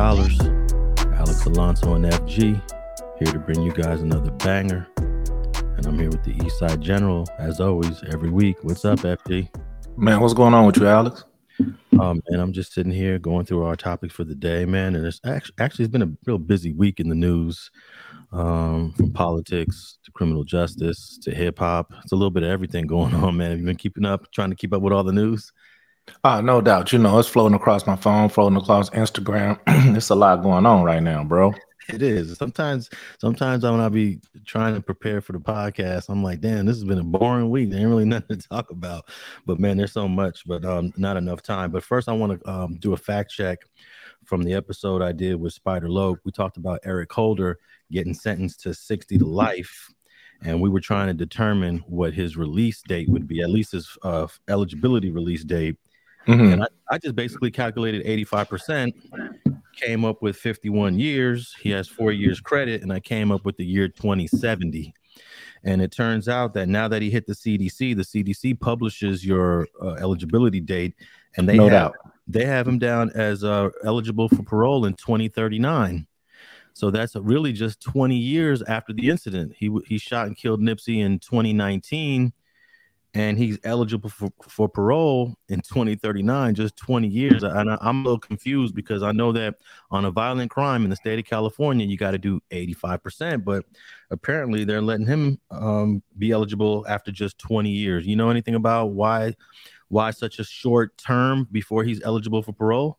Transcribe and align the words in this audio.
Scholars. 0.00 0.40
Alex 1.18 1.44
Alonso 1.44 1.92
and 1.92 2.06
FG 2.06 2.38
here 3.18 3.32
to 3.34 3.38
bring 3.38 3.60
you 3.60 3.70
guys 3.70 4.00
another 4.00 4.30
banger. 4.30 4.88
And 4.96 5.84
I'm 5.84 5.98
here 5.98 6.08
with 6.08 6.24
the 6.24 6.32
Eastside 6.32 6.80
General, 6.80 7.26
as 7.38 7.60
always, 7.60 8.02
every 8.10 8.30
week. 8.30 8.56
What's 8.62 8.86
up, 8.86 9.00
FG? 9.00 9.54
Man, 9.98 10.20
what's 10.20 10.32
going 10.32 10.54
on 10.54 10.64
with 10.64 10.78
you, 10.78 10.86
Alex? 10.86 11.24
Um, 12.00 12.22
and 12.28 12.40
I'm 12.40 12.54
just 12.54 12.72
sitting 12.72 12.90
here 12.90 13.18
going 13.18 13.44
through 13.44 13.62
our 13.64 13.76
topics 13.76 14.14
for 14.14 14.24
the 14.24 14.34
day, 14.34 14.64
man. 14.64 14.96
And 14.96 15.04
it's 15.04 15.20
actually, 15.26 15.54
actually 15.58 15.84
it's 15.84 15.92
been 15.92 16.00
a 16.00 16.12
real 16.24 16.38
busy 16.38 16.72
week 16.72 16.98
in 16.98 17.10
the 17.10 17.14
news, 17.14 17.70
um, 18.32 18.94
from 18.96 19.12
politics 19.12 19.98
to 20.04 20.12
criminal 20.12 20.44
justice 20.44 21.18
to 21.24 21.30
hip 21.30 21.58
hop. 21.58 21.92
It's 22.02 22.12
a 22.12 22.16
little 22.16 22.30
bit 22.30 22.42
of 22.42 22.48
everything 22.48 22.86
going 22.86 23.14
on, 23.22 23.36
man. 23.36 23.50
Have 23.50 23.60
you 23.60 23.66
been 23.66 23.76
keeping 23.76 24.06
up, 24.06 24.32
trying 24.32 24.48
to 24.48 24.56
keep 24.56 24.72
up 24.72 24.80
with 24.80 24.94
all 24.94 25.04
the 25.04 25.12
news? 25.12 25.52
Uh, 26.24 26.40
no 26.40 26.60
doubt. 26.60 26.92
You 26.92 26.98
know, 26.98 27.18
it's 27.18 27.28
floating 27.28 27.54
across 27.54 27.86
my 27.86 27.96
phone, 27.96 28.28
floating 28.28 28.58
across 28.58 28.90
Instagram. 28.90 29.58
it's 29.96 30.10
a 30.10 30.14
lot 30.14 30.42
going 30.42 30.66
on 30.66 30.84
right 30.84 31.02
now, 31.02 31.24
bro. 31.24 31.54
It 31.92 32.02
is. 32.02 32.36
Sometimes, 32.36 32.88
sometimes 33.18 33.64
when 33.64 33.80
I 33.80 33.88
be 33.88 34.20
trying 34.44 34.74
to 34.74 34.80
prepare 34.80 35.20
for 35.20 35.32
the 35.32 35.40
podcast, 35.40 36.08
I'm 36.08 36.22
like, 36.22 36.40
damn, 36.40 36.66
this 36.66 36.76
has 36.76 36.84
been 36.84 36.98
a 36.98 37.04
boring 37.04 37.50
week. 37.50 37.70
There 37.70 37.80
ain't 37.80 37.88
really 37.88 38.04
nothing 38.06 38.38
to 38.38 38.48
talk 38.48 38.70
about. 38.70 39.08
But 39.46 39.58
man, 39.58 39.76
there's 39.76 39.92
so 39.92 40.08
much, 40.08 40.46
but 40.46 40.64
um, 40.64 40.92
not 40.96 41.16
enough 41.16 41.42
time. 41.42 41.70
But 41.70 41.84
first, 41.84 42.08
I 42.08 42.12
want 42.12 42.40
to 42.40 42.50
um, 42.50 42.76
do 42.76 42.92
a 42.92 42.96
fact 42.96 43.30
check 43.30 43.58
from 44.24 44.42
the 44.42 44.54
episode 44.54 45.02
I 45.02 45.12
did 45.12 45.36
with 45.36 45.52
Spider 45.52 45.88
Loc. 45.88 46.20
We 46.24 46.32
talked 46.32 46.56
about 46.56 46.80
Eric 46.84 47.12
Holder 47.12 47.58
getting 47.90 48.14
sentenced 48.14 48.60
to 48.62 48.74
60 48.74 49.18
to 49.18 49.24
life. 49.24 49.88
And 50.42 50.60
we 50.60 50.70
were 50.70 50.80
trying 50.80 51.08
to 51.08 51.14
determine 51.14 51.78
what 51.86 52.14
his 52.14 52.36
release 52.36 52.82
date 52.82 53.08
would 53.10 53.26
be, 53.26 53.42
at 53.42 53.50
least 53.50 53.72
his 53.72 53.98
uh, 54.02 54.26
eligibility 54.48 55.10
release 55.10 55.44
date. 55.44 55.76
Mm-hmm. 56.26 56.52
And 56.52 56.62
I, 56.62 56.66
I 56.90 56.98
just 56.98 57.16
basically 57.16 57.50
calculated 57.50 58.04
85%, 58.04 58.92
came 59.74 60.04
up 60.04 60.22
with 60.22 60.36
51 60.36 60.98
years. 60.98 61.54
He 61.60 61.70
has 61.70 61.88
four 61.88 62.12
years 62.12 62.40
credit, 62.40 62.82
and 62.82 62.92
I 62.92 63.00
came 63.00 63.32
up 63.32 63.44
with 63.44 63.56
the 63.56 63.64
year 63.64 63.88
2070. 63.88 64.94
And 65.64 65.82
it 65.82 65.92
turns 65.92 66.28
out 66.28 66.54
that 66.54 66.68
now 66.68 66.88
that 66.88 67.02
he 67.02 67.10
hit 67.10 67.26
the 67.26 67.34
CDC, 67.34 67.96
the 67.96 68.02
CDC 68.02 68.58
publishes 68.60 69.24
your 69.24 69.68
uh, 69.82 69.92
eligibility 69.94 70.60
date, 70.60 70.94
and 71.36 71.48
they 71.48 71.56
no 71.56 71.64
have 71.64 71.92
doubt. 71.92 71.96
they 72.26 72.46
have 72.46 72.66
him 72.66 72.78
down 72.78 73.10
as 73.14 73.44
uh, 73.44 73.68
eligible 73.84 74.28
for 74.28 74.42
parole 74.42 74.86
in 74.86 74.94
2039. 74.94 76.06
So 76.72 76.90
that's 76.90 77.14
really 77.16 77.52
just 77.52 77.80
20 77.82 78.16
years 78.16 78.62
after 78.62 78.94
the 78.94 79.10
incident. 79.10 79.52
He 79.54 79.70
he 79.86 79.98
shot 79.98 80.28
and 80.28 80.36
killed 80.36 80.60
Nipsey 80.60 81.00
in 81.00 81.18
2019 81.18 82.32
and 83.14 83.36
he's 83.36 83.58
eligible 83.64 84.08
for, 84.08 84.30
for 84.48 84.68
parole 84.68 85.34
in 85.48 85.60
2039, 85.60 86.54
just 86.54 86.76
20 86.76 87.08
years. 87.08 87.42
And 87.42 87.70
I, 87.70 87.78
am 87.80 88.00
a 88.00 88.04
little 88.04 88.18
confused 88.18 88.74
because 88.74 89.02
I 89.02 89.10
know 89.12 89.32
that 89.32 89.56
on 89.90 90.04
a 90.04 90.10
violent 90.10 90.50
crime 90.50 90.84
in 90.84 90.90
the 90.90 90.96
state 90.96 91.18
of 91.18 91.24
California, 91.24 91.86
you 91.86 91.96
got 91.96 92.12
to 92.12 92.18
do 92.18 92.40
85%, 92.52 93.44
but 93.44 93.64
apparently 94.10 94.64
they're 94.64 94.82
letting 94.82 95.06
him 95.06 95.40
um, 95.50 96.02
be 96.18 96.30
eligible 96.30 96.86
after 96.88 97.10
just 97.10 97.38
20 97.38 97.70
years. 97.70 98.06
You 98.06 98.14
know 98.14 98.30
anything 98.30 98.54
about 98.54 98.92
why 98.92 99.34
why 99.88 100.12
such 100.12 100.38
a 100.38 100.44
short 100.44 100.96
term 100.96 101.48
before 101.50 101.82
he's 101.82 102.00
eligible 102.02 102.42
for 102.42 102.52
parole? 102.52 102.98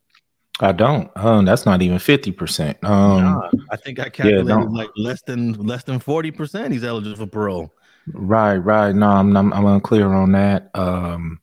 I 0.59 0.73
don't. 0.73 1.09
Um, 1.15 1.45
that's 1.45 1.65
not 1.65 1.81
even 1.81 1.97
50%. 1.97 2.83
Um, 2.83 3.23
nah, 3.23 3.49
I 3.71 3.77
think 3.77 3.99
I 3.99 4.09
calculated 4.09 4.47
yeah, 4.47 4.57
like 4.57 4.89
less 4.97 5.21
than 5.23 5.53
less 5.53 5.83
than 5.83 5.99
40% 5.99 6.71
he's 6.71 6.83
eligible 6.83 7.15
for 7.15 7.27
parole. 7.27 7.73
Right, 8.07 8.57
right. 8.57 8.95
No, 8.95 9.07
I'm 9.07 9.35
I'm, 9.35 9.53
I'm 9.53 9.65
unclear 9.65 10.07
on 10.07 10.31
that. 10.33 10.69
Um, 10.73 11.39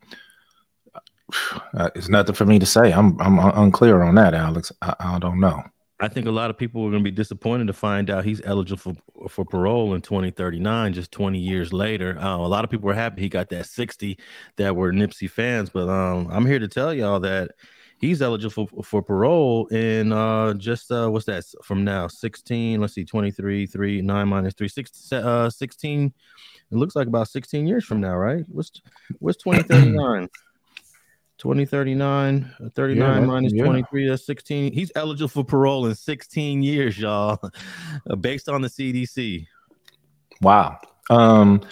uh, 1.75 1.91
it's 1.95 2.09
nothing 2.09 2.35
for 2.35 2.47
me 2.47 2.59
to 2.59 2.67
say. 2.67 2.93
I'm 2.93 3.21
I'm 3.21 3.39
unclear 3.39 4.03
on 4.03 4.15
that, 4.17 4.35
Alex. 4.35 4.73
I, 4.83 4.95
I 4.99 5.19
don't 5.19 5.41
know. 5.41 5.63
I 6.01 6.07
think 6.07 6.27
a 6.27 6.33
lot 6.33 6.51
of 6.51 6.57
people 6.57 6.87
are 6.87 6.91
going 6.91 7.03
to 7.03 7.11
be 7.11 7.15
disappointed 7.15 7.67
to 7.67 7.73
find 7.73 8.09
out 8.09 8.25
he's 8.25 8.41
eligible 8.45 8.95
for, 9.17 9.29
for 9.29 9.45
parole 9.45 9.95
in 9.95 10.01
2039, 10.01 10.93
just 10.93 11.11
20 11.11 11.41
years 11.41 11.73
later. 11.73 12.17
Uh, 12.19 12.37
a 12.37 12.47
lot 12.47 12.63
of 12.63 12.71
people 12.71 12.87
were 12.87 12.95
happy 12.95 13.23
he 13.23 13.29
got 13.29 13.49
that 13.49 13.67
60 13.67 14.17
that 14.57 14.77
were 14.77 14.93
Nipsey 14.93 15.29
fans, 15.29 15.71
but 15.71 15.89
um, 15.89 16.29
I'm 16.31 16.47
here 16.47 16.61
to 16.61 16.69
tell 16.69 16.95
y'all 16.95 17.19
that 17.21 17.51
he's 18.01 18.23
eligible 18.23 18.67
for, 18.67 18.83
for 18.83 19.03
parole 19.03 19.67
in 19.69 20.13
uh, 20.13 20.55
just 20.55 20.91
uh, 20.91 21.09
what's 21.09 21.27
that 21.27 21.45
from 21.63 21.85
now 21.85 22.07
16 22.07 22.81
let's 22.81 22.95
see 22.95 23.05
23 23.05 23.67
3 23.67 24.03
9 24.03 24.29
minus 24.29 24.55
3 24.55 24.69
6 24.69 25.13
uh, 25.13 25.51
16 25.51 26.13
it 26.71 26.77
looks 26.77 26.95
like 26.95 27.07
about 27.07 27.29
16 27.29 27.67
years 27.67 27.85
from 27.85 28.01
now, 28.01 28.17
right? 28.17 28.45
What's 28.49 28.71
what's 29.19 29.43
2039? 29.43 30.29
2039, 31.39 32.55
uh, 32.65 32.69
39 32.75 32.99
yeah, 32.99 33.27
minus 33.27 33.53
yeah. 33.55 33.65
23, 33.65 34.09
that's 34.09 34.27
16. 34.27 34.73
He's 34.73 34.93
eligible 34.95 35.29
for 35.29 35.45
parole 35.45 35.87
in 35.87 35.95
16 35.95 36.63
years, 36.63 36.99
y'all, 36.99 37.39
based 38.21 38.49
on 38.49 38.61
the 38.61 38.69
CDC. 38.69 39.47
Wow. 40.43 40.79
Um, 41.11 41.63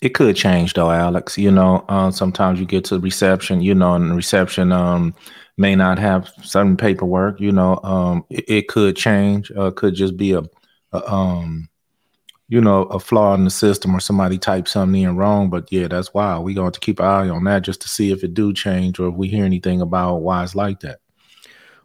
it 0.00 0.10
could 0.10 0.36
change 0.36 0.74
though, 0.74 0.90
Alex. 0.90 1.36
You 1.36 1.50
know, 1.50 1.84
uh, 1.88 2.10
sometimes 2.10 2.58
you 2.58 2.66
get 2.66 2.84
to 2.86 2.98
reception, 2.98 3.60
you 3.60 3.74
know, 3.74 3.94
and 3.94 4.16
reception 4.16 4.72
um, 4.72 5.14
may 5.56 5.76
not 5.76 5.98
have 5.98 6.30
certain 6.42 6.76
paperwork. 6.76 7.40
You 7.40 7.52
know, 7.52 7.78
um, 7.82 8.24
it, 8.30 8.44
it 8.48 8.68
could 8.68 8.96
change. 8.96 9.50
Uh, 9.52 9.70
could 9.70 9.94
just 9.94 10.16
be 10.16 10.32
a, 10.32 10.42
a 10.92 11.12
um, 11.12 11.68
you 12.48 12.60
know, 12.60 12.82
a 12.84 12.98
flaw 12.98 13.34
in 13.34 13.44
the 13.44 13.50
system 13.50 13.94
or 13.94 14.00
somebody 14.00 14.36
typed 14.36 14.68
something 14.68 15.02
in 15.02 15.16
wrong. 15.16 15.50
But 15.50 15.70
yeah, 15.70 15.86
that's 15.86 16.12
why 16.12 16.36
we 16.38 16.52
going 16.52 16.72
to 16.72 16.80
keep 16.80 16.98
an 16.98 17.06
eye 17.06 17.28
on 17.28 17.44
that 17.44 17.62
just 17.62 17.80
to 17.82 17.88
see 17.88 18.10
if 18.10 18.24
it 18.24 18.34
do 18.34 18.52
change 18.52 18.98
or 18.98 19.08
if 19.08 19.14
we 19.14 19.28
hear 19.28 19.44
anything 19.44 19.80
about 19.80 20.16
why 20.16 20.42
it's 20.42 20.56
like 20.56 20.80
that. 20.80 20.98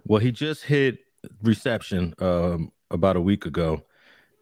Well, 0.06 0.20
he 0.20 0.32
just 0.32 0.64
hit 0.64 1.00
reception 1.44 2.16
um, 2.20 2.72
about 2.90 3.16
a 3.16 3.22
week 3.22 3.46
ago, 3.46 3.84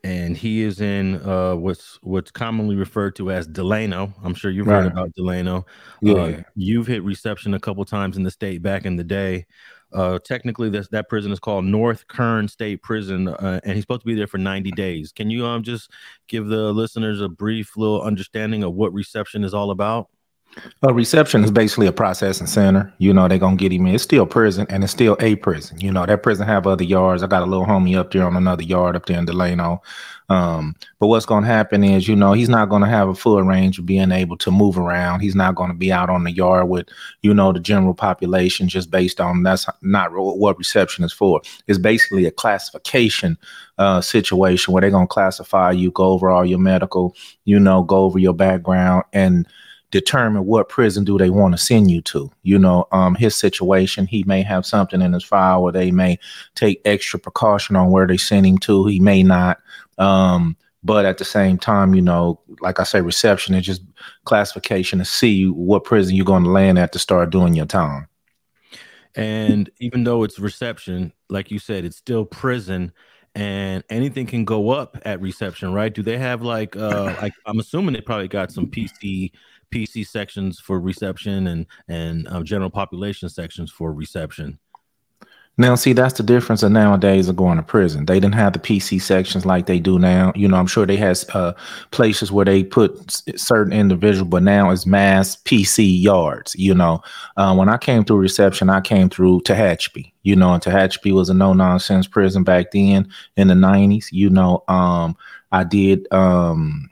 and 0.03 0.35
he 0.35 0.61
is 0.61 0.81
in 0.81 1.15
uh, 1.27 1.55
what's 1.55 1.97
what's 2.01 2.31
commonly 2.31 2.75
referred 2.75 3.15
to 3.15 3.31
as 3.31 3.47
Delano. 3.47 4.13
I'm 4.23 4.33
sure 4.33 4.51
you've 4.51 4.67
right. 4.67 4.83
heard 4.83 4.91
about 4.91 5.13
Delano. 5.13 5.65
Yeah, 6.01 6.13
uh, 6.13 6.41
you've 6.55 6.87
hit 6.87 7.03
reception 7.03 7.53
a 7.53 7.59
couple 7.59 7.85
times 7.85 8.17
in 8.17 8.23
the 8.23 8.31
state 8.31 8.61
back 8.61 8.85
in 8.85 8.95
the 8.97 9.03
day. 9.03 9.45
Uh, 9.93 10.19
technically, 10.19 10.69
this 10.69 10.87
that 10.89 11.07
prison 11.07 11.31
is 11.31 11.39
called 11.39 11.65
North 11.65 12.07
Kern 12.07 12.47
State 12.47 12.81
Prison, 12.81 13.27
uh, 13.29 13.61
and 13.63 13.75
he's 13.75 13.83
supposed 13.83 14.01
to 14.01 14.07
be 14.07 14.15
there 14.15 14.27
for 14.27 14.39
90 14.39 14.71
days. 14.71 15.11
Can 15.11 15.29
you 15.29 15.45
um 15.45 15.63
just 15.63 15.89
give 16.27 16.47
the 16.47 16.73
listeners 16.73 17.21
a 17.21 17.29
brief 17.29 17.77
little 17.77 18.01
understanding 18.01 18.63
of 18.63 18.73
what 18.73 18.93
reception 18.93 19.43
is 19.43 19.53
all 19.53 19.71
about? 19.71 20.09
A 20.83 20.93
reception 20.93 21.43
is 21.43 21.51
basically 21.51 21.87
a 21.87 21.91
processing 21.91 22.47
center. 22.47 22.93
You 22.97 23.13
know, 23.13 23.27
they're 23.27 23.37
gonna 23.37 23.55
get 23.55 23.71
him 23.71 23.87
in. 23.87 23.95
It's 23.95 24.03
still 24.03 24.25
prison 24.25 24.65
and 24.69 24.83
it's 24.83 24.93
still 24.93 25.17
a 25.19 25.35
prison. 25.35 25.79
You 25.79 25.91
know, 25.91 26.05
that 26.05 26.23
prison 26.23 26.45
have 26.45 26.67
other 26.67 26.83
yards. 26.83 27.23
I 27.23 27.27
got 27.27 27.41
a 27.41 27.45
little 27.45 27.65
homie 27.65 27.97
up 27.97 28.11
there 28.11 28.25
on 28.25 28.35
another 28.35 28.63
yard 28.63 28.95
up 28.95 29.05
there 29.05 29.17
in 29.17 29.25
Delano. 29.25 29.81
Um, 30.29 30.75
but 30.99 31.07
what's 31.07 31.25
gonna 31.25 31.47
happen 31.47 31.83
is, 31.83 32.07
you 32.07 32.15
know, 32.15 32.33
he's 32.33 32.49
not 32.49 32.69
gonna 32.69 32.87
have 32.87 33.07
a 33.09 33.15
full 33.15 33.41
range 33.43 33.79
of 33.79 33.85
being 33.85 34.11
able 34.11 34.37
to 34.37 34.51
move 34.51 34.77
around. 34.77 35.19
He's 35.19 35.35
not 35.35 35.55
gonna 35.55 35.73
be 35.73 35.91
out 35.91 36.09
on 36.09 36.23
the 36.23 36.31
yard 36.31 36.69
with, 36.69 36.87
you 37.21 37.33
know, 37.33 37.51
the 37.51 37.59
general 37.59 37.93
population 37.93 38.67
just 38.67 38.89
based 38.89 39.19
on 39.19 39.43
that's 39.43 39.67
not 39.81 40.11
what 40.11 40.57
reception 40.57 41.03
is 41.03 41.13
for. 41.13 41.41
It's 41.67 41.79
basically 41.79 42.25
a 42.25 42.31
classification 42.31 43.37
uh, 43.77 44.01
situation 44.01 44.73
where 44.73 44.81
they're 44.81 44.91
gonna 44.91 45.07
classify 45.07 45.71
you, 45.71 45.91
go 45.91 46.05
over 46.05 46.29
all 46.29 46.45
your 46.45 46.59
medical, 46.59 47.15
you 47.45 47.59
know, 47.59 47.83
go 47.83 47.97
over 48.03 48.19
your 48.19 48.33
background 48.33 49.03
and 49.13 49.47
determine 49.93 50.45
what 50.45 50.69
prison 50.69 51.03
do 51.03 51.19
they 51.19 51.29
want 51.29 51.53
to 51.53 51.57
send 51.57 51.91
you 51.91 52.01
to. 52.01 52.29
You 52.41 52.57
know, 52.57 52.87
um, 52.91 53.13
his 53.13 53.35
situation, 53.35 54.07
he 54.07 54.23
may 54.23 54.41
have 54.41 54.65
something 54.65 55.03
in 55.03 55.13
his 55.13 55.23
file 55.23 55.61
where 55.61 55.71
they 55.71 55.91
may 55.91 56.17
take 56.55 56.81
extra 56.83 57.19
precaution 57.19 57.75
on 57.75 57.91
where 57.91 58.07
they 58.07 58.17
send 58.17 58.47
him 58.47 58.57
to. 58.59 58.87
He 58.87 58.99
may 58.99 59.21
not. 59.21 59.59
Um, 59.99 60.57
but 60.83 61.05
at 61.05 61.19
the 61.19 61.25
same 61.25 61.59
time, 61.59 61.93
you 61.93 62.01
know, 62.01 62.41
like 62.59 62.79
I 62.79 62.83
say, 62.83 63.01
reception 63.01 63.53
is 63.53 63.67
just 63.67 63.83
classification 64.25 64.97
to 64.97 65.05
see 65.05 65.47
what 65.47 65.83
prison 65.83 66.15
you're 66.15 66.25
going 66.25 66.43
to 66.43 66.49
land 66.49 66.79
at 66.79 66.91
to 66.93 66.99
start 66.99 67.29
doing 67.29 67.53
your 67.53 67.67
time. 67.67 68.07
And 69.13 69.69
even 69.79 70.03
though 70.03 70.23
it's 70.23 70.39
reception, 70.39 71.13
like 71.29 71.51
you 71.51 71.59
said, 71.59 71.85
it's 71.85 71.97
still 71.97 72.25
prison 72.25 72.93
and 73.35 73.83
anything 73.89 74.25
can 74.25 74.43
go 74.43 74.71
up 74.71 74.97
at 75.05 75.21
reception, 75.21 75.71
right? 75.71 75.93
Do 75.93 76.01
they 76.01 76.17
have 76.17 76.41
like 76.41 76.75
uh 76.75 77.15
like 77.21 77.33
I'm 77.45 77.59
assuming 77.59 77.93
they 77.93 78.01
probably 78.01 78.27
got 78.27 78.51
some 78.51 78.67
PC 78.67 79.31
PC 79.73 80.05
sections 80.07 80.59
for 80.59 80.79
reception 80.79 81.47
and 81.47 81.65
and 81.87 82.27
uh, 82.27 82.43
general 82.43 82.69
population 82.69 83.29
sections 83.29 83.71
for 83.71 83.93
reception. 83.93 84.59
Now, 85.55 85.75
see, 85.75 85.93
that's 85.93 86.15
the 86.15 86.23
difference 86.23 86.63
of 86.63 86.71
nowadays 86.71 87.29
of 87.29 87.35
going 87.35 87.57
to 87.57 87.63
prison. 87.63 88.07
They 88.07 88.19
didn't 88.19 88.33
have 88.33 88.53
the 88.53 88.59
PC 88.59 88.99
sections 88.99 89.45
like 89.45 89.67
they 89.67 89.79
do 89.79 89.99
now. 89.99 90.31
You 90.35 90.47
know, 90.47 90.57
I'm 90.57 90.65
sure 90.65 90.87
they 90.87 90.97
has 90.97 91.29
uh, 91.35 91.53
places 91.91 92.31
where 92.31 92.45
they 92.45 92.63
put 92.63 93.21
certain 93.39 93.71
individual, 93.71 94.25
but 94.25 94.41
now 94.41 94.71
it's 94.71 94.87
mass 94.87 95.35
PC 95.35 96.01
yards. 96.01 96.55
You 96.55 96.73
know, 96.73 97.03
uh, 97.37 97.55
when 97.55 97.69
I 97.69 97.77
came 97.77 98.03
through 98.03 98.17
reception, 98.17 98.71
I 98.71 98.81
came 98.81 99.09
through 99.09 99.41
Tehachapi. 99.41 100.11
You 100.23 100.35
know, 100.35 100.53
and 100.53 100.63
Tehachapi 100.63 101.13
was 101.13 101.29
a 101.29 101.35
no 101.35 101.53
nonsense 101.53 102.07
prison 102.07 102.43
back 102.43 102.71
then 102.71 103.07
in 103.37 103.47
the 103.47 103.53
90s. 103.53 104.07
You 104.11 104.31
know, 104.31 104.63
um, 104.67 105.15
I 105.51 105.63
did. 105.65 106.11
Um, 106.11 106.89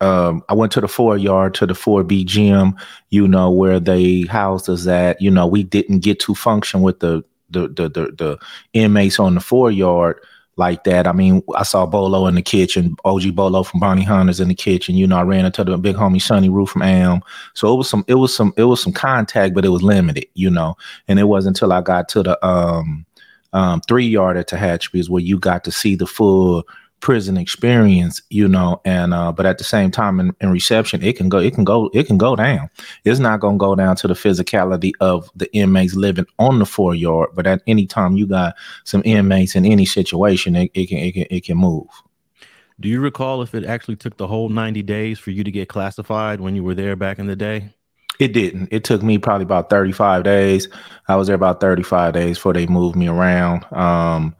um, 0.00 0.42
I 0.48 0.54
went 0.54 0.72
to 0.72 0.80
the 0.80 0.88
four 0.88 1.16
yard 1.16 1.54
to 1.54 1.66
the 1.66 1.74
4B 1.74 2.26
gym, 2.26 2.76
you 3.10 3.26
know, 3.28 3.50
where 3.50 3.80
they 3.80 4.22
housed 4.22 4.68
us 4.68 4.86
at. 4.86 5.20
You 5.20 5.30
know, 5.30 5.46
we 5.46 5.62
didn't 5.62 6.00
get 6.00 6.20
to 6.20 6.34
function 6.34 6.82
with 6.82 7.00
the 7.00 7.24
the 7.50 7.68
the 7.68 7.88
the, 7.88 8.12
the 8.16 8.38
inmates 8.72 9.18
on 9.18 9.34
the 9.34 9.40
four 9.40 9.70
yard 9.70 10.20
like 10.56 10.84
that. 10.84 11.06
I 11.06 11.12
mean, 11.12 11.42
I 11.56 11.62
saw 11.62 11.86
Bolo 11.86 12.26
in 12.26 12.34
the 12.34 12.42
kitchen, 12.42 12.96
OG 13.04 13.34
Bolo 13.34 13.62
from 13.62 13.80
Bounty 13.80 14.02
Hunters 14.02 14.40
in 14.40 14.48
the 14.48 14.54
kitchen. 14.54 14.94
You 14.94 15.06
know, 15.06 15.16
I 15.16 15.22
ran 15.22 15.44
into 15.44 15.64
the 15.64 15.76
big 15.78 15.96
homie 15.96 16.22
Sonny 16.22 16.48
Roof 16.48 16.70
from 16.70 16.82
AM. 16.82 17.22
So 17.54 17.72
it 17.72 17.76
was 17.76 17.88
some, 17.88 18.04
it 18.06 18.14
was 18.14 18.34
some, 18.34 18.52
it 18.56 18.64
was 18.64 18.82
some 18.82 18.92
contact, 18.92 19.54
but 19.54 19.64
it 19.64 19.70
was 19.70 19.82
limited, 19.82 20.26
you 20.34 20.50
know. 20.50 20.76
And 21.08 21.18
it 21.18 21.24
wasn't 21.24 21.56
until 21.56 21.72
I 21.72 21.80
got 21.80 22.08
to 22.10 22.22
the 22.22 22.46
um 22.46 23.04
um 23.52 23.80
three 23.82 24.06
yard 24.06 24.36
at 24.36 24.48
Tehachapi 24.48 24.98
is 24.98 25.10
where 25.10 25.22
you 25.22 25.38
got 25.38 25.64
to 25.64 25.72
see 25.72 25.94
the 25.94 26.06
full 26.06 26.64
prison 27.04 27.36
experience, 27.36 28.22
you 28.30 28.48
know, 28.48 28.80
and 28.86 29.12
uh, 29.12 29.30
but 29.30 29.44
at 29.44 29.58
the 29.58 29.64
same 29.64 29.90
time 29.90 30.18
in, 30.18 30.34
in, 30.40 30.50
reception, 30.50 31.02
it 31.02 31.18
can 31.18 31.28
go, 31.28 31.36
it 31.36 31.54
can 31.54 31.62
go, 31.62 31.90
it 31.92 32.06
can 32.06 32.16
go 32.16 32.34
down. 32.34 32.70
It's 33.04 33.20
not 33.20 33.40
gonna 33.40 33.58
go 33.58 33.74
down 33.74 33.94
to 33.96 34.08
the 34.08 34.14
physicality 34.14 34.92
of 35.00 35.30
the 35.36 35.54
inmates 35.54 35.94
living 35.94 36.24
on 36.38 36.58
the 36.58 36.64
four 36.64 36.94
yard, 36.94 37.28
but 37.34 37.46
at 37.46 37.60
any 37.66 37.86
time 37.86 38.16
you 38.16 38.26
got 38.26 38.54
some 38.84 39.02
inmates 39.04 39.54
in 39.54 39.66
any 39.66 39.84
situation, 39.84 40.56
it, 40.56 40.70
it 40.72 40.88
can 40.88 40.98
it 40.98 41.12
can 41.12 41.26
it 41.30 41.44
can 41.44 41.58
move. 41.58 41.88
Do 42.80 42.88
you 42.88 43.02
recall 43.02 43.42
if 43.42 43.54
it 43.54 43.66
actually 43.66 43.96
took 43.96 44.16
the 44.16 44.26
whole 44.26 44.48
90 44.48 44.82
days 44.82 45.18
for 45.18 45.30
you 45.30 45.44
to 45.44 45.50
get 45.50 45.68
classified 45.68 46.40
when 46.40 46.56
you 46.56 46.64
were 46.64 46.74
there 46.74 46.96
back 46.96 47.18
in 47.18 47.26
the 47.26 47.36
day? 47.36 47.68
It 48.18 48.32
didn't. 48.32 48.70
It 48.72 48.82
took 48.82 49.02
me 49.02 49.18
probably 49.18 49.44
about 49.44 49.68
35 49.68 50.24
days. 50.24 50.68
I 51.06 51.16
was 51.16 51.26
there 51.26 51.36
about 51.36 51.60
35 51.60 52.14
days 52.14 52.38
before 52.38 52.54
they 52.54 52.66
moved 52.66 52.96
me 52.96 53.08
around. 53.08 53.70
Um, 53.72 54.34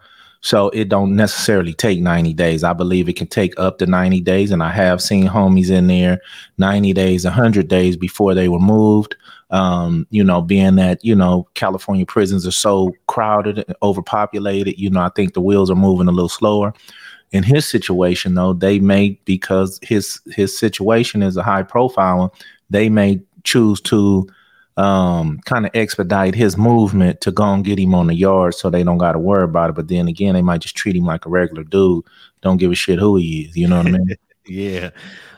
so 0.44 0.69
it 0.69 0.91
don't 0.91 1.17
necessarily 1.17 1.73
take 1.73 2.02
90 2.02 2.35
days. 2.35 2.64
I 2.64 2.75
believe 2.75 3.08
it 3.08 3.17
can 3.17 3.26
take 3.26 3.58
up 3.58 3.79
to 3.79 3.87
90 3.87 4.20
days. 4.20 4.50
And 4.50 4.62
I 4.62 4.70
have 4.70 5.00
seen 5.00 5.26
homies 5.26 5.70
in 5.70 5.87
there 5.87 6.20
90 6.58 6.93
days, 6.93 7.25
100 7.25 7.67
days 7.67 7.96
before 7.96 8.35
they 8.35 8.50
were 8.50 8.61
moved. 8.61 9.17
Um, 9.49 10.06
you 10.11 10.23
know, 10.23 10.43
being 10.43 10.76
that, 10.76 11.02
you 11.02 11.14
know, 11.14 11.49
California 11.55 12.05
prisons 12.05 12.46
are 12.46 12.50
so 12.50 12.93
crowded 13.06 13.64
and 13.67 13.75
overpopulated, 13.82 14.79
you 14.79 14.91
know, 14.91 15.00
I 15.00 15.11
think 15.17 15.32
the 15.32 15.41
wheels 15.41 15.70
are 15.70 15.76
moving 15.76 16.08
a 16.08 16.12
little 16.12 16.29
slower. 16.29 16.75
In 17.32 17.43
his 17.43 17.67
situation, 17.67 18.35
though, 18.35 18.52
they 18.52 18.79
may 18.81 19.19
because 19.25 19.81
his 19.82 20.20
his 20.26 20.56
situation 20.56 21.23
is 21.23 21.37
a 21.37 21.43
high 21.43 21.62
profile 21.62 22.35
they 22.70 22.88
may 22.88 23.20
choose 23.44 23.81
to 23.82 24.26
um, 24.76 25.38
kind 25.44 25.67
of 25.67 25.71
expedite 25.75 26.35
his 26.35 26.56
movement 26.56 27.21
to 27.21 27.31
go 27.31 27.44
and 27.44 27.65
get 27.65 27.79
him 27.79 27.94
on 27.94 28.09
the 28.09 28.15
yard 28.15 28.55
so 28.55 28.71
they 28.71 28.82
don't 28.82 28.99
got 28.99 29.12
to 29.12 29.19
worry 29.19 29.44
about 29.44 29.71
it. 29.71 29.76
But 29.76 29.88
then 29.88 30.09
again, 30.09 30.35
they 30.35 30.43
might 30.43 30.61
just 30.61 30.76
treat 30.76 30.97
him 30.97 31.05
like 31.05 31.26
a 31.26 31.31
regular 31.31 31.65
dude. 31.65 32.05
Don't 32.43 32.56
give 32.56 32.73
a 32.73 32.75
shit 32.75 32.99
who 32.99 33.17
he 33.17 33.43
is. 33.43 33.56
You 33.56 33.69
know 33.69 33.79
what 33.79 33.87
I 33.87 33.91
mean? 33.93 34.17
yeah. 34.47 34.91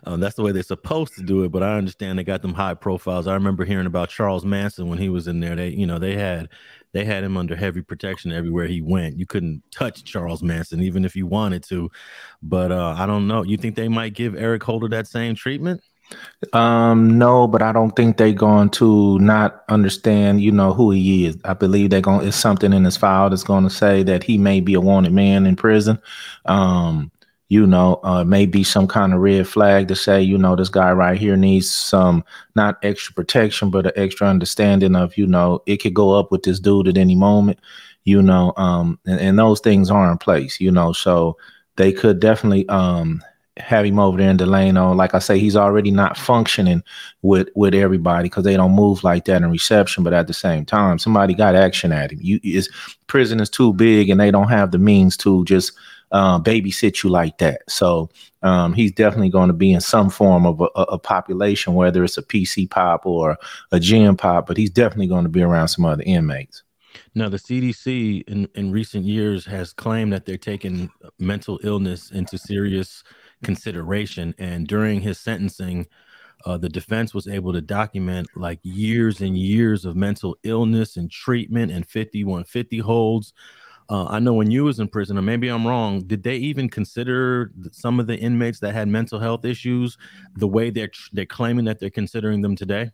Um, 0.04 0.20
that's 0.20 0.36
the 0.36 0.42
way 0.42 0.52
they're 0.52 0.62
supposed 0.62 1.14
to 1.16 1.22
do 1.22 1.44
it. 1.44 1.52
But 1.52 1.62
I 1.62 1.76
understand 1.76 2.18
they 2.18 2.24
got 2.24 2.42
them 2.42 2.54
high 2.54 2.74
profiles. 2.74 3.26
I 3.26 3.34
remember 3.34 3.64
hearing 3.64 3.86
about 3.86 4.08
Charles 4.08 4.44
Manson 4.44 4.88
when 4.88 4.98
he 4.98 5.08
was 5.08 5.28
in 5.28 5.40
there. 5.40 5.54
They, 5.54 5.68
you 5.68 5.86
know, 5.86 5.98
they 5.98 6.14
had 6.14 6.48
they 6.92 7.04
had 7.04 7.22
him 7.24 7.36
under 7.36 7.54
heavy 7.54 7.82
protection 7.82 8.32
everywhere 8.32 8.66
he 8.66 8.80
went. 8.80 9.18
You 9.18 9.26
couldn't 9.26 9.62
touch 9.70 10.04
Charles 10.04 10.42
Manson 10.42 10.80
even 10.80 11.04
if 11.04 11.14
you 11.14 11.26
wanted 11.26 11.62
to. 11.64 11.90
But 12.42 12.72
uh, 12.72 12.94
I 12.96 13.04
don't 13.04 13.26
know. 13.26 13.42
You 13.42 13.58
think 13.58 13.74
they 13.74 13.88
might 13.88 14.14
give 14.14 14.34
Eric 14.34 14.62
Holder 14.62 14.88
that 14.88 15.06
same 15.06 15.34
treatment? 15.34 15.82
Um, 16.52 17.18
no, 17.18 17.48
but 17.48 17.62
I 17.62 17.72
don't 17.72 17.96
think 17.96 18.16
they're 18.16 18.32
going 18.32 18.70
to 18.70 19.18
not 19.18 19.64
understand, 19.68 20.40
you 20.40 20.52
know, 20.52 20.72
who 20.72 20.90
he 20.90 21.26
is. 21.26 21.36
I 21.44 21.54
believe 21.54 21.90
they're 21.90 22.00
going. 22.00 22.26
It's 22.26 22.36
something 22.36 22.72
in 22.72 22.84
his 22.84 22.96
file 22.96 23.30
that's 23.30 23.42
going 23.42 23.64
to 23.64 23.70
say 23.70 24.02
that 24.04 24.22
he 24.22 24.38
may 24.38 24.60
be 24.60 24.74
a 24.74 24.80
wanted 24.80 25.12
man 25.12 25.46
in 25.46 25.56
prison. 25.56 25.98
Um, 26.44 27.10
you 27.48 27.66
know, 27.66 28.00
uh, 28.02 28.24
maybe 28.24 28.64
some 28.64 28.88
kind 28.88 29.14
of 29.14 29.20
red 29.20 29.46
flag 29.46 29.88
to 29.88 29.96
say, 29.96 30.20
you 30.20 30.36
know, 30.36 30.56
this 30.56 30.68
guy 30.68 30.90
right 30.92 31.18
here 31.18 31.36
needs 31.36 31.70
some 31.70 32.24
not 32.56 32.78
extra 32.82 33.14
protection, 33.14 33.70
but 33.70 33.86
an 33.86 33.92
extra 33.94 34.26
understanding 34.26 34.96
of, 34.96 35.16
you 35.16 35.26
know, 35.26 35.62
it 35.66 35.76
could 35.76 35.94
go 35.94 36.10
up 36.18 36.32
with 36.32 36.42
this 36.42 36.58
dude 36.58 36.88
at 36.88 36.98
any 36.98 37.14
moment, 37.14 37.60
you 38.04 38.20
know, 38.20 38.52
um, 38.56 38.98
and, 39.06 39.20
and 39.20 39.38
those 39.38 39.60
things 39.60 39.90
are 39.92 40.10
in 40.10 40.18
place, 40.18 40.60
you 40.60 40.72
know, 40.72 40.92
so 40.92 41.36
they 41.76 41.92
could 41.92 42.18
definitely 42.20 42.68
um 42.68 43.22
have 43.58 43.84
him 43.84 43.98
over 43.98 44.18
there 44.18 44.30
in 44.30 44.36
Delano. 44.36 44.92
Like 44.92 45.14
I 45.14 45.18
say, 45.18 45.38
he's 45.38 45.56
already 45.56 45.90
not 45.90 46.16
functioning 46.16 46.82
with 47.22 47.48
with 47.54 47.74
everybody 47.74 48.28
because 48.28 48.44
they 48.44 48.56
don't 48.56 48.74
move 48.74 49.02
like 49.04 49.24
that 49.26 49.42
in 49.42 49.50
reception. 49.50 50.04
But 50.04 50.12
at 50.12 50.26
the 50.26 50.34
same 50.34 50.64
time, 50.64 50.98
somebody 50.98 51.34
got 51.34 51.54
action 51.54 51.92
at 51.92 52.12
him. 52.12 52.18
You 52.20 52.40
is 52.42 52.68
prison 53.06 53.40
is 53.40 53.50
too 53.50 53.72
big, 53.72 54.10
and 54.10 54.20
they 54.20 54.30
don't 54.30 54.48
have 54.48 54.70
the 54.70 54.78
means 54.78 55.16
to 55.18 55.44
just 55.44 55.72
uh, 56.12 56.38
babysit 56.40 57.02
you 57.02 57.10
like 57.10 57.38
that. 57.38 57.62
So 57.68 58.10
um, 58.42 58.74
he's 58.74 58.92
definitely 58.92 59.30
going 59.30 59.48
to 59.48 59.54
be 59.54 59.72
in 59.72 59.80
some 59.80 60.10
form 60.10 60.46
of 60.46 60.60
a, 60.60 60.64
a, 60.82 60.98
population, 60.98 61.74
whether 61.74 62.04
it's 62.04 62.16
a 62.16 62.22
PC 62.22 62.70
pop 62.70 63.06
or 63.06 63.36
a 63.72 63.80
gym 63.80 64.16
pop. 64.16 64.46
But 64.46 64.56
he's 64.56 64.70
definitely 64.70 65.08
going 65.08 65.24
to 65.24 65.30
be 65.30 65.42
around 65.42 65.68
some 65.68 65.84
other 65.84 66.04
inmates. 66.04 66.62
Now, 67.14 67.28
the 67.28 67.38
CDC 67.38 68.28
in, 68.28 68.48
in 68.54 68.72
recent 68.72 69.04
years 69.04 69.46
has 69.46 69.72
claimed 69.72 70.12
that 70.12 70.26
they're 70.26 70.36
taking 70.36 70.90
mental 71.18 71.58
illness 71.62 72.10
into 72.10 72.38
serious 72.38 73.02
consideration. 73.46 74.34
And 74.38 74.66
during 74.66 75.00
his 75.00 75.18
sentencing, 75.18 75.86
uh, 76.44 76.58
the 76.58 76.68
defense 76.68 77.14
was 77.14 77.28
able 77.28 77.52
to 77.52 77.62
document 77.62 78.28
like 78.34 78.58
years 78.62 79.20
and 79.20 79.38
years 79.38 79.84
of 79.84 79.96
mental 79.96 80.36
illness 80.42 80.96
and 80.96 81.10
treatment 81.10 81.72
and 81.72 81.86
5150 81.86 82.78
holds. 82.78 83.32
Uh, 83.88 84.06
I 84.06 84.18
know 84.18 84.34
when 84.34 84.50
you 84.50 84.64
was 84.64 84.80
in 84.80 84.88
prison, 84.88 85.16
or 85.16 85.22
maybe 85.22 85.48
I'm 85.48 85.64
wrong. 85.64 86.02
Did 86.02 86.24
they 86.24 86.36
even 86.36 86.68
consider 86.68 87.52
some 87.70 88.00
of 88.00 88.08
the 88.08 88.16
inmates 88.18 88.58
that 88.60 88.74
had 88.74 88.88
mental 88.88 89.20
health 89.20 89.44
issues 89.44 89.96
the 90.34 90.48
way 90.48 90.70
they're 90.70 90.90
they're 91.12 91.24
claiming 91.24 91.66
that 91.66 91.78
they're 91.78 91.88
considering 91.88 92.42
them 92.42 92.56
today? 92.56 92.90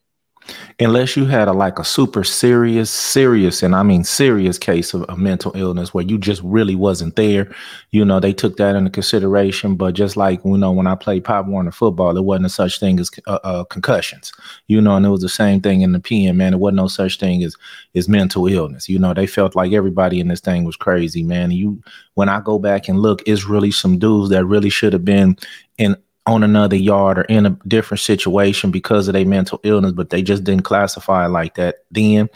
Unless 0.80 1.16
you 1.16 1.26
had 1.26 1.48
a 1.48 1.52
like 1.52 1.78
a 1.78 1.84
super 1.84 2.24
serious 2.24 2.90
serious 2.90 3.62
and 3.62 3.74
i 3.74 3.82
mean 3.82 4.04
serious 4.04 4.58
case 4.58 4.94
of 4.94 5.04
a 5.08 5.16
mental 5.16 5.52
illness 5.54 5.94
where 5.94 6.04
you 6.04 6.18
just 6.18 6.42
really 6.42 6.74
wasn't 6.74 7.14
there 7.16 7.52
you 7.90 8.04
know 8.04 8.18
they 8.18 8.32
took 8.32 8.56
that 8.56 8.74
into 8.74 8.90
consideration. 8.90 9.76
But 9.76 9.94
just 9.94 10.16
like 10.16 10.40
you 10.44 10.58
know 10.58 10.72
when 10.72 10.86
i 10.86 10.94
played 10.94 11.24
pop 11.24 11.46
warner 11.46 11.70
football 11.70 12.14
there 12.14 12.22
wasn't 12.22 12.46
a 12.46 12.50
such 12.50 12.80
thing 12.80 12.98
as 12.98 13.10
uh, 13.26 13.38
uh, 13.44 13.64
concussions 13.64 14.32
you 14.66 14.80
know 14.80 14.96
and 14.96 15.06
it 15.06 15.10
was 15.10 15.20
the 15.20 15.28
same 15.28 15.60
thing 15.60 15.82
in 15.82 15.92
the 15.92 16.00
pm 16.00 16.38
man. 16.38 16.52
There 16.52 16.58
wasn't 16.58 16.78
no 16.78 16.88
such 16.88 17.18
thing 17.18 17.42
as 17.44 17.54
as 17.94 18.08
mental 18.08 18.46
illness 18.46 18.88
you 18.88 18.98
know. 18.98 19.14
They 19.14 19.26
felt 19.26 19.54
like 19.54 19.72
everybody 19.72 20.20
in 20.20 20.28
this 20.28 20.40
thing 20.40 20.64
was 20.64 20.76
crazy 20.76 21.22
man. 21.22 21.50
You 21.50 21.82
when 22.14 22.28
i 22.28 22.40
go 22.40 22.58
back 22.58 22.88
and 22.88 22.98
look 23.00 23.22
it's 23.26 23.44
really 23.44 23.70
some 23.70 23.98
dudes 23.98 24.30
that 24.30 24.46
really 24.46 24.70
should 24.70 24.92
have 24.92 25.04
been 25.04 25.36
in 25.78 25.96
on 26.26 26.42
another 26.42 26.76
yard 26.76 27.18
or 27.18 27.22
in 27.22 27.46
a 27.46 27.58
different 27.66 28.00
situation 28.00 28.70
because 28.70 29.08
of 29.08 29.14
their 29.14 29.26
mental 29.26 29.60
illness, 29.64 29.92
but 29.92 30.10
they 30.10 30.22
just 30.22 30.44
didn't 30.44 30.64
classify 30.64 31.26
like 31.26 31.54
that 31.54 31.84
then. 31.90 32.28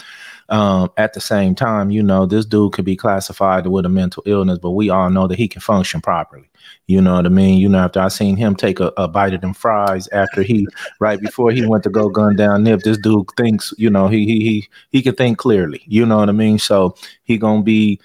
Um, 0.48 0.90
at 0.96 1.12
the 1.12 1.20
same 1.20 1.56
time, 1.56 1.90
you 1.90 2.04
know, 2.04 2.24
this 2.24 2.46
dude 2.46 2.72
could 2.72 2.84
be 2.84 2.94
classified 2.94 3.66
with 3.66 3.84
a 3.84 3.88
mental 3.88 4.22
illness, 4.26 4.60
but 4.60 4.70
we 4.70 4.90
all 4.90 5.10
know 5.10 5.26
that 5.26 5.38
he 5.38 5.48
can 5.48 5.60
function 5.60 6.00
properly. 6.00 6.48
You 6.86 7.00
know 7.00 7.14
what 7.14 7.26
I 7.26 7.30
mean? 7.30 7.58
You 7.58 7.68
know, 7.68 7.78
after 7.78 8.00
I 8.00 8.08
seen 8.08 8.36
him 8.36 8.54
take 8.54 8.78
a, 8.78 8.92
a 8.96 9.08
bite 9.08 9.34
of 9.34 9.40
them 9.40 9.54
fries 9.54 10.06
after 10.08 10.42
he 10.42 10.68
right 11.00 11.20
before 11.20 11.50
he 11.50 11.66
went 11.66 11.82
to 11.82 11.90
go 11.90 12.08
gun 12.08 12.36
down 12.36 12.62
Nip, 12.62 12.82
this 12.82 12.98
dude 12.98 13.26
thinks, 13.36 13.74
you 13.76 13.90
know, 13.90 14.06
he 14.06 14.24
he 14.24 14.40
he 14.40 14.68
he 14.90 15.02
can 15.02 15.16
think 15.16 15.38
clearly. 15.38 15.82
You 15.86 16.06
know 16.06 16.18
what 16.18 16.28
I 16.28 16.32
mean? 16.32 16.60
So 16.60 16.94
he 17.24 17.38
gonna 17.38 17.62
be 17.62 18.00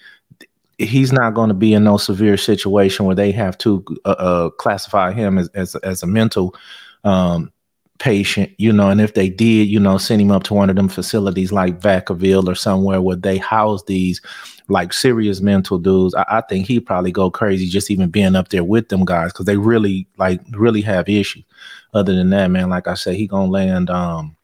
he's 0.81 1.11
not 1.11 1.33
going 1.33 1.49
to 1.49 1.53
be 1.53 1.73
in 1.73 1.83
no 1.83 1.97
severe 1.97 2.37
situation 2.37 3.05
where 3.05 3.15
they 3.15 3.31
have 3.31 3.57
to 3.59 3.83
uh, 4.05 4.09
uh, 4.09 4.49
classify 4.51 5.11
him 5.11 5.37
as, 5.37 5.49
as, 5.49 5.75
as 5.77 6.03
a 6.03 6.07
mental 6.07 6.55
um, 7.03 7.51
patient, 7.99 8.51
you 8.57 8.73
know, 8.73 8.89
and 8.89 8.99
if 8.99 9.13
they 9.13 9.29
did, 9.29 9.67
you 9.67 9.79
know, 9.79 9.97
send 9.97 10.21
him 10.21 10.31
up 10.31 10.43
to 10.43 10.53
one 10.53 10.69
of 10.69 10.75
them 10.75 10.89
facilities 10.89 11.51
like 11.51 11.79
Vacaville 11.79 12.47
or 12.47 12.55
somewhere 12.55 13.01
where 13.01 13.15
they 13.15 13.37
house 13.37 13.83
these 13.83 14.21
like 14.67 14.91
serious 14.91 15.39
mental 15.39 15.77
dudes, 15.77 16.15
I, 16.15 16.25
I 16.27 16.41
think 16.41 16.65
he'd 16.65 16.85
probably 16.85 17.11
go 17.11 17.29
crazy 17.29 17.67
just 17.67 17.91
even 17.91 18.09
being 18.09 18.35
up 18.35 18.49
there 18.49 18.63
with 18.63 18.89
them 18.89 19.05
guys 19.05 19.31
because 19.31 19.45
they 19.45 19.57
really 19.57 20.07
like 20.17 20.41
really 20.51 20.81
have 20.81 21.07
issues. 21.07 21.43
Other 21.93 22.15
than 22.15 22.31
that, 22.31 22.47
man, 22.47 22.69
like 22.69 22.87
I 22.87 22.95
said, 22.95 23.15
he 23.15 23.27
gonna 23.27 23.51
land 23.51 23.89
um 23.89 24.35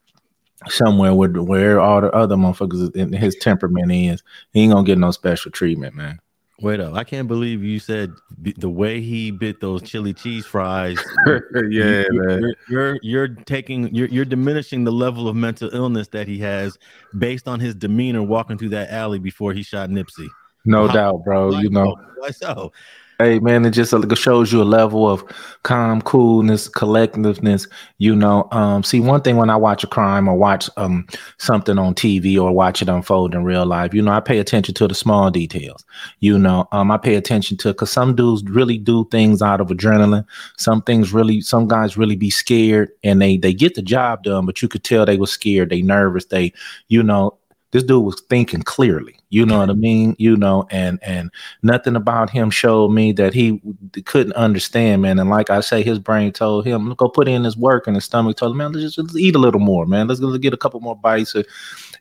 somewhere 0.68 1.14
where 1.14 1.30
where 1.30 1.80
all 1.80 2.00
the 2.00 2.12
other 2.12 2.36
motherfuckers 2.36 2.94
in 2.94 3.12
his 3.12 3.36
temperament 3.36 3.90
is. 3.90 4.22
He 4.52 4.60
ain't 4.60 4.72
gonna 4.72 4.86
get 4.86 4.98
no 4.98 5.10
special 5.10 5.50
treatment, 5.50 5.94
man. 5.94 6.20
Wait 6.60 6.80
up! 6.80 6.94
I 6.94 7.04
can't 7.04 7.28
believe 7.28 7.62
you 7.62 7.78
said 7.78 8.12
the 8.40 8.68
way 8.68 9.00
he 9.00 9.30
bit 9.30 9.60
those 9.60 9.80
chili 9.82 10.12
cheese 10.12 10.44
fries. 10.44 10.98
yeah, 11.26 12.04
you, 12.10 12.22
are 12.22 12.54
you're, 12.68 12.98
you're 13.00 13.28
taking 13.28 13.94
you're 13.94 14.08
you're 14.08 14.24
diminishing 14.24 14.82
the 14.82 14.90
level 14.90 15.28
of 15.28 15.36
mental 15.36 15.72
illness 15.72 16.08
that 16.08 16.26
he 16.26 16.38
has 16.38 16.76
based 17.16 17.46
on 17.46 17.60
his 17.60 17.76
demeanor 17.76 18.24
walking 18.24 18.58
through 18.58 18.70
that 18.70 18.90
alley 18.90 19.20
before 19.20 19.52
he 19.52 19.62
shot 19.62 19.88
Nipsey. 19.88 20.26
No 20.64 20.88
How, 20.88 20.94
doubt, 20.94 21.24
bro. 21.24 21.52
you 21.60 21.70
know, 21.70 21.94
oh, 21.96 22.12
why 22.16 22.30
so? 22.30 22.72
Hey 23.20 23.40
man, 23.40 23.64
it 23.64 23.70
just 23.72 23.92
uh, 23.92 24.14
shows 24.14 24.52
you 24.52 24.62
a 24.62 24.64
level 24.64 25.08
of 25.10 25.24
calm, 25.64 26.00
coolness, 26.02 26.68
collectiveness. 26.68 27.68
You 27.98 28.14
know, 28.14 28.46
um, 28.52 28.84
see 28.84 29.00
one 29.00 29.22
thing 29.22 29.36
when 29.36 29.50
I 29.50 29.56
watch 29.56 29.82
a 29.82 29.88
crime 29.88 30.28
or 30.28 30.36
watch 30.36 30.70
um 30.76 31.04
something 31.38 31.78
on 31.78 31.94
TV 31.94 32.38
or 32.38 32.52
watch 32.52 32.80
it 32.80 32.88
unfold 32.88 33.34
in 33.34 33.42
real 33.42 33.66
life, 33.66 33.92
you 33.92 34.02
know, 34.02 34.12
I 34.12 34.20
pay 34.20 34.38
attention 34.38 34.74
to 34.76 34.86
the 34.86 34.94
small 34.94 35.32
details. 35.32 35.84
You 36.20 36.38
know, 36.38 36.68
um, 36.70 36.92
I 36.92 36.96
pay 36.96 37.16
attention 37.16 37.56
to 37.58 37.68
because 37.70 37.90
some 37.90 38.14
dudes 38.14 38.44
really 38.44 38.78
do 38.78 39.04
things 39.10 39.42
out 39.42 39.60
of 39.60 39.68
adrenaline. 39.68 40.24
Some 40.56 40.82
things 40.82 41.12
really, 41.12 41.40
some 41.40 41.66
guys 41.66 41.96
really 41.96 42.16
be 42.16 42.30
scared 42.30 42.90
and 43.02 43.20
they 43.20 43.36
they 43.36 43.52
get 43.52 43.74
the 43.74 43.82
job 43.82 44.22
done, 44.22 44.46
but 44.46 44.62
you 44.62 44.68
could 44.68 44.84
tell 44.84 45.04
they 45.06 45.16
were 45.16 45.26
scared, 45.26 45.70
they 45.70 45.82
nervous, 45.82 46.26
they, 46.26 46.52
you 46.88 47.02
know, 47.02 47.37
this 47.70 47.82
dude 47.82 48.04
was 48.04 48.20
thinking 48.30 48.62
clearly. 48.62 49.18
You 49.30 49.44
know 49.44 49.58
what 49.58 49.68
I 49.68 49.74
mean? 49.74 50.16
You 50.18 50.36
know, 50.36 50.66
and 50.70 50.98
and 51.02 51.30
nothing 51.62 51.96
about 51.96 52.30
him 52.30 52.50
showed 52.50 52.88
me 52.90 53.12
that 53.12 53.34
he 53.34 53.60
couldn't 54.06 54.32
understand, 54.32 55.02
man. 55.02 55.18
And 55.18 55.28
like 55.28 55.50
I 55.50 55.60
say, 55.60 55.82
his 55.82 55.98
brain 55.98 56.32
told 56.32 56.66
him, 56.66 56.94
go 56.94 57.08
put 57.08 57.28
in 57.28 57.44
his 57.44 57.56
work, 57.56 57.86
and 57.86 57.94
his 57.94 58.06
stomach 58.06 58.38
told 58.38 58.52
him, 58.52 58.58
man, 58.58 58.72
let's 58.72 58.84
just 58.84 58.98
let's 58.98 59.16
eat 59.16 59.34
a 59.34 59.38
little 59.38 59.60
more, 59.60 59.84
man. 59.84 60.08
Let's, 60.08 60.20
let's 60.20 60.38
get 60.38 60.54
a 60.54 60.58
couple 60.58 60.80
more 60.80 60.96
bites. 60.96 61.36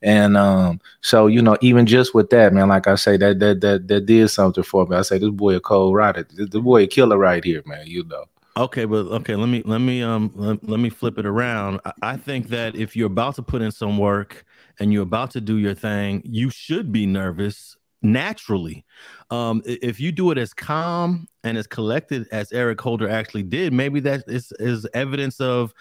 And 0.02 0.38
um, 0.38 0.80
so 1.02 1.28
you 1.28 1.42
know, 1.42 1.58
even 1.60 1.86
just 1.86 2.14
with 2.14 2.30
that, 2.30 2.54
man, 2.54 2.70
like 2.70 2.88
I 2.88 2.96
say, 2.96 3.18
that 3.18 3.40
that 3.40 3.60
that 3.62 3.88
that 3.90 4.06
did 4.06 4.30
something 4.30 4.64
for 4.64 4.86
me. 4.86 4.96
I 4.96 5.02
say, 5.02 5.18
this 5.18 5.30
boy 5.32 5.56
a 5.56 5.60
cold 5.60 5.96
rider, 5.96 6.26
this 6.32 6.48
boy 6.50 6.84
a 6.84 6.88
killer 6.88 7.18
right 7.18 7.44
here, 7.44 7.64
man. 7.66 7.86
You 7.88 8.06
know. 8.06 8.26
Okay, 8.56 8.86
but 8.86 9.06
okay, 9.08 9.36
let 9.36 9.50
me 9.50 9.62
let 9.66 9.80
me 9.80 10.02
um 10.02 10.32
let, 10.36 10.68
let 10.68 10.80
me 10.80 10.90
flip 10.90 11.18
it 11.20 11.26
around. 11.26 11.82
I, 11.84 11.92
I 12.02 12.18
think 12.18 12.48
that 12.50 12.76
if 12.76 12.96
you're 12.96 13.08
about 13.08 13.36
to 13.36 13.44
put 13.44 13.62
in 13.62 13.72
some 13.72 13.98
work 13.98 14.46
and 14.80 14.94
you're 14.94 15.04
about 15.04 15.32
to 15.32 15.42
do 15.42 15.58
your 15.58 15.74
thing, 15.74 16.22
you 16.26 16.50
should 16.50 16.92
be 16.92 17.06
nervous 17.06 17.78
naturally. 18.02 18.86
Um, 19.32 19.62
if 19.66 20.00
you 20.00 20.12
do 20.12 20.32
it 20.32 20.38
as 20.38 20.54
calm 20.54 21.28
and 21.44 21.58
as 21.58 21.68
collected 21.68 22.28
as 22.32 22.52
Eric 22.52 22.80
Holder 22.80 23.10
actually 23.10 23.44
did, 23.44 23.74
maybe 23.74 24.00
that 24.02 24.24
is, 24.28 24.52
is 24.60 24.88
evidence 24.94 25.40
of 25.40 25.74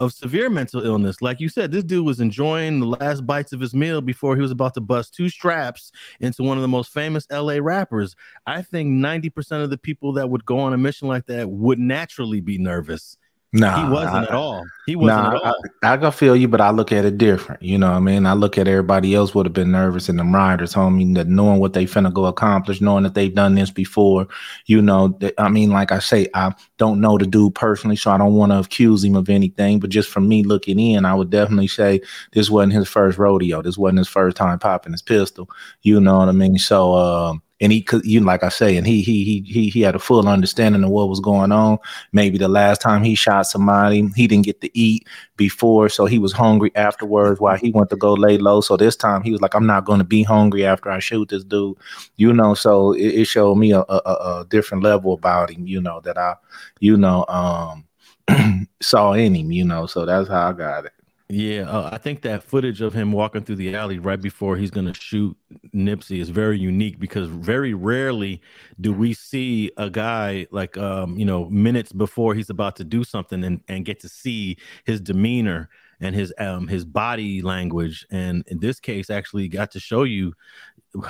of 0.00 0.12
severe 0.12 0.50
mental 0.50 0.84
illness. 0.84 1.22
Like 1.22 1.38
you 1.38 1.48
said, 1.48 1.70
this 1.70 1.84
dude 1.84 2.04
was 2.04 2.18
enjoying 2.18 2.80
the 2.80 2.86
last 2.86 3.24
bites 3.24 3.52
of 3.52 3.60
his 3.60 3.72
meal 3.72 4.00
before 4.00 4.34
he 4.34 4.42
was 4.42 4.50
about 4.50 4.74
to 4.74 4.80
bust 4.80 5.14
two 5.14 5.28
straps 5.28 5.92
into 6.18 6.42
one 6.42 6.58
of 6.58 6.62
the 6.62 6.68
most 6.68 6.92
famous 6.92 7.24
LA 7.30 7.58
rappers. 7.60 8.16
I 8.46 8.62
think 8.62 8.90
90% 8.90 9.62
of 9.62 9.70
the 9.70 9.78
people 9.78 10.12
that 10.14 10.28
would 10.28 10.44
go 10.44 10.58
on 10.58 10.72
a 10.72 10.78
mission 10.78 11.06
like 11.06 11.26
that 11.26 11.48
would 11.48 11.78
naturally 11.78 12.40
be 12.40 12.58
nervous. 12.58 13.16
Nah, 13.54 13.84
he 13.84 13.92
wasn't 13.92 14.14
I, 14.14 14.22
at 14.22 14.30
all. 14.30 14.64
He 14.86 14.96
wasn't 14.96 15.22
nah, 15.22 15.36
at 15.36 15.42
all. 15.42 15.54
I, 15.82 15.92
I 15.92 15.96
can 15.98 16.10
feel 16.10 16.34
you, 16.34 16.48
but 16.48 16.62
I 16.62 16.70
look 16.70 16.90
at 16.90 17.04
it 17.04 17.18
different. 17.18 17.62
You 17.62 17.76
know 17.76 17.90
what 17.90 17.98
I 17.98 18.00
mean? 18.00 18.24
I 18.24 18.32
look 18.32 18.56
at 18.56 18.66
everybody 18.66 19.14
else 19.14 19.34
would 19.34 19.44
have 19.44 19.52
been 19.52 19.70
nervous 19.70 20.08
and 20.08 20.18
the 20.18 20.24
riders, 20.24 20.72
homie, 20.72 21.14
that 21.16 21.28
knowing 21.28 21.60
what 21.60 21.74
they 21.74 21.84
finna 21.84 22.10
go 22.10 22.24
accomplish, 22.24 22.80
knowing 22.80 23.02
that 23.02 23.14
they've 23.14 23.34
done 23.34 23.54
this 23.54 23.70
before. 23.70 24.26
You 24.66 24.80
know, 24.80 25.08
that, 25.20 25.34
I 25.36 25.50
mean, 25.50 25.70
like 25.70 25.92
I 25.92 25.98
say, 25.98 26.28
I 26.32 26.54
don't 26.78 27.02
know 27.02 27.18
the 27.18 27.26
dude 27.26 27.54
personally, 27.54 27.96
so 27.96 28.10
I 28.10 28.16
don't 28.16 28.34
want 28.34 28.52
to 28.52 28.60
accuse 28.60 29.04
him 29.04 29.16
of 29.16 29.28
anything. 29.28 29.80
But 29.80 29.90
just 29.90 30.08
from 30.08 30.28
me 30.28 30.42
looking 30.44 30.80
in, 30.80 31.04
I 31.04 31.14
would 31.14 31.28
definitely 31.28 31.68
say 31.68 32.00
this 32.32 32.48
wasn't 32.48 32.72
his 32.72 32.88
first 32.88 33.18
rodeo. 33.18 33.60
This 33.60 33.76
wasn't 33.76 33.98
his 33.98 34.08
first 34.08 34.38
time 34.38 34.58
popping 34.58 34.92
his 34.92 35.02
pistol. 35.02 35.50
You 35.82 36.00
know 36.00 36.18
what 36.18 36.30
I 36.30 36.32
mean? 36.32 36.56
So, 36.56 36.94
um, 36.94 37.42
and 37.62 37.70
he 37.70 37.80
could 37.80 38.04
you 38.04 38.20
like 38.20 38.42
I 38.42 38.48
say, 38.48 38.76
and 38.76 38.84
he 38.84 39.02
he 39.02 39.24
he 39.24 39.40
he 39.46 39.70
he 39.70 39.80
had 39.82 39.94
a 39.94 40.00
full 40.00 40.28
understanding 40.28 40.82
of 40.82 40.90
what 40.90 41.08
was 41.08 41.20
going 41.20 41.52
on. 41.52 41.78
Maybe 42.12 42.36
the 42.36 42.48
last 42.48 42.80
time 42.80 43.04
he 43.04 43.14
shot 43.14 43.46
somebody, 43.46 44.10
he 44.16 44.26
didn't 44.26 44.44
get 44.44 44.60
to 44.62 44.78
eat 44.78 45.06
before, 45.36 45.88
so 45.88 46.04
he 46.04 46.18
was 46.18 46.32
hungry 46.32 46.72
afterwards 46.74 47.40
while 47.40 47.56
he 47.56 47.70
went 47.70 47.88
to 47.90 47.96
go 47.96 48.14
lay 48.14 48.36
low. 48.36 48.60
So 48.60 48.76
this 48.76 48.96
time 48.96 49.22
he 49.22 49.30
was 49.30 49.40
like, 49.40 49.54
I'm 49.54 49.66
not 49.66 49.84
going 49.84 50.00
to 50.00 50.04
be 50.04 50.24
hungry 50.24 50.66
after 50.66 50.90
I 50.90 50.98
shoot 50.98 51.28
this 51.28 51.44
dude, 51.44 51.76
you 52.16 52.32
know. 52.32 52.54
So 52.54 52.94
it, 52.94 53.20
it 53.20 53.24
showed 53.26 53.54
me 53.54 53.72
a, 53.72 53.84
a, 53.88 53.94
a 53.94 54.46
different 54.50 54.82
level 54.82 55.12
about 55.12 55.50
him, 55.50 55.64
you 55.66 55.80
know, 55.80 56.00
that 56.00 56.18
I, 56.18 56.34
you 56.80 56.96
know, 56.96 57.24
um 57.28 57.86
saw 58.82 59.12
in 59.12 59.36
him, 59.36 59.52
you 59.52 59.64
know. 59.64 59.86
So 59.86 60.04
that's 60.04 60.28
how 60.28 60.48
I 60.48 60.52
got 60.52 60.86
it. 60.86 60.92
Yeah, 61.28 61.62
uh, 61.62 61.88
I 61.90 61.96
think 61.96 62.20
that 62.22 62.42
footage 62.42 62.82
of 62.82 62.92
him 62.92 63.10
walking 63.10 63.42
through 63.42 63.56
the 63.56 63.74
alley 63.74 63.98
right 63.98 64.20
before 64.20 64.56
he's 64.56 64.70
going 64.70 64.92
to 64.92 65.00
shoot 65.00 65.34
Nipsey 65.74 66.20
is 66.20 66.28
very 66.28 66.58
unique 66.58 66.98
because 66.98 67.28
very 67.28 67.74
rarely 67.74 68.40
do 68.80 68.92
we 68.92 69.14
see 69.14 69.70
a 69.76 69.88
guy 69.88 70.46
like 70.50 70.76
um, 70.76 71.18
you 71.18 71.24
know 71.24 71.48
minutes 71.48 71.92
before 71.92 72.34
he's 72.34 72.50
about 72.50 72.76
to 72.76 72.84
do 72.84 73.04
something 73.04 73.42
and, 73.44 73.60
and 73.68 73.84
get 73.84 74.00
to 74.00 74.08
see 74.08 74.58
his 74.84 75.00
demeanor 75.00 75.70
and 76.00 76.14
his 76.14 76.32
um 76.38 76.68
his 76.68 76.84
body 76.84 77.40
language. 77.40 78.06
And 78.10 78.44
in 78.48 78.58
this 78.58 78.80
case 78.80 79.08
actually 79.08 79.48
got 79.48 79.70
to 79.70 79.80
show 79.80 80.02
you 80.02 80.34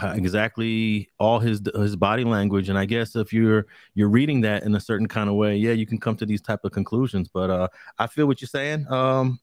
exactly 0.05 1.11
all 1.19 1.41
his 1.41 1.61
his 1.75 1.97
body 1.97 2.25
language. 2.25 2.69
And 2.69 2.79
i 2.79 2.85
guess 2.85 3.17
if 3.17 3.33
you're 3.33 3.67
you're 3.95 4.09
reading 4.09 4.43
that 4.43 4.63
in 4.63 4.75
a 4.77 4.81
certain 4.81 5.09
kind 5.09 5.29
of 5.29 5.35
way 5.35 5.57
yeah 5.57 5.73
you 5.73 5.87
can 5.87 5.99
come 5.99 6.17
to 6.17 6.27
these 6.27 6.43
type 6.43 6.61
of 6.65 6.73
conclusions. 6.73 7.29
But 7.29 7.51
uh 7.51 7.69
i 7.99 8.07
feel 8.07 8.27
what 8.27 8.41
you're 8.41 8.49
saying. 8.49 8.87
Um 8.89 9.41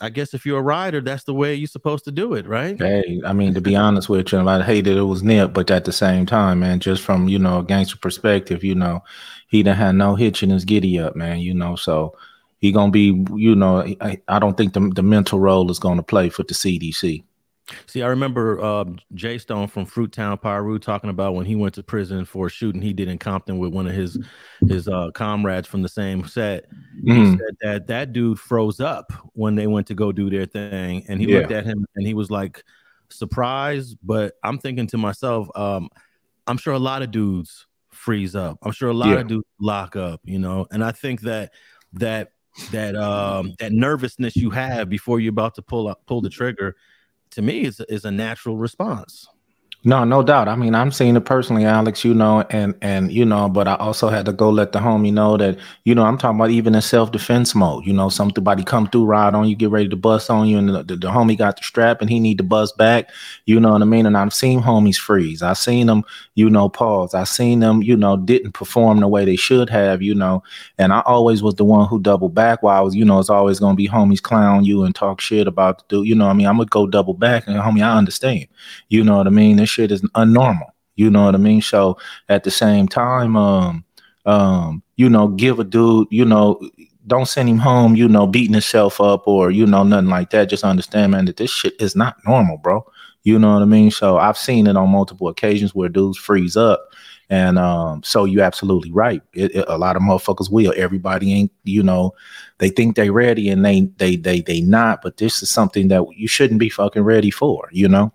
I 0.00 0.10
guess 0.10 0.34
if 0.34 0.44
you're 0.44 0.58
a 0.58 0.62
rider, 0.62 1.00
that's 1.00 1.24
the 1.24 1.34
way 1.34 1.54
you're 1.54 1.66
supposed 1.66 2.04
to 2.04 2.12
do 2.12 2.34
it, 2.34 2.46
right? 2.46 2.76
Hey, 2.78 3.20
I 3.24 3.32
mean, 3.32 3.54
to 3.54 3.60
be 3.60 3.76
honest 3.76 4.08
with 4.08 4.32
you, 4.32 4.46
I 4.48 4.62
hated 4.62 4.96
it 4.96 5.02
was 5.02 5.22
Nip, 5.22 5.52
but 5.52 5.70
at 5.70 5.84
the 5.84 5.92
same 5.92 6.26
time, 6.26 6.60
man, 6.60 6.80
just 6.80 7.02
from 7.02 7.28
you 7.28 7.38
know 7.38 7.60
a 7.60 7.64
gangster 7.64 7.96
perspective, 7.96 8.64
you 8.64 8.74
know, 8.74 9.02
he 9.48 9.62
didn't 9.62 9.78
have 9.78 9.94
no 9.94 10.14
hitch 10.14 10.42
in 10.42 10.50
his 10.50 10.64
giddy 10.64 10.98
up, 10.98 11.16
man. 11.16 11.38
You 11.38 11.54
know, 11.54 11.76
so 11.76 12.16
he 12.58 12.72
gonna 12.72 12.90
be, 12.90 13.24
you 13.34 13.54
know, 13.54 13.78
I, 14.00 14.20
I 14.28 14.38
don't 14.38 14.56
think 14.56 14.72
the 14.72 14.90
the 14.94 15.02
mental 15.02 15.38
role 15.38 15.70
is 15.70 15.78
gonna 15.78 16.02
play 16.02 16.28
for 16.28 16.42
the 16.42 16.54
CDC. 16.54 17.22
See, 17.86 18.02
I 18.02 18.08
remember 18.08 18.60
uh, 18.60 18.84
Jay 19.14 19.38
Stone 19.38 19.68
from 19.68 19.86
Fruit 19.86 20.12
Town 20.12 20.36
Piru 20.36 20.78
talking 20.78 21.08
about 21.08 21.34
when 21.34 21.46
he 21.46 21.56
went 21.56 21.74
to 21.74 21.82
prison 21.82 22.24
for 22.24 22.46
a 22.46 22.50
shooting 22.50 22.82
he 22.82 22.92
did 22.92 23.08
in 23.08 23.16
Compton 23.18 23.58
with 23.58 23.72
one 23.72 23.86
of 23.86 23.94
his 23.94 24.18
his 24.68 24.86
uh, 24.86 25.10
comrades 25.12 25.66
from 25.66 25.80
the 25.80 25.88
same 25.88 26.26
set. 26.26 26.70
Mm. 26.70 27.02
He 27.04 27.10
mm-hmm. 27.10 27.30
said 27.32 27.56
that 27.62 27.86
that 27.86 28.12
dude 28.12 28.38
froze 28.38 28.80
up 28.80 29.12
when 29.32 29.54
they 29.54 29.66
went 29.66 29.86
to 29.86 29.94
go 29.94 30.12
do 30.12 30.28
their 30.28 30.44
thing, 30.44 31.04
and 31.08 31.20
he 31.20 31.28
yeah. 31.28 31.38
looked 31.38 31.52
at 31.52 31.64
him 31.64 31.86
and 31.96 32.06
he 32.06 32.12
was 32.12 32.30
like 32.30 32.62
surprised. 33.08 33.96
But 34.02 34.34
I'm 34.42 34.58
thinking 34.58 34.86
to 34.88 34.98
myself, 34.98 35.48
um, 35.54 35.88
I'm 36.46 36.58
sure 36.58 36.74
a 36.74 36.78
lot 36.78 37.02
of 37.02 37.10
dudes 37.10 37.66
freeze 37.90 38.36
up. 38.36 38.58
I'm 38.62 38.72
sure 38.72 38.90
a 38.90 38.94
lot 38.94 39.10
yeah. 39.10 39.20
of 39.20 39.28
dudes 39.28 39.46
lock 39.58 39.96
up, 39.96 40.20
you 40.24 40.38
know. 40.38 40.66
And 40.70 40.84
I 40.84 40.92
think 40.92 41.22
that 41.22 41.52
that 41.94 42.32
that 42.72 42.94
um 42.94 43.54
that 43.58 43.72
nervousness 43.72 44.36
you 44.36 44.50
have 44.50 44.88
before 44.88 45.18
you're 45.18 45.30
about 45.30 45.54
to 45.54 45.62
pull 45.62 45.88
up 45.88 46.04
pull 46.06 46.20
the 46.20 46.30
trigger 46.30 46.76
to 47.34 47.42
me 47.42 47.64
is 47.64 47.80
is 47.88 48.04
a 48.04 48.10
natural 48.10 48.56
response. 48.56 49.28
No, 49.86 50.02
no 50.02 50.22
doubt. 50.22 50.48
I 50.48 50.56
mean, 50.56 50.74
I'm 50.74 50.90
seeing 50.90 51.14
it 51.14 51.26
personally, 51.26 51.66
Alex, 51.66 52.06
you 52.06 52.14
know, 52.14 52.40
and 52.48 52.74
and 52.80 53.12
you 53.12 53.26
know, 53.26 53.50
but 53.50 53.68
I 53.68 53.74
also 53.74 54.08
had 54.08 54.24
to 54.24 54.32
go 54.32 54.48
let 54.48 54.72
the 54.72 54.78
homie 54.78 55.12
know 55.12 55.36
that, 55.36 55.58
you 55.84 55.94
know, 55.94 56.04
I'm 56.04 56.16
talking 56.16 56.40
about 56.40 56.48
even 56.48 56.74
in 56.74 56.80
self-defense 56.80 57.54
mode. 57.54 57.84
You 57.84 57.92
know, 57.92 58.08
somebody 58.08 58.64
come 58.64 58.86
through, 58.88 59.04
ride 59.04 59.34
on 59.34 59.46
you, 59.46 59.54
get 59.54 59.68
ready 59.68 59.90
to 59.90 59.96
bust 59.96 60.30
on 60.30 60.48
you, 60.48 60.56
and 60.56 60.70
the, 60.70 60.82
the, 60.84 60.96
the, 60.96 61.08
homie 61.08 61.36
got 61.36 61.58
the 61.58 61.64
strap 61.64 62.00
and 62.00 62.08
he 62.08 62.18
need 62.18 62.38
to 62.38 62.44
bust 62.44 62.78
back. 62.78 63.10
You 63.44 63.60
know 63.60 63.72
what 63.72 63.82
I 63.82 63.84
mean? 63.84 64.06
And 64.06 64.16
I've 64.16 64.32
seen 64.32 64.62
homies 64.62 64.96
freeze. 64.96 65.42
I've 65.42 65.58
seen 65.58 65.86
them, 65.86 66.02
you 66.34 66.48
know, 66.48 66.70
pause. 66.70 67.12
I've 67.12 67.28
seen 67.28 67.60
them, 67.60 67.82
you 67.82 67.94
know, 67.94 68.16
didn't 68.16 68.52
perform 68.52 69.00
the 69.00 69.08
way 69.08 69.26
they 69.26 69.36
should 69.36 69.68
have, 69.68 70.00
you 70.00 70.14
know. 70.14 70.42
And 70.78 70.94
I 70.94 71.00
always 71.00 71.42
was 71.42 71.56
the 71.56 71.64
one 71.64 71.88
who 71.88 72.00
doubled 72.00 72.34
back 72.34 72.62
while 72.62 72.78
I 72.78 72.80
was, 72.80 72.94
you 72.94 73.04
know, 73.04 73.18
it's 73.20 73.28
always 73.28 73.60
gonna 73.60 73.76
be 73.76 73.88
homies 73.88 74.22
clown 74.22 74.64
you 74.64 74.84
and 74.84 74.94
talk 74.94 75.20
shit 75.20 75.46
about 75.46 75.80
the 75.80 75.96
dude. 75.98 76.08
You 76.08 76.14
know, 76.14 76.28
I 76.28 76.32
mean, 76.32 76.46
I'm 76.46 76.56
gonna 76.56 76.70
go 76.70 76.86
double 76.86 77.12
back 77.12 77.46
and 77.46 77.56
homie, 77.56 77.82
I 77.84 77.98
understand. 77.98 78.46
You 78.88 79.04
know 79.04 79.18
what 79.18 79.26
I 79.26 79.30
mean? 79.30 79.58
Shit 79.74 79.92
is 79.92 80.02
unnormal. 80.14 80.70
You 80.96 81.10
know 81.10 81.24
what 81.24 81.34
I 81.34 81.38
mean? 81.38 81.60
So 81.60 81.98
at 82.28 82.44
the 82.44 82.50
same 82.50 82.86
time, 82.88 83.36
um, 83.36 83.84
um, 84.26 84.82
you 84.96 85.08
know, 85.08 85.28
give 85.28 85.58
a 85.58 85.64
dude, 85.64 86.08
you 86.10 86.24
know, 86.24 86.60
don't 87.06 87.26
send 87.28 87.48
him 87.48 87.58
home, 87.58 87.96
you 87.96 88.08
know, 88.08 88.26
beating 88.26 88.54
himself 88.54 89.00
up 89.00 89.26
or, 89.26 89.50
you 89.50 89.66
know, 89.66 89.82
nothing 89.82 90.08
like 90.08 90.30
that. 90.30 90.48
Just 90.48 90.64
understand, 90.64 91.12
man, 91.12 91.26
that 91.26 91.36
this 91.36 91.50
shit 91.50 91.74
is 91.80 91.94
not 91.94 92.16
normal, 92.26 92.56
bro. 92.56 92.86
You 93.24 93.38
know 93.38 93.54
what 93.54 93.62
I 93.62 93.66
mean? 93.66 93.90
So 93.90 94.18
I've 94.18 94.38
seen 94.38 94.66
it 94.66 94.76
on 94.76 94.90
multiple 94.90 95.28
occasions 95.28 95.74
where 95.74 95.88
dudes 95.88 96.18
freeze 96.18 96.56
up. 96.56 96.88
And 97.30 97.58
um, 97.58 98.02
so 98.02 98.26
you're 98.26 98.44
absolutely 98.44 98.92
right. 98.92 99.22
It, 99.32 99.54
it, 99.54 99.64
a 99.66 99.78
lot 99.78 99.96
of 99.96 100.02
motherfuckers 100.02 100.50
will. 100.50 100.74
Everybody 100.76 101.32
ain't, 101.32 101.52
you 101.64 101.82
know, 101.82 102.12
they 102.58 102.68
think 102.68 102.96
they 102.96 103.08
ready 103.10 103.48
and 103.48 103.64
they 103.64 103.88
they 103.96 104.16
they 104.16 104.42
they 104.42 104.60
not. 104.60 105.00
But 105.02 105.16
this 105.16 105.42
is 105.42 105.50
something 105.50 105.88
that 105.88 106.04
you 106.14 106.28
shouldn't 106.28 106.60
be 106.60 106.68
fucking 106.68 107.02
ready 107.02 107.30
for, 107.30 107.68
you 107.72 107.88
know. 107.88 108.12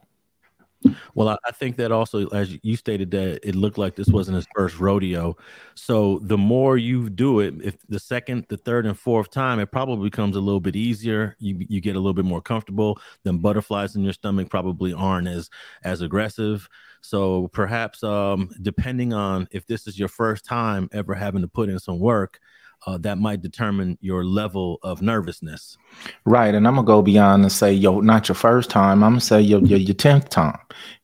Well, 1.13 1.37
I, 1.45 1.51
think 1.51 1.75
that 1.77 1.91
also, 1.91 2.27
as 2.27 2.57
you 2.63 2.77
stated, 2.77 3.11
that 3.11 3.45
it 3.47 3.55
looked 3.55 3.77
like 3.77 3.95
this 3.95 4.07
wasn't 4.07 4.35
his 4.35 4.47
first 4.55 4.79
rodeo. 4.79 5.35
So 5.75 6.19
the 6.23 6.37
more 6.37 6.77
you 6.77 7.09
do 7.09 7.41
it, 7.41 7.55
if 7.61 7.75
the 7.89 7.99
second, 7.99 8.45
the 8.47 8.57
third, 8.57 8.85
and 8.85 8.97
fourth 8.97 9.29
time, 9.29 9.59
it 9.59 9.71
probably 9.71 10.09
becomes 10.09 10.37
a 10.37 10.39
little 10.39 10.61
bit 10.61 10.77
easier. 10.77 11.35
You 11.39 11.65
you 11.67 11.81
get 11.81 11.95
a 11.95 11.99
little 11.99 12.13
bit 12.13 12.25
more 12.25 12.41
comfortable. 12.41 12.99
Then 13.23 13.39
butterflies 13.39 13.95
in 13.95 14.03
your 14.03 14.13
stomach 14.13 14.49
probably 14.49 14.93
aren't 14.93 15.27
as 15.27 15.49
as 15.83 16.01
aggressive. 16.01 16.69
So 17.01 17.49
perhaps, 17.49 18.03
um, 18.03 18.49
depending 18.61 19.13
on 19.13 19.47
if 19.51 19.65
this 19.65 19.87
is 19.87 19.99
your 19.99 20.09
first 20.09 20.45
time 20.45 20.89
ever 20.93 21.13
having 21.13 21.41
to 21.41 21.47
put 21.47 21.69
in 21.69 21.79
some 21.79 21.99
work, 21.99 22.39
uh, 22.85 22.97
that 22.99 23.17
might 23.17 23.41
determine 23.41 23.97
your 24.01 24.23
level 24.23 24.79
of 24.83 25.01
nervousness. 25.01 25.77
Right, 26.25 26.53
and 26.53 26.67
I'm 26.67 26.75
gonna 26.75 26.85
go 26.85 27.01
beyond 27.01 27.43
and 27.43 27.51
say, 27.51 27.73
yo, 27.73 27.99
not 27.99 28.27
your 28.27 28.35
first 28.35 28.69
time. 28.69 29.03
I'm 29.03 29.11
gonna 29.11 29.21
say 29.21 29.41
your 29.41 29.61
your, 29.61 29.79
your 29.79 29.95
tenth 29.95 30.29
time 30.29 30.59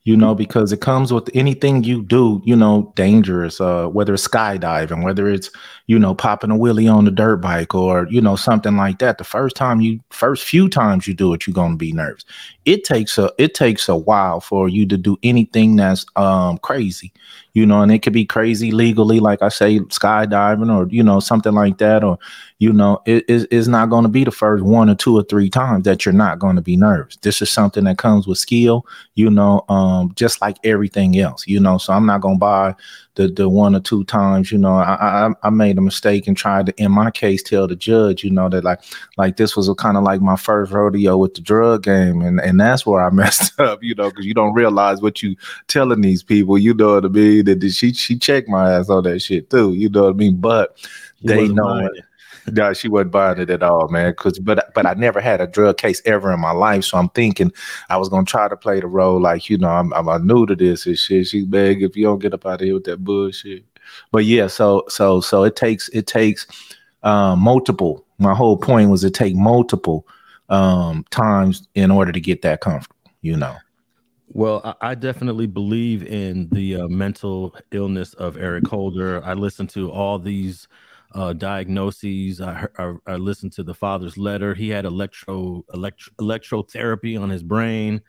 you 0.05 0.15
know, 0.15 0.35
because 0.35 0.71
it 0.71 0.81
comes 0.81 1.11
with 1.11 1.29
anything 1.33 1.83
you 1.83 2.03
do, 2.03 2.39
you 2.45 2.55
know, 2.55 2.93
dangerous, 2.95 3.59
uh, 3.59 3.87
whether 3.87 4.13
it's 4.13 4.27
skydiving, 4.27 5.03
whether 5.03 5.27
it's, 5.27 5.49
you 5.87 5.97
know, 5.97 6.13
popping 6.13 6.51
a 6.51 6.55
wheelie 6.55 6.91
on 6.91 7.05
the 7.05 7.11
dirt 7.11 7.37
bike 7.37 7.73
or, 7.73 8.07
you 8.11 8.21
know, 8.21 8.35
something 8.35 8.77
like 8.77 8.99
that. 8.99 9.17
The 9.17 9.23
first 9.23 9.55
time 9.55 9.81
you, 9.81 9.99
first 10.11 10.45
few 10.45 10.69
times 10.69 11.07
you 11.07 11.15
do 11.15 11.33
it, 11.33 11.47
you're 11.47 11.55
going 11.55 11.71
to 11.71 11.77
be 11.77 11.91
nervous. 11.91 12.23
It 12.65 12.83
takes 12.83 13.17
a, 13.17 13.31
it 13.39 13.55
takes 13.55 13.89
a 13.89 13.95
while 13.95 14.41
for 14.41 14.69
you 14.69 14.85
to 14.85 14.95
do 14.95 15.17
anything 15.23 15.75
that's, 15.75 16.05
um, 16.15 16.59
crazy, 16.59 17.11
you 17.55 17.65
know, 17.65 17.81
and 17.81 17.91
it 17.91 17.99
could 17.99 18.13
be 18.13 18.25
crazy 18.25 18.71
legally, 18.71 19.19
like 19.19 19.41
I 19.41 19.47
say, 19.49 19.79
skydiving 19.79 20.71
or, 20.71 20.87
you 20.89 21.01
know, 21.01 21.21
something 21.21 21.53
like 21.53 21.77
that. 21.79 22.03
Or, 22.03 22.19
you 22.59 22.71
know, 22.71 23.01
it 23.05 23.25
is 23.27 23.67
not 23.67 23.89
going 23.89 24.03
to 24.03 24.09
be 24.09 24.23
the 24.23 24.31
first 24.31 24.63
one 24.63 24.89
or 24.89 24.95
two 24.95 25.17
or 25.17 25.23
three 25.23 25.49
times 25.49 25.83
that 25.83 26.05
you're 26.05 26.13
not 26.13 26.39
going 26.39 26.55
to 26.55 26.61
be 26.61 26.77
nervous. 26.77 27.17
This 27.17 27.41
is 27.41 27.49
something 27.49 27.83
that 27.83 27.97
comes 27.97 28.27
with 28.27 28.37
skill, 28.37 28.85
you 29.15 29.29
know, 29.29 29.65
um, 29.67 30.13
just 30.15 30.39
like 30.39 30.57
everything 30.63 31.19
else, 31.19 31.45
you 31.47 31.59
know. 31.59 31.77
So 31.77 31.91
I'm 31.91 32.05
not 32.05 32.21
going 32.21 32.35
to 32.35 32.39
buy 32.39 32.75
the 33.15 33.27
the 33.27 33.49
one 33.49 33.75
or 33.75 33.81
two 33.81 34.05
times, 34.05 34.53
you 34.53 34.57
know, 34.57 34.75
I, 34.75 35.27
I, 35.27 35.29
I 35.43 35.49
made 35.49 35.77
a 35.77 35.81
mistake 35.81 36.27
and 36.27 36.37
tried 36.37 36.67
to, 36.67 36.73
in 36.81 36.93
my 36.93 37.11
case, 37.11 37.43
tell 37.43 37.67
the 37.67 37.75
judge, 37.75 38.23
you 38.23 38.29
know, 38.29 38.47
that 38.47 38.63
like 38.63 38.81
like 39.17 39.35
this 39.35 39.57
was 39.57 39.69
kind 39.77 39.97
of 39.97 40.03
like 40.03 40.21
my 40.21 40.37
first 40.37 40.71
rodeo 40.71 41.17
with 41.17 41.33
the 41.33 41.41
drug 41.41 41.83
game, 41.83 42.21
and 42.21 42.39
and 42.39 42.57
that's 42.57 42.85
where 42.85 43.03
I 43.03 43.09
messed 43.11 43.59
up, 43.59 43.83
you 43.83 43.95
know, 43.95 44.09
because 44.09 44.25
you 44.25 44.33
don't 44.33 44.53
realize 44.53 45.01
what 45.01 45.21
you 45.21 45.35
telling 45.67 45.99
these 45.99 46.23
people, 46.23 46.57
you 46.57 46.73
know 46.73 46.95
what 46.95 47.05
I 47.05 47.09
mean? 47.09 47.45
That 47.45 47.69
she 47.69 47.91
she 47.91 48.17
checked 48.17 48.47
my 48.47 48.71
ass 48.71 48.89
on 48.89 49.03
that 49.03 49.19
shit 49.19 49.49
too, 49.49 49.73
you 49.73 49.89
know 49.89 50.03
what 50.03 50.13
I 50.13 50.17
mean? 50.17 50.37
But 50.37 50.77
they 51.21 51.49
know. 51.49 51.89
No, 52.51 52.73
she 52.73 52.87
wasn't 52.87 53.11
buying 53.11 53.39
it 53.39 53.49
at 53.49 53.63
all, 53.63 53.87
man. 53.87 54.13
Cause 54.15 54.39
but 54.39 54.73
but 54.73 54.85
I 54.85 54.93
never 54.93 55.19
had 55.19 55.41
a 55.41 55.47
drug 55.47 55.77
case 55.77 56.01
ever 56.05 56.31
in 56.31 56.39
my 56.39 56.51
life, 56.51 56.85
so 56.85 56.97
I'm 56.97 57.09
thinking 57.09 57.51
I 57.89 57.97
was 57.97 58.09
gonna 58.09 58.25
try 58.25 58.47
to 58.47 58.57
play 58.57 58.79
the 58.79 58.87
role 58.87 59.19
like 59.19 59.49
you 59.49 59.57
know 59.57 59.69
I'm 59.69 59.93
I'm 59.93 60.27
new 60.27 60.45
to 60.45 60.55
this 60.55 60.85
and 60.85 60.97
shit. 60.97 61.27
She's 61.27 61.45
beg 61.45 61.83
if 61.83 61.95
you 61.95 62.03
don't 62.03 62.19
get 62.19 62.33
up 62.33 62.45
out 62.45 62.61
of 62.61 62.65
here 62.65 62.73
with 62.75 62.85
that 62.85 63.03
bullshit. 63.03 63.63
But 64.11 64.25
yeah, 64.25 64.47
so 64.47 64.83
so 64.89 65.21
so 65.21 65.43
it 65.43 65.55
takes 65.55 65.89
it 65.89 66.07
takes 66.07 66.47
uh, 67.03 67.35
multiple. 67.35 68.05
My 68.17 68.33
whole 68.33 68.57
point 68.57 68.89
was 68.89 69.01
to 69.01 69.11
take 69.11 69.35
multiple 69.35 70.07
um, 70.49 71.05
times 71.09 71.67
in 71.75 71.91
order 71.91 72.11
to 72.11 72.19
get 72.19 72.41
that 72.43 72.61
comfortable. 72.61 72.95
You 73.21 73.37
know. 73.37 73.55
Well, 74.27 74.75
I 74.81 74.95
definitely 74.95 75.47
believe 75.47 76.05
in 76.05 76.49
the 76.49 76.75
uh, 76.75 76.87
mental 76.87 77.55
illness 77.71 78.13
of 78.15 78.37
Eric 78.37 78.67
Holder. 78.67 79.23
I 79.23 79.33
listened 79.33 79.69
to 79.71 79.89
all 79.91 80.19
these 80.19 80.67
uh, 81.15 81.33
diagnoses. 81.33 82.41
I, 82.41 82.67
I, 82.77 82.93
I, 83.07 83.15
listened 83.15 83.53
to 83.53 83.63
the 83.63 83.73
father's 83.73 84.17
letter. 84.17 84.53
He 84.53 84.69
had 84.69 84.85
electro, 84.85 85.63
electro 85.73 86.13
electrotherapy 86.19 87.19
on 87.19 87.29
his 87.29 87.41
brain. 87.41 88.01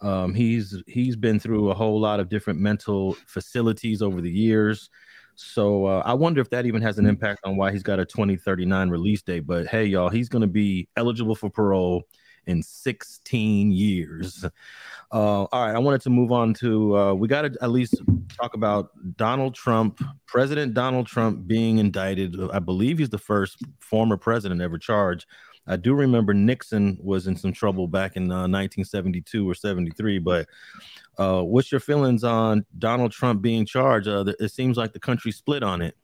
Um, 0.00 0.32
he's 0.32 0.80
he's 0.86 1.16
been 1.16 1.40
through 1.40 1.70
a 1.70 1.74
whole 1.74 2.00
lot 2.00 2.20
of 2.20 2.28
different 2.28 2.60
mental 2.60 3.16
facilities 3.26 4.00
over 4.00 4.20
the 4.20 4.30
years. 4.30 4.88
So 5.34 5.86
uh, 5.86 6.02
I 6.04 6.14
wonder 6.14 6.40
if 6.40 6.50
that 6.50 6.66
even 6.66 6.82
has 6.82 6.98
an 6.98 7.06
impact 7.06 7.40
on 7.44 7.56
why 7.56 7.72
he's 7.72 7.82
got 7.82 7.98
a 7.98 8.04
2039 8.04 8.90
release 8.90 9.22
date. 9.22 9.46
But 9.46 9.66
hey, 9.66 9.84
y'all, 9.84 10.08
he's 10.08 10.28
going 10.28 10.42
to 10.42 10.48
be 10.48 10.88
eligible 10.96 11.34
for 11.34 11.50
parole 11.50 12.04
in 12.46 12.62
16 12.62 13.72
years. 13.72 14.44
Uh, 15.12 15.44
all 15.44 15.48
right, 15.52 15.74
I 15.74 15.78
wanted 15.78 16.00
to 16.02 16.10
move 16.10 16.32
on 16.32 16.54
to 16.54 16.96
uh, 16.96 17.14
we 17.14 17.28
got 17.28 17.42
to 17.42 17.56
at 17.60 17.70
least 17.70 18.00
talk 18.40 18.54
about 18.54 18.90
Donald 19.16 19.54
Trump, 19.54 20.02
President 20.26 20.74
Donald 20.74 21.06
Trump 21.06 21.46
being 21.46 21.78
indicted. 21.78 22.36
I 22.52 22.58
believe 22.58 22.98
he's 22.98 23.10
the 23.10 23.18
first 23.18 23.58
former 23.80 24.16
president 24.16 24.60
ever 24.60 24.78
charged. 24.78 25.26
I 25.66 25.76
do 25.76 25.94
remember 25.94 26.34
Nixon 26.34 26.98
was 27.00 27.26
in 27.26 27.36
some 27.36 27.52
trouble 27.52 27.86
back 27.86 28.16
in 28.16 28.24
uh, 28.24 28.48
1972 28.48 29.48
or 29.48 29.54
73, 29.54 30.18
but 30.18 30.48
uh, 31.18 31.42
what's 31.42 31.70
your 31.70 31.80
feelings 31.80 32.24
on 32.24 32.66
Donald 32.78 33.12
Trump 33.12 33.42
being 33.42 33.64
charged? 33.64 34.08
Uh, 34.08 34.24
it 34.40 34.50
seems 34.50 34.76
like 34.76 34.92
the 34.92 34.98
country 34.98 35.30
split 35.30 35.62
on 35.62 35.80
it. 35.80 35.96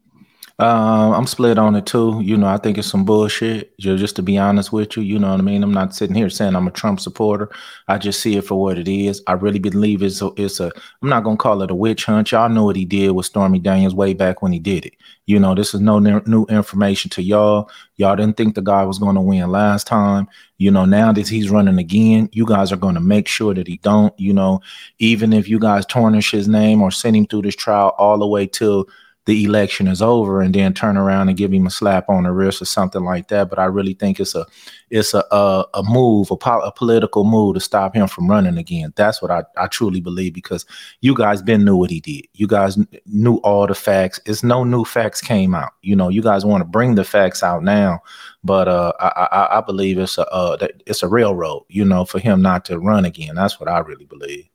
Um, 0.60 1.12
I'm 1.14 1.26
split 1.28 1.56
on 1.56 1.76
it 1.76 1.86
too. 1.86 2.20
You 2.20 2.36
know, 2.36 2.48
I 2.48 2.56
think 2.56 2.78
it's 2.78 2.88
some 2.88 3.04
bullshit. 3.04 3.78
Just 3.78 4.16
to 4.16 4.22
be 4.22 4.38
honest 4.38 4.72
with 4.72 4.96
you, 4.96 5.04
you 5.04 5.16
know 5.16 5.30
what 5.30 5.38
I 5.38 5.42
mean. 5.44 5.62
I'm 5.62 5.72
not 5.72 5.94
sitting 5.94 6.16
here 6.16 6.28
saying 6.28 6.56
I'm 6.56 6.66
a 6.66 6.72
Trump 6.72 6.98
supporter. 6.98 7.48
I 7.86 7.96
just 7.96 8.20
see 8.20 8.36
it 8.36 8.44
for 8.44 8.60
what 8.60 8.76
it 8.76 8.88
is. 8.88 9.22
I 9.28 9.34
really 9.34 9.60
believe 9.60 10.02
it's 10.02 10.20
a. 10.20 10.32
It's 10.36 10.58
a. 10.58 10.72
I'm 11.00 11.08
not 11.08 11.22
gonna 11.22 11.36
call 11.36 11.62
it 11.62 11.70
a 11.70 11.76
witch 11.76 12.06
hunt. 12.06 12.32
Y'all 12.32 12.48
know 12.48 12.64
what 12.64 12.74
he 12.74 12.84
did 12.84 13.12
with 13.12 13.26
Stormy 13.26 13.60
Daniels 13.60 13.94
way 13.94 14.14
back 14.14 14.42
when 14.42 14.52
he 14.52 14.58
did 14.58 14.84
it. 14.84 14.94
You 15.26 15.38
know, 15.38 15.54
this 15.54 15.74
is 15.74 15.80
no 15.80 16.00
new 16.00 16.44
information 16.46 17.08
to 17.12 17.22
y'all. 17.22 17.70
Y'all 17.94 18.16
didn't 18.16 18.36
think 18.36 18.56
the 18.56 18.60
guy 18.60 18.82
was 18.82 18.98
gonna 18.98 19.22
win 19.22 19.48
last 19.52 19.86
time. 19.86 20.26
You 20.56 20.72
know, 20.72 20.86
now 20.86 21.12
that 21.12 21.28
he's 21.28 21.50
running 21.50 21.78
again, 21.78 22.30
you 22.32 22.44
guys 22.44 22.72
are 22.72 22.76
gonna 22.76 23.00
make 23.00 23.28
sure 23.28 23.54
that 23.54 23.68
he 23.68 23.76
don't. 23.76 24.18
You 24.18 24.32
know, 24.32 24.60
even 24.98 25.32
if 25.32 25.48
you 25.48 25.60
guys 25.60 25.86
tarnish 25.86 26.32
his 26.32 26.48
name 26.48 26.82
or 26.82 26.90
send 26.90 27.14
him 27.14 27.26
through 27.26 27.42
this 27.42 27.54
trial 27.54 27.94
all 27.96 28.18
the 28.18 28.26
way 28.26 28.48
till 28.48 28.88
the 29.28 29.44
election 29.44 29.88
is 29.88 30.00
over 30.00 30.40
and 30.40 30.54
then 30.54 30.72
turn 30.72 30.96
around 30.96 31.28
and 31.28 31.36
give 31.36 31.52
him 31.52 31.66
a 31.66 31.70
slap 31.70 32.08
on 32.08 32.22
the 32.22 32.32
wrist 32.32 32.62
or 32.62 32.64
something 32.64 33.04
like 33.04 33.28
that. 33.28 33.50
But 33.50 33.58
I 33.58 33.66
really 33.66 33.92
think 33.92 34.18
it's 34.20 34.34
a 34.34 34.46
it's 34.88 35.12
a 35.12 35.22
a, 35.30 35.66
a 35.74 35.82
move, 35.82 36.30
a, 36.30 36.36
po- 36.38 36.62
a, 36.62 36.72
political 36.72 37.24
move 37.24 37.52
to 37.52 37.60
stop 37.60 37.94
him 37.94 38.08
from 38.08 38.26
running 38.26 38.56
again. 38.56 38.94
That's 38.96 39.20
what 39.20 39.30
I, 39.30 39.44
I 39.58 39.66
truly 39.66 40.00
believe 40.00 40.32
because 40.32 40.64
you 41.02 41.14
guys 41.14 41.42
been 41.42 41.62
knew 41.62 41.76
what 41.76 41.90
he 41.90 42.00
did. 42.00 42.26
You 42.32 42.46
guys 42.46 42.78
knew 43.04 43.34
all 43.44 43.66
the 43.66 43.74
facts. 43.74 44.18
It's 44.24 44.42
no 44.42 44.64
new 44.64 44.86
facts 44.86 45.20
came 45.20 45.54
out. 45.54 45.72
You 45.82 45.94
know, 45.94 46.08
you 46.08 46.22
guys 46.22 46.46
want 46.46 46.62
to 46.62 46.64
bring 46.64 46.94
the 46.94 47.04
facts 47.04 47.42
out 47.42 47.62
now, 47.62 48.00
but 48.42 48.66
uh, 48.66 48.94
I, 48.98 49.28
I, 49.30 49.58
I 49.58 49.60
believe 49.60 49.98
it's 49.98 50.16
a 50.16 50.26
uh, 50.30 50.68
it's 50.86 51.02
a 51.02 51.08
railroad. 51.08 51.66
You 51.68 51.84
know, 51.84 52.06
for 52.06 52.18
him 52.18 52.40
not 52.40 52.64
to 52.64 52.78
run 52.78 53.04
again. 53.04 53.34
That's 53.34 53.60
what 53.60 53.68
I 53.68 53.80
really 53.80 54.06
believe. 54.06 54.48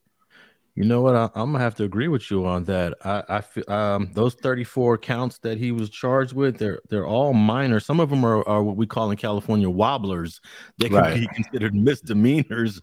You 0.75 0.85
know 0.85 1.01
what? 1.01 1.15
I, 1.15 1.25
am 1.35 1.51
gonna 1.51 1.59
have 1.59 1.75
to 1.75 1.83
agree 1.83 2.07
with 2.07 2.31
you 2.31 2.45
on 2.47 2.63
that. 2.63 2.95
I, 3.05 3.23
I 3.29 3.41
feel 3.41 3.63
um, 3.69 4.09
those 4.13 4.33
34 4.33 4.97
counts 4.97 5.37
that 5.39 5.59
he 5.59 5.71
was 5.71 5.91
charged 5.91 6.33
with, 6.33 6.57
they're 6.57 6.79
they're 6.89 7.05
all 7.05 7.33
minor. 7.33 7.79
Some 7.79 7.99
of 7.99 8.09
them 8.09 8.25
are, 8.25 8.47
are 8.47 8.63
what 8.63 8.75
we 8.75 8.87
call 8.87 9.11
in 9.11 9.17
California 9.17 9.69
wobblers. 9.69 10.41
They 10.79 10.89
can 10.89 10.97
right. 10.97 11.19
be 11.19 11.27
considered 11.27 11.75
misdemeanors, 11.75 12.81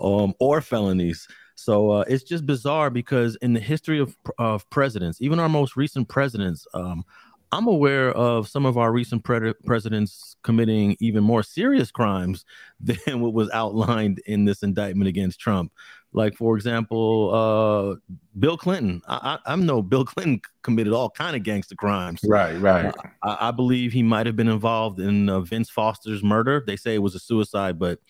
um, 0.00 0.32
or 0.40 0.62
felonies. 0.62 1.28
So 1.56 1.90
uh, 1.90 2.04
it's 2.08 2.24
just 2.24 2.46
bizarre 2.46 2.88
because 2.88 3.36
in 3.36 3.52
the 3.52 3.60
history 3.60 4.00
of 4.00 4.16
of 4.38 4.68
presidents, 4.70 5.20
even 5.20 5.38
our 5.38 5.50
most 5.50 5.76
recent 5.76 6.08
presidents, 6.08 6.66
um, 6.72 7.04
I'm 7.52 7.68
aware 7.68 8.12
of 8.12 8.48
some 8.48 8.66
of 8.66 8.76
our 8.76 8.92
recent 8.92 9.24
pre- 9.24 9.54
presidents 9.64 10.36
committing 10.42 10.96
even 11.00 11.22
more 11.22 11.42
serious 11.42 11.90
crimes 11.90 12.44
than 12.80 13.20
what 13.20 13.34
was 13.34 13.50
outlined 13.50 14.20
in 14.26 14.44
this 14.44 14.62
indictment 14.62 15.08
against 15.08 15.40
Trump. 15.40 15.72
Like 16.16 16.34
for 16.34 16.56
example, 16.56 17.30
uh, 17.34 18.14
Bill 18.38 18.56
Clinton. 18.56 19.02
I, 19.06 19.38
I, 19.46 19.52
I 19.52 19.56
know 19.56 19.82
Bill 19.82 20.04
Clinton 20.06 20.40
committed 20.62 20.94
all 20.94 21.10
kind 21.10 21.36
of 21.36 21.42
gangster 21.42 21.74
crimes. 21.74 22.20
Right, 22.26 22.58
right. 22.58 22.86
Uh, 22.86 22.92
I, 23.22 23.48
I, 23.48 23.50
believe 23.50 23.92
he 23.92 24.02
might 24.02 24.24
have 24.24 24.34
been 24.34 24.48
involved 24.48 24.98
in 24.98 25.28
uh, 25.28 25.40
Vince 25.40 25.68
Foster's 25.68 26.24
murder. 26.24 26.64
They 26.66 26.76
say 26.76 26.94
it 26.94 27.02
was 27.02 27.14
a 27.14 27.18
suicide, 27.18 27.78
but 27.78 28.00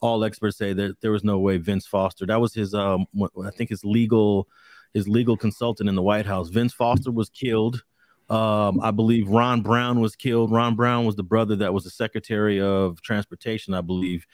all 0.00 0.24
experts 0.24 0.56
say 0.56 0.72
that 0.72 1.02
there 1.02 1.12
was 1.12 1.22
no 1.22 1.38
way 1.38 1.58
Vince 1.58 1.86
Foster. 1.86 2.24
That 2.24 2.40
was 2.40 2.54
his. 2.54 2.72
Um, 2.72 3.06
I 3.44 3.50
think 3.50 3.68
his 3.68 3.84
legal, 3.84 4.48
his 4.94 5.06
legal 5.06 5.36
consultant 5.36 5.86
in 5.86 5.94
the 5.94 6.02
White 6.02 6.24
House. 6.26 6.48
Vince 6.48 6.72
Foster 6.72 7.10
was 7.10 7.28
killed. 7.28 7.84
Um, 8.30 8.80
I 8.80 8.90
believe 8.90 9.28
Ron 9.28 9.60
Brown 9.60 10.00
was 10.00 10.16
killed. 10.16 10.50
Ron 10.50 10.76
Brown 10.76 11.04
was 11.04 11.16
the 11.16 11.22
brother 11.22 11.56
that 11.56 11.74
was 11.74 11.84
the 11.84 11.90
Secretary 11.90 12.58
of 12.58 13.02
Transportation, 13.02 13.74
I 13.74 13.82
believe. 13.82 14.24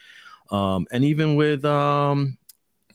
Um, 0.53 0.87
and 0.93 1.03
even 1.03 1.35
with 1.35 1.65
um, 1.65 2.39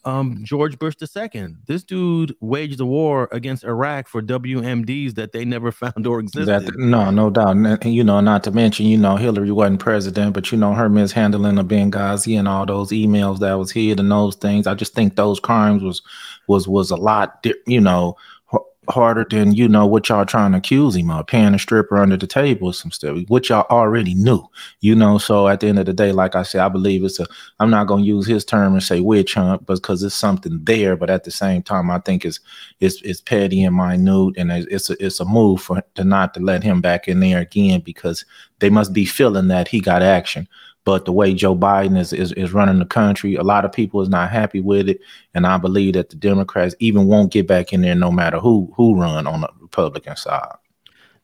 um, 0.04 0.40
George 0.44 0.80
Bush 0.80 0.96
II. 1.02 1.56
This 1.68 1.84
dude 1.84 2.36
waged 2.40 2.80
a 2.80 2.86
war 2.86 3.28
against 3.32 3.64
Iraq 3.64 4.08
for 4.08 4.22
WMDs 4.22 5.16
that 5.16 5.32
they 5.32 5.46
never 5.46 5.72
found 5.72 6.08
or 6.08 6.20
existed. 6.20 6.66
That, 6.66 6.78
no, 6.78 7.12
no 7.12 7.30
doubt. 7.30 7.56
And, 7.56 7.94
you 7.94 8.04
know, 8.04 8.20
not 8.22 8.44
to 8.46 8.52
mention, 8.52 8.86
you 8.86 8.98
know, 8.98 9.16
Hillary 9.16 9.52
wasn't 9.52 9.80
president, 9.80 10.34
but 10.34 10.52
you 10.52 10.58
know, 10.58 10.74
her 10.74 10.90
mishandling 10.90 11.58
of 11.58 11.68
Benghazi 11.68 12.38
and 12.38 12.48
all 12.48 12.66
those 12.66 12.92
emails 12.92 13.40
that 13.40 13.54
was 13.54 13.72
hid 13.72 14.00
and 14.00 14.12
those 14.12 14.36
things. 14.36 14.68
I 14.68 14.74
just 14.74 14.94
think 14.94 15.16
those 15.16 15.40
crimes 15.40 15.84
was 15.84 16.02
was 16.48 16.68
was 16.68 16.92
a 16.92 16.96
lot, 16.98 17.46
you 17.68 17.82
know, 17.82 18.18
harder 18.92 19.26
than 19.30 19.54
you 19.54 19.68
know 19.68 19.86
what 19.86 20.08
y'all 20.10 20.26
trying 20.26 20.52
to 20.52 20.58
accuse 20.58 20.96
him 20.96 21.10
of 21.10 21.28
paying 21.28 21.54
a 21.54 21.60
stripper 21.60 21.98
under 21.98 22.18
the 22.18 22.28
table 22.28 22.72
some 22.74 22.92
stuff 22.92 23.18
which 23.28 23.50
y'all 23.50 23.66
already 23.70 24.14
knew 24.14 24.44
you 24.82 24.96
know? 24.96 25.18
So 25.18 25.48
at 25.48 25.60
the 25.60 25.68
end 25.68 25.80
of 25.80 25.86
the 25.86 25.94
day 25.94 26.12
like 26.12 26.36
i 26.36 26.44
said 26.44 26.62
i 26.62 26.70
believe 26.70 27.04
it's 27.04 27.20
a 27.20 27.28
i'm 27.60 27.70
not 27.70 27.88
going 27.88 28.04
to 28.04 28.08
use 28.08 28.28
his 28.28 28.46
term 28.46 28.74
and 28.74 28.84
say 28.84 29.00
witch 29.00 29.34
hunt 29.34 29.66
because 29.66 30.04
it's 30.04 30.16
something 30.16 30.60
there 30.64 30.96
but 30.96 31.10
at 31.10 31.24
the 31.24 31.32
same 31.32 31.64
time 31.64 31.90
i 31.90 32.00
think 32.00 32.26
it's 32.26 32.40
it's, 32.80 33.02
it's 33.02 33.22
petty 33.22 33.64
and 33.64 33.76
minute 33.76 34.36
and 34.38 34.52
it's 34.52 34.90
a, 34.90 35.06
it's 35.06 35.20
a 35.20 35.26
move 35.26 35.62
for 35.62 35.82
to 35.96 36.04
not 36.04 36.34
to 36.34 36.40
let 36.40 36.64
him 36.64 36.82
back 36.82 37.08
in 37.08 37.20
there 37.20 37.40
again 37.40 37.82
because 37.82 38.26
they 38.60 38.70
must 38.70 38.94
be 38.94 39.06
feeling 39.06 39.48
that 39.48 39.68
he 39.68 39.80
got 39.80 40.02
action 40.02 40.48
but 40.84 41.06
the 41.06 41.12
way 41.12 41.34
Joe 41.34 41.56
Biden 41.56 41.98
is, 41.98 42.12
is, 42.12 42.32
is 42.34 42.54
running 42.54 42.80
the 42.80 42.86
country, 42.86 43.36
a 43.36 43.44
lot 43.44 43.66
of 43.66 43.72
people 43.72 44.02
is 44.02 44.10
not 44.10 44.32
happy 44.32 44.60
with 44.60 44.90
it, 44.90 45.00
and 45.34 45.46
I 45.46 45.58
believe 45.58 45.94
that 45.94 46.10
the 46.10 46.16
Democrats 46.16 46.76
even 46.80 47.08
won't 47.08 47.32
get 47.32 47.48
back 47.48 47.72
in 47.72 47.82
there 47.82 47.96
no 47.96 48.12
matter 48.12 48.40
who 48.40 48.72
who 48.76 49.00
run 49.00 49.28
on 49.28 49.42
the 49.42 49.50
Republican 49.60 50.16
side. 50.16 50.56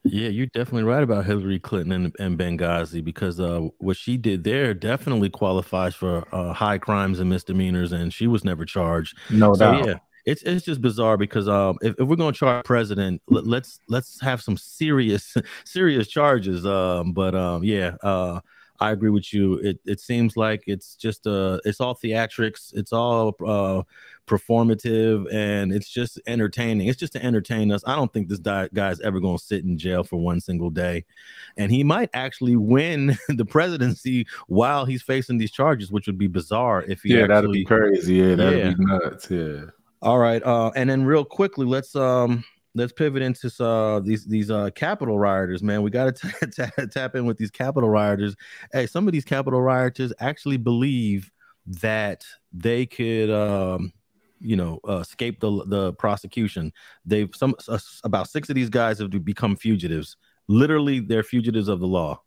Yeah, 0.04 0.28
you're 0.28 0.46
definitely 0.46 0.84
right 0.84 1.02
about 1.02 1.26
Hillary 1.26 1.58
Clinton 1.58 1.92
and, 1.92 2.16
and 2.18 2.38
Benghazi 2.38 3.04
because 3.04 3.40
uh, 3.40 3.68
what 3.78 3.96
she 3.96 4.16
did 4.16 4.44
there 4.44 4.72
definitely 4.72 5.28
qualifies 5.28 5.94
for 5.94 6.24
uh, 6.32 6.52
high 6.52 6.78
crimes 6.78 7.18
and 7.18 7.28
misdemeanors, 7.28 7.92
and 7.92 8.12
she 8.12 8.26
was 8.26 8.44
never 8.44 8.64
charged. 8.64 9.16
No 9.30 9.54
so, 9.54 9.72
doubt. 9.72 9.86
Yeah, 9.86 9.98
it's 10.24 10.42
it's 10.42 10.64
just 10.64 10.80
bizarre 10.80 11.16
because 11.16 11.48
um, 11.48 11.78
if, 11.82 11.94
if 11.98 12.06
we're 12.06 12.16
going 12.16 12.32
to 12.32 12.38
charge 12.38 12.64
president, 12.64 13.20
let, 13.28 13.42
us 13.42 13.48
let's, 13.48 13.80
let's 13.88 14.20
have 14.20 14.40
some 14.40 14.56
serious 14.56 15.34
serious 15.64 16.06
charges. 16.06 16.64
Um, 16.64 17.12
but 17.12 17.34
um, 17.34 17.64
yeah, 17.64 17.96
uh, 18.02 18.40
I 18.80 18.92
agree 18.92 19.10
with 19.10 19.32
you. 19.32 19.54
It 19.54 19.80
it 19.84 20.00
seems 20.00 20.36
like 20.36 20.62
it's 20.66 20.94
just 20.94 21.26
uh 21.26 21.58
it's 21.64 21.80
all 21.80 21.96
theatrics, 21.96 22.72
it's 22.74 22.92
all 22.92 23.34
uh 23.44 23.82
performative, 24.26 25.26
and 25.32 25.72
it's 25.72 25.88
just 25.88 26.20
entertaining. 26.26 26.86
It's 26.86 26.98
just 26.98 27.14
to 27.14 27.24
entertain 27.24 27.72
us. 27.72 27.82
I 27.86 27.96
don't 27.96 28.12
think 28.12 28.28
this 28.28 28.38
guy, 28.38 28.68
guy's 28.72 29.00
ever 29.00 29.18
going 29.18 29.38
to 29.38 29.42
sit 29.42 29.64
in 29.64 29.78
jail 29.78 30.04
for 30.04 30.16
one 30.16 30.40
single 30.40 30.70
day, 30.70 31.04
and 31.56 31.72
he 31.72 31.82
might 31.82 32.10
actually 32.14 32.56
win 32.56 33.16
the 33.28 33.44
presidency 33.44 34.26
while 34.46 34.84
he's 34.84 35.02
facing 35.02 35.38
these 35.38 35.50
charges, 35.50 35.90
which 35.90 36.06
would 36.06 36.18
be 36.18 36.28
bizarre 36.28 36.82
if 36.82 37.02
he. 37.02 37.14
Yeah, 37.14 37.22
actually, 37.22 37.34
that'd 37.34 37.52
be 37.52 37.64
crazy. 37.64 38.14
Yeah, 38.14 38.34
that'd 38.36 38.58
yeah. 38.58 38.74
be 38.74 38.84
nuts. 38.84 39.30
Yeah. 39.30 39.64
All 40.00 40.18
right, 40.18 40.42
uh, 40.44 40.70
and 40.76 40.88
then 40.88 41.04
real 41.04 41.24
quickly, 41.24 41.66
let's 41.66 41.96
um 41.96 42.44
let's 42.78 42.92
pivot 42.92 43.22
into 43.22 43.52
uh, 43.62 44.00
these 44.00 44.24
these 44.24 44.50
uh, 44.50 44.70
Capitol 44.74 45.18
rioters, 45.18 45.62
man. 45.62 45.82
We 45.82 45.90
got 45.90 46.16
to 46.16 46.88
tap 46.90 47.14
in 47.14 47.26
with 47.26 47.36
these 47.36 47.50
Capitol 47.50 47.90
rioters. 47.90 48.34
Hey, 48.72 48.86
some 48.86 49.06
of 49.06 49.12
these 49.12 49.24
Capitol 49.24 49.60
rioters 49.60 50.12
actually 50.20 50.56
believe 50.56 51.30
that 51.66 52.24
they 52.52 52.86
could, 52.86 53.30
um, 53.30 53.92
you 54.40 54.56
know, 54.56 54.80
uh, 54.88 54.98
escape 54.98 55.40
the 55.40 55.64
the 55.66 55.92
prosecution. 55.94 56.72
They've 57.04 57.30
some 57.34 57.54
uh, 57.68 57.78
about 58.04 58.30
six 58.30 58.48
of 58.48 58.54
these 58.54 58.70
guys 58.70 58.98
have 59.00 59.10
become 59.24 59.56
fugitives. 59.56 60.16
Literally, 60.46 61.00
they're 61.00 61.22
fugitives 61.22 61.68
of 61.68 61.80
the 61.80 61.86
law. 61.86 62.22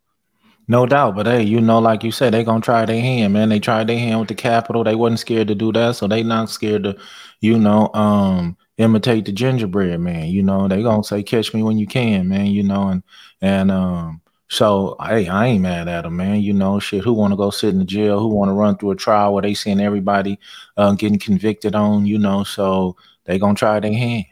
No 0.68 0.86
doubt, 0.86 1.16
but 1.16 1.26
hey, 1.26 1.42
you 1.42 1.60
know, 1.60 1.80
like 1.80 2.04
you 2.04 2.12
said, 2.12 2.32
they 2.32 2.44
gonna 2.44 2.60
try 2.60 2.86
their 2.86 3.00
hand, 3.00 3.32
man. 3.32 3.48
They 3.48 3.58
tried 3.58 3.88
their 3.88 3.98
hand 3.98 4.20
with 4.20 4.28
the 4.28 4.36
Capitol. 4.36 4.84
They 4.84 4.94
wasn't 4.94 5.18
scared 5.18 5.48
to 5.48 5.56
do 5.56 5.72
that, 5.72 5.96
so 5.96 6.06
they 6.06 6.22
not 6.22 6.50
scared 6.50 6.84
to, 6.84 6.96
you 7.40 7.58
know, 7.58 7.90
um, 7.94 8.56
imitate 8.82 9.24
the 9.24 9.32
gingerbread 9.32 10.00
man. 10.00 10.28
You 10.28 10.42
know, 10.42 10.68
they 10.68 10.82
gonna 10.82 11.04
say, 11.04 11.22
"Catch 11.22 11.54
me 11.54 11.62
when 11.62 11.78
you 11.78 11.86
can, 11.86 12.28
man." 12.28 12.46
You 12.46 12.62
know, 12.62 12.88
and 12.88 13.02
and 13.40 13.70
um, 13.70 14.20
so 14.48 14.96
hey, 15.00 15.28
I 15.28 15.46
ain't 15.46 15.62
mad 15.62 15.88
at 15.88 16.02
them, 16.02 16.16
man. 16.16 16.42
You 16.42 16.52
know, 16.52 16.78
shit. 16.78 17.04
Who 17.04 17.12
want 17.12 17.32
to 17.32 17.36
go 17.36 17.50
sit 17.50 17.70
in 17.70 17.78
the 17.78 17.84
jail? 17.84 18.20
Who 18.20 18.28
want 18.28 18.48
to 18.48 18.54
run 18.54 18.76
through 18.76 18.92
a 18.92 18.96
trial 18.96 19.32
where 19.32 19.42
they 19.42 19.54
seeing 19.54 19.80
everybody 19.80 20.38
uh, 20.76 20.92
getting 20.94 21.18
convicted 21.18 21.74
on? 21.74 22.06
You 22.06 22.18
know, 22.18 22.44
so 22.44 22.96
they 23.24 23.38
gonna 23.38 23.54
try 23.54 23.80
their 23.80 23.92
hand. 23.92 24.26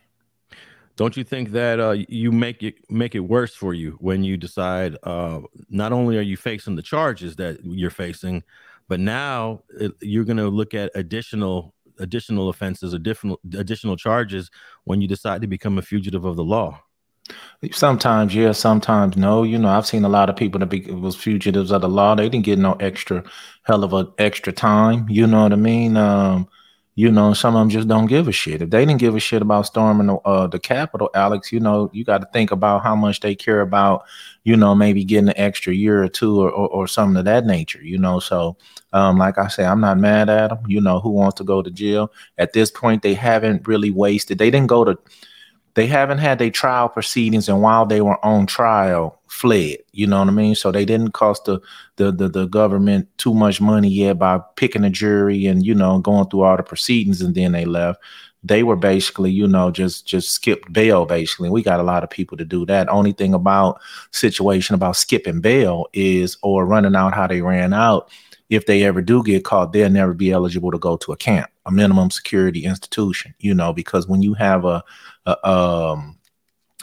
Don't 0.96 1.16
you 1.16 1.24
think 1.24 1.52
that 1.52 1.80
uh, 1.80 1.96
you 2.08 2.30
make 2.30 2.62
it 2.62 2.74
make 2.90 3.14
it 3.14 3.20
worse 3.20 3.54
for 3.54 3.72
you 3.72 3.96
when 4.00 4.22
you 4.22 4.36
decide 4.36 4.98
uh, 5.04 5.40
not 5.70 5.92
only 5.92 6.18
are 6.18 6.22
you 6.22 6.36
facing 6.36 6.76
the 6.76 6.82
charges 6.82 7.36
that 7.36 7.64
you're 7.64 7.88
facing, 7.88 8.42
but 8.86 9.00
now 9.00 9.62
it, 9.78 9.92
you're 10.00 10.24
going 10.24 10.36
to 10.36 10.48
look 10.48 10.74
at 10.74 10.90
additional 10.94 11.72
additional 12.00 12.48
offenses, 12.48 12.92
additional 12.92 13.40
additional 13.54 13.96
charges 13.96 14.50
when 14.84 15.00
you 15.00 15.08
decide 15.08 15.42
to 15.42 15.46
become 15.46 15.78
a 15.78 15.82
fugitive 15.82 16.24
of 16.24 16.36
the 16.36 16.44
law? 16.44 16.80
Sometimes 17.72 18.34
yes, 18.34 18.58
sometimes 18.58 19.16
no. 19.16 19.42
You 19.42 19.58
know, 19.58 19.68
I've 19.68 19.86
seen 19.86 20.04
a 20.04 20.08
lot 20.08 20.30
of 20.30 20.36
people 20.36 20.58
that 20.60 20.66
be, 20.66 20.80
was 20.90 21.14
fugitives 21.14 21.70
of 21.70 21.82
the 21.82 21.88
law. 21.88 22.14
They 22.14 22.28
didn't 22.28 22.44
get 22.44 22.58
no 22.58 22.72
extra 22.74 23.22
hell 23.64 23.84
of 23.84 23.92
a 23.92 24.08
extra 24.18 24.52
time. 24.52 25.06
You 25.08 25.26
know 25.26 25.42
what 25.42 25.52
I 25.52 25.56
mean? 25.56 25.96
Um, 25.96 26.48
you 26.96 27.10
know, 27.10 27.32
some 27.32 27.54
of 27.54 27.60
them 27.60 27.70
just 27.70 27.88
don't 27.88 28.06
give 28.06 28.28
a 28.28 28.32
shit. 28.32 28.62
If 28.62 28.70
they 28.70 28.84
didn't 28.84 29.00
give 29.00 29.14
a 29.14 29.20
shit 29.20 29.42
about 29.42 29.66
storming 29.66 30.08
the, 30.08 30.16
uh, 30.16 30.48
the 30.48 30.58
Capitol, 30.58 31.08
Alex, 31.14 31.52
you 31.52 31.60
know, 31.60 31.88
you 31.92 32.04
got 32.04 32.18
to 32.18 32.28
think 32.32 32.50
about 32.50 32.82
how 32.82 32.96
much 32.96 33.20
they 33.20 33.34
care 33.34 33.60
about, 33.60 34.04
you 34.44 34.56
know, 34.56 34.74
maybe 34.74 35.04
getting 35.04 35.28
an 35.28 35.38
extra 35.38 35.72
year 35.72 36.02
or 36.02 36.08
two 36.08 36.40
or, 36.40 36.50
or, 36.50 36.68
or 36.68 36.86
something 36.88 37.16
of 37.16 37.24
that 37.26 37.46
nature, 37.46 37.82
you 37.82 37.96
know. 37.96 38.18
So, 38.18 38.56
um, 38.92 39.18
like 39.18 39.38
I 39.38 39.48
say, 39.48 39.64
I'm 39.64 39.80
not 39.80 39.98
mad 39.98 40.28
at 40.28 40.48
them. 40.48 40.58
You 40.66 40.80
know, 40.80 40.98
who 41.00 41.10
wants 41.10 41.36
to 41.36 41.44
go 41.44 41.62
to 41.62 41.70
jail? 41.70 42.12
At 42.38 42.52
this 42.52 42.70
point, 42.70 43.02
they 43.02 43.14
haven't 43.14 43.68
really 43.68 43.90
wasted. 43.90 44.38
They 44.38 44.50
didn't 44.50 44.68
go 44.68 44.84
to 44.84 44.98
they 45.74 45.86
haven't 45.86 46.18
had 46.18 46.38
their 46.38 46.50
trial 46.50 46.88
proceedings 46.88 47.48
and 47.48 47.62
while 47.62 47.86
they 47.86 48.00
were 48.00 48.22
on 48.24 48.44
trial 48.44 49.19
fled 49.40 49.78
you 49.92 50.06
know 50.06 50.18
what 50.18 50.28
i 50.28 50.30
mean? 50.30 50.54
So 50.54 50.70
they 50.70 50.84
didn't 50.84 51.12
cost 51.12 51.46
the, 51.46 51.60
the 51.96 52.12
the 52.12 52.28
the, 52.28 52.46
government 52.46 53.08
too 53.16 53.32
much 53.32 53.60
money 53.60 53.88
yet 53.88 54.18
by 54.18 54.38
picking 54.56 54.84
a 54.84 54.90
jury 54.90 55.46
and 55.46 55.64
you 55.64 55.74
know 55.74 55.98
going 55.98 56.28
through 56.28 56.42
all 56.42 56.56
the 56.56 56.62
proceedings 56.62 57.22
and 57.22 57.34
then 57.34 57.52
they 57.52 57.64
left. 57.64 58.02
They 58.44 58.62
were 58.62 58.76
basically 58.76 59.30
you 59.30 59.48
know 59.48 59.70
just 59.70 60.06
just 60.06 60.30
skipped 60.30 60.72
bail 60.72 61.06
basically. 61.06 61.48
We 61.48 61.62
got 61.62 61.80
a 61.80 61.84
lot 61.84 62.04
of 62.04 62.10
people 62.10 62.36
to 62.36 62.44
do 62.44 62.66
that. 62.66 62.88
Only 62.90 63.12
thing 63.12 63.32
about 63.34 63.80
situation 64.10 64.74
about 64.74 64.96
skipping 64.96 65.40
bail 65.40 65.86
is 65.94 66.36
or 66.42 66.66
running 66.66 66.94
out 66.94 67.14
how 67.14 67.26
they 67.26 67.40
ran 67.40 67.72
out 67.72 68.10
if 68.50 68.66
they 68.66 68.82
ever 68.82 69.00
do 69.00 69.22
get 69.22 69.44
caught, 69.44 69.72
they'll 69.72 69.88
never 69.88 70.12
be 70.12 70.32
eligible 70.32 70.72
to 70.72 70.78
go 70.78 70.96
to 70.96 71.12
a 71.12 71.16
camp, 71.16 71.48
a 71.66 71.70
minimum 71.70 72.10
security 72.10 72.64
institution, 72.64 73.32
you 73.38 73.54
know, 73.54 73.72
because 73.72 74.08
when 74.08 74.22
you 74.22 74.34
have 74.34 74.64
a, 74.64 74.82
a 75.26 75.48
um 75.48 76.18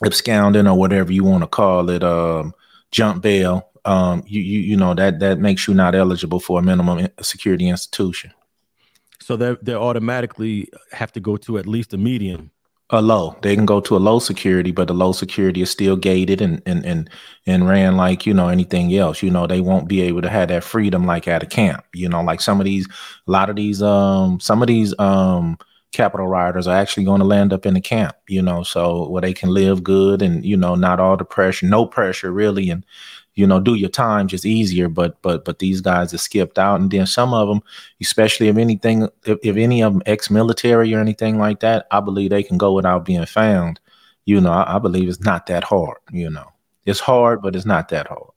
absconding 0.06 0.68
or 0.68 0.78
whatever 0.78 1.12
you 1.12 1.24
want 1.24 1.44
to 1.44 1.48
call 1.48 1.90
it, 1.90 2.04
um, 2.04 2.54
jump 2.92 3.24
bail, 3.24 3.70
um, 3.86 4.24
you, 4.28 4.42
you 4.42 4.60
you 4.60 4.78
know 4.78 4.94
that 4.94 5.20
that 5.20 5.40
makes 5.40 5.68
you 5.68 5.74
not 5.74 5.96
eligible 5.96 6.40
for 6.40 6.60
a 6.60 6.64
minimum 6.64 7.08
security 7.22 7.68
institution. 7.68 8.34
So 9.22 9.36
they 9.36 9.56
they 9.62 9.74
automatically 9.74 10.70
have 10.92 11.12
to 11.14 11.20
go 11.20 11.38
to 11.38 11.58
at 11.58 11.68
least 11.68 11.94
a 11.94 11.98
medium 11.98 12.52
a 12.90 13.02
low. 13.02 13.36
They 13.42 13.56
can 13.56 13.66
go 13.66 13.82
to 13.82 13.98
a 13.98 14.00
low 14.00 14.20
security, 14.20 14.72
but 14.72 14.88
the 14.88 14.94
low 14.94 15.12
security 15.12 15.62
is 15.62 15.70
still 15.70 15.98
gated 15.98 16.42
and 16.42 16.62
and 16.66 16.86
and 16.86 17.10
and 17.46 17.68
ran 17.68 17.98
like 17.98 18.26
you 18.26 18.34
know 18.34 18.48
anything 18.48 18.96
else. 18.96 19.22
You 19.22 19.30
know 19.30 19.46
they 19.46 19.62
won't 19.62 19.88
be 19.88 20.02
able 20.02 20.22
to 20.22 20.30
have 20.30 20.48
that 20.50 20.64
freedom 20.64 21.06
like 21.06 21.28
at 21.28 21.44
a 21.44 21.46
camp. 21.46 21.84
You 21.94 22.08
know, 22.08 22.22
like 22.22 22.40
some 22.40 22.62
of 22.62 22.66
these, 22.66 22.88
a 22.88 23.32
lot 23.32 23.50
of 23.50 23.58
these, 23.58 23.82
um, 23.82 24.40
some 24.40 24.62
of 24.62 24.68
these 24.68 24.98
um 25.00 25.58
Capitol 25.98 26.28
rioters 26.28 26.68
are 26.68 26.78
actually 26.78 27.04
going 27.04 27.20
to 27.20 27.26
land 27.26 27.52
up 27.52 27.66
in 27.66 27.74
the 27.74 27.82
camp. 27.82 28.16
You 28.28 28.42
know, 28.42 28.64
so 28.64 29.10
where 29.10 29.22
they 29.22 29.34
can 29.34 29.50
live 29.50 29.84
good 29.84 30.22
and 30.22 30.46
you 30.46 30.56
know 30.56 30.76
not 30.76 31.00
all 31.00 31.18
the 31.18 31.26
pressure, 31.26 31.66
no 31.66 31.86
pressure 31.86 32.32
really, 32.32 32.70
and 32.70 32.86
you 33.38 33.46
know, 33.46 33.60
do 33.60 33.76
your 33.76 33.90
time 33.90 34.28
just 34.28 34.46
easier. 34.46 34.90
But 34.90 35.22
but 35.22 35.46
but 35.46 35.60
these 35.60 35.80
guys 35.80 36.12
have 36.12 36.22
skipped 36.22 36.58
out, 36.58 36.82
and 36.82 36.90
then 36.90 37.06
some 37.06 37.34
of 37.34 37.48
them, 37.48 37.62
especially 38.02 38.48
if 38.48 38.58
anything, 38.58 39.08
if, 39.26 39.38
if 39.44 39.56
any 39.56 39.84
of 39.84 39.94
them 39.94 40.02
ex-military 40.08 40.94
or 40.94 41.00
anything 41.00 41.38
like 41.38 41.60
that, 41.60 41.86
I 41.92 42.00
believe 42.00 42.32
they 42.32 42.44
can 42.44 42.58
go 42.58 42.74
without 42.74 43.06
being 43.06 43.26
found. 43.28 43.80
You 44.26 44.42
know, 44.42 44.52
I, 44.52 44.76
I 44.76 44.80
believe 44.80 45.08
it's 45.08 45.22
not 45.22 45.46
that 45.46 45.64
hard. 45.64 46.00
You 46.12 46.32
know, 46.32 46.52
it's 46.86 47.00
hard, 47.00 47.44
but 47.44 47.56
it's 47.56 47.66
not 47.66 47.90
that 47.90 48.08
hard. 48.08 48.32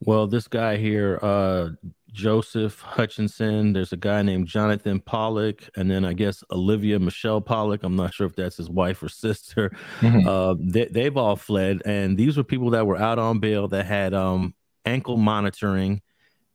Well, 0.00 0.26
this 0.26 0.48
guy 0.48 0.76
here, 0.76 1.18
uh, 1.22 1.70
Joseph 2.18 2.80
Hutchinson. 2.80 3.72
There's 3.72 3.92
a 3.92 3.96
guy 3.96 4.22
named 4.22 4.48
Jonathan 4.48 4.98
Pollock, 4.98 5.62
and 5.76 5.88
then 5.88 6.04
I 6.04 6.14
guess 6.14 6.42
Olivia 6.50 6.98
Michele 6.98 7.40
Pollock. 7.40 7.84
I'm 7.84 7.94
not 7.94 8.12
sure 8.12 8.26
if 8.26 8.34
that's 8.34 8.56
his 8.56 8.68
wife 8.68 9.00
or 9.04 9.08
sister. 9.24 9.70
Mm-hmm. 10.00 10.26
Uh, 10.26 10.56
they, 10.58 11.04
have 11.04 11.16
all 11.16 11.36
fled, 11.36 11.80
and 11.84 12.18
these 12.18 12.36
were 12.36 12.42
people 12.42 12.70
that 12.70 12.88
were 12.88 12.96
out 12.96 13.20
on 13.20 13.38
bail 13.38 13.68
that 13.68 13.86
had 13.86 14.14
um, 14.14 14.52
ankle 14.84 15.16
monitoring, 15.16 16.02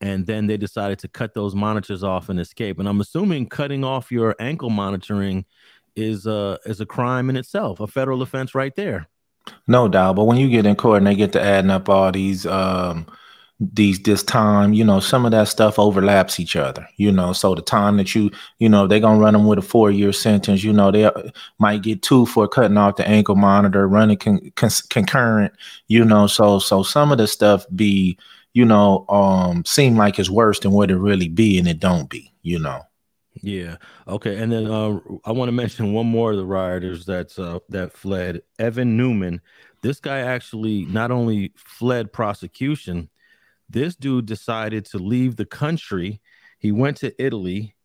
and 0.01 0.25
then 0.25 0.47
they 0.47 0.57
decided 0.57 0.99
to 0.99 1.07
cut 1.07 1.33
those 1.33 1.55
monitors 1.55 2.03
off 2.03 2.27
and 2.27 2.41
escape. 2.41 2.77
And 2.77 2.89
I'm 2.89 2.99
assuming 2.99 3.47
cutting 3.47 3.85
off 3.85 4.11
your 4.11 4.35
ankle 4.39 4.69
monitoring 4.69 5.45
is 5.95 6.27
uh 6.27 6.57
is 6.65 6.81
a 6.81 6.85
crime 6.85 7.29
in 7.29 7.37
itself, 7.37 7.79
a 7.79 7.87
federal 7.87 8.21
offense 8.21 8.53
right 8.53 8.75
there. 8.75 9.07
No 9.65 9.87
doubt, 9.87 10.17
but 10.17 10.25
when 10.25 10.37
you 10.37 10.49
get 10.49 10.65
in 10.65 10.75
court 10.75 10.97
and 10.97 11.07
they 11.07 11.15
get 11.15 11.31
to 11.33 11.41
adding 11.41 11.71
up 11.71 11.87
all 11.87 12.11
these 12.11 12.45
um 12.45 13.05
these 13.73 14.01
this 14.01 14.23
time 14.23 14.73
you 14.73 14.83
know 14.83 14.99
some 14.99 15.25
of 15.25 15.31
that 15.31 15.47
stuff 15.47 15.77
overlaps 15.77 16.39
each 16.39 16.55
other 16.55 16.87
you 16.97 17.11
know 17.11 17.33
so 17.33 17.53
the 17.55 17.61
time 17.61 17.97
that 17.97 18.13
you 18.15 18.31
you 18.59 18.67
know 18.67 18.87
they're 18.87 18.99
gonna 18.99 19.19
run 19.19 19.33
them 19.33 19.45
with 19.45 19.59
a 19.59 19.61
four 19.61 19.91
year 19.91 20.11
sentence 20.11 20.63
you 20.63 20.73
know 20.73 20.91
they 20.91 21.09
might 21.59 21.81
get 21.81 22.01
two 22.01 22.25
for 22.25 22.47
cutting 22.47 22.77
off 22.77 22.95
the 22.95 23.07
ankle 23.07 23.35
monitor 23.35 23.87
running 23.87 24.17
con- 24.17 24.51
con- 24.55 24.69
concurrent 24.89 25.53
you 25.87 26.03
know 26.03 26.27
so 26.27 26.59
so 26.59 26.83
some 26.83 27.11
of 27.11 27.17
the 27.17 27.27
stuff 27.27 27.65
be 27.75 28.17
you 28.53 28.65
know 28.65 29.05
um 29.09 29.63
seem 29.65 29.95
like 29.95 30.19
it's 30.19 30.29
worse 30.29 30.59
than 30.59 30.71
what 30.71 30.91
it 30.91 30.97
really 30.97 31.29
be 31.29 31.57
and 31.57 31.67
it 31.67 31.79
don't 31.79 32.09
be 32.09 32.33
you 32.41 32.59
know 32.59 32.81
yeah. 33.41 33.77
Okay. 34.07 34.37
And 34.37 34.51
then 34.51 34.67
uh, 34.67 34.99
I 35.25 35.31
want 35.31 35.47
to 35.47 35.53
mention 35.53 35.91
one 35.93 36.05
more 36.05 36.31
of 36.31 36.37
the 36.37 36.45
rioters 36.45 37.05
that's 37.05 37.39
uh, 37.39 37.59
that 37.69 37.91
fled. 37.91 38.41
Evan 38.59 38.95
Neumann. 38.95 39.41
This 39.81 39.99
guy 39.99 40.19
actually 40.19 40.85
not 40.85 41.11
only 41.11 41.51
fled 41.55 42.13
prosecution, 42.13 43.09
this 43.69 43.95
dude 43.95 44.25
decided 44.25 44.85
to 44.85 44.97
leave 44.97 45.35
the 45.35 45.45
country. 45.45 46.21
He 46.59 46.71
went 46.71 46.97
to 46.97 47.13
Italy. 47.23 47.75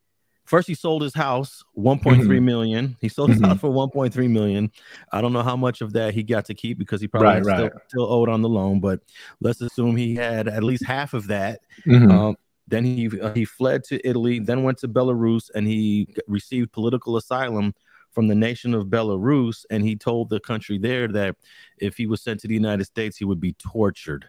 First, 0.44 0.66
he 0.66 0.74
sold 0.74 1.02
his 1.02 1.14
house, 1.14 1.62
1.3 1.76 2.00
mm-hmm. 2.00 2.44
million. 2.44 2.96
He 3.00 3.08
sold 3.10 3.30
his 3.30 3.38
mm-hmm. 3.38 3.50
house 3.50 3.60
for 3.60 3.70
1.3 3.70 4.30
million. 4.30 4.70
I 5.12 5.20
don't 5.20 5.34
know 5.34 5.42
how 5.42 5.56
much 5.56 5.82
of 5.82 5.92
that 5.92 6.14
he 6.14 6.22
got 6.22 6.46
to 6.46 6.54
keep 6.54 6.78
because 6.78 7.02
he 7.02 7.06
probably 7.06 7.28
right, 7.28 7.44
right. 7.44 7.70
Still, 7.70 7.80
still, 7.88 8.12
owed 8.12 8.30
on 8.30 8.40
the 8.40 8.48
loan, 8.48 8.80
but 8.80 9.00
let's 9.40 9.60
assume 9.60 9.96
he 9.96 10.14
had 10.14 10.48
at 10.48 10.64
least 10.64 10.86
half 10.86 11.12
of 11.12 11.26
that. 11.26 11.60
Mm-hmm. 11.86 12.10
Um, 12.10 12.36
then 12.66 12.84
he 12.84 13.20
uh, 13.20 13.32
he 13.32 13.44
fled 13.44 13.84
to 13.84 14.08
Italy, 14.08 14.38
then 14.38 14.62
went 14.62 14.78
to 14.78 14.88
Belarus, 14.88 15.50
and 15.54 15.66
he 15.66 16.14
received 16.26 16.72
political 16.72 17.16
asylum 17.16 17.74
from 18.10 18.28
the 18.28 18.34
nation 18.34 18.74
of 18.74 18.86
Belarus. 18.86 19.64
And 19.70 19.82
he 19.82 19.96
told 19.96 20.28
the 20.28 20.40
country 20.40 20.78
there 20.78 21.08
that 21.08 21.36
if 21.78 21.96
he 21.96 22.06
was 22.06 22.22
sent 22.22 22.40
to 22.40 22.48
the 22.48 22.54
United 22.54 22.84
States, 22.84 23.16
he 23.16 23.24
would 23.24 23.40
be 23.40 23.54
tortured. 23.54 24.26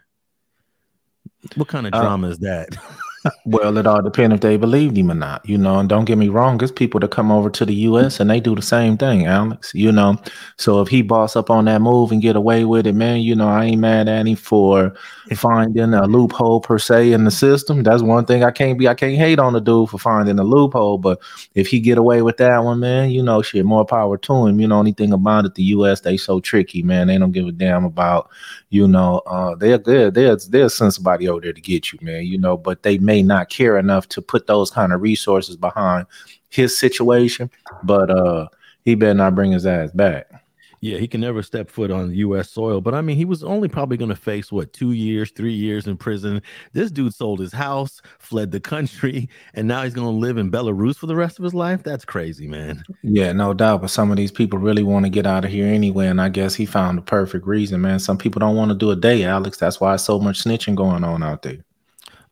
What 1.56 1.68
kind 1.68 1.88
of 1.88 1.94
uh, 1.94 2.02
drama 2.02 2.28
uh, 2.28 2.32
is 2.32 2.40
that? 2.40 2.78
well, 3.46 3.78
it 3.78 3.88
all 3.88 4.02
depends 4.02 4.36
if 4.36 4.42
they 4.42 4.58
believed 4.58 4.98
him 4.98 5.12
or 5.12 5.16
not, 5.16 5.48
you 5.48 5.58
know. 5.58 5.80
And 5.80 5.90
don't 5.90 6.06
get 6.06 6.18
me 6.18 6.30
wrong, 6.30 6.58
there's 6.58 6.72
people 6.72 7.00
that 7.02 7.12
come 7.12 7.32
over 7.32 7.50
to 7.50 7.66
the 7.66 7.74
U.S. 7.74 8.20
and 8.20 8.30
they 8.30 8.40
do 8.40 8.56
the 8.56 8.62
same 8.62 8.98
thing, 8.98 9.26
Alex. 9.26 9.72
You 9.74 9.92
know, 9.92 10.18
so 10.58 10.82
if 10.82 10.88
he 10.88 11.02
boss 11.02 11.36
up 11.36 11.50
on 11.50 11.66
that 11.66 11.82
move 11.82 12.12
and 12.12 12.22
get 12.22 12.36
away 12.36 12.66
with 12.66 12.88
it, 12.88 12.94
man, 12.94 13.22
you 13.22 13.36
know, 13.36 13.48
I 13.48 13.66
ain't 13.66 13.82
mad 13.82 14.08
at 14.08 14.28
him 14.28 14.36
for 14.36 14.94
finding 15.36 15.94
a 15.94 16.08
loophole 16.08 16.62
per 16.62 16.80
se 16.80 17.12
in 17.12 17.24
the 17.24 17.32
system. 17.32 17.84
That's 17.84 18.02
one 18.02 18.26
thing 18.26 18.44
I 18.44 18.52
can't 18.52 18.78
be. 18.78 18.88
I 18.88 18.94
can't 18.94 19.18
hate 19.18 19.40
on 19.40 19.54
the 19.54 19.62
dude 19.62 19.90
for 19.90 19.98
finding 19.98 20.40
a 20.40 20.44
loophole, 20.44 20.98
but 20.98 21.20
if 21.56 21.68
he 21.68 21.80
get 21.80 21.98
away 21.98 22.22
with 22.22 22.38
that 22.38 22.64
one, 22.64 22.80
man, 22.80 23.12
you 23.12 23.22
know, 23.22 23.42
shit, 23.42 23.66
more 23.66 23.86
power 23.86 24.18
to 24.18 24.48
him. 24.48 24.60
You 24.60 24.68
know, 24.68 24.80
anything 24.80 25.14
about 25.14 25.46
it, 25.46 25.56
the 25.56 25.64
U.S. 25.64 26.02
they 26.02 26.18
so 26.18 26.40
tricky, 26.40 26.84
man. 26.84 27.08
They 27.08 27.18
don't 27.18 27.32
give 27.32 27.48
a 27.48 27.52
damn 27.52 27.86
about, 27.86 28.30
you 28.70 28.88
know, 28.88 29.20
uh, 29.26 29.56
they're 29.56 29.78
good. 29.78 30.14
They're 30.14 30.36
they'll 30.36 30.70
send 30.70 30.94
somebody 30.94 31.28
over 31.28 31.42
there 31.42 31.54
to 31.54 31.62
get 31.62 31.92
you, 31.92 32.00
man. 32.02 32.26
You 32.26 32.38
know, 32.38 32.58
but 32.58 32.84
they 32.84 32.98
may 33.10 33.24
not 33.24 33.50
care 33.50 33.76
enough 33.76 34.08
to 34.08 34.22
put 34.22 34.46
those 34.46 34.70
kind 34.70 34.94
of 34.94 35.02
resources 35.02 35.56
behind 35.58 36.06
his 36.50 36.78
situation. 36.78 37.50
But 37.82 38.12
uh, 38.12 38.48
he 38.86 38.94
better 38.94 39.16
not 39.16 39.34
bring 39.34 39.52
his 39.52 39.66
ass 39.66 39.90
back. 39.92 40.28
Yeah, 40.82 41.00
he 41.00 41.08
can 41.08 41.20
never 41.20 41.42
step 41.42 41.72
foot 41.72 41.90
on 41.90 42.14
U.S. 42.14 42.52
soil. 42.52 42.82
But 42.82 42.94
I 42.94 43.02
mean, 43.02 43.18
he 43.18 43.26
was 43.26 43.44
only 43.44 43.68
probably 43.68 43.98
going 43.98 44.10
to 44.10 44.16
face 44.16 44.52
what 44.52 44.72
two 44.74 44.92
years, 44.92 45.32
three 45.32 45.54
years 45.54 45.88
in 45.88 45.98
prison. 45.98 46.42
This 46.72 46.92
dude 46.92 47.16
sold 47.16 47.40
his 47.40 47.52
house, 47.52 48.00
fled 48.20 48.52
the 48.52 48.60
country, 48.60 49.28
and 49.56 49.68
now 49.68 49.82
he's 49.84 49.96
going 49.96 50.14
to 50.14 50.20
live 50.20 50.38
in 50.38 50.52
Belarus 50.52 50.96
for 50.96 51.08
the 51.08 51.16
rest 51.16 51.40
of 51.40 51.44
his 51.44 51.56
life. 51.56 51.82
That's 51.82 52.06
crazy, 52.06 52.48
man. 52.48 52.84
Yeah, 53.02 53.32
no 53.34 53.56
doubt. 53.56 53.82
But 53.82 53.90
some 53.90 54.12
of 54.12 54.18
these 54.18 54.32
people 54.32 54.60
really 54.60 54.84
want 54.84 55.06
to 55.06 55.10
get 55.10 55.26
out 55.26 55.46
of 55.46 55.52
here 55.52 55.68
anyway, 55.68 56.08
and 56.08 56.22
I 56.22 56.30
guess 56.30 56.54
he 56.54 56.68
found 56.68 57.00
the 57.00 57.02
perfect 57.02 57.48
reason, 57.48 57.82
man. 57.82 57.98
Some 57.98 58.20
people 58.20 58.40
don't 58.40 58.56
want 58.56 58.70
to 58.70 58.78
do 58.78 58.92
a 58.92 58.96
day, 58.96 59.24
Alex. 59.24 59.58
That's 59.58 59.82
why 59.82 59.96
so 59.96 60.20
much 60.20 60.44
snitching 60.44 60.76
going 60.76 61.04
on 61.04 61.24
out 61.24 61.42
there. 61.42 61.58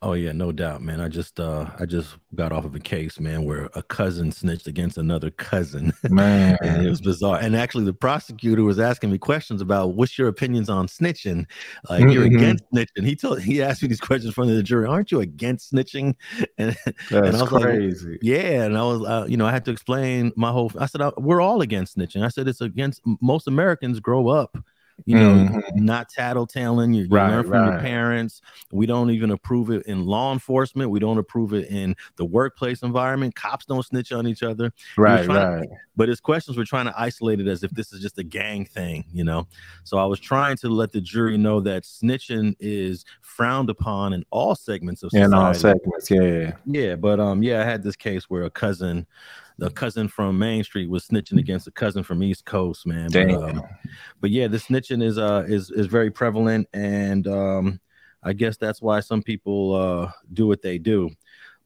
Oh 0.03 0.13
yeah, 0.13 0.31
no 0.31 0.51
doubt, 0.51 0.83
man. 0.83 1.01
I 1.01 1.07
just 1.07 1.39
uh 1.39 1.71
I 1.79 1.86
just 1.86 2.17
got 2.36 2.51
off 2.51 2.65
of 2.65 2.75
a 2.75 2.79
case, 2.79 3.19
man, 3.19 3.45
where 3.45 3.67
a 3.73 3.81
cousin 3.81 4.31
snitched 4.31 4.67
against 4.67 4.99
another 4.99 5.31
cousin. 5.31 5.91
Man. 6.10 6.55
it 6.62 6.88
was 6.88 7.01
bizarre. 7.01 7.39
And 7.39 7.55
actually 7.55 7.86
the 7.86 7.93
prosecutor 7.93 8.63
was 8.63 8.79
asking 8.79 9.12
me 9.12 9.17
questions 9.17 9.60
about 9.60 9.95
what's 9.95 10.15
your 10.15 10.27
opinions 10.27 10.69
on 10.69 10.86
snitching? 10.86 11.45
Like 11.89 12.01
mm-hmm. 12.01 12.12
you're 12.12 12.25
against 12.25 12.63
snitching. 12.71 13.05
He 13.05 13.15
told 13.15 13.41
he 13.41 13.63
asked 13.63 13.81
me 13.81 13.88
these 13.88 13.99
questions 13.99 14.25
in 14.25 14.31
front 14.33 14.51
of 14.51 14.57
the 14.57 14.63
jury. 14.63 14.86
Aren't 14.86 15.12
you 15.12 15.21
against 15.21 15.73
snitching? 15.73 16.15
And, 16.60 16.75
That's 16.86 17.12
and 17.12 17.36
I 17.36 17.41
was 17.41 17.49
crazy. 17.49 18.12
Like, 18.13 18.19
yeah, 18.23 18.63
and 18.63 18.77
I 18.77 18.81
was 18.81 19.05
uh, 19.05 19.25
you 19.27 19.38
know, 19.38 19.45
I 19.45 19.51
had 19.51 19.65
to 19.65 19.71
explain 19.71 20.31
my 20.36 20.51
whole 20.51 20.71
I 20.79 20.86
said 20.86 21.01
we're 21.17 21.41
all 21.41 21.62
against 21.62 21.97
snitching. 21.97 22.23
I 22.23 22.29
said 22.29 22.47
it's 22.47 22.62
against 22.62 23.01
most 23.21 23.47
Americans 23.47 23.99
grow 23.99 24.27
up 24.27 24.57
you 25.05 25.17
know, 25.17 25.33
mm-hmm. 25.33 25.86
not 25.86 26.10
tattletaling. 26.12 26.95
You, 26.95 27.03
you 27.03 27.10
right, 27.10 27.29
learn 27.29 27.43
from 27.43 27.51
right. 27.51 27.71
your 27.71 27.79
parents. 27.79 28.41
We 28.71 28.86
don't 28.86 29.12
even 29.12 29.31
approve 29.31 29.69
it 29.69 29.86
in 29.86 30.05
law 30.05 30.33
enforcement. 30.33 30.89
We 30.89 30.99
don't 30.99 31.17
approve 31.17 31.53
it 31.53 31.69
in 31.69 31.95
the 32.15 32.25
workplace 32.25 32.81
environment. 32.81 33.36
Cops 33.36 33.65
don't 33.65 33.83
snitch 33.83 34.12
on 34.12 34.27
each 34.27 34.43
other. 34.43 34.73
Right, 34.97 35.27
right. 35.27 35.63
To, 35.63 35.67
but 35.95 36.10
his 36.10 36.19
questions 36.19 36.57
were 36.57 36.65
trying 36.65 36.86
to 36.86 36.99
isolate 36.99 37.39
it 37.39 37.47
as 37.47 37.63
if 37.63 37.71
this 37.71 37.93
is 37.93 38.01
just 38.01 38.17
a 38.17 38.23
gang 38.23 38.65
thing, 38.65 39.05
you 39.13 39.23
know. 39.23 39.47
So 39.83 39.97
I 39.97 40.05
was 40.05 40.19
trying 40.19 40.57
to 40.57 40.69
let 40.69 40.91
the 40.91 41.01
jury 41.01 41.38
know 41.38 41.60
that 41.62 41.83
snitching 41.83 42.55
is 42.60 43.05
frowned 43.21 43.69
upon 43.69 44.13
in 44.13 44.25
all 44.31 44.55
segments 44.55 45.03
of 45.03 45.12
society. 45.12 45.25
In 45.25 45.33
all 45.33 45.53
segments, 45.53 46.10
yeah. 46.10 46.53
Yeah, 46.65 46.95
but 46.95 47.19
um, 47.19 47.43
yeah, 47.43 47.62
I 47.62 47.63
had 47.63 47.83
this 47.83 47.95
case 47.95 48.29
where 48.29 48.43
a 48.43 48.49
cousin 48.49 49.05
the 49.57 49.69
cousin 49.71 50.07
from 50.07 50.37
Main 50.37 50.63
Street 50.63 50.89
was 50.89 51.07
snitching 51.07 51.39
against 51.39 51.67
a 51.67 51.71
cousin 51.71 52.03
from 52.03 52.21
East 52.21 52.45
Coast, 52.45 52.85
man. 52.85 53.09
But, 53.11 53.31
um, 53.31 53.63
but, 54.21 54.29
yeah, 54.29 54.47
the 54.47 54.57
snitching 54.57 55.03
is 55.03 55.17
uh 55.17 55.45
is 55.47 55.71
is 55.71 55.87
very 55.87 56.11
prevalent, 56.11 56.67
and 56.73 57.27
um, 57.27 57.79
I 58.23 58.33
guess 58.33 58.57
that's 58.57 58.81
why 58.81 58.99
some 58.99 59.23
people 59.23 59.75
uh 59.75 60.11
do 60.33 60.47
what 60.47 60.61
they 60.61 60.77
do. 60.77 61.09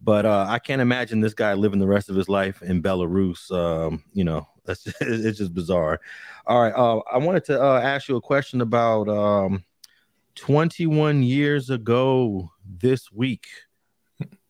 But 0.04 0.26
uh, 0.26 0.46
I 0.50 0.58
can't 0.58 0.82
imagine 0.82 1.22
this 1.22 1.36
guy 1.36 1.54
living 1.54 1.80
the 1.80 1.88
rest 1.88 2.10
of 2.10 2.16
his 2.16 2.28
life 2.28 2.64
in 2.64 2.82
Belarus. 2.82 3.52
Um, 3.52 4.04
you 4.14 4.24
know, 4.24 4.48
that's 4.66 4.84
just, 4.84 4.98
it's 5.02 5.38
just 5.38 5.54
bizarre. 5.54 6.00
All 6.48 6.62
right, 6.62 6.74
uh, 6.74 7.02
I 7.12 7.18
wanted 7.18 7.46
to 7.46 7.62
uh, 7.62 7.80
ask 7.80 8.08
you 8.08 8.16
a 8.16 8.22
question 8.22 8.62
about 8.62 9.08
um, 9.10 9.64
21 10.36 11.24
years 11.24 11.70
ago 11.70 12.52
this 12.66 13.12
week. 13.12 13.48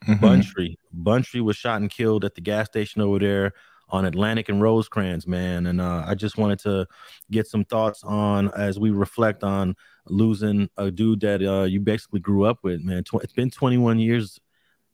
Mm-hmm. 0.06 0.26
Buntry. 0.26 0.76
Buntry 1.04 1.42
was 1.42 1.58
shot 1.58 1.82
and 1.82 1.90
killed 1.90 2.26
at 2.26 2.36
the 2.36 2.42
gas 2.42 2.68
station 2.68 3.02
over 3.02 3.20
there 3.20 3.54
on 3.90 4.06
Atlantic 4.06 4.50
and 4.50 4.62
Rosecrans, 4.62 5.28
man. 5.28 5.68
And 5.68 5.82
uh, 5.82 6.04
I 6.08 6.16
just 6.16 6.38
wanted 6.38 6.60
to 6.60 6.88
get 7.30 7.48
some 7.48 7.66
thoughts 7.66 8.04
on 8.04 8.50
as 8.54 8.80
we 8.80 8.90
reflect 8.90 9.44
on 9.44 9.76
losing 10.08 10.70
a 10.78 10.90
dude 10.90 11.20
that 11.22 11.44
uh, 11.44 11.66
you 11.66 11.80
basically 11.80 12.20
grew 12.20 12.46
up 12.46 12.60
with, 12.64 12.82
man. 12.82 13.04
Tw- 13.04 13.22
it's 13.22 13.34
been 13.34 13.52
21 13.52 14.00
years 14.00 14.40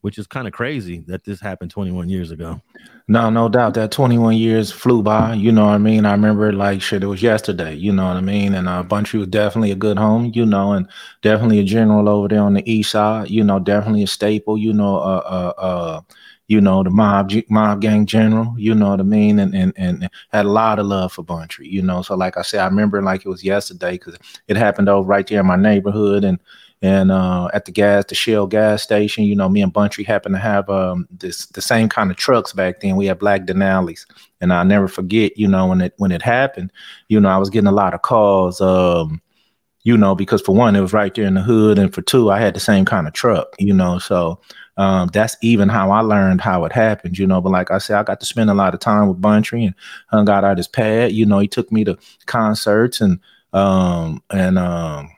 which 0.07 0.17
is 0.17 0.25
kind 0.25 0.47
of 0.47 0.53
crazy 0.53 1.03
that 1.05 1.25
this 1.25 1.41
happened 1.41 1.69
21 1.69 2.07
years 2.07 2.31
ago. 2.31 2.61
No, 3.09 3.29
no 3.29 3.49
doubt 3.49 3.73
that 3.73 3.91
21 3.91 4.37
years 4.37 4.71
flew 4.71 5.03
by. 5.03 5.33
You 5.33 5.51
know 5.51 5.65
what 5.65 5.73
I 5.73 5.79
mean? 5.79 6.05
I 6.05 6.13
remember 6.13 6.53
like 6.53 6.81
shit, 6.81 7.03
it 7.03 7.07
was 7.07 7.21
yesterday. 7.21 7.75
You 7.75 7.91
know 7.91 8.07
what 8.07 8.15
I 8.15 8.21
mean? 8.21 8.55
And 8.55 8.69
uh, 8.69 8.85
Buntry 8.85 9.19
was 9.19 9.27
definitely 9.27 9.71
a 9.71 9.75
good 9.75 9.97
home, 9.97 10.31
you 10.33 10.45
know, 10.45 10.71
and 10.71 10.87
definitely 11.21 11.59
a 11.59 11.65
general 11.65 12.07
over 12.07 12.29
there 12.29 12.41
on 12.41 12.53
the 12.53 12.63
east 12.71 12.91
side. 12.91 13.29
You 13.29 13.43
know, 13.43 13.59
definitely 13.59 14.03
a 14.03 14.07
staple. 14.07 14.57
You 14.57 14.71
know, 14.71 14.95
uh, 14.95 15.53
uh, 15.57 15.61
uh 15.61 16.01
you 16.47 16.61
know, 16.61 16.83
the 16.83 16.89
mob 16.89 17.33
mob 17.49 17.81
gang 17.81 18.05
general, 18.05 18.55
you 18.57 18.73
know 18.73 18.91
what 18.91 19.01
I 19.01 19.03
mean, 19.03 19.39
and 19.39 19.53
and 19.53 19.73
and 19.75 20.09
had 20.29 20.45
a 20.45 20.49
lot 20.49 20.79
of 20.79 20.85
love 20.85 21.11
for 21.11 21.21
Buntry, 21.21 21.69
you 21.69 21.81
know. 21.81 22.01
So 22.01 22.15
like 22.15 22.37
I 22.37 22.43
said, 22.43 22.61
I 22.61 22.67
remember 22.67 23.01
like 23.01 23.25
it 23.25 23.29
was 23.29 23.43
yesterday 23.43 23.91
because 23.91 24.17
it 24.47 24.55
happened 24.55 24.87
over 24.87 25.05
right 25.05 25.27
there 25.27 25.41
in 25.41 25.47
my 25.47 25.57
neighborhood, 25.57 26.23
and 26.23 26.39
and 26.81 27.11
uh, 27.11 27.49
at 27.53 27.65
the 27.65 27.71
gas, 27.71 28.05
the 28.05 28.15
Shell 28.15 28.47
gas 28.47 28.83
station, 28.83 29.23
you 29.23 29.35
know, 29.35 29.49
me 29.49 29.61
and 29.61 29.73
Buntry 29.73 30.05
happened 30.05 30.35
to 30.35 30.39
have 30.39 30.69
um, 30.69 31.07
this 31.09 31.47
the 31.47 31.61
same 31.61 31.89
kind 31.89 32.11
of 32.11 32.17
trucks 32.17 32.53
back 32.53 32.81
then. 32.81 32.95
We 32.95 33.07
had 33.07 33.19
black 33.19 33.45
Denali's, 33.45 34.05
and 34.41 34.53
I'll 34.53 34.65
never 34.65 34.87
forget, 34.87 35.37
you 35.37 35.47
know, 35.47 35.67
when 35.67 35.81
it 35.81 35.93
when 35.97 36.11
it 36.11 36.21
happened, 36.21 36.71
you 37.09 37.19
know, 37.19 37.29
I 37.29 37.37
was 37.37 37.49
getting 37.49 37.67
a 37.67 37.71
lot 37.71 37.95
of 37.95 38.03
calls, 38.03 38.61
um, 38.61 39.21
you 39.83 39.97
know, 39.97 40.13
because 40.13 40.41
for 40.41 40.53
one, 40.53 40.75
it 40.75 40.81
was 40.81 40.93
right 40.93 41.13
there 41.13 41.25
in 41.25 41.33
the 41.33 41.41
hood, 41.41 41.79
and 41.79 41.93
for 41.93 42.03
two, 42.03 42.29
I 42.29 42.39
had 42.39 42.53
the 42.53 42.59
same 42.59 42.85
kind 42.85 43.07
of 43.07 43.13
truck, 43.13 43.55
you 43.57 43.73
know, 43.73 43.97
so 43.97 44.39
um, 44.77 45.09
that's 45.11 45.35
even 45.41 45.69
how 45.69 45.89
I 45.89 46.01
learned 46.01 46.41
how 46.41 46.63
it 46.65 46.71
happened, 46.71 47.17
you 47.17 47.25
know. 47.25 47.41
But 47.41 47.51
like 47.51 47.71
I 47.71 47.79
said, 47.79 47.97
I 47.97 48.03
got 48.03 48.19
to 48.19 48.25
spend 48.27 48.51
a 48.51 48.53
lot 48.53 48.75
of 48.75 48.79
time 48.79 49.07
with 49.07 49.19
Buntry 49.19 49.65
and 49.65 49.73
hung 50.07 50.29
out 50.29 50.43
at 50.43 50.57
his 50.57 50.67
pad. 50.67 51.11
You 51.11 51.25
know, 51.25 51.39
he 51.39 51.47
took 51.47 51.71
me 51.71 51.83
to 51.85 51.97
concerts 52.27 53.01
and 53.01 53.19
um 53.53 54.21
and 54.29 54.59
um 54.59 55.09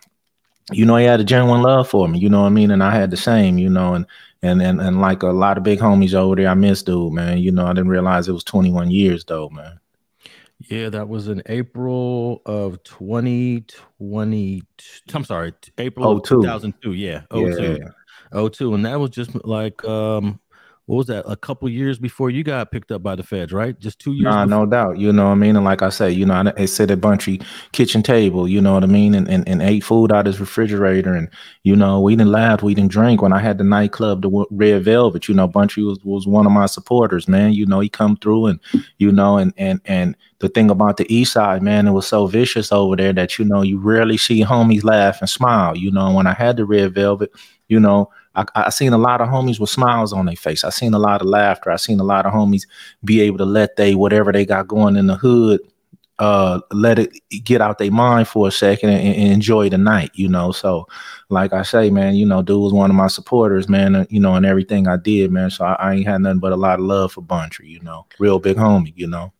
you 0.72 0.86
know, 0.86 0.96
he 0.96 1.06
had 1.06 1.20
a 1.20 1.24
genuine 1.24 1.62
love 1.62 1.90
for 1.90 2.08
me, 2.08 2.20
you 2.20 2.30
know 2.30 2.42
what 2.42 2.48
I 2.48 2.52
mean? 2.52 2.72
And 2.72 2.84
I 2.84 2.92
had 2.92 3.12
the 3.12 3.18
same, 3.18 3.58
you 3.58 3.70
know, 3.70 3.94
and 3.94 4.06
and 4.42 4.62
and 4.62 4.80
and 4.80 5.02
like 5.02 5.24
a 5.24 5.28
lot 5.28 5.58
of 5.58 5.64
big 5.64 5.80
homies 5.80 6.14
over 6.14 6.36
there, 6.36 6.48
I 6.50 6.54
miss 6.54 6.84
dude, 6.84 7.14
man. 7.14 7.40
You 7.40 7.52
know, 7.52 7.66
I 7.66 7.74
didn't 7.74 7.90
realize 7.90 8.28
it 8.28 8.34
was 8.34 8.44
21 8.44 8.92
years 8.92 9.26
though, 9.26 9.50
man. 9.50 9.80
Yeah, 10.68 10.90
that 10.90 11.08
was 11.08 11.30
in 11.30 11.42
April 11.46 12.42
of 12.46 12.84
2020. 12.84 14.64
I'm 15.14 15.24
sorry, 15.24 15.54
April 15.78 16.18
of 16.18 16.24
2002. 16.24 16.94
Yeah, 16.94 17.22
02. 17.32 17.80
Yeah. 17.82 18.50
02. 18.50 18.74
And 18.74 18.86
that 18.86 19.00
was 19.00 19.10
just 19.12 19.34
like 19.46 19.84
um 19.86 20.40
what 20.90 20.96
was 20.96 21.06
that? 21.06 21.24
A 21.28 21.36
couple 21.36 21.70
years 21.70 22.00
before 22.00 22.32
you 22.32 22.44
got 22.44 22.72
picked 22.72 22.92
up 22.92 23.04
by 23.04 23.14
the 23.14 23.22
feds, 23.22 23.54
right? 23.54 23.80
Just 23.80 24.00
two 24.00 24.14
years. 24.14 24.24
Nah, 24.24 24.46
no 24.46 24.66
doubt. 24.66 24.98
You 24.98 25.14
know 25.14 25.26
what 25.26 25.34
I 25.34 25.36
mean. 25.36 25.56
And 25.56 25.64
like 25.64 25.84
I 25.84 25.90
say, 25.90 26.10
you 26.10 26.26
know, 26.26 26.34
I, 26.34 26.52
I 26.58 26.66
sit 26.66 26.90
at 26.90 27.00
Buntry 27.00 27.46
kitchen 27.74 28.02
table. 28.02 28.48
You 28.48 28.60
know 28.60 28.74
what 28.74 28.84
I 28.84 28.88
mean, 28.88 29.14
and, 29.14 29.30
and 29.30 29.48
and 29.48 29.62
ate 29.62 29.84
food 29.84 30.12
out 30.12 30.26
his 30.26 30.40
refrigerator, 30.40 31.14
and 31.14 31.30
you 31.62 31.76
know, 31.76 32.02
we 32.02 32.16
didn't 32.16 32.32
laugh, 32.32 32.64
we 32.64 32.74
didn't 32.74 32.90
drink. 32.90 33.22
When 33.22 33.34
I 33.34 33.38
had 33.38 33.60
the 33.60 33.64
nightclub, 33.64 34.24
the 34.24 34.46
Red 34.50 34.84
Velvet, 34.84 35.28
you 35.28 35.36
know, 35.36 35.48
Buntry 35.48 35.86
was 35.86 36.00
was 36.04 36.26
one 36.26 36.48
of 36.48 36.52
my 36.52 36.66
supporters, 36.66 37.28
man. 37.28 37.54
You 37.54 37.68
know, 37.68 37.82
he 37.82 37.90
come 37.90 38.18
through, 38.18 38.48
and 38.48 38.60
you 38.98 39.12
know, 39.12 39.38
and 39.38 39.54
and 39.58 39.82
and 39.86 40.18
the 40.40 40.50
thing 40.50 40.72
about 40.72 40.98
the 40.98 41.06
East 41.14 41.34
Side, 41.34 41.62
man, 41.62 41.88
it 41.88 41.92
was 41.92 42.08
so 42.08 42.26
vicious 42.26 42.72
over 42.72 42.96
there 42.96 43.14
that 43.14 43.38
you 43.38 43.46
know 43.46 43.62
you 43.62 43.78
rarely 43.78 44.18
see 44.18 44.44
homies 44.44 44.84
laugh 44.84 45.22
and 45.22 45.30
smile. 45.30 45.78
You 45.78 45.92
know, 45.92 46.12
when 46.12 46.26
I 46.26 46.34
had 46.34 46.58
the 46.58 46.66
Red 46.66 46.96
Velvet, 46.96 47.32
you 47.68 47.80
know 47.80 48.10
I, 48.40 48.66
I 48.66 48.70
seen 48.70 48.94
a 48.94 48.98
lot 48.98 49.22
of 49.22 49.28
homies 49.28 49.60
with 49.60 49.70
smiles 49.70 50.14
on 50.14 50.26
their 50.26 50.36
face. 50.36 50.64
I 50.64 50.70
seen 50.70 50.94
a 50.94 51.00
lot 51.00 51.22
of 51.22 51.28
laughter. 51.28 51.72
I 51.72 51.76
seen 51.76 52.00
a 52.00 52.04
lot 52.04 52.26
of 52.26 52.34
homies 52.34 52.64
be 53.04 53.22
able 53.22 53.38
to 53.40 53.46
let 53.46 53.76
they 53.76 53.96
whatever 53.96 54.32
they 54.32 54.46
got 54.46 54.68
going 54.68 54.96
in 54.96 55.08
the 55.08 55.16
hood, 55.16 55.62
uh, 56.20 56.60
let 56.72 57.00
it 57.00 57.14
get 57.44 57.62
out 57.62 57.78
their 57.78 57.92
mind 57.92 58.28
for 58.28 58.48
a 58.48 58.52
second 58.52 58.90
and, 58.90 59.16
and, 59.16 59.32
enjoy 59.32 59.70
the 59.70 59.78
night. 59.78 60.12
You 60.14 60.28
know, 60.28 60.52
so 60.52 60.88
like 61.30 61.54
I 61.54 61.64
say, 61.64 61.90
man, 61.90 62.16
you 62.16 62.26
know, 62.26 62.42
dude 62.42 62.62
was 62.62 62.74
one 62.74 62.90
of 62.90 62.96
my 62.96 63.08
supporters, 63.08 63.70
man. 63.70 63.96
Uh, 63.96 64.06
you 64.10 64.20
know, 64.20 64.36
and 64.36 64.46
everything 64.46 64.88
I 64.88 64.98
did, 64.98 65.32
man. 65.32 65.50
So 65.50 65.66
I, 65.66 65.74
I 65.74 65.94
ain't 65.96 66.08
had 66.08 66.22
nothing 66.22 66.40
but 66.40 66.52
a 66.52 66.58
lot 66.58 66.80
of 66.80 66.86
love 66.86 67.14
for 67.14 67.22
Buntry. 67.22 67.70
You 67.70 67.82
know, 67.82 68.06
real 68.20 68.40
big 68.40 68.58
homie. 68.58 68.94
You 68.96 69.08
know. 69.08 69.34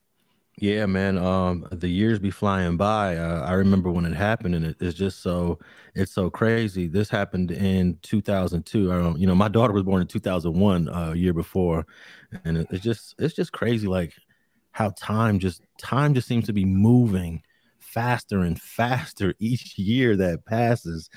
Yeah, 0.62 0.86
man. 0.88 1.18
Um, 1.18 1.66
the 1.72 1.88
years 1.88 2.20
be 2.20 2.32
flying 2.32 2.76
by. 2.76 3.16
Uh, 3.16 3.44
I 3.46 3.54
remember 3.54 3.90
when 3.92 4.06
it 4.06 4.14
happened, 4.14 4.56
and 4.56 4.66
it, 4.66 4.78
it's 4.82 4.98
just 4.98 5.22
so 5.22 5.60
it's 5.96 6.12
so 6.12 6.30
crazy. 6.30 6.88
This 6.88 7.10
happened 7.10 7.52
in 7.52 7.98
2002. 8.02 8.92
I 8.92 8.98
don't, 8.98 9.18
you 9.18 9.26
know, 9.26 9.36
my 9.36 9.48
daughter 9.48 9.72
was 9.72 9.84
born 9.84 10.02
in 10.02 10.08
2001, 10.08 10.90
uh, 10.90 11.12
a 11.12 11.16
year 11.16 11.34
before, 11.34 11.88
and 12.44 12.58
it, 12.58 12.68
it's 12.72 12.84
just 12.84 13.16
it's 13.20 13.36
just 13.36 13.54
crazy, 13.54 13.88
like 13.88 14.14
how 14.72 14.90
time 14.98 15.40
just 15.40 15.62
time 15.78 16.14
just 16.14 16.28
seems 16.28 16.46
to 16.48 16.54
be 16.54 16.66
moving 16.66 17.42
faster 17.78 18.40
and 18.42 18.60
faster 18.62 19.34
each 19.40 19.78
year 19.78 20.18
that 20.18 20.46
passes. 20.46 21.10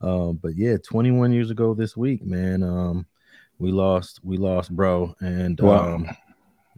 Um, 0.00 0.40
but 0.42 0.56
yeah, 0.56 0.76
21 0.84 1.32
years 1.32 1.52
ago 1.52 1.72
this 1.72 1.96
week, 1.96 2.24
man. 2.26 2.64
Um, 2.64 3.06
we 3.60 3.70
lost 3.72 4.20
we 4.22 4.36
lost 4.36 4.74
bro 4.74 5.14
and 5.20 5.58
well, 5.60 5.80
um 5.80 6.16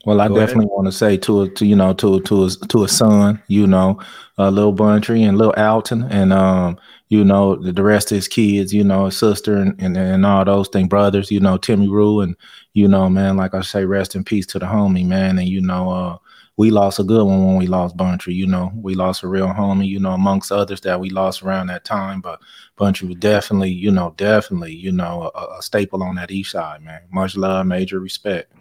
well 0.05 0.21
i 0.21 0.29
definitely 0.29 0.67
want 0.67 0.87
to 0.87 0.93
say 0.93 1.17
to 1.17 1.43
a 1.43 1.49
to 1.49 1.67
you 1.67 1.77
know 1.77 1.93
to 1.93 2.21
to 2.21 2.49
to 2.69 2.85
a 2.85 2.89
son 2.89 3.43
you 3.49 3.67
know 3.67 3.99
uh, 4.39 4.49
little 4.49 4.75
Buntry 4.75 5.29
and 5.29 5.37
little 5.37 5.55
alton 5.55 6.05
and 6.05 6.33
um 6.33 6.79
you 7.09 7.25
know 7.25 7.57
the, 7.57 7.73
the 7.73 7.83
rest 7.83 8.11
of 8.11 8.17
his 8.17 8.29
kids 8.29 8.73
you 8.73 8.83
know 8.83 9.07
his 9.07 9.19
sister 9.19 9.57
and, 9.57 9.81
and 9.81 9.97
and 9.97 10.25
all 10.25 10.45
those 10.45 10.69
things 10.69 10.89
brothers 10.89 11.31
you 11.31 11.41
know 11.41 11.57
timmy 11.57 11.89
rue 11.89 12.21
and 12.21 12.37
you 12.73 12.89
know 12.89 13.09
man 13.09 13.37
like 13.37 13.55
i 13.55 13.61
say 13.61 13.85
rest 13.85 14.15
in 14.15 14.25
peace 14.25 14.47
to 14.47 14.59
the 14.59 14.67
homie 14.67 15.07
man 15.07 15.39
and 15.39 15.49
you 15.49 15.61
know 15.61 15.91
uh 15.91 16.19
we 16.61 16.71
lost 16.71 16.99
a 16.99 17.05
good 17.05 17.25
one 17.25 17.47
when 17.47 17.57
we 17.57 17.67
lost 17.67 17.97
Buntry. 17.97 18.35
You 18.35 18.47
know, 18.47 18.71
we 18.75 18.95
lost 18.95 19.23
a 19.23 19.29
real 19.29 19.47
homie. 19.47 19.89
You 19.89 19.99
know, 19.99 20.13
amongst 20.13 20.53
others 20.53 20.83
that 20.83 21.01
we 21.01 21.09
lost 21.09 21.43
around 21.43 21.69
that 21.69 21.87
time. 21.87 22.21
But 22.21 22.39
Buntry 22.79 23.09
was 23.09 23.17
definitely, 23.17 23.71
you 23.71 23.91
know, 23.91 24.13
definitely, 24.19 24.75
you 24.75 24.93
know, 24.93 25.31
a, 25.35 25.57
a 25.57 25.63
staple 25.63 26.03
on 26.03 26.17
that 26.17 26.31
east 26.31 26.51
side, 26.51 26.83
man. 26.83 27.01
Much 27.11 27.35
love, 27.35 27.65
major 27.65 27.99
respect. 27.99 28.53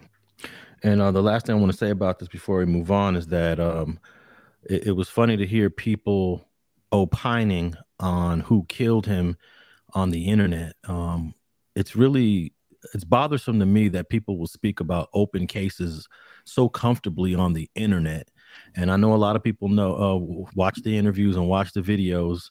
And 0.82 1.00
uh, 1.00 1.10
the 1.10 1.22
last 1.22 1.46
thing 1.46 1.56
I 1.56 1.58
want 1.58 1.72
to 1.72 1.78
say 1.78 1.90
about 1.90 2.18
this 2.18 2.28
before 2.28 2.58
we 2.58 2.64
move 2.66 2.90
on 2.90 3.16
is 3.16 3.26
that 3.28 3.60
um, 3.60 3.98
it, 4.62 4.88
it 4.88 4.92
was 4.92 5.08
funny 5.08 5.36
to 5.36 5.46
hear 5.46 5.70
people 5.70 6.46
opining 6.92 7.74
on 7.98 8.40
who 8.40 8.64
killed 8.68 9.06
him 9.06 9.36
on 9.92 10.10
the 10.10 10.26
internet. 10.26 10.74
Um, 10.84 11.34
it's 11.76 11.94
really 11.94 12.54
it's 12.94 13.04
bothersome 13.04 13.58
to 13.60 13.66
me 13.66 13.88
that 13.88 14.08
people 14.08 14.38
will 14.38 14.46
speak 14.46 14.80
about 14.80 15.10
open 15.12 15.46
cases 15.46 16.08
so 16.44 16.68
comfortably 16.68 17.34
on 17.34 17.52
the 17.52 17.68
internet. 17.74 18.28
And 18.74 18.90
I 18.90 18.96
know 18.96 19.12
a 19.12 19.16
lot 19.16 19.36
of 19.36 19.42
people 19.42 19.68
know 19.68 19.94
uh, 19.94 20.46
watch 20.54 20.82
the 20.82 20.96
interviews 20.96 21.36
and 21.36 21.48
watch 21.48 21.72
the 21.72 21.82
videos, 21.82 22.50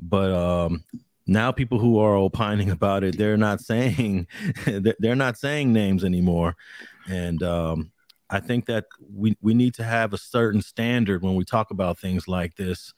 but 0.00 0.30
um, 0.30 0.84
now 1.26 1.52
people 1.52 1.78
who 1.78 1.98
are 1.98 2.14
opining 2.14 2.70
about 2.78 3.04
it, 3.04 3.18
they're 3.18 3.36
not 3.36 3.60
saying 3.60 4.26
they're 4.98 5.16
not 5.16 5.36
saying 5.36 5.72
names 5.72 6.04
anymore. 6.04 6.56
And 7.08 7.42
um, 7.42 7.92
I 8.30 8.40
think 8.40 8.66
that 8.66 8.86
we 9.12 9.36
we 9.40 9.54
need 9.54 9.74
to 9.74 9.84
have 9.84 10.12
a 10.12 10.18
certain 10.18 10.62
standard 10.62 11.22
when 11.22 11.34
we 11.34 11.44
talk 11.44 11.70
about 11.70 11.98
things 11.98 12.26
like 12.28 12.56
this. 12.56 12.92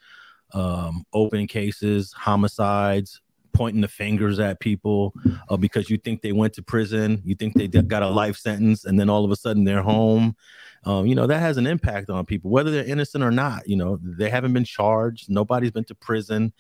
Um, 0.55 1.05
open 1.13 1.49
cases, 1.49 2.13
homicides, 2.13 3.21
pointing 3.57 3.81
the 3.81 3.89
fingers 3.89 4.39
at 4.39 4.61
people 4.61 5.15
uh, 5.49 5.57
because 5.57 5.89
you 5.89 5.97
think 5.97 6.21
they 6.21 6.33
went 6.33 6.53
to 6.53 6.63
prison, 6.63 7.23
you 7.25 7.35
think 7.35 7.55
they 7.55 7.67
got 7.67 8.03
a 8.03 8.09
life 8.09 8.37
sentence, 8.37 8.85
and 8.85 9.01
then 9.01 9.09
all 9.09 9.25
of 9.25 9.31
a 9.31 9.37
sudden 9.37 9.65
they're 9.65 9.83
home. 9.83 10.37
Um, 10.85 11.05
you 11.07 11.17
know 11.17 11.27
that 11.27 11.41
has 11.41 11.57
an 11.57 11.67
impact 11.67 12.11
on 12.11 12.25
people, 12.27 12.51
whether 12.51 12.71
they're 12.71 12.85
innocent 12.85 13.25
or 13.25 13.33
not. 13.33 13.67
You 13.67 13.77
know 13.77 13.99
they 14.03 14.31
haven't 14.31 14.53
been 14.53 14.65
charged, 14.65 15.29
nobody's 15.31 15.73
been 15.73 15.85
to 15.85 15.95
prison, 15.95 16.53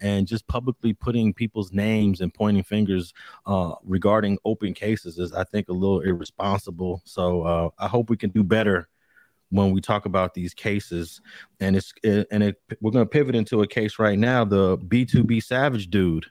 and 0.00 0.26
just 0.26 0.46
publicly 0.46 0.94
putting 0.94 1.34
people's 1.34 1.72
names 1.72 2.20
and 2.20 2.32
pointing 2.32 2.62
fingers 2.62 3.12
uh, 3.46 3.74
regarding 3.82 4.38
open 4.44 4.72
cases 4.72 5.18
is, 5.18 5.32
I 5.32 5.44
think, 5.44 5.68
a 5.68 5.72
little 5.72 6.00
irresponsible. 6.00 7.02
So 7.04 7.42
uh, 7.42 7.68
I 7.78 7.88
hope 7.88 8.08
we 8.08 8.16
can 8.16 8.30
do 8.30 8.44
better 8.44 8.88
when 9.50 9.70
we 9.70 9.80
talk 9.80 10.06
about 10.06 10.34
these 10.34 10.52
cases 10.54 11.20
and 11.60 11.76
it's 11.76 11.92
and 12.04 12.42
it, 12.42 12.60
we're 12.80 12.90
going 12.90 13.04
to 13.04 13.08
pivot 13.08 13.36
into 13.36 13.62
a 13.62 13.66
case 13.66 14.00
right 14.00 14.18
now 14.18 14.44
the 14.44 14.76
BTB 14.78 15.42
Savage 15.42 15.90
dude 15.90 16.26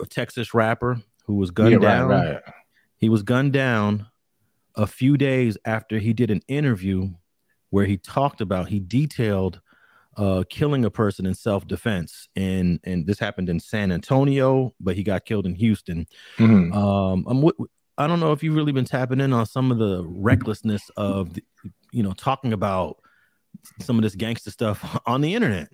a 0.00 0.06
Texas 0.06 0.54
rapper 0.54 1.00
who 1.24 1.36
was 1.36 1.50
gunned 1.50 1.72
yeah, 1.72 1.78
down. 1.78 2.08
Right, 2.08 2.32
right. 2.32 2.42
He 2.96 3.08
was 3.08 3.22
gunned 3.22 3.52
down 3.52 4.06
a 4.74 4.86
few 4.86 5.16
days 5.16 5.58
after 5.64 5.98
he 5.98 6.12
did 6.12 6.30
an 6.30 6.40
interview 6.48 7.10
where 7.70 7.84
he 7.84 7.96
talked 7.96 8.40
about 8.40 8.68
he 8.68 8.80
detailed 8.80 9.60
uh, 10.16 10.42
killing 10.48 10.84
a 10.84 10.90
person 10.90 11.26
in 11.26 11.34
self-defense 11.34 12.28
and 12.34 12.80
and 12.82 13.06
this 13.06 13.18
happened 13.18 13.48
in 13.48 13.60
San 13.60 13.92
Antonio 13.92 14.74
but 14.80 14.96
he 14.96 15.02
got 15.02 15.24
killed 15.24 15.46
in 15.46 15.54
Houston 15.54 16.06
mm-hmm. 16.38 16.72
um 16.72 17.24
I'm 17.28 17.50
I 17.98 18.06
don't 18.06 18.20
know 18.20 18.32
if 18.32 18.42
you've 18.42 18.54
really 18.54 18.72
been 18.72 18.84
tapping 18.84 19.20
in 19.20 19.32
on 19.32 19.46
some 19.46 19.70
of 19.70 19.78
the 19.78 20.04
recklessness 20.06 20.90
of 20.96 21.34
the, 21.34 21.42
you 21.92 22.02
know 22.02 22.12
talking 22.12 22.52
about 22.52 22.98
some 23.80 23.96
of 23.96 24.02
this 24.02 24.14
gangster 24.14 24.50
stuff 24.50 25.00
on 25.06 25.20
the 25.20 25.34
internet 25.34 25.68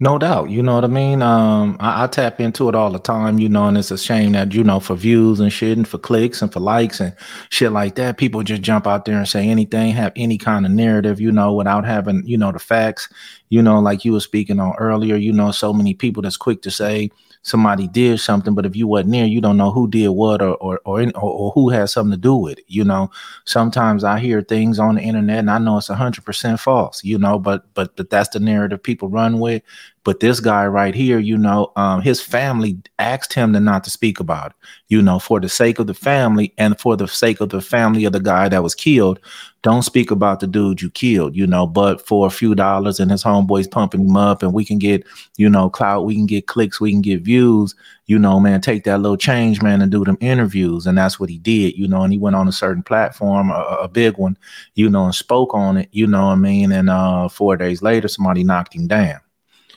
no 0.00 0.16
doubt, 0.16 0.48
you 0.50 0.62
know 0.62 0.76
what 0.76 0.84
I 0.84 0.88
mean. 0.88 1.22
Um, 1.22 1.76
I, 1.80 2.04
I, 2.04 2.06
tap 2.06 2.40
into 2.40 2.68
it 2.68 2.76
all 2.76 2.92
the 2.92 3.00
time, 3.00 3.40
you 3.40 3.48
know, 3.48 3.66
and 3.66 3.76
it's 3.76 3.90
a 3.90 3.98
shame 3.98 4.30
that 4.32 4.54
you 4.54 4.62
know 4.62 4.78
for 4.78 4.94
views 4.94 5.40
and 5.40 5.52
shit, 5.52 5.76
and 5.76 5.88
for 5.88 5.98
clicks 5.98 6.40
and 6.40 6.52
for 6.52 6.60
likes 6.60 7.00
and 7.00 7.16
shit 7.50 7.72
like 7.72 7.96
that, 7.96 8.16
people 8.16 8.44
just 8.44 8.62
jump 8.62 8.86
out 8.86 9.06
there 9.06 9.16
and 9.16 9.28
say 9.28 9.48
anything, 9.48 9.92
have 9.92 10.12
any 10.14 10.38
kind 10.38 10.64
of 10.64 10.70
narrative, 10.70 11.20
you 11.20 11.32
know, 11.32 11.52
without 11.52 11.84
having 11.84 12.22
you 12.24 12.38
know 12.38 12.52
the 12.52 12.60
facts, 12.60 13.08
you 13.48 13.60
know, 13.60 13.80
like 13.80 14.04
you 14.04 14.12
were 14.12 14.20
speaking 14.20 14.60
on 14.60 14.76
earlier. 14.78 15.16
You 15.16 15.32
know, 15.32 15.50
so 15.50 15.72
many 15.72 15.94
people 15.94 16.22
that's 16.22 16.36
quick 16.36 16.62
to 16.62 16.70
say, 16.70 17.10
somebody 17.42 17.88
did 17.88 18.20
something, 18.20 18.54
but 18.54 18.66
if 18.66 18.76
you 18.76 18.86
wasn't 18.86 19.12
there, 19.12 19.26
you 19.26 19.40
don't 19.40 19.56
know 19.56 19.70
who 19.70 19.88
did 19.88 20.08
what 20.08 20.42
or 20.42 20.54
or 20.56 20.80
or, 20.84 21.00
in, 21.00 21.10
or, 21.14 21.30
or 21.30 21.52
who 21.52 21.70
has 21.70 21.92
something 21.92 22.12
to 22.12 22.16
do 22.16 22.34
with 22.34 22.58
it. 22.58 22.64
You 22.68 22.84
know, 22.84 23.10
sometimes 23.44 24.04
I 24.04 24.18
hear 24.18 24.42
things 24.42 24.78
on 24.78 24.96
the 24.96 25.02
internet 25.02 25.38
and 25.38 25.50
I 25.50 25.58
know 25.58 25.78
it's 25.78 25.88
hundred 25.88 26.24
percent 26.24 26.60
false. 26.60 27.02
You 27.04 27.18
know, 27.18 27.38
but 27.38 27.72
but 27.74 27.96
but 27.96 28.10
that's 28.10 28.30
the 28.30 28.40
narrative 28.40 28.82
people 28.82 29.08
run 29.08 29.40
with. 29.40 29.62
But 30.08 30.20
this 30.20 30.40
guy 30.40 30.66
right 30.66 30.94
here, 30.94 31.18
you 31.18 31.36
know, 31.36 31.70
um, 31.76 32.00
his 32.00 32.18
family 32.18 32.78
asked 32.98 33.34
him 33.34 33.52
to 33.52 33.60
not 33.60 33.84
to 33.84 33.90
speak 33.90 34.20
about 34.20 34.52
it. 34.52 34.56
You 34.88 35.02
know, 35.02 35.18
for 35.18 35.38
the 35.38 35.50
sake 35.50 35.78
of 35.78 35.86
the 35.86 35.92
family 35.92 36.54
and 36.56 36.80
for 36.80 36.96
the 36.96 37.06
sake 37.06 37.42
of 37.42 37.50
the 37.50 37.60
family 37.60 38.06
of 38.06 38.14
the 38.14 38.20
guy 38.20 38.48
that 38.48 38.62
was 38.62 38.74
killed, 38.74 39.20
don't 39.62 39.82
speak 39.82 40.10
about 40.10 40.40
the 40.40 40.46
dude 40.46 40.80
you 40.80 40.88
killed, 40.88 41.36
you 41.36 41.46
know, 41.46 41.66
but 41.66 42.06
for 42.06 42.26
a 42.26 42.30
few 42.30 42.54
dollars 42.54 43.00
and 43.00 43.10
his 43.10 43.22
homeboys 43.22 43.70
pumping 43.70 44.08
him 44.08 44.16
up 44.16 44.42
and 44.42 44.54
we 44.54 44.64
can 44.64 44.78
get, 44.78 45.04
you 45.36 45.46
know, 45.46 45.68
clout, 45.68 46.06
we 46.06 46.14
can 46.14 46.24
get 46.24 46.46
clicks, 46.46 46.80
we 46.80 46.90
can 46.90 47.02
get 47.02 47.20
views, 47.20 47.74
you 48.06 48.18
know, 48.18 48.40
man, 48.40 48.62
take 48.62 48.84
that 48.84 49.02
little 49.02 49.18
change, 49.18 49.60
man, 49.60 49.82
and 49.82 49.92
do 49.92 50.06
them 50.06 50.16
interviews. 50.22 50.86
And 50.86 50.96
that's 50.96 51.20
what 51.20 51.28
he 51.28 51.36
did, 51.36 51.76
you 51.76 51.86
know, 51.86 52.00
and 52.00 52.14
he 52.14 52.18
went 52.18 52.34
on 52.34 52.48
a 52.48 52.52
certain 52.52 52.82
platform, 52.82 53.50
a, 53.50 53.80
a 53.82 53.88
big 53.88 54.16
one, 54.16 54.38
you 54.74 54.88
know, 54.88 55.04
and 55.04 55.14
spoke 55.14 55.52
on 55.52 55.76
it, 55.76 55.90
you 55.92 56.06
know 56.06 56.28
what 56.28 56.32
I 56.32 56.36
mean? 56.36 56.72
And 56.72 56.88
uh 56.88 57.28
four 57.28 57.58
days 57.58 57.82
later, 57.82 58.08
somebody 58.08 58.42
knocked 58.42 58.74
him 58.74 58.86
down. 58.86 59.20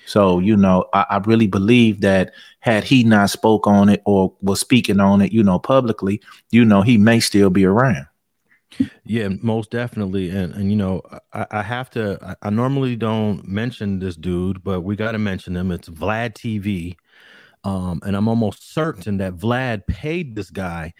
So, 0.05 0.39
you 0.39 0.57
know, 0.57 0.85
I, 0.93 1.05
I, 1.09 1.17
really 1.19 1.47
believe 1.47 2.01
that 2.01 2.33
had 2.59 2.83
he 2.83 3.03
not 3.03 3.29
spoke 3.29 3.67
on 3.67 3.89
it 3.89 4.01
or 4.05 4.33
was 4.41 4.59
speaking 4.59 4.99
on 4.99 5.21
it, 5.21 5.31
you 5.31 5.43
know, 5.43 5.59
publicly, 5.59 6.21
you 6.49 6.65
know, 6.65 6.81
he 6.81 6.97
may 6.97 7.19
still 7.19 7.49
be 7.49 7.65
around. 7.65 8.07
Yeah, 9.03 9.29
most 9.41 9.71
definitely. 9.71 10.29
And 10.29 10.53
and 10.53 10.69
you 10.69 10.77
know, 10.77 11.01
I, 11.33 11.45
I 11.51 11.61
have 11.61 11.89
to 11.91 12.17
I, 12.21 12.47
I, 12.47 12.49
normally 12.49 12.95
don't 12.95 13.45
mention 13.47 13.99
this 13.99 14.15
dude, 14.15 14.63
but 14.63 14.81
we 14.81 14.95
gotta 14.95 15.19
mention 15.19 15.55
him. 15.55 15.71
It's 15.71 15.89
Vlad 15.89 16.33
TV. 16.33 16.95
Um, 17.63 18.01
and 18.05 18.15
I'm 18.15 18.27
almost 18.27 18.73
certain 18.73 19.17
that 19.17 19.35
Vlad 19.35 19.85
paid 19.87 20.35
this 20.35 20.49
guy, 20.49 20.93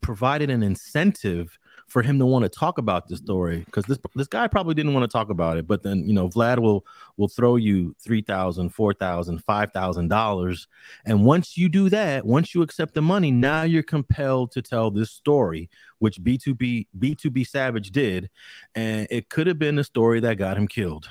provided 0.00 0.50
an 0.50 0.62
incentive 0.62 1.57
for 1.88 2.02
him 2.02 2.18
to 2.18 2.26
want 2.26 2.44
to 2.44 2.48
talk 2.48 2.78
about 2.78 3.08
the 3.08 3.16
story 3.16 3.64
because 3.64 3.84
this 3.86 3.98
this 4.14 4.28
guy 4.28 4.46
probably 4.46 4.74
didn't 4.74 4.92
want 4.94 5.02
to 5.02 5.12
talk 5.12 5.30
about 5.30 5.56
it 5.56 5.66
but 5.66 5.82
then 5.82 6.06
you 6.06 6.12
know 6.12 6.28
vlad 6.28 6.58
will 6.58 6.86
will 7.16 7.28
throw 7.28 7.56
you 7.56 7.94
three 7.98 8.20
thousand 8.20 8.68
four 8.68 8.92
thousand 8.92 9.42
five 9.44 9.72
thousand 9.72 10.08
dollars 10.08 10.68
and 11.06 11.24
once 11.24 11.56
you 11.56 11.68
do 11.68 11.88
that 11.88 12.24
once 12.24 12.54
you 12.54 12.62
accept 12.62 12.94
the 12.94 13.02
money 13.02 13.30
now 13.30 13.62
you're 13.62 13.82
compelled 13.82 14.52
to 14.52 14.62
tell 14.62 14.90
this 14.90 15.10
story 15.10 15.68
which 15.98 16.22
BTB 16.22 16.86
BTB 16.98 17.46
Savage 17.46 17.90
did 17.90 18.30
and 18.74 19.08
it 19.10 19.30
could 19.30 19.46
have 19.46 19.58
been 19.58 19.78
a 19.78 19.84
story 19.84 20.20
that 20.20 20.36
got 20.36 20.56
him 20.56 20.68
killed 20.68 21.08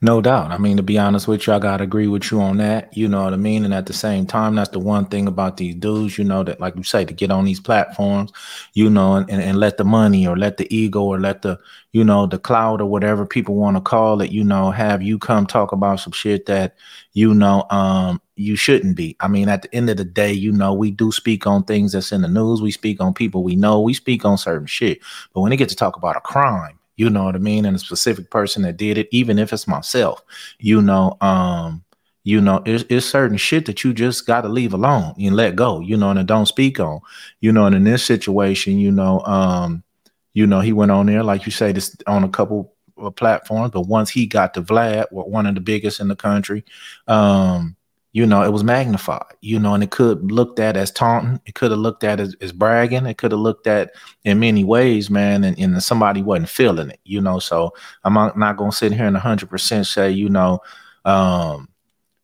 no 0.00 0.20
doubt. 0.20 0.50
I 0.50 0.58
mean, 0.58 0.76
to 0.76 0.82
be 0.82 0.98
honest 0.98 1.28
with 1.28 1.46
you, 1.46 1.52
I 1.52 1.58
gotta 1.58 1.84
agree 1.84 2.06
with 2.06 2.30
you 2.30 2.40
on 2.40 2.56
that. 2.58 2.96
You 2.96 3.08
know 3.08 3.24
what 3.24 3.32
I 3.32 3.36
mean? 3.36 3.64
And 3.64 3.72
at 3.72 3.86
the 3.86 3.92
same 3.92 4.26
time, 4.26 4.54
that's 4.54 4.70
the 4.70 4.78
one 4.78 5.06
thing 5.06 5.26
about 5.26 5.56
these 5.56 5.74
dudes, 5.74 6.18
you 6.18 6.24
know, 6.24 6.42
that 6.44 6.60
like 6.60 6.76
you 6.76 6.82
say, 6.82 7.04
to 7.04 7.12
get 7.14 7.30
on 7.30 7.44
these 7.44 7.60
platforms, 7.60 8.32
you 8.74 8.90
know, 8.90 9.14
and, 9.14 9.30
and, 9.30 9.42
and 9.42 9.58
let 9.58 9.76
the 9.76 9.84
money 9.84 10.26
or 10.26 10.36
let 10.36 10.56
the 10.56 10.74
ego 10.74 11.02
or 11.02 11.20
let 11.20 11.42
the, 11.42 11.58
you 11.92 12.04
know, 12.04 12.26
the 12.26 12.38
cloud 12.38 12.80
or 12.80 12.86
whatever 12.86 13.26
people 13.26 13.54
want 13.54 13.76
to 13.76 13.80
call 13.80 14.20
it, 14.20 14.30
you 14.30 14.44
know, 14.44 14.70
have 14.70 15.02
you 15.02 15.18
come 15.18 15.46
talk 15.46 15.72
about 15.72 16.00
some 16.00 16.12
shit 16.12 16.46
that, 16.46 16.74
you 17.12 17.34
know, 17.34 17.64
um, 17.70 18.20
you 18.36 18.56
shouldn't 18.56 18.96
be. 18.96 19.16
I 19.20 19.28
mean, 19.28 19.48
at 19.48 19.62
the 19.62 19.74
end 19.74 19.90
of 19.90 19.96
the 19.96 20.04
day, 20.04 20.32
you 20.32 20.52
know, 20.52 20.72
we 20.72 20.90
do 20.90 21.12
speak 21.12 21.46
on 21.46 21.64
things 21.64 21.92
that's 21.92 22.12
in 22.12 22.22
the 22.22 22.28
news. 22.28 22.62
We 22.62 22.70
speak 22.70 23.00
on 23.00 23.14
people 23.14 23.42
we 23.42 23.56
know. 23.56 23.80
We 23.80 23.94
speak 23.94 24.24
on 24.24 24.38
certain 24.38 24.66
shit. 24.66 25.00
But 25.32 25.42
when 25.42 25.52
it 25.52 25.58
gets 25.58 25.72
to 25.72 25.76
talk 25.76 25.96
about 25.96 26.16
a 26.16 26.20
crime, 26.20 26.78
you 26.96 27.10
know 27.10 27.24
what 27.24 27.34
I 27.34 27.38
mean, 27.38 27.64
and 27.64 27.76
a 27.76 27.78
specific 27.78 28.30
person 28.30 28.62
that 28.62 28.76
did 28.76 28.98
it, 28.98 29.08
even 29.10 29.38
if 29.38 29.52
it's 29.52 29.66
myself, 29.66 30.22
you 30.58 30.82
know, 30.82 31.16
um, 31.20 31.84
you 32.24 32.40
know, 32.40 32.62
it's, 32.64 32.84
it's 32.88 33.06
certain 33.06 33.36
shit 33.36 33.66
that 33.66 33.82
you 33.82 33.92
just 33.92 34.26
got 34.26 34.42
to 34.42 34.48
leave 34.48 34.74
alone 34.74 35.14
and 35.18 35.34
let 35.34 35.56
go, 35.56 35.80
you 35.80 35.96
know, 35.96 36.10
and 36.10 36.28
don't 36.28 36.46
speak 36.46 36.78
on, 36.78 37.00
you 37.40 37.50
know, 37.50 37.66
and 37.66 37.74
in 37.74 37.84
this 37.84 38.04
situation, 38.04 38.78
you 38.78 38.92
know, 38.92 39.20
um, 39.20 39.82
you 40.34 40.46
know, 40.46 40.60
he 40.60 40.72
went 40.72 40.90
on 40.90 41.06
there, 41.06 41.22
like 41.22 41.46
you 41.46 41.52
say, 41.52 41.72
this 41.72 41.96
on 42.06 42.24
a 42.24 42.28
couple 42.28 42.74
of 42.96 43.16
platforms, 43.16 43.72
but 43.72 43.82
once 43.82 44.08
he 44.10 44.26
got 44.26 44.54
to 44.54 44.62
Vlad, 44.62 45.06
one 45.10 45.46
of 45.46 45.54
the 45.54 45.60
biggest 45.60 46.00
in 46.00 46.08
the 46.08 46.16
country, 46.16 46.64
um, 47.08 47.76
you 48.12 48.26
know, 48.26 48.42
it 48.42 48.52
was 48.52 48.62
magnified, 48.62 49.34
you 49.40 49.58
know, 49.58 49.72
and 49.74 49.82
it 49.82 49.90
could 49.90 50.30
looked 50.30 50.58
at 50.58 50.76
as 50.76 50.90
taunting. 50.90 51.40
It 51.46 51.54
could 51.54 51.70
have 51.70 51.80
looked 51.80 52.04
at 52.04 52.20
as, 52.20 52.36
as 52.42 52.52
bragging. 52.52 53.06
It 53.06 53.16
could 53.16 53.32
have 53.32 53.40
looked 53.40 53.66
at 53.66 53.92
in 54.24 54.38
many 54.38 54.64
ways, 54.64 55.08
man, 55.08 55.44
and, 55.44 55.58
and 55.58 55.82
somebody 55.82 56.22
wasn't 56.22 56.50
feeling 56.50 56.90
it, 56.90 57.00
you 57.04 57.22
know. 57.22 57.38
So 57.38 57.72
I'm 58.04 58.14
not, 58.14 58.38
to 58.56 58.70
sit 58.72 58.92
here 58.92 59.06
and 59.06 59.16
100% 59.16 59.86
say, 59.86 60.10
you 60.10 60.28
know, 60.28 60.60
um, 61.06 61.70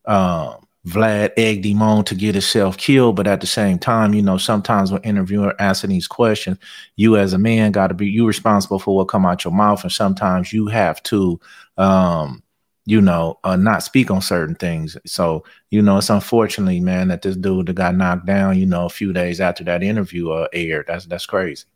um, 0.04 0.68
Vlad 0.86 1.32
egged 1.36 1.64
him 1.64 1.82
on 1.82 2.04
to 2.04 2.14
get 2.14 2.34
himself 2.34 2.76
killed, 2.76 3.16
but 3.16 3.26
at 3.26 3.40
the 3.40 3.46
same 3.46 3.78
time, 3.78 4.14
you 4.14 4.22
know, 4.22 4.38
sometimes 4.38 4.92
when 4.92 5.02
interviewer 5.02 5.54
asking 5.58 5.90
these 5.90 6.06
questions, 6.06 6.58
you 6.96 7.16
as 7.16 7.32
a 7.32 7.38
man 7.38 7.72
got 7.72 7.88
to 7.88 7.94
be 7.94 8.06
you 8.06 8.26
responsible 8.26 8.78
for 8.78 8.94
what 8.94 9.08
come 9.08 9.26
out 9.26 9.44
your 9.44 9.52
mouth, 9.52 9.82
and 9.82 9.92
sometimes 9.92 10.52
you 10.52 10.66
have 10.66 11.02
to, 11.04 11.40
um, 11.78 12.42
you 12.88 13.02
know, 13.02 13.38
uh, 13.44 13.54
not 13.54 13.82
speak 13.82 14.10
on 14.10 14.22
certain 14.22 14.54
things. 14.54 14.96
So, 15.04 15.44
you 15.68 15.82
know, 15.82 15.98
it's 15.98 16.08
unfortunately, 16.08 16.80
man, 16.80 17.08
that 17.08 17.20
this 17.20 17.36
dude 17.36 17.66
that 17.66 17.74
got 17.74 17.94
knocked 17.94 18.24
down, 18.24 18.58
you 18.58 18.64
know, 18.64 18.86
a 18.86 18.88
few 18.88 19.12
days 19.12 19.42
after 19.42 19.62
that 19.64 19.82
interview 19.82 20.30
uh, 20.30 20.48
aired. 20.54 20.86
That's 20.88 21.04
that's 21.04 21.26
crazy. 21.26 21.66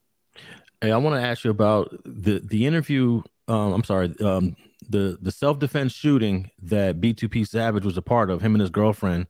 Hey, 0.81 0.91
I 0.91 0.97
want 0.97 1.21
to 1.21 1.21
ask 1.21 1.45
you 1.45 1.51
about 1.51 1.95
the 2.07 2.41
the 2.43 2.67
interview. 2.67 3.23
Um, 3.47 3.75
I'm 3.75 3.85
sorry, 3.85 4.15
um, 4.21 4.57
the 4.89 5.19
the 5.21 5.31
self 5.31 5.59
defense 5.59 5.93
shooting 5.93 6.51
that 6.63 6.99
BTB 6.99 7.47
Savage 7.47 7.85
was 7.85 7.99
a 7.99 8.03
part 8.03 8.31
of. 8.31 8.41
Him 8.41 8.55
and 8.55 8.63
his 8.63 8.71
girlfriend 8.71 9.27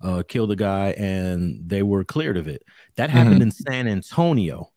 uh, 0.00 0.22
killed 0.26 0.52
a 0.52 0.56
guy, 0.56 0.92
and 0.92 1.60
they 1.68 1.82
were 1.82 2.02
cleared 2.02 2.38
of 2.38 2.48
it. 2.48 2.62
That 2.96 3.10
happened 3.10 3.34
mm-hmm. 3.34 3.42
in 3.42 3.50
San 3.50 3.88
Antonio. 3.88 4.70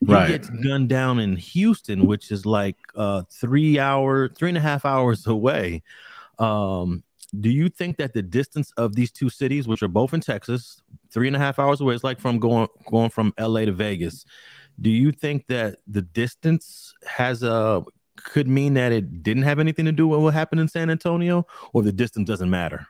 He 0.00 0.12
right. 0.12 0.28
gets 0.28 0.50
gunned 0.50 0.88
down 0.88 1.18
in 1.18 1.36
Houston, 1.36 2.06
which 2.06 2.30
is 2.30 2.44
like 2.44 2.76
uh, 2.94 3.22
three 3.30 3.78
hour, 3.78 4.28
three 4.28 4.50
and 4.50 4.58
a 4.58 4.60
half 4.60 4.84
hours 4.84 5.26
away. 5.26 5.82
Um, 6.38 7.02
do 7.40 7.50
you 7.50 7.68
think 7.68 7.96
that 7.96 8.12
the 8.12 8.22
distance 8.22 8.72
of 8.76 8.94
these 8.94 9.10
two 9.10 9.28
cities, 9.28 9.66
which 9.66 9.82
are 9.82 9.88
both 9.88 10.14
in 10.14 10.20
Texas, 10.20 10.82
three 11.10 11.26
and 11.26 11.36
a 11.36 11.38
half 11.38 11.58
hours 11.58 11.80
away, 11.80 11.94
it's 11.94 12.04
like 12.04 12.20
from 12.20 12.38
going 12.38 12.68
going 12.90 13.10
from 13.10 13.32
LA 13.38 13.64
to 13.64 13.72
Vegas. 13.72 14.24
Do 14.80 14.90
you 14.90 15.12
think 15.12 15.46
that 15.48 15.78
the 15.86 16.02
distance 16.02 16.92
has 17.06 17.42
a 17.42 17.84
could 18.16 18.48
mean 18.48 18.74
that 18.74 18.92
it 18.92 19.22
didn't 19.22 19.42
have 19.42 19.58
anything 19.58 19.84
to 19.84 19.92
do 19.92 20.06
with 20.06 20.20
what 20.20 20.34
happened 20.34 20.60
in 20.60 20.68
San 20.68 20.90
Antonio, 20.90 21.46
or 21.72 21.82
the 21.82 21.92
distance 21.92 22.28
doesn't 22.28 22.50
matter? 22.50 22.86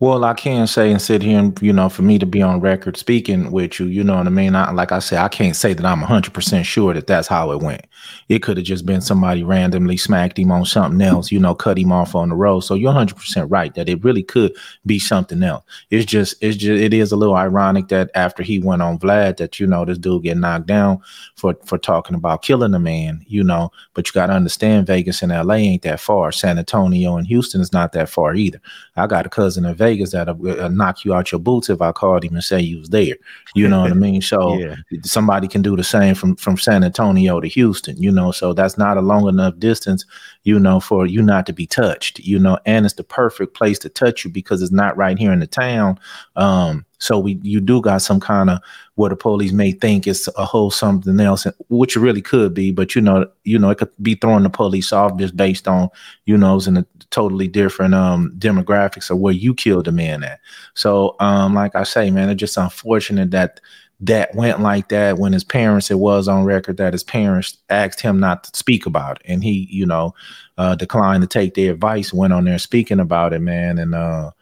Well, 0.00 0.24
I 0.24 0.34
can 0.34 0.66
say 0.66 0.90
and 0.90 1.00
sit 1.00 1.22
here 1.22 1.38
and, 1.38 1.56
you 1.62 1.72
know, 1.72 1.88
for 1.88 2.02
me 2.02 2.18
to 2.18 2.26
be 2.26 2.42
on 2.42 2.60
record 2.60 2.96
speaking 2.96 3.52
with 3.52 3.78
you, 3.78 3.86
you 3.86 4.02
know 4.02 4.16
what 4.16 4.26
I 4.26 4.30
mean? 4.30 4.56
I, 4.56 4.72
like 4.72 4.90
I 4.90 4.98
said, 4.98 5.20
I 5.20 5.28
can't 5.28 5.54
say 5.54 5.74
that 5.74 5.86
I'm 5.86 6.02
100% 6.02 6.64
sure 6.64 6.92
that 6.92 7.06
that's 7.06 7.28
how 7.28 7.52
it 7.52 7.60
went. 7.60 7.86
It 8.28 8.40
could 8.42 8.56
have 8.56 8.66
just 8.66 8.84
been 8.84 9.00
somebody 9.00 9.44
randomly 9.44 9.96
smacked 9.96 10.40
him 10.40 10.50
on 10.50 10.64
something 10.64 11.00
else, 11.00 11.30
you 11.30 11.38
know, 11.38 11.54
cut 11.54 11.78
him 11.78 11.92
off 11.92 12.16
on 12.16 12.30
the 12.30 12.34
road. 12.34 12.60
So 12.60 12.74
you're 12.74 12.92
100% 12.92 13.46
right 13.48 13.72
that 13.74 13.88
it 13.88 14.02
really 14.02 14.24
could 14.24 14.56
be 14.84 14.98
something 14.98 15.40
else. 15.40 15.64
It's 15.90 16.04
just, 16.04 16.34
it's 16.40 16.56
just, 16.56 16.82
it 16.82 16.92
is 16.92 17.12
a 17.12 17.16
little 17.16 17.36
ironic 17.36 17.86
that 17.88 18.10
after 18.16 18.42
he 18.42 18.58
went 18.58 18.82
on 18.82 18.98
Vlad, 18.98 19.36
that, 19.36 19.60
you 19.60 19.68
know, 19.68 19.84
this 19.84 19.98
dude 19.98 20.24
get 20.24 20.36
knocked 20.36 20.66
down 20.66 21.00
for, 21.36 21.56
for 21.64 21.78
talking 21.78 22.16
about 22.16 22.42
killing 22.42 22.74
a 22.74 22.80
man, 22.80 23.24
you 23.28 23.44
know, 23.44 23.70
but 23.94 24.08
you 24.08 24.12
got 24.12 24.26
to 24.26 24.32
understand 24.32 24.88
Vegas 24.88 25.22
and 25.22 25.30
LA 25.30 25.54
ain't 25.54 25.82
that 25.82 26.00
far. 26.00 26.32
San 26.32 26.58
Antonio 26.58 27.16
and 27.16 27.28
Houston 27.28 27.60
is 27.60 27.72
not 27.72 27.92
that 27.92 28.08
far 28.08 28.34
either. 28.34 28.60
I 28.96 29.06
got 29.06 29.26
a 29.26 29.30
cousin 29.30 29.61
in 29.64 29.74
Vegas 29.74 30.12
that'll 30.12 30.60
uh, 30.60 30.68
knock 30.68 31.04
you 31.04 31.14
out 31.14 31.32
your 31.32 31.40
boots 31.40 31.70
if 31.70 31.80
I 31.80 31.92
called 31.92 32.24
him 32.24 32.34
and 32.34 32.44
say 32.44 32.60
you 32.60 32.78
was 32.78 32.88
there. 32.90 33.16
You 33.54 33.68
know 33.68 33.80
what 33.82 33.90
I 33.90 33.94
mean? 33.94 34.22
So 34.32 34.56
yeah. 34.56 34.76
somebody 35.02 35.46
can 35.46 35.62
do 35.62 35.76
the 35.76 35.84
same 35.84 36.14
from 36.14 36.36
from 36.36 36.56
San 36.56 36.84
Antonio 36.84 37.40
to 37.40 37.48
Houston. 37.48 38.00
You 38.00 38.10
know, 38.10 38.30
so 38.30 38.52
that's 38.52 38.78
not 38.78 38.96
a 38.96 39.02
long 39.02 39.28
enough 39.28 39.58
distance. 39.58 40.06
You 40.44 40.58
know, 40.58 40.80
for 40.80 41.06
you 41.06 41.22
not 41.22 41.44
to 41.46 41.52
be 41.52 41.66
touched. 41.66 42.18
You 42.20 42.38
know, 42.38 42.58
and 42.64 42.86
it's 42.86 42.94
the 42.94 43.04
perfect 43.04 43.54
place 43.54 43.78
to 43.80 43.88
touch 43.88 44.24
you 44.24 44.30
because 44.30 44.62
it's 44.62 44.72
not 44.72 44.96
right 44.96 45.18
here 45.18 45.32
in 45.32 45.40
the 45.40 45.46
town. 45.46 45.98
Um, 46.36 46.86
so 47.02 47.18
we 47.18 47.36
you 47.42 47.60
do 47.60 47.80
got 47.80 48.00
some 48.00 48.20
kind 48.20 48.48
of 48.48 48.60
what 48.94 49.08
the 49.08 49.16
police 49.16 49.50
may 49.50 49.72
think 49.72 50.06
is 50.06 50.30
a 50.38 50.44
whole 50.44 50.70
something 50.70 51.18
else, 51.18 51.48
which 51.68 51.96
it 51.96 52.00
really 52.00 52.22
could 52.22 52.54
be, 52.54 52.70
but 52.70 52.94
you 52.94 53.02
know, 53.02 53.26
you 53.42 53.58
know, 53.58 53.70
it 53.70 53.78
could 53.78 53.90
be 54.00 54.14
throwing 54.14 54.44
the 54.44 54.50
police 54.50 54.92
off 54.92 55.18
just 55.18 55.36
based 55.36 55.66
on, 55.66 55.88
you 56.26 56.38
know, 56.38 56.56
it's 56.56 56.68
in 56.68 56.76
a 56.76 56.86
totally 57.10 57.48
different 57.48 57.92
um 57.92 58.32
demographics 58.38 59.10
of 59.10 59.18
where 59.18 59.34
you 59.34 59.52
killed 59.52 59.88
a 59.88 59.92
man 59.92 60.22
at. 60.22 60.38
So 60.74 61.16
um, 61.18 61.54
like 61.54 61.74
I 61.74 61.82
say, 61.82 62.08
man, 62.12 62.28
it's 62.28 62.38
just 62.38 62.56
unfortunate 62.56 63.32
that 63.32 63.60
that 63.98 64.32
went 64.36 64.60
like 64.60 64.88
that 64.90 65.18
when 65.18 65.32
his 65.32 65.44
parents 65.44 65.90
it 65.90 65.98
was 65.98 66.28
on 66.28 66.44
record 66.44 66.76
that 66.76 66.92
his 66.92 67.04
parents 67.04 67.58
asked 67.68 68.00
him 68.00 68.20
not 68.20 68.44
to 68.44 68.56
speak 68.56 68.86
about 68.86 69.20
it 69.20 69.26
and 69.26 69.44
he 69.44 69.68
you 69.70 69.86
know 69.86 70.12
uh 70.58 70.74
declined 70.74 71.22
to 71.22 71.28
take 71.28 71.54
their 71.54 71.72
advice 71.72 72.12
went 72.12 72.32
on 72.32 72.44
there 72.44 72.58
speaking 72.58 72.98
about 72.98 73.32
it 73.32 73.38
man 73.38 73.78
and 73.78 73.94
uh 73.94 74.32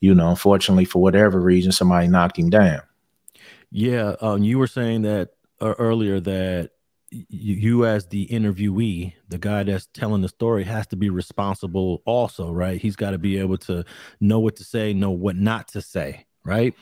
you 0.00 0.14
know, 0.14 0.30
unfortunately, 0.30 0.84
for 0.84 1.00
whatever 1.00 1.40
reason, 1.40 1.72
somebody 1.72 2.08
knocked 2.08 2.38
him 2.38 2.50
down. 2.50 2.82
Yeah, 3.70 4.16
um, 4.20 4.42
you 4.42 4.58
were 4.58 4.66
saying 4.66 5.02
that 5.02 5.30
uh, 5.60 5.74
earlier 5.78 6.20
that 6.20 6.70
you, 7.10 7.86
as 7.86 8.06
the 8.06 8.26
interviewee, 8.28 9.14
the 9.28 9.38
guy 9.38 9.62
that's 9.62 9.86
telling 9.92 10.22
the 10.22 10.28
story, 10.28 10.64
has 10.64 10.86
to 10.88 10.96
be 10.96 11.10
responsible. 11.10 12.02
Also, 12.04 12.50
right? 12.50 12.80
He's 12.80 12.96
got 12.96 13.10
to 13.10 13.18
be 13.18 13.38
able 13.38 13.58
to 13.58 13.84
know 14.20 14.40
what 14.40 14.56
to 14.56 14.64
say, 14.64 14.92
know 14.92 15.10
what 15.10 15.36
not 15.36 15.68
to 15.68 15.82
say, 15.82 16.26
right? 16.44 16.74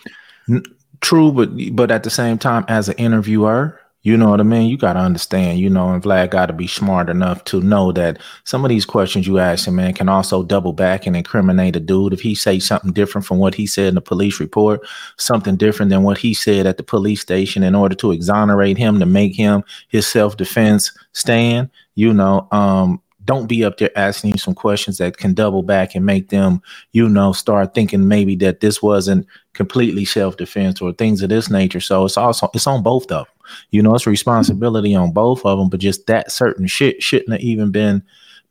True, 1.01 1.33
but 1.33 1.51
but 1.73 1.91
at 1.91 2.03
the 2.03 2.11
same 2.11 2.39
time, 2.39 2.65
as 2.69 2.89
an 2.89 2.97
interviewer, 2.97 3.81
you 4.09 4.17
know 4.17 4.31
what 4.31 4.41
I 4.41 4.45
mean? 4.45 4.71
You 4.71 4.79
got 4.79 4.95
to 4.95 5.01
understand, 5.01 5.59
you 5.59 5.69
know, 5.69 5.93
and 5.93 6.03
Vlad 6.03 6.31
got 6.31 6.47
to 6.47 6.55
be 6.55 6.67
smart 6.67 7.11
enough 7.11 7.45
to 7.45 7.61
know 7.61 7.93
that 7.93 8.19
some 8.45 8.65
of 8.65 8.71
these 8.71 8.87
questions 8.87 9.27
you 9.27 9.39
ask 9.39 9.69
him, 9.69 9.77
man, 9.77 9.93
can 9.93 10.09
also 10.09 10.43
double 10.43 10.73
back 10.73 11.07
and 11.07 11.15
incriminate 11.15 11.77
a 11.77 11.81
dude 11.81 12.15
if 12.15 12.21
he 12.21 12.35
say 12.35 12.59
something 12.59 12.93
different 12.93 13.27
from 13.27 13.37
what 13.37 13.55
he 13.55 13.67
said 13.67 13.89
in 13.89 13.95
the 13.97 14.01
police 14.01 14.41
report, 14.41 14.81
something 15.19 15.57
different 15.57 15.91
than 15.91 16.05
what 16.05 16.17
he 16.17 16.33
said 16.33 16.67
at 16.67 16.79
the 16.79 16.83
police 16.83 17.21
station 17.21 17.63
in 17.63 17.75
order 17.75 17.95
to 17.97 18.11
exonerate 18.11 18.79
him 18.79 18.99
to 18.99 19.05
make 19.05 19.35
him 19.35 19.63
his 19.89 20.07
self-defense 20.07 20.91
stand, 21.13 21.69
you 21.95 22.15
know, 22.15 22.49
um, 22.51 23.03
don't 23.29 23.47
be 23.47 23.63
up 23.63 23.77
there 23.77 23.91
asking 23.95 24.31
you 24.31 24.39
some 24.39 24.55
questions 24.55 24.97
that 24.97 25.19
can 25.19 25.35
double 25.35 25.63
back 25.63 25.95
and 25.95 26.07
make 26.07 26.31
them, 26.31 26.63
you 26.93 27.07
know, 27.07 27.35
start 27.35 27.75
thinking 27.75 28.09
maybe 28.09 28.35
that 28.37 28.61
this 28.61 28.81
wasn't 28.81 29.27
completely 29.53 30.07
self-defense 30.07 30.81
or 30.81 30.95
things 30.95 31.23
of 31.23 31.29
this 31.29 31.51
nature. 31.51 31.79
So 31.79 32.07
it's 32.07 32.17
also 32.17 32.49
it's 32.55 32.67
on 32.67 32.83
both 32.83 33.03
of 33.13 33.27
them. 33.27 33.35
You 33.71 33.83
know, 33.83 33.95
it's 33.95 34.07
responsibility 34.07 34.95
on 34.95 35.13
both 35.13 35.45
of 35.45 35.59
them, 35.59 35.69
but 35.69 35.79
just 35.79 36.07
that 36.07 36.33
certain 36.33 36.67
shit 36.67 37.03
shouldn't 37.03 37.33
have 37.33 37.43
even 37.43 37.71
been 37.71 38.03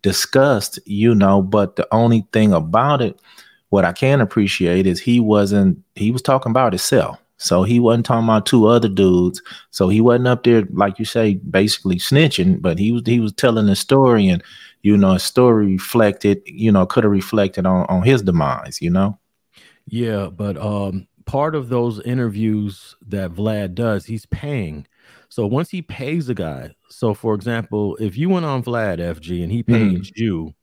discussed, 0.03 0.77
you 0.85 1.15
know. 1.15 1.41
But 1.41 1.75
the 1.75 1.87
only 1.91 2.27
thing 2.31 2.53
about 2.53 3.01
it, 3.01 3.19
what 3.69 3.83
I 3.83 3.93
can 3.93 4.21
appreciate 4.21 4.85
is 4.85 4.99
he 4.99 5.19
wasn't 5.19 5.83
he 5.95 6.11
was 6.11 6.21
talking 6.21 6.51
about 6.51 6.73
himself. 6.73 7.17
So 7.37 7.63
he 7.63 7.79
wasn't 7.79 8.05
talking 8.05 8.25
about 8.27 8.47
two 8.47 8.65
other 8.67 8.89
dudes. 8.89 9.41
So 9.69 9.89
he 9.89 10.01
wasn't 10.01 10.27
up 10.27 10.43
there, 10.43 10.63
like 10.73 10.97
you 10.97 11.05
say, 11.05 11.35
basically 11.35 11.97
snitching, 11.97 12.61
but 12.61 12.79
he 12.79 12.91
was 12.91 13.03
he 13.05 13.19
was 13.19 13.33
telling 13.33 13.69
a 13.69 13.75
story 13.75 14.27
and 14.27 14.43
you 14.87 14.95
know, 14.95 15.11
a 15.11 15.19
story 15.19 15.65
reflected, 15.65 16.41
you 16.45 16.71
know, 16.71 16.85
could 16.85 17.03
have 17.03 17.11
reflected 17.11 17.65
on 17.65 17.85
on 17.87 18.03
his 18.03 18.21
demise, 18.21 18.81
you 18.81 18.89
know. 18.89 19.19
Yeah, 19.85 20.29
but 20.29 20.57
um 20.57 21.07
part 21.25 21.55
of 21.55 21.67
those 21.67 21.99
interviews 22.01 22.95
that 23.05 23.31
Vlad 23.31 23.75
does, 23.75 24.05
he's 24.05 24.25
paying. 24.27 24.87
So 25.27 25.45
once 25.45 25.69
he 25.69 25.81
pays 25.81 26.29
a 26.29 26.33
guy, 26.33 26.73
so 26.89 27.13
for 27.13 27.35
example, 27.35 27.97
if 27.97 28.17
you 28.17 28.29
went 28.29 28.45
on 28.45 28.63
Vlad 28.63 28.99
FG 28.99 29.43
and 29.43 29.51
he 29.51 29.61
pays 29.61 30.09
mm. 30.09 30.11
you, 30.15 30.55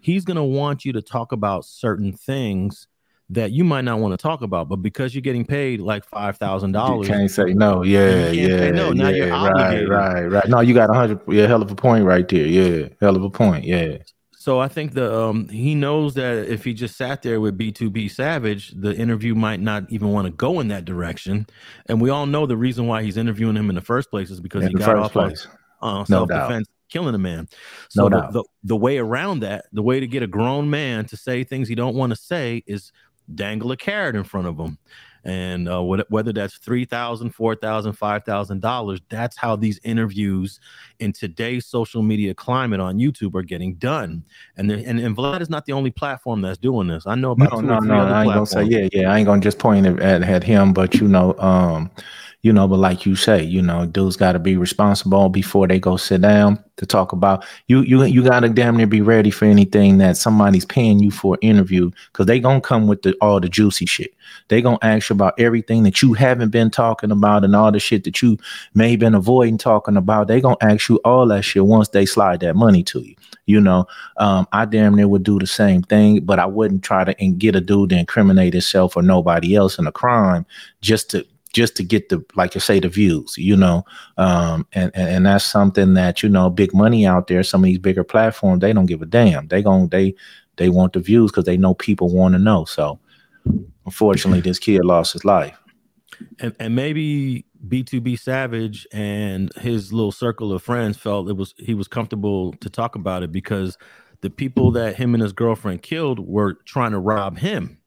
he's 0.00 0.24
gonna 0.24 0.44
want 0.44 0.84
you 0.84 0.92
to 0.92 1.02
talk 1.02 1.30
about 1.30 1.64
certain 1.64 2.12
things 2.12 2.88
that 3.30 3.52
you 3.52 3.64
might 3.64 3.82
not 3.82 4.00
want 4.00 4.12
to 4.12 4.16
talk 4.16 4.42
about, 4.42 4.68
but 4.68 4.76
because 4.76 5.14
you're 5.14 5.22
getting 5.22 5.44
paid 5.44 5.80
like 5.80 6.04
five 6.04 6.36
thousand 6.36 6.72
dollars, 6.72 7.08
you 7.08 7.14
can't 7.14 7.30
say 7.30 7.54
no. 7.54 7.82
Yeah, 7.82 8.30
yeah, 8.30 8.70
no. 8.70 8.92
Now 8.92 9.08
yeah, 9.08 9.24
you're 9.24 9.34
obligated. 9.34 9.88
Right, 9.88 10.12
right, 10.12 10.26
right. 10.26 10.48
No, 10.48 10.60
you 10.60 10.74
got 10.74 10.90
a 10.90 10.94
hundred. 10.94 11.20
Yeah, 11.28 11.46
hell 11.46 11.62
of 11.62 11.70
a 11.70 11.74
point 11.74 12.04
right 12.04 12.26
there. 12.28 12.46
Yeah, 12.46 12.88
hell 13.00 13.16
of 13.16 13.22
a 13.22 13.30
point. 13.30 13.64
Yeah. 13.64 13.98
So 14.40 14.58
I 14.58 14.68
think 14.68 14.94
the 14.94 15.14
um 15.14 15.48
he 15.48 15.74
knows 15.74 16.14
that 16.14 16.48
if 16.48 16.64
he 16.64 16.74
just 16.74 16.96
sat 16.96 17.22
there 17.22 17.40
with 17.40 17.58
BTB 17.58 18.10
Savage, 18.10 18.70
the 18.70 18.94
interview 18.96 19.34
might 19.34 19.60
not 19.60 19.84
even 19.90 20.12
want 20.12 20.26
to 20.26 20.32
go 20.32 20.60
in 20.60 20.68
that 20.68 20.84
direction. 20.84 21.46
And 21.86 22.00
we 22.00 22.10
all 22.10 22.26
know 22.26 22.46
the 22.46 22.56
reason 22.56 22.86
why 22.86 23.02
he's 23.02 23.16
interviewing 23.16 23.56
him 23.56 23.68
in 23.68 23.74
the 23.74 23.82
first 23.82 24.10
place 24.10 24.30
is 24.30 24.40
because 24.40 24.64
in 24.64 24.70
he 24.70 24.74
got 24.74 24.96
off 24.96 25.12
place. 25.12 25.46
on 25.82 26.00
uh, 26.00 26.04
self 26.04 26.28
defense 26.28 26.68
killing 26.90 27.14
a 27.14 27.18
man. 27.18 27.48
So 27.88 28.08
no 28.08 28.20
the, 28.20 28.32
the, 28.32 28.44
the, 28.64 28.76
way 28.76 28.98
around 28.98 29.40
that, 29.40 29.66
the 29.72 29.82
way 29.82 30.00
to 30.00 30.06
get 30.06 30.22
a 30.22 30.26
grown 30.26 30.68
man 30.68 31.04
to 31.06 31.16
say 31.16 31.44
things 31.44 31.68
he 31.68 31.74
don't 31.74 31.94
want 31.94 32.10
to 32.10 32.16
say 32.16 32.62
is 32.66 32.92
dangle 33.34 33.72
a 33.72 33.76
carrot 33.76 34.16
in 34.16 34.24
front 34.24 34.46
of 34.46 34.56
them 34.56 34.78
and 35.24 35.68
uh, 35.68 35.82
whether 35.82 36.32
that's 36.32 36.56
three 36.56 36.86
thousand, 36.86 37.30
four 37.30 37.54
thousand, 37.54 37.92
five 37.92 38.24
thousand 38.24 38.62
dollars, 38.62 39.00
that's 39.10 39.36
how 39.36 39.54
these 39.54 39.78
interviews 39.84 40.60
in 40.98 41.12
today's 41.12 41.66
social 41.66 42.02
media 42.02 42.32
climate 42.32 42.80
on 42.80 42.96
YouTube 42.96 43.34
are 43.34 43.42
getting 43.42 43.74
done. 43.74 44.24
And 44.56 44.70
and, 44.70 44.98
and 44.98 45.16
Vlad 45.16 45.42
is 45.42 45.50
not 45.50 45.66
the 45.66 45.72
only 45.72 45.90
platform 45.90 46.40
that's 46.40 46.58
doing 46.58 46.86
this. 46.86 47.06
I 47.06 47.16
know 47.16 47.32
about 47.32 47.52
no, 47.52 47.60
no, 47.60 47.78
no. 47.80 48.06
I 48.06 48.22
ain't 48.24 48.32
gonna 48.32 48.46
say 48.46 48.64
yeah, 48.64 48.88
yeah. 48.92 49.12
I 49.12 49.18
ain't 49.18 49.26
gonna 49.26 49.42
just 49.42 49.58
point 49.58 49.86
at, 49.86 50.22
at 50.22 50.42
him, 50.42 50.72
but 50.72 50.94
you 50.94 51.06
know, 51.06 51.38
um, 51.38 51.90
you 52.42 52.54
know, 52.54 52.66
but 52.66 52.78
like 52.78 53.04
you 53.04 53.16
say, 53.16 53.42
you 53.42 53.60
know, 53.60 53.84
dudes 53.84 54.16
got 54.16 54.32
to 54.32 54.38
be 54.38 54.56
responsible 54.56 55.28
before 55.28 55.68
they 55.68 55.78
go 55.78 55.98
sit 55.98 56.22
down 56.22 56.62
to 56.76 56.86
talk 56.86 57.12
about 57.12 57.44
you. 57.66 57.82
You 57.82 58.02
you 58.04 58.22
got 58.24 58.40
to 58.40 58.48
damn 58.48 58.78
near 58.78 58.86
be 58.86 59.02
ready 59.02 59.30
for 59.30 59.44
anything 59.44 59.98
that 59.98 60.16
somebody's 60.16 60.64
paying 60.64 61.00
you 61.00 61.10
for 61.10 61.34
an 61.34 61.40
interview 61.48 61.90
because 62.10 62.24
they 62.24 62.40
gonna 62.40 62.62
come 62.62 62.86
with 62.86 63.02
the 63.02 63.14
all 63.20 63.40
the 63.40 63.48
juicy 63.48 63.84
shit. 63.84 64.14
They 64.48 64.62
gonna 64.62 64.78
ask 64.80 65.10
you 65.10 65.14
about 65.14 65.38
everything 65.38 65.82
that 65.82 66.00
you 66.00 66.14
haven't 66.14 66.48
been 66.48 66.70
talking 66.70 67.10
about 67.10 67.44
and 67.44 67.54
all 67.54 67.72
the 67.72 67.78
shit 67.78 68.04
that 68.04 68.22
you 68.22 68.38
may 68.72 68.92
have 68.92 69.00
been 69.00 69.14
avoiding 69.14 69.58
talking 69.58 69.98
about. 69.98 70.28
They 70.28 70.40
gonna 70.40 70.56
ask 70.62 70.88
you 70.88 70.96
all 71.04 71.26
that 71.28 71.42
shit 71.42 71.66
once 71.66 71.88
they 71.88 72.06
slide 72.06 72.40
that 72.40 72.56
money 72.56 72.82
to 72.84 73.00
you. 73.00 73.16
You 73.44 73.60
know, 73.60 73.86
um, 74.16 74.46
I 74.52 74.64
damn 74.64 74.94
near 74.94 75.08
would 75.08 75.24
do 75.24 75.38
the 75.38 75.46
same 75.46 75.82
thing, 75.82 76.20
but 76.20 76.38
I 76.38 76.46
wouldn't 76.46 76.84
try 76.84 77.04
to 77.04 77.20
and 77.20 77.38
get 77.38 77.54
a 77.54 77.60
dude 77.60 77.90
to 77.90 77.98
incriminate 77.98 78.54
himself 78.54 78.96
or 78.96 79.02
nobody 79.02 79.56
else 79.56 79.78
in 79.78 79.86
a 79.86 79.92
crime 79.92 80.46
just 80.80 81.10
to 81.10 81.26
just 81.52 81.76
to 81.76 81.82
get 81.82 82.08
the 82.08 82.24
like 82.36 82.54
you 82.54 82.60
say 82.60 82.80
the 82.80 82.88
views 82.88 83.36
you 83.36 83.56
know? 83.56 83.84
Um 84.16 84.66
and, 84.72 84.90
and 84.94 85.08
and 85.08 85.26
that's 85.26 85.44
something 85.44 85.94
that 85.94 86.22
you 86.22 86.28
know 86.28 86.50
big 86.50 86.74
money 86.74 87.06
out 87.06 87.26
there 87.26 87.42
some 87.42 87.62
of 87.62 87.66
these 87.66 87.78
bigger 87.78 88.04
platforms 88.04 88.60
they 88.60 88.72
don't 88.72 88.86
give 88.86 89.02
a 89.02 89.06
damn. 89.06 89.48
They 89.48 89.62
going 89.62 89.88
they 89.88 90.14
they 90.56 90.68
want 90.68 90.92
the 90.92 91.00
views 91.00 91.30
because 91.30 91.44
they 91.44 91.56
know 91.56 91.74
people 91.74 92.10
want 92.10 92.34
to 92.34 92.38
know. 92.38 92.64
So 92.64 92.98
unfortunately 93.86 94.40
this 94.40 94.58
kid 94.58 94.84
lost 94.84 95.12
his 95.12 95.24
life. 95.24 95.56
And, 96.38 96.54
and 96.60 96.76
maybe 96.76 97.46
BTB 97.66 98.18
Savage 98.18 98.86
and 98.92 99.50
his 99.56 99.92
little 99.92 100.12
circle 100.12 100.52
of 100.52 100.62
friends 100.62 100.96
felt 100.96 101.28
it 101.28 101.36
was 101.36 101.54
he 101.58 101.74
was 101.74 101.88
comfortable 101.88 102.52
to 102.54 102.70
talk 102.70 102.94
about 102.94 103.22
it 103.22 103.32
because 103.32 103.78
the 104.20 104.30
people 104.30 104.70
that 104.72 104.96
him 104.96 105.14
and 105.14 105.22
his 105.22 105.32
girlfriend 105.32 105.82
killed 105.82 106.18
were 106.18 106.54
trying 106.64 106.92
to 106.92 106.98
rob 106.98 107.38
him. 107.38 107.78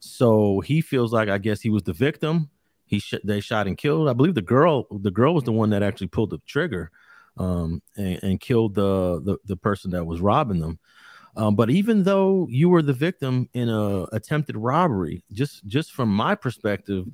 So 0.00 0.60
he 0.60 0.80
feels 0.80 1.12
like 1.12 1.28
i 1.28 1.38
guess 1.38 1.60
he 1.60 1.70
was 1.70 1.82
the 1.82 1.92
victim 1.92 2.50
he 2.90 2.98
sh- 2.98 3.14
they 3.24 3.40
shot 3.40 3.68
and 3.68 3.78
killed. 3.78 4.08
I 4.08 4.12
believe 4.12 4.34
the 4.34 4.42
girl 4.42 4.86
the 4.90 5.12
girl 5.12 5.32
was 5.32 5.44
the 5.44 5.52
one 5.52 5.70
that 5.70 5.82
actually 5.82 6.08
pulled 6.08 6.30
the 6.30 6.38
trigger 6.44 6.90
um, 7.38 7.80
and, 7.96 8.18
and, 8.22 8.40
killed 8.40 8.74
the, 8.74 9.22
the, 9.24 9.38
the 9.44 9.56
person 9.56 9.92
that 9.92 10.04
was 10.04 10.20
robbing 10.20 10.58
them. 10.58 10.78
Um, 11.36 11.54
but 11.54 11.70
even 11.70 12.02
though 12.02 12.48
you 12.50 12.68
were 12.68 12.82
the 12.82 12.92
victim 12.92 13.48
in 13.54 13.68
a 13.68 14.02
attempted 14.12 14.56
robbery, 14.56 15.22
just 15.32 15.64
just 15.66 15.92
from 15.92 16.08
my 16.08 16.34
perspective, 16.34 17.06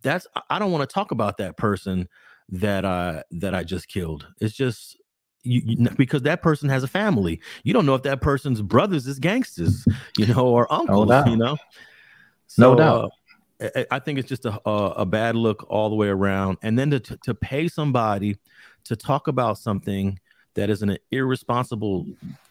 that's 0.00 0.28
I 0.48 0.60
don't 0.60 0.70
want 0.70 0.88
to 0.88 0.94
talk 0.94 1.10
about 1.10 1.38
that 1.38 1.56
person 1.56 2.08
that 2.50 2.84
I 2.84 3.24
that 3.32 3.52
I 3.52 3.64
just 3.64 3.88
killed. 3.88 4.28
It's 4.40 4.54
just 4.54 4.96
you, 5.42 5.62
you, 5.64 5.90
because 5.96 6.22
that 6.22 6.42
person 6.42 6.68
has 6.68 6.84
a 6.84 6.88
family. 6.88 7.40
You 7.64 7.72
don't 7.72 7.86
know 7.86 7.96
if 7.96 8.04
that 8.04 8.20
person's 8.20 8.62
brothers 8.62 9.08
is 9.08 9.18
gangsters, 9.18 9.84
you 10.16 10.26
know, 10.26 10.46
or 10.46 10.72
uncles, 10.72 11.08
no 11.08 11.24
you 11.26 11.36
know. 11.36 11.56
So, 12.46 12.70
no 12.70 12.76
doubt. 12.76 13.04
Uh, 13.04 13.08
I 13.90 13.98
think 13.98 14.18
it's 14.18 14.28
just 14.28 14.46
a, 14.46 14.60
a, 14.68 15.04
bad 15.04 15.36
look 15.36 15.66
all 15.68 15.90
the 15.90 15.96
way 15.96 16.08
around. 16.08 16.58
And 16.62 16.78
then 16.78 16.90
to, 16.90 17.00
to 17.00 17.34
pay 17.34 17.68
somebody 17.68 18.38
to 18.84 18.96
talk 18.96 19.28
about 19.28 19.58
something 19.58 20.18
that 20.54 20.70
is 20.70 20.82
an 20.82 20.96
irresponsible 21.10 22.06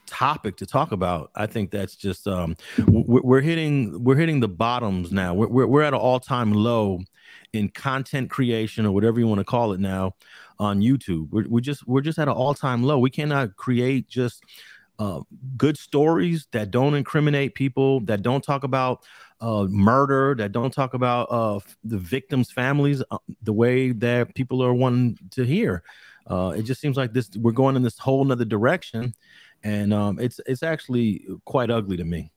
topic 0.05 0.57
to 0.57 0.65
talk 0.65 0.91
about, 0.91 1.31
I 1.35 1.47
think 1.47 1.71
that's 1.71 1.95
just 1.95 2.27
um, 2.27 2.55
we're, 2.87 3.41
hitting 3.41 4.03
we're 4.03 4.17
hitting 4.17 4.39
the 4.39 4.47
bottoms 4.47 5.11
now. 5.11 5.33
We're 5.33 5.47
we're, 5.47 5.67
we're 5.67 5.81
at 5.81 5.93
an 5.93 5.99
all 5.99 6.19
time 6.19 6.53
low 6.53 7.01
in 7.53 7.69
content 7.69 8.29
creation 8.29 8.85
or 8.85 8.91
whatever 8.91 9.19
you 9.19 9.27
want 9.27 9.39
to 9.39 9.45
call 9.45 9.73
it 9.73 9.79
now 9.79 10.15
on 10.59 10.81
YouTube. 10.81 11.29
We're, 11.31 11.47
we're 11.47 11.61
just 11.61 11.87
we're 11.87 12.01
just 12.01 12.19
at 12.19 12.27
an 12.27 12.33
all 12.33 12.53
time 12.53 12.83
low. 12.83 12.99
We 12.99 13.09
cannot 13.09 13.55
create 13.55 14.07
just 14.07 14.43
uh, 14.99 15.21
good 15.57 15.77
stories 15.77 16.47
that 16.51 16.71
don't 16.71 16.93
incriminate 16.93 17.55
people, 17.55 18.01
that 18.01 18.21
don't 18.21 18.43
talk 18.43 18.63
about 18.63 19.03
uh, 19.41 19.65
murder, 19.69 20.35
that 20.35 20.51
don't 20.51 20.73
talk 20.73 20.93
about 20.93 21.23
uh, 21.31 21.59
the 21.83 21.97
victims' 21.97 22.51
families 22.51 23.03
uh, 23.11 23.17
the 23.43 23.53
way 23.53 23.91
that 23.91 24.35
people 24.35 24.63
are 24.63 24.73
wanting 24.73 25.17
to 25.31 25.43
hear. 25.43 25.83
Uh, 26.27 26.53
it 26.55 26.63
just 26.63 26.81
seems 26.81 26.97
like 26.97 27.13
this 27.13 27.29
we're 27.37 27.51
going 27.51 27.75
in 27.75 27.81
this 27.83 27.97
whole 27.97 28.23
nother 28.23 28.45
direction, 28.45 29.13
and 29.63 29.93
um, 29.93 30.19
it's 30.19 30.39
it's 30.45 30.63
actually 30.63 31.25
quite 31.45 31.71
ugly 31.71 31.97
to 31.97 32.05
me. 32.05 32.31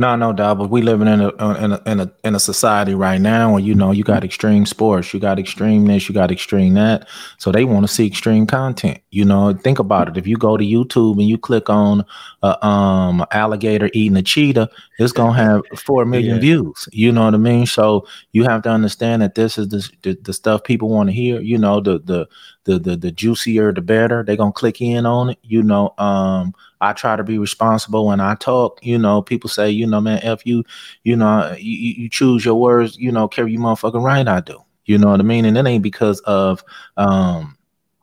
No, 0.00 0.16
no 0.16 0.32
doubt. 0.32 0.58
But 0.58 0.70
we 0.70 0.80
living 0.80 1.08
in 1.08 1.20
a 1.20 1.28
in 1.62 1.72
a 1.72 1.82
in 1.84 2.00
a 2.00 2.12
in 2.24 2.34
a 2.34 2.40
society 2.40 2.94
right 2.94 3.20
now 3.20 3.52
where 3.52 3.60
you 3.60 3.74
know 3.74 3.92
you 3.92 4.02
got 4.02 4.24
extreme 4.24 4.64
sports, 4.64 5.12
you 5.12 5.20
got 5.20 5.38
extreme 5.38 5.84
this, 5.84 6.08
you 6.08 6.14
got 6.14 6.30
extreme 6.30 6.72
that. 6.74 7.06
So 7.36 7.52
they 7.52 7.64
want 7.64 7.86
to 7.86 7.92
see 7.92 8.06
extreme 8.06 8.46
content. 8.46 9.00
You 9.10 9.26
know, 9.26 9.52
think 9.52 9.78
about 9.78 10.08
it. 10.08 10.16
If 10.16 10.26
you 10.26 10.38
go 10.38 10.56
to 10.56 10.64
YouTube 10.64 11.18
and 11.18 11.28
you 11.28 11.36
click 11.36 11.68
on 11.68 12.04
a 12.42 12.66
um 12.66 13.26
alligator 13.32 13.90
eating 13.92 14.16
a 14.16 14.22
cheetah, 14.22 14.70
it's 14.98 15.12
gonna 15.12 15.34
have 15.34 15.62
four 15.76 16.06
million 16.06 16.36
yeah. 16.36 16.40
views. 16.40 16.88
You 16.92 17.12
know 17.12 17.24
what 17.26 17.34
I 17.34 17.38
mean? 17.38 17.66
So 17.66 18.06
you 18.32 18.44
have 18.44 18.62
to 18.62 18.70
understand 18.70 19.20
that 19.20 19.34
this 19.34 19.58
is 19.58 19.68
the 19.68 19.86
the, 20.02 20.18
the 20.22 20.32
stuff 20.32 20.64
people 20.64 20.88
want 20.88 21.10
to 21.10 21.12
hear. 21.12 21.40
You 21.40 21.58
know, 21.58 21.80
the 21.80 21.98
the 21.98 22.26
the 22.70 22.78
the 22.78 22.96
the 22.96 23.12
juicier 23.12 23.72
the 23.72 23.80
better. 23.80 24.22
They're 24.22 24.36
gonna 24.36 24.52
click 24.52 24.80
in 24.80 25.06
on 25.06 25.30
it. 25.30 25.38
You 25.42 25.62
know, 25.62 25.94
um 25.98 26.54
I 26.80 26.92
try 26.92 27.16
to 27.16 27.24
be 27.24 27.38
responsible 27.38 28.06
when 28.06 28.20
I 28.20 28.34
talk. 28.36 28.78
You 28.82 28.98
know, 28.98 29.20
people 29.22 29.50
say, 29.50 29.70
you 29.70 29.86
know, 29.86 30.00
man, 30.00 30.20
if 30.22 30.46
you, 30.46 30.64
you 31.04 31.14
know, 31.14 31.54
you, 31.58 31.92
you 32.02 32.08
choose 32.08 32.44
your 32.44 32.54
words, 32.54 32.96
you 32.96 33.12
know, 33.12 33.28
carry 33.28 33.52
you 33.52 33.58
motherfucking 33.58 34.02
right. 34.02 34.26
I 34.26 34.40
do. 34.40 34.62
You 34.86 34.98
know 34.98 35.10
what 35.10 35.20
I 35.20 35.22
mean? 35.22 35.44
And 35.44 35.58
it 35.58 35.66
ain't 35.66 35.82
because 35.82 36.20
of 36.20 36.64
um 36.96 37.56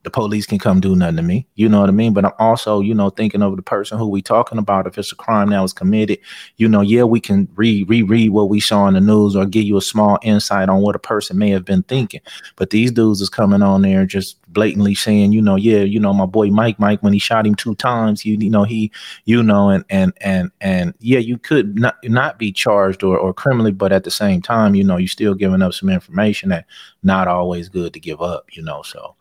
the 0.08 0.12
police 0.12 0.46
can 0.46 0.58
come 0.58 0.80
do 0.80 0.96
nothing 0.96 1.18
to 1.18 1.22
me. 1.22 1.46
You 1.56 1.68
know 1.68 1.82
what 1.82 1.90
I 1.90 1.92
mean? 1.92 2.14
But 2.14 2.24
I'm 2.24 2.32
also, 2.40 2.80
you 2.80 2.94
know, 2.94 3.10
thinking 3.10 3.42
of 3.42 3.58
the 3.58 3.62
person 3.62 3.98
who 3.98 4.08
we 4.08 4.22
talking 4.22 4.58
about. 4.58 4.88
If 4.88 4.98
it's 4.98 5.12
a 5.12 5.18
crime 5.18 5.50
that 5.50 5.60
was 5.60 5.74
committed, 5.74 6.20
you 6.56 6.70
know, 6.70 6.80
yeah, 6.80 7.04
we 7.04 7.20
can 7.20 7.46
read, 7.56 7.90
reread 7.90 8.30
what 8.30 8.48
we 8.48 8.62
saw 8.62 8.88
in 8.88 8.94
the 8.94 9.02
news 9.02 9.36
or 9.36 9.46
give 9.46 9.66
you 9.66 9.76
a 9.76 9.82
small 9.82 10.18
insight 10.22 10.70
on 10.70 10.82
what 10.82 10.96
a 10.96 11.00
person 11.00 11.38
may 11.38 11.50
have 11.50 11.66
been 11.66 11.84
thinking. 11.84 12.22
But 12.56 12.70
these 12.70 12.90
dudes 12.90 13.20
is 13.20 13.28
coming 13.28 13.62
on 13.62 13.82
there 13.82 14.06
just 14.06 14.38
blatantly 14.54 14.96
saying, 14.96 15.34
you 15.34 15.42
know, 15.42 15.58
yeah, 15.58 15.80
you 15.80 16.00
know, 16.00 16.14
my 16.14 16.26
boy 16.26 16.52
Mike, 16.52 16.80
Mike, 16.80 17.04
when 17.04 17.12
he 17.12 17.20
shot 17.20 17.46
him 17.46 17.56
two 17.56 17.76
times, 17.76 18.26
you, 18.26 18.38
you 18.40 18.50
know, 18.50 18.64
he, 18.64 18.90
you 19.26 19.44
know, 19.44 19.70
and 19.70 19.84
and 19.90 20.14
and 20.22 20.52
and 20.62 20.94
yeah, 21.00 21.20
you 21.20 21.38
could 21.38 21.78
not 21.78 21.98
not 22.06 22.40
be 22.40 22.54
charged 22.54 23.04
or 23.04 23.18
or 23.18 23.34
criminally, 23.34 23.74
but 23.74 23.92
at 23.92 24.06
the 24.06 24.12
same 24.12 24.42
time, 24.42 24.74
you 24.74 24.86
know, 24.86 24.96
you're 24.96 25.10
still 25.10 25.34
giving 25.34 25.62
up 25.62 25.74
some 25.74 25.90
information 25.90 26.48
that 26.48 26.66
not 27.04 27.28
always 27.28 27.68
good 27.68 27.94
to 27.94 28.00
give 28.00 28.22
up, 28.22 28.46
you 28.54 28.64
know. 28.64 28.82
So 28.84 29.18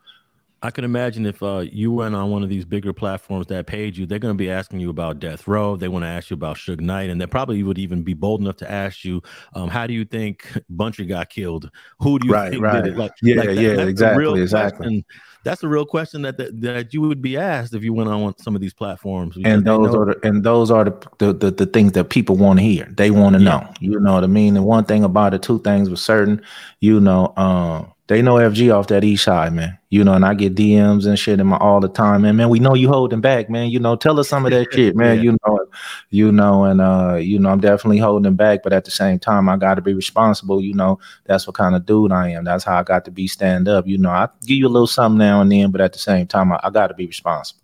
I 0.62 0.70
can 0.70 0.84
imagine 0.84 1.26
if 1.26 1.42
uh, 1.42 1.64
you 1.70 1.92
went 1.92 2.14
on 2.14 2.30
one 2.30 2.42
of 2.42 2.48
these 2.48 2.64
bigger 2.64 2.92
platforms 2.92 3.46
that 3.48 3.66
paid 3.66 3.96
you, 3.96 4.06
they're 4.06 4.18
going 4.18 4.34
to 4.34 4.38
be 4.38 4.50
asking 4.50 4.80
you 4.80 4.88
about 4.88 5.18
death 5.18 5.46
row. 5.46 5.76
They 5.76 5.88
want 5.88 6.04
to 6.04 6.08
ask 6.08 6.30
you 6.30 6.34
about 6.34 6.56
Suge 6.56 6.80
Knight, 6.80 7.10
and 7.10 7.20
they 7.20 7.26
probably 7.26 7.62
would 7.62 7.78
even 7.78 8.02
be 8.02 8.14
bold 8.14 8.40
enough 8.40 8.56
to 8.56 8.70
ask 8.70 9.04
you, 9.04 9.22
um, 9.54 9.68
"How 9.68 9.86
do 9.86 9.92
you 9.92 10.04
think 10.04 10.46
Buntry 10.74 11.06
got 11.06 11.28
killed? 11.28 11.70
Who 12.00 12.18
do 12.18 12.28
you 12.28 12.32
right, 12.32 12.50
think 12.50 12.62
right. 12.62 12.82
did 12.82 12.94
it?" 12.94 12.98
Like, 12.98 13.12
yeah, 13.22 13.36
like 13.36 13.46
that, 13.48 13.56
yeah, 13.56 13.82
exactly, 13.82 14.42
exactly. 14.42 14.78
Question. 14.78 15.04
That's 15.44 15.62
a 15.62 15.68
real 15.68 15.86
question 15.86 16.22
that, 16.22 16.38
that, 16.38 16.60
that 16.62 16.92
you 16.92 17.02
would 17.02 17.22
be 17.22 17.36
asked 17.36 17.72
if 17.72 17.84
you 17.84 17.92
went 17.92 18.08
on 18.08 18.36
some 18.38 18.56
of 18.56 18.60
these 18.60 18.74
platforms. 18.74 19.38
And 19.44 19.64
those 19.64 19.94
are 19.94 20.06
the, 20.06 20.18
and 20.26 20.42
those 20.42 20.72
are 20.72 20.84
the 20.84 21.08
the, 21.18 21.32
the, 21.32 21.50
the 21.52 21.66
things 21.66 21.92
that 21.92 22.10
people 22.10 22.36
want 22.36 22.58
to 22.58 22.64
hear. 22.64 22.92
They 22.96 23.12
want 23.12 23.36
to 23.36 23.42
yeah. 23.42 23.50
know. 23.50 23.72
You 23.78 24.00
know 24.00 24.14
what 24.14 24.24
I 24.24 24.26
mean? 24.26 24.56
And 24.56 24.64
one 24.64 24.84
thing 24.86 25.04
about 25.04 25.34
it, 25.34 25.42
two 25.42 25.60
things 25.60 25.88
were 25.88 25.96
certain. 25.96 26.42
You 26.80 26.98
know, 26.98 27.32
um, 27.36 27.92
they 28.08 28.22
know 28.22 28.34
FG 28.34 28.72
off 28.72 28.86
that 28.86 29.02
east 29.02 29.24
side, 29.24 29.52
man. 29.52 29.78
You 29.90 30.04
know, 30.04 30.12
and 30.12 30.24
I 30.24 30.34
get 30.34 30.54
DMs 30.54 31.06
and 31.06 31.18
shit 31.18 31.40
in 31.40 31.46
my 31.48 31.56
all 31.56 31.80
the 31.80 31.88
time, 31.88 32.22
man. 32.22 32.36
Man, 32.36 32.48
we 32.48 32.60
know 32.60 32.74
you 32.74 32.88
holding 32.88 33.20
back, 33.20 33.50
man. 33.50 33.70
You 33.70 33.80
know, 33.80 33.96
tell 33.96 34.20
us 34.20 34.28
some 34.28 34.44
of 34.44 34.52
that 34.52 34.72
shit, 34.72 34.94
man. 34.94 35.16
yeah. 35.16 35.22
You 35.22 35.36
know, 35.44 35.66
you 36.10 36.32
know, 36.32 36.64
and 36.64 36.80
uh, 36.80 37.16
you 37.16 37.38
know, 37.38 37.50
I'm 37.50 37.60
definitely 37.60 37.98
holding 37.98 38.34
back, 38.34 38.62
but 38.62 38.72
at 38.72 38.84
the 38.84 38.92
same 38.92 39.18
time, 39.18 39.48
I 39.48 39.56
got 39.56 39.74
to 39.74 39.82
be 39.82 39.92
responsible. 39.92 40.60
You 40.60 40.74
know, 40.74 41.00
that's 41.24 41.46
what 41.46 41.56
kind 41.56 41.74
of 41.74 41.84
dude 41.84 42.12
I 42.12 42.30
am. 42.30 42.44
That's 42.44 42.64
how 42.64 42.78
I 42.78 42.84
got 42.84 43.04
to 43.06 43.10
be 43.10 43.26
stand 43.26 43.66
up. 43.68 43.86
You 43.86 43.98
know, 43.98 44.10
I 44.10 44.28
give 44.42 44.58
you 44.58 44.68
a 44.68 44.68
little 44.68 44.86
something 44.86 45.18
now 45.18 45.40
and 45.40 45.50
then, 45.50 45.72
but 45.72 45.80
at 45.80 45.92
the 45.92 45.98
same 45.98 46.26
time, 46.28 46.52
I, 46.52 46.60
I 46.62 46.70
got 46.70 46.88
to 46.88 46.94
be 46.94 47.06
responsible. 47.06 47.62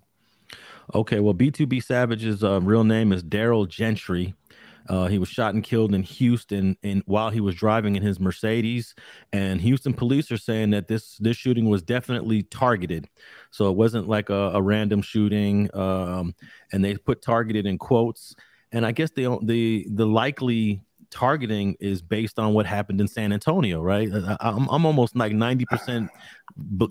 Okay, 0.94 1.20
well, 1.20 1.34
BTB 1.34 1.82
Savage's 1.82 2.42
uh, 2.42 2.60
real 2.60 2.84
name 2.84 3.12
is 3.12 3.22
Darrell 3.22 3.66
Gentry. 3.66 4.34
Uh, 4.88 5.06
he 5.06 5.18
was 5.18 5.28
shot 5.28 5.54
and 5.54 5.62
killed 5.62 5.94
in 5.94 6.02
Houston, 6.02 6.76
and 6.82 7.02
while 7.06 7.30
he 7.30 7.40
was 7.40 7.54
driving 7.54 7.96
in 7.96 8.02
his 8.02 8.18
Mercedes. 8.18 8.94
And 9.32 9.60
Houston 9.60 9.94
police 9.94 10.30
are 10.30 10.36
saying 10.36 10.70
that 10.70 10.88
this 10.88 11.16
this 11.18 11.36
shooting 11.36 11.68
was 11.68 11.82
definitely 11.82 12.42
targeted, 12.42 13.08
so 13.50 13.70
it 13.70 13.76
wasn't 13.76 14.08
like 14.08 14.30
a, 14.30 14.50
a 14.54 14.62
random 14.62 15.02
shooting. 15.02 15.70
Um, 15.74 16.34
and 16.72 16.84
they 16.84 16.96
put 16.96 17.22
targeted 17.22 17.66
in 17.66 17.78
quotes. 17.78 18.34
And 18.72 18.86
I 18.86 18.92
guess 18.92 19.10
the 19.10 19.38
the 19.42 19.86
the 19.90 20.06
likely 20.06 20.82
targeting 21.10 21.76
is 21.78 22.02
based 22.02 22.38
on 22.38 22.54
what 22.54 22.66
happened 22.66 23.00
in 23.00 23.06
San 23.06 23.32
Antonio, 23.32 23.80
right? 23.80 24.08
I, 24.12 24.36
I'm 24.40 24.68
I'm 24.68 24.86
almost 24.86 25.14
like 25.14 25.32
ninety 25.32 25.66
percent 25.66 26.10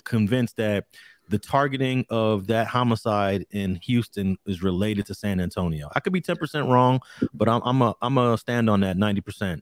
convinced 0.05 0.57
that 0.57 0.85
the 1.31 1.39
targeting 1.39 2.05
of 2.09 2.47
that 2.47 2.67
homicide 2.67 3.45
in 3.51 3.75
Houston 3.75 4.37
is 4.45 4.61
related 4.61 5.05
to 5.07 5.15
San 5.15 5.39
Antonio. 5.39 5.89
I 5.95 5.99
could 6.01 6.13
be 6.13 6.21
10% 6.21 6.69
wrong, 6.69 6.99
but 7.33 7.49
I'm 7.49 7.61
I'm 7.63 7.81
a 7.81 7.95
I'm 8.01 8.17
a 8.17 8.37
stand 8.37 8.69
on 8.69 8.81
that 8.81 8.97
90%. 8.97 9.61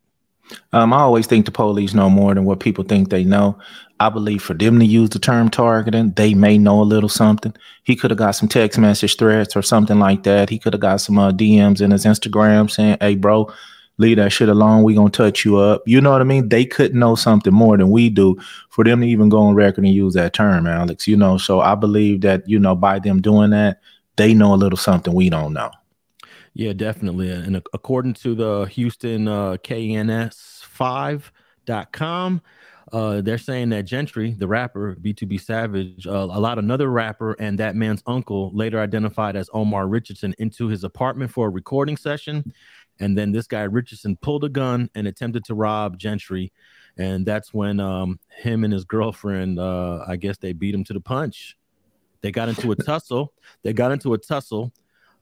Um, 0.73 0.93
I 0.93 1.01
always 1.01 1.27
think 1.27 1.45
the 1.45 1.51
police 1.51 1.93
know 1.93 2.09
more 2.09 2.33
than 2.33 2.43
what 2.43 2.59
people 2.59 2.83
think 2.83 3.09
they 3.09 3.23
know. 3.23 3.59
I 3.99 4.09
believe 4.09 4.41
for 4.41 4.55
them 4.55 4.79
to 4.79 4.85
use 4.85 5.09
the 5.11 5.19
term 5.19 5.49
targeting, 5.49 6.11
they 6.13 6.33
may 6.33 6.57
know 6.57 6.81
a 6.81 6.83
little 6.83 7.09
something. 7.09 7.53
He 7.83 7.95
could 7.95 8.09
have 8.09 8.17
got 8.17 8.31
some 8.31 8.49
text 8.49 8.79
message 8.79 9.15
threats 9.17 9.55
or 9.55 9.61
something 9.61 9.99
like 9.99 10.23
that. 10.23 10.49
He 10.49 10.57
could 10.57 10.73
have 10.73 10.81
got 10.81 11.01
some 11.01 11.19
uh, 11.19 11.31
DMs 11.31 11.81
in 11.81 11.91
his 11.91 12.05
Instagram 12.05 12.69
saying, 12.69 12.97
"Hey, 12.99 13.15
bro, 13.15 13.53
leave 13.99 14.17
that 14.17 14.31
shit 14.31 14.49
alone. 14.49 14.83
We 14.83 14.95
gonna 14.95 15.11
touch 15.11 15.45
you 15.45 15.57
up. 15.57 15.83
You 15.85 16.01
know 16.01 16.11
what 16.11 16.21
I 16.21 16.23
mean? 16.23 16.49
They 16.49 16.65
couldn't 16.65 16.99
know 16.99 17.13
something 17.13 17.53
more 17.53 17.77
than 17.77 17.91
we 17.91 18.09
do 18.09 18.35
for 18.69 18.83
them 18.83 19.01
to 19.01 19.07
even 19.07 19.29
go 19.29 19.37
on 19.39 19.53
record 19.53 19.83
and 19.83 19.93
use 19.93 20.15
that 20.15 20.33
term, 20.33 20.65
Alex. 20.65 21.07
You 21.07 21.17
know, 21.17 21.37
so 21.37 21.59
I 21.59 21.75
believe 21.75 22.21
that 22.21 22.49
you 22.49 22.57
know 22.57 22.75
by 22.75 22.97
them 22.97 23.21
doing 23.21 23.51
that, 23.51 23.79
they 24.15 24.33
know 24.33 24.53
a 24.53 24.55
little 24.55 24.77
something 24.77 25.13
we 25.13 25.29
don't 25.29 25.53
know. 25.53 25.69
Yeah, 26.53 26.73
definitely. 26.73 27.29
And 27.29 27.61
according 27.73 28.15
to 28.15 28.33
the 28.33 28.65
Houston 28.65 29.27
uh, 29.27 29.57
KENS5.com, 29.63 32.41
uh, 32.91 33.21
they're 33.21 33.37
saying 33.37 33.69
that 33.69 33.83
Gentry, 33.83 34.31
the 34.31 34.47
rapper 34.47 34.95
BTB 34.95 35.39
Savage, 35.39 36.07
uh, 36.07 36.27
allowed 36.31 36.57
another 36.57 36.89
rapper 36.89 37.33
and 37.33 37.59
that 37.59 37.75
man's 37.75 38.01
uncle, 38.07 38.51
later 38.53 38.79
identified 38.79 39.35
as 39.35 39.47
Omar 39.53 39.87
Richardson, 39.87 40.33
into 40.39 40.67
his 40.67 40.83
apartment 40.83 41.31
for 41.31 41.45
a 41.47 41.51
recording 41.51 41.97
session. 41.97 42.51
And 42.99 43.17
then 43.17 43.31
this 43.31 43.47
guy 43.47 43.63
Richardson 43.63 44.17
pulled 44.17 44.43
a 44.43 44.49
gun 44.49 44.89
and 44.95 45.07
attempted 45.07 45.45
to 45.45 45.55
rob 45.55 45.97
Gentry. 45.97 46.51
And 46.97 47.25
that's 47.25 47.53
when 47.53 47.79
um, 47.79 48.19
him 48.29 48.63
and 48.63 48.73
his 48.73 48.83
girlfriend, 48.83 49.59
uh, 49.59 50.03
I 50.07 50.17
guess 50.17 50.37
they 50.37 50.53
beat 50.53 50.75
him 50.75 50.83
to 50.85 50.93
the 50.93 50.99
punch. 50.99 51.57
They 52.21 52.31
got 52.31 52.49
into 52.49 52.71
a 52.71 52.75
tussle. 52.83 53.33
They 53.63 53.73
got 53.73 53.91
into 53.91 54.13
a 54.13 54.17
tussle. 54.17 54.73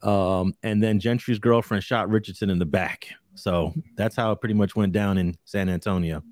Um, 0.02 0.54
and 0.64 0.82
then 0.82 1.00
Gentry's 1.00 1.40
girlfriend 1.40 1.84
shot 1.84 2.10
Richardson 2.10 2.50
in 2.50 2.60
the 2.60 2.66
back. 2.66 3.08
So 3.36 3.74
that's 3.96 4.16
how 4.16 4.32
it 4.32 4.40
pretty 4.40 4.56
much 4.56 4.76
went 4.76 4.94
down 4.94 5.18
in 5.18 5.38
San 5.46 5.70
Antonio. 5.70 6.24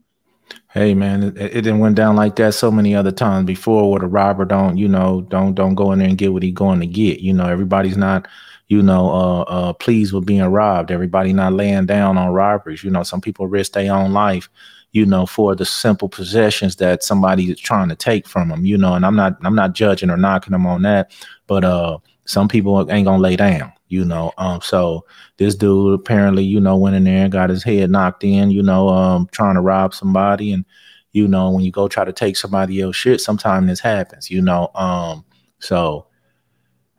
Hey 0.72 0.94
man, 0.94 1.24
it, 1.24 1.38
it 1.38 1.62
didn't 1.62 1.80
went 1.80 1.96
down 1.96 2.16
like 2.16 2.36
that 2.36 2.54
so 2.54 2.70
many 2.70 2.96
other 2.96 3.12
times 3.12 3.46
before 3.46 3.90
where 3.90 4.00
the 4.00 4.08
robber 4.08 4.46
don't, 4.46 4.78
you 4.78 4.88
know, 4.88 5.22
don't 5.22 5.56
don't 5.56 5.74
go 5.74 5.92
in 5.92 6.00
there 6.00 6.08
and 6.08 6.18
get 6.18 6.34
what 6.34 6.44
he 6.44 6.52
going 6.52 6.80
to 6.82 6.86
get. 6.86 7.20
You 7.20 7.34
know, 7.34 7.48
everybody's 7.48 7.98
not, 7.98 8.28
you 8.68 8.82
know, 8.82 9.10
uh 9.10 9.42
uh 9.42 9.74
pleased 9.74 10.14
with 10.14 10.26
being 10.26 10.44
robbed. 10.44 10.92
Everybody 10.92 11.34
not 11.34 11.54
laying 11.54 11.86
down 11.86 12.18
on 12.18 12.34
robberies. 12.34 12.84
You 12.84 12.92
know, 12.92 13.04
some 13.04 13.22
people 13.22 13.48
risk 13.48 13.74
their 13.74 13.94
own 13.94 14.12
life, 14.14 14.50
you 14.92 15.06
know, 15.06 15.26
for 15.26 15.56
the 15.56 15.66
simple 15.66 16.10
possessions 16.10 16.76
that 16.78 17.04
somebody 17.04 17.52
is 17.52 17.60
trying 17.60 17.90
to 17.90 17.96
take 17.96 18.28
from 18.28 18.50
them, 18.50 18.66
you 18.66 18.78
know, 18.78 18.94
and 18.94 19.06
I'm 19.06 19.16
not 19.16 19.38
I'm 19.44 19.56
not 19.56 19.74
judging 19.74 20.10
or 20.10 20.18
knocking 20.18 20.52
them 20.52 20.66
on 20.66 20.82
that, 20.84 21.12
but 21.48 21.64
uh 21.64 21.98
some 22.26 22.48
people 22.48 22.92
ain't 22.92 23.06
gonna 23.06 23.22
lay 23.22 23.36
down 23.36 23.72
you 23.88 24.04
know. 24.04 24.34
Um, 24.40 24.62
so 24.62 25.06
this 25.38 25.54
dude 25.56 26.00
apparently, 26.00 26.44
you 26.44 26.60
know, 26.60 26.76
went 26.76 26.96
in 26.96 27.04
there 27.04 27.24
and 27.26 27.32
got 27.32 27.52
his 27.52 27.64
head 27.64 27.92
knocked 27.92 28.24
in, 28.24 28.50
you 28.50 28.64
know, 28.64 28.90
um, 28.90 29.30
trying 29.32 29.54
to 29.54 29.62
rob 29.62 29.94
somebody. 29.94 30.52
And, 30.52 30.66
you 31.12 31.28
know, 31.28 31.52
when 31.52 31.64
you 31.64 31.72
go 31.72 31.88
try 31.88 32.04
to 32.04 32.12
take 32.12 32.36
somebody 32.36 32.82
else 32.82 32.96
shit, 32.96 33.22
sometimes 33.22 33.68
this 33.68 33.80
happens, 33.80 34.32
you 34.32 34.42
know. 34.42 34.72
Um, 34.74 35.24
so 35.60 36.08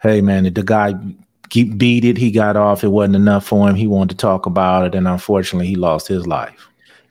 hey 0.02 0.20
man, 0.20 0.44
the 0.44 0.62
guy 0.62 0.94
keep 1.50 1.78
beat 1.78 2.04
it, 2.04 2.16
he 2.16 2.30
got 2.30 2.56
off, 2.56 2.84
it 2.84 2.88
wasn't 2.88 3.16
enough 3.16 3.46
for 3.46 3.68
him. 3.68 3.74
He 3.74 3.86
wanted 3.86 4.10
to 4.10 4.16
talk 4.16 4.46
about 4.46 4.86
it, 4.86 4.94
and 4.94 5.06
unfortunately 5.06 5.66
he 5.66 5.76
lost 5.76 6.08
his 6.08 6.26
life. 6.26 6.68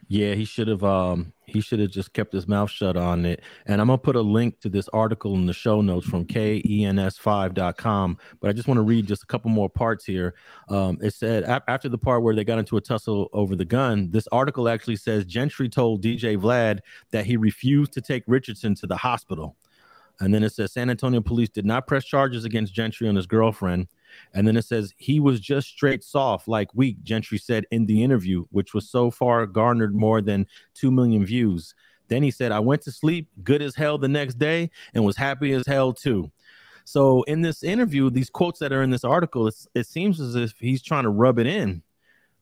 Yeah, 0.08 0.36
he 0.36 0.46
should 0.46 0.68
have 0.68 0.84
um 0.84 1.34
he 1.48 1.62
should 1.62 1.80
have 1.80 1.92
just 1.92 2.12
kept 2.14 2.34
his 2.34 2.48
mouth 2.48 2.70
shut 2.70 2.98
on 2.98 3.26
it. 3.26 3.42
And 3.66 3.80
I'm 3.80 3.88
gonna 3.88 3.98
put 3.98 4.16
a 4.16 4.22
link 4.22 4.60
to 4.60 4.70
this 4.70 4.90
article 4.90 5.36
in 5.36 5.46
the 5.46 5.54
show 5.54 5.82
notes 5.82 6.06
from 6.06 6.26
kens5.com. 6.26 8.18
But 8.40 8.50
I 8.50 8.54
just 8.54 8.68
want 8.68 8.78
to 8.78 8.84
read 8.84 9.08
just 9.08 9.24
a 9.24 9.28
couple 9.28 9.50
more 9.52 9.70
parts 9.70 10.06
here. 10.06 10.36
Um, 10.70 10.98
it 11.02 11.14
said 11.14 11.44
after 11.68 11.90
the 11.90 11.98
part 11.98 12.24
where 12.24 12.36
they 12.36 12.44
got 12.44 12.60
into 12.60 12.78
a 12.78 12.82
tussle 12.82 13.30
over 13.34 13.56
the 13.56 13.66
gun, 13.66 14.12
this 14.12 14.28
article 14.32 14.68
actually 14.68 14.98
says 14.98 15.26
Gentry 15.26 15.70
told 15.70 16.04
DJ 16.04 16.38
Vlad 16.38 16.80
that 17.12 17.26
he 17.26 17.38
refused 17.38 17.94
to 17.94 18.02
take 18.02 18.24
Richardson 18.28 18.76
to 18.76 18.88
the 18.88 18.98
hospital. 18.98 19.56
And 20.20 20.34
then 20.34 20.44
it 20.44 20.54
says 20.54 20.74
San 20.74 20.90
Antonio 20.90 21.22
police 21.22 21.50
did 21.50 21.66
not 21.66 21.88
press 21.88 22.06
charges 22.06 22.46
against 22.46 22.74
Gentry 22.74 23.08
and 23.08 23.18
his 23.18 23.28
girlfriend. 23.28 23.88
And 24.34 24.48
then 24.48 24.58
it 24.58 24.66
says 24.66 24.94
he 24.98 25.20
was 25.20 25.40
just 25.40 25.68
straight 25.68 26.04
soft, 26.04 26.48
like 26.48 26.74
weak, 26.74 27.02
Gentry 27.04 27.38
said 27.38 27.66
in 27.72 27.86
the 27.86 28.04
interview, 28.04 28.46
which 28.52 28.74
was 28.74 28.90
so 28.90 29.12
far 29.12 29.46
garnered 29.46 29.96
more 29.96 30.22
than 30.22 30.48
2 30.76 30.92
million 30.92 31.26
views. 31.26 31.74
Then 32.08 32.22
he 32.22 32.32
said, 32.32 32.52
I 32.52 32.60
went 32.60 32.82
to 32.84 32.92
sleep 32.92 33.30
good 33.44 33.62
as 33.62 33.76
hell 33.76 33.98
the 33.98 34.08
next 34.08 34.36
day 34.36 34.70
and 34.94 35.04
was 35.04 35.18
happy 35.18 35.54
as 35.54 35.66
hell 35.66 35.94
too. 35.94 36.32
So 36.84 37.24
in 37.24 37.42
this 37.42 37.64
interview, 37.64 38.12
these 38.12 38.30
quotes 38.30 38.60
that 38.60 38.72
are 38.72 38.84
in 38.84 38.92
this 38.92 39.04
article, 39.04 39.48
it 39.48 39.88
seems 39.88 40.20
as 40.20 40.36
if 40.36 40.54
he's 40.60 40.84
trying 40.84 41.04
to 41.04 41.10
rub 41.10 41.40
it 41.40 41.48
in 41.48 41.82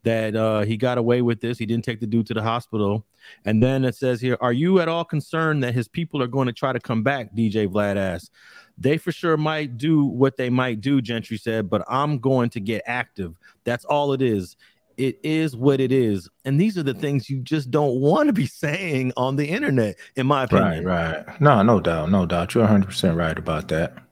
that 0.03 0.35
uh, 0.35 0.61
he 0.61 0.77
got 0.77 0.97
away 0.97 1.21
with 1.21 1.41
this. 1.41 1.57
He 1.57 1.65
didn't 1.65 1.85
take 1.85 1.99
the 1.99 2.07
dude 2.07 2.27
to 2.27 2.33
the 2.33 2.41
hospital. 2.41 3.05
And 3.45 3.63
then 3.63 3.85
it 3.85 3.95
says 3.95 4.21
here, 4.21 4.37
Are 4.41 4.53
you 4.53 4.79
at 4.79 4.87
all 4.87 5.05
concerned 5.05 5.63
that 5.63 5.73
his 5.73 5.87
people 5.87 6.21
are 6.21 6.27
going 6.27 6.47
to 6.47 6.53
try 6.53 6.73
to 6.73 6.79
come 6.79 7.03
back? 7.03 7.33
DJ 7.33 7.67
Vlad 7.67 7.97
asked. 7.97 8.31
They 8.77 8.97
for 8.97 9.11
sure 9.11 9.37
might 9.37 9.77
do 9.77 10.03
what 10.03 10.35
they 10.35 10.49
might 10.49 10.81
do, 10.81 11.01
Gentry 11.01 11.37
said, 11.37 11.69
but 11.69 11.83
I'm 11.87 12.17
going 12.17 12.49
to 12.51 12.59
get 12.59 12.81
active. 12.85 13.35
That's 13.63 13.85
all 13.85 14.13
it 14.13 14.21
is. 14.21 14.55
It 14.97 15.19
is 15.23 15.55
what 15.55 15.79
it 15.79 15.91
is. 15.91 16.29
And 16.45 16.59
these 16.59 16.77
are 16.77 16.83
the 16.83 16.93
things 16.93 17.29
you 17.29 17.39
just 17.39 17.71
don't 17.71 17.99
want 17.99 18.27
to 18.27 18.33
be 18.33 18.45
saying 18.63 19.13
on 19.15 19.35
the 19.35 19.47
internet, 19.47 19.95
in 20.15 20.27
my 20.27 20.43
opinion. 20.43 20.85
Right, 20.85 21.25
right. 21.25 21.41
No, 21.41 21.61
no 21.61 21.79
doubt. 21.79 22.09
No 22.09 22.25
doubt. 22.25 22.53
You're 22.53 22.67
100% 22.67 23.15
right 23.15 23.37
about 23.37 23.67
that. 23.69 24.02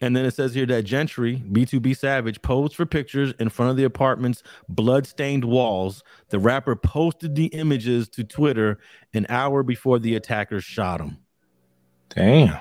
And 0.00 0.16
then 0.16 0.24
it 0.24 0.34
says 0.34 0.54
here 0.54 0.66
that 0.66 0.84
Gentry, 0.84 1.42
BTB 1.50 1.96
Savage, 1.96 2.40
posed 2.42 2.74
for 2.74 2.86
pictures 2.86 3.34
in 3.38 3.50
front 3.50 3.70
of 3.70 3.76
the 3.76 3.84
apartment's 3.84 4.42
blood-stained 4.68 5.44
walls. 5.44 6.02
The 6.30 6.38
rapper 6.38 6.74
posted 6.74 7.34
the 7.34 7.46
images 7.46 8.08
to 8.10 8.24
Twitter 8.24 8.78
an 9.12 9.26
hour 9.28 9.62
before 9.62 9.98
the 9.98 10.16
attackers 10.16 10.64
shot 10.64 11.00
him. 11.00 11.18
Damn. 12.08 12.56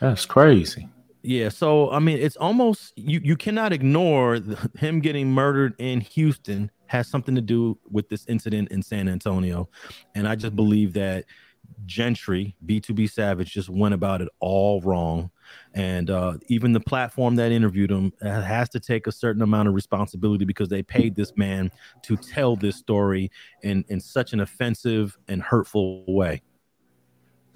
That's 0.00 0.26
crazy. 0.26 0.88
Yeah, 1.22 1.48
so 1.48 1.90
I 1.90 2.00
mean, 2.00 2.18
it's 2.18 2.36
almost 2.36 2.92
you. 2.96 3.18
You 3.24 3.34
cannot 3.34 3.72
ignore 3.72 4.38
the, 4.38 4.70
him 4.76 5.00
getting 5.00 5.32
murdered 5.32 5.74
in 5.78 6.02
Houston 6.02 6.70
has 6.86 7.08
something 7.08 7.34
to 7.34 7.40
do 7.40 7.78
with 7.90 8.10
this 8.10 8.26
incident 8.28 8.70
in 8.70 8.82
San 8.82 9.08
Antonio, 9.08 9.70
and 10.14 10.28
I 10.28 10.34
just 10.34 10.54
believe 10.54 10.92
that 10.92 11.24
Gentry, 11.86 12.54
BTB 12.66 13.10
Savage, 13.10 13.54
just 13.54 13.70
went 13.70 13.94
about 13.94 14.20
it 14.20 14.28
all 14.38 14.82
wrong. 14.82 15.30
And 15.74 16.10
uh, 16.10 16.34
even 16.48 16.72
the 16.72 16.80
platform 16.80 17.36
that 17.36 17.52
interviewed 17.52 17.90
him 17.90 18.12
uh, 18.22 18.40
has 18.42 18.68
to 18.70 18.80
take 18.80 19.06
a 19.06 19.12
certain 19.12 19.42
amount 19.42 19.68
of 19.68 19.74
responsibility 19.74 20.44
because 20.44 20.68
they 20.68 20.82
paid 20.82 21.16
this 21.16 21.36
man 21.36 21.70
to 22.02 22.16
tell 22.16 22.56
this 22.56 22.76
story 22.76 23.30
in, 23.62 23.84
in 23.88 24.00
such 24.00 24.32
an 24.32 24.40
offensive 24.40 25.18
and 25.28 25.42
hurtful 25.42 26.04
way. 26.06 26.42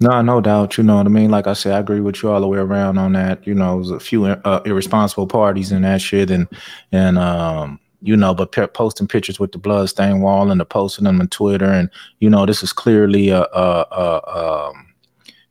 No, 0.01 0.21
no 0.21 0.39
doubt. 0.39 0.77
You 0.77 0.83
know 0.83 0.95
what 0.95 1.05
I 1.05 1.09
mean. 1.09 1.29
Like 1.29 1.47
I 1.47 1.53
said, 1.53 1.73
I 1.73 1.79
agree 1.79 1.99
with 1.99 2.23
you 2.23 2.31
all 2.31 2.39
the 2.39 2.47
way 2.47 2.57
around 2.57 2.97
on 2.97 3.13
that. 3.13 3.45
You 3.45 3.53
know, 3.53 3.75
there's 3.75 3.91
a 3.91 3.99
few 3.99 4.25
uh, 4.25 4.61
irresponsible 4.65 5.27
parties 5.27 5.73
in 5.73 5.81
that 5.81 6.01
shit, 6.01 6.31
and 6.31 6.47
and 6.93 7.17
um, 7.17 7.79
you 8.01 8.15
know, 8.15 8.33
but 8.33 8.53
posting 8.73 9.07
pictures 9.07 9.39
with 9.39 9.51
the 9.51 9.57
bloodstained 9.57 10.21
wall 10.21 10.51
and 10.51 10.61
the 10.61 10.65
posting 10.65 11.03
them 11.03 11.19
on 11.19 11.27
Twitter, 11.27 11.65
and 11.65 11.89
you 12.19 12.29
know, 12.29 12.45
this 12.45 12.63
is 12.63 12.71
clearly 12.71 13.27
a, 13.29 13.41
a, 13.41 13.85
a 13.91 14.69
um, 14.69 14.88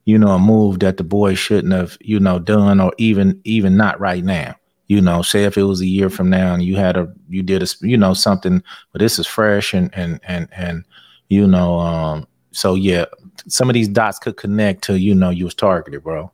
you 0.08 0.16
know, 0.16 0.28
a 0.28 0.38
move 0.38 0.78
that 0.78 0.96
the 0.96 1.04
boy 1.04 1.34
shouldn't 1.34 1.74
have, 1.74 1.98
you 2.00 2.18
know, 2.18 2.38
done, 2.38 2.80
or 2.80 2.94
even 2.96 3.38
even 3.44 3.76
not 3.76 4.00
right 4.00 4.24
now. 4.24 4.56
You 4.86 5.02
know, 5.02 5.20
say 5.20 5.44
if 5.44 5.58
it 5.58 5.64
was 5.64 5.82
a 5.82 5.86
year 5.86 6.08
from 6.08 6.30
now 6.30 6.54
and 6.54 6.62
you 6.62 6.76
had 6.76 6.96
a 6.96 7.12
you 7.28 7.42
did 7.42 7.62
a 7.62 7.66
you 7.82 7.98
know 7.98 8.14
something, 8.14 8.62
but 8.90 9.00
this 9.00 9.18
is 9.18 9.26
fresh 9.26 9.74
and 9.74 9.90
and 9.94 10.18
and 10.26 10.48
and 10.56 10.86
you 11.28 11.46
know, 11.46 11.78
um, 11.78 12.26
so 12.52 12.74
yeah, 12.74 13.04
some 13.48 13.68
of 13.68 13.74
these 13.74 13.86
dots 13.86 14.18
could 14.18 14.38
connect 14.38 14.82
to 14.84 14.98
you 14.98 15.14
know 15.14 15.28
you 15.28 15.44
was 15.44 15.54
targeted, 15.54 16.02
bro. 16.02 16.32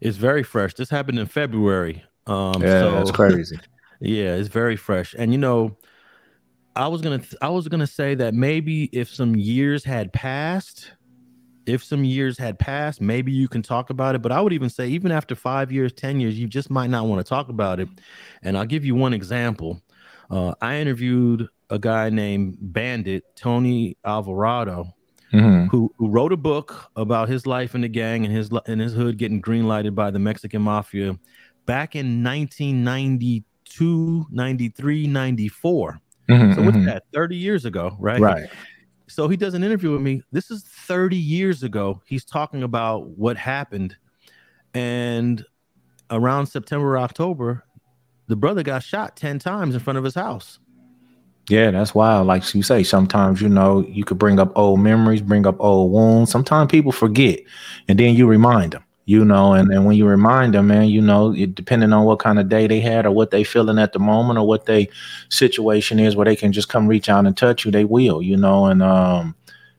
It's 0.00 0.16
very 0.16 0.42
fresh. 0.42 0.72
This 0.72 0.88
happened 0.88 1.18
in 1.18 1.26
February. 1.26 2.02
Um, 2.26 2.62
yeah, 2.62 2.80
so, 2.80 2.92
that's 2.92 3.10
crazy. 3.10 3.58
yeah, 4.00 4.34
it's 4.36 4.48
very 4.48 4.76
fresh. 4.76 5.14
And 5.18 5.30
you 5.30 5.38
know, 5.38 5.76
I 6.74 6.88
was 6.88 7.02
gonna 7.02 7.20
I 7.42 7.50
was 7.50 7.68
gonna 7.68 7.86
say 7.86 8.14
that 8.14 8.32
maybe 8.32 8.84
if 8.94 9.10
some 9.10 9.36
years 9.36 9.84
had 9.84 10.10
passed, 10.10 10.92
if 11.70 11.84
some 11.84 12.04
years 12.04 12.36
had 12.36 12.58
passed, 12.58 13.00
maybe 13.00 13.32
you 13.32 13.48
can 13.48 13.62
talk 13.62 13.90
about 13.90 14.14
it. 14.14 14.22
But 14.22 14.32
I 14.32 14.40
would 14.40 14.52
even 14.52 14.70
say, 14.70 14.88
even 14.88 15.12
after 15.12 15.34
five 15.34 15.70
years, 15.70 15.92
ten 15.92 16.20
years, 16.20 16.38
you 16.38 16.46
just 16.46 16.70
might 16.70 16.90
not 16.90 17.06
want 17.06 17.24
to 17.24 17.28
talk 17.28 17.48
about 17.48 17.80
it. 17.80 17.88
And 18.42 18.58
I'll 18.58 18.66
give 18.66 18.84
you 18.84 18.94
one 18.94 19.12
example. 19.12 19.80
Uh, 20.30 20.54
I 20.60 20.76
interviewed 20.76 21.48
a 21.70 21.78
guy 21.78 22.10
named 22.10 22.56
Bandit 22.60 23.24
Tony 23.36 23.96
Alvarado 24.04 24.94
mm-hmm. 25.32 25.66
who, 25.66 25.92
who 25.96 26.08
wrote 26.08 26.32
a 26.32 26.36
book 26.36 26.90
about 26.96 27.28
his 27.28 27.46
life 27.46 27.74
in 27.74 27.80
the 27.80 27.88
gang 27.88 28.24
and 28.24 28.34
his 28.34 28.50
in 28.66 28.78
his 28.78 28.92
hood 28.92 29.18
getting 29.18 29.40
green 29.40 29.66
lighted 29.66 29.94
by 29.94 30.10
the 30.10 30.18
Mexican 30.18 30.62
mafia 30.62 31.18
back 31.66 31.94
in 31.94 32.24
1992, 32.24 34.26
93, 34.30 35.06
94. 35.06 36.00
Mm-hmm, 36.28 36.54
so 36.54 36.62
what's 36.62 36.76
mm-hmm. 36.76 36.86
that? 36.86 37.04
30 37.12 37.36
years 37.36 37.64
ago, 37.64 37.96
right? 37.98 38.20
Right. 38.20 38.48
So 39.10 39.28
he 39.28 39.36
does 39.36 39.54
an 39.54 39.64
interview 39.64 39.92
with 39.92 40.00
me. 40.00 40.22
This 40.32 40.50
is 40.50 40.62
30 40.62 41.16
years 41.16 41.62
ago. 41.62 42.00
He's 42.06 42.24
talking 42.24 42.62
about 42.62 43.08
what 43.08 43.36
happened. 43.36 43.96
And 44.72 45.44
around 46.10 46.46
September, 46.46 46.96
October, 46.98 47.64
the 48.28 48.36
brother 48.36 48.62
got 48.62 48.82
shot 48.82 49.16
10 49.16 49.40
times 49.40 49.74
in 49.74 49.80
front 49.80 49.98
of 49.98 50.04
his 50.04 50.14
house. 50.14 50.60
Yeah, 51.48 51.72
that's 51.72 51.94
wild. 51.94 52.28
Like 52.28 52.54
you 52.54 52.62
say, 52.62 52.84
sometimes 52.84 53.42
you 53.42 53.48
know 53.48 53.84
you 53.88 54.04
could 54.04 54.18
bring 54.18 54.38
up 54.38 54.52
old 54.54 54.78
memories, 54.78 55.20
bring 55.20 55.46
up 55.46 55.56
old 55.58 55.90
wounds. 55.90 56.30
Sometimes 56.30 56.70
people 56.70 56.92
forget, 56.92 57.40
and 57.88 57.98
then 57.98 58.14
you 58.14 58.28
remind 58.28 58.72
them. 58.72 58.84
You 59.10 59.24
know, 59.24 59.54
and, 59.54 59.72
and 59.72 59.84
when 59.84 59.96
you 59.96 60.06
remind 60.06 60.54
them, 60.54 60.68
man, 60.68 60.88
you 60.88 61.00
know, 61.00 61.34
it, 61.34 61.56
depending 61.56 61.92
on 61.92 62.04
what 62.04 62.20
kind 62.20 62.38
of 62.38 62.48
day 62.48 62.68
they 62.68 62.78
had 62.78 63.04
or 63.04 63.10
what 63.10 63.32
they 63.32 63.42
feeling 63.42 63.76
at 63.76 63.92
the 63.92 63.98
moment 63.98 64.38
or 64.38 64.46
what 64.46 64.66
they 64.66 64.88
situation 65.30 65.98
is 65.98 66.14
where 66.14 66.26
they 66.26 66.36
can 66.36 66.52
just 66.52 66.68
come 66.68 66.86
reach 66.86 67.08
out 67.08 67.26
and 67.26 67.36
touch 67.36 67.64
you, 67.64 67.72
they 67.72 67.84
will, 67.84 68.22
you 68.22 68.36
know, 68.36 68.66
and 68.66 68.84
um 68.84 69.34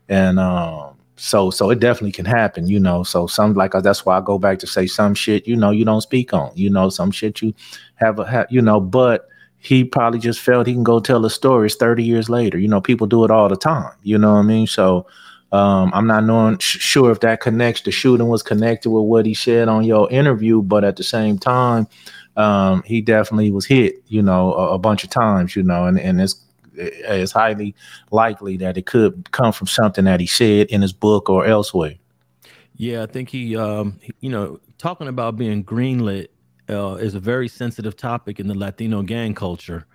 and 0.09 0.37
um 0.37 0.97
so 1.15 1.49
so 1.49 1.69
it 1.69 1.79
definitely 1.79 2.11
can 2.11 2.25
happen, 2.25 2.67
you 2.67 2.77
know. 2.77 3.03
So 3.03 3.25
some 3.25 3.53
like 3.53 3.73
uh, 3.73 3.79
that's 3.79 4.05
why 4.05 4.17
I 4.17 4.21
go 4.21 4.37
back 4.37 4.59
to 4.59 4.67
say 4.67 4.85
some 4.85 5.15
shit, 5.15 5.47
you 5.47 5.55
know, 5.55 5.71
you 5.71 5.85
don't 5.85 6.01
speak 6.01 6.33
on, 6.33 6.51
you 6.53 6.69
know, 6.69 6.89
some 6.89 7.09
shit 7.09 7.41
you 7.41 7.53
have 7.95 8.19
a 8.19 8.27
have, 8.27 8.47
you 8.49 8.61
know, 8.61 8.81
but 8.81 9.29
he 9.59 9.85
probably 9.85 10.19
just 10.19 10.41
felt 10.41 10.67
he 10.67 10.73
can 10.73 10.83
go 10.83 10.99
tell 10.99 11.21
the 11.21 11.29
stories 11.29 11.75
30 11.75 12.03
years 12.03 12.27
later. 12.29 12.57
You 12.57 12.67
know, 12.67 12.81
people 12.81 13.07
do 13.07 13.23
it 13.23 13.31
all 13.31 13.47
the 13.47 13.55
time. 13.55 13.93
You 14.03 14.17
know 14.17 14.33
what 14.33 14.39
I 14.39 14.41
mean? 14.41 14.67
So 14.67 15.07
um, 15.51 15.91
I'm 15.93 16.07
not 16.07 16.23
knowing 16.23 16.57
sh- 16.59 16.79
sure 16.79 17.11
if 17.11 17.19
that 17.21 17.41
connects. 17.41 17.81
The 17.81 17.91
shooting 17.91 18.27
was 18.27 18.41
connected 18.41 18.89
with 18.89 19.03
what 19.03 19.25
he 19.25 19.33
said 19.33 19.67
on 19.67 19.83
your 19.83 20.09
interview, 20.09 20.61
but 20.61 20.83
at 20.83 20.95
the 20.95 21.03
same 21.03 21.37
time, 21.37 21.87
um, 22.37 22.83
he 22.85 23.01
definitely 23.01 23.51
was 23.51 23.65
hit. 23.65 24.01
You 24.07 24.21
know, 24.21 24.53
a, 24.53 24.73
a, 24.75 24.79
bunch 24.79 25.03
of 25.03 25.09
times. 25.09 25.55
You 25.55 25.63
know, 25.63 25.85
and 25.85 25.99
and 25.99 26.21
it's 26.21 26.41
it's 26.73 27.33
highly 27.33 27.75
likely 28.11 28.57
that 28.57 28.77
it 28.77 28.85
could 28.85 29.31
come 29.31 29.51
from 29.51 29.67
something 29.67 30.05
that 30.05 30.19
he 30.21 30.27
said 30.27 30.67
in 30.67 30.81
his 30.81 30.93
book 30.93 31.29
or 31.29 31.45
elsewhere. 31.45 31.95
Yeah, 32.75 33.03
I 33.03 33.05
think 33.05 33.29
he, 33.29 33.55
um, 33.57 33.99
he 34.01 34.13
you 34.21 34.29
know, 34.29 34.59
talking 34.77 35.07
about 35.07 35.35
being 35.35 35.63
greenlit 35.63 36.29
uh, 36.69 36.95
is 36.95 37.13
a 37.13 37.19
very 37.19 37.47
sensitive 37.47 37.95
topic 37.95 38.39
in 38.39 38.47
the 38.47 38.55
Latino 38.55 39.01
gang 39.01 39.35
culture. 39.35 39.85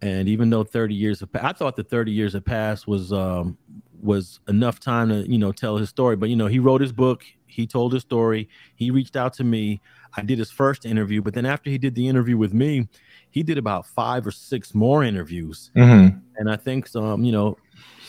And 0.00 0.28
even 0.28 0.50
though 0.50 0.64
30 0.64 0.94
years 0.94 1.20
have 1.20 1.32
passed, 1.32 1.44
I 1.44 1.52
thought 1.52 1.76
the 1.76 1.84
30 1.84 2.10
years 2.10 2.32
have 2.32 2.44
passed 2.44 2.88
was 2.88 3.12
um, 3.12 3.56
was 4.02 4.40
enough 4.48 4.80
time 4.80 5.08
to 5.08 5.30
you 5.30 5.38
know 5.38 5.52
tell 5.52 5.76
his 5.76 5.88
story. 5.88 6.16
But 6.16 6.28
you 6.28 6.36
know, 6.36 6.46
he 6.46 6.58
wrote 6.58 6.80
his 6.80 6.92
book. 6.92 7.24
He 7.46 7.66
told 7.66 7.92
his 7.92 8.02
story. 8.02 8.48
He 8.74 8.90
reached 8.90 9.16
out 9.16 9.32
to 9.34 9.44
me. 9.44 9.80
I 10.16 10.22
did 10.22 10.38
his 10.38 10.50
first 10.50 10.84
interview, 10.84 11.22
but 11.22 11.34
then 11.34 11.46
after 11.46 11.70
he 11.70 11.78
did 11.78 11.94
the 11.94 12.06
interview 12.06 12.36
with 12.36 12.52
me, 12.52 12.88
he 13.30 13.42
did 13.42 13.58
about 13.58 13.86
five 13.86 14.26
or 14.26 14.30
six 14.30 14.74
more 14.74 15.02
interviews. 15.02 15.70
Mm-hmm. 15.76 16.18
And 16.36 16.50
I 16.50 16.56
think 16.56 16.86
some, 16.86 17.24
you 17.24 17.32
know, 17.32 17.56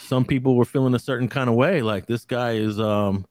some 0.06 0.26
people 0.26 0.56
were 0.56 0.66
feeling 0.66 0.94
a 0.96 1.00
certain 1.00 1.30
kind 1.30 1.50
of 1.50 1.56
way, 1.56 1.82
like 1.82 2.06
this 2.06 2.26
guy 2.26 2.54
is 2.54 2.80
um, 2.80 3.26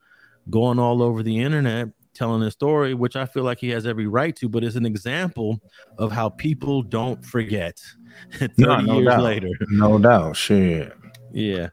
going 0.48 0.78
all 0.78 1.02
over 1.02 1.22
the 1.22 1.38
internet 1.38 1.88
telling 2.14 2.42
his 2.42 2.52
story, 2.52 2.94
which 2.94 3.16
I 3.16 3.26
feel 3.26 3.42
like 3.42 3.58
he 3.58 3.70
has 3.70 3.86
every 3.86 4.06
right 4.06 4.34
to, 4.36 4.48
but 4.48 4.64
it's 4.64 4.76
an 4.76 4.86
example 4.86 5.60
of 5.98 6.12
how 6.12 6.28
people 6.28 6.82
don't 6.82 7.24
forget 7.24 7.80
30 8.38 8.52
no, 8.58 8.80
no 8.80 8.94
years 8.94 9.06
doubt. 9.06 9.22
later. 9.22 9.50
No 9.70 9.98
doubt. 9.98 10.36
Shit. 10.36 10.92
Yeah. 11.32 11.68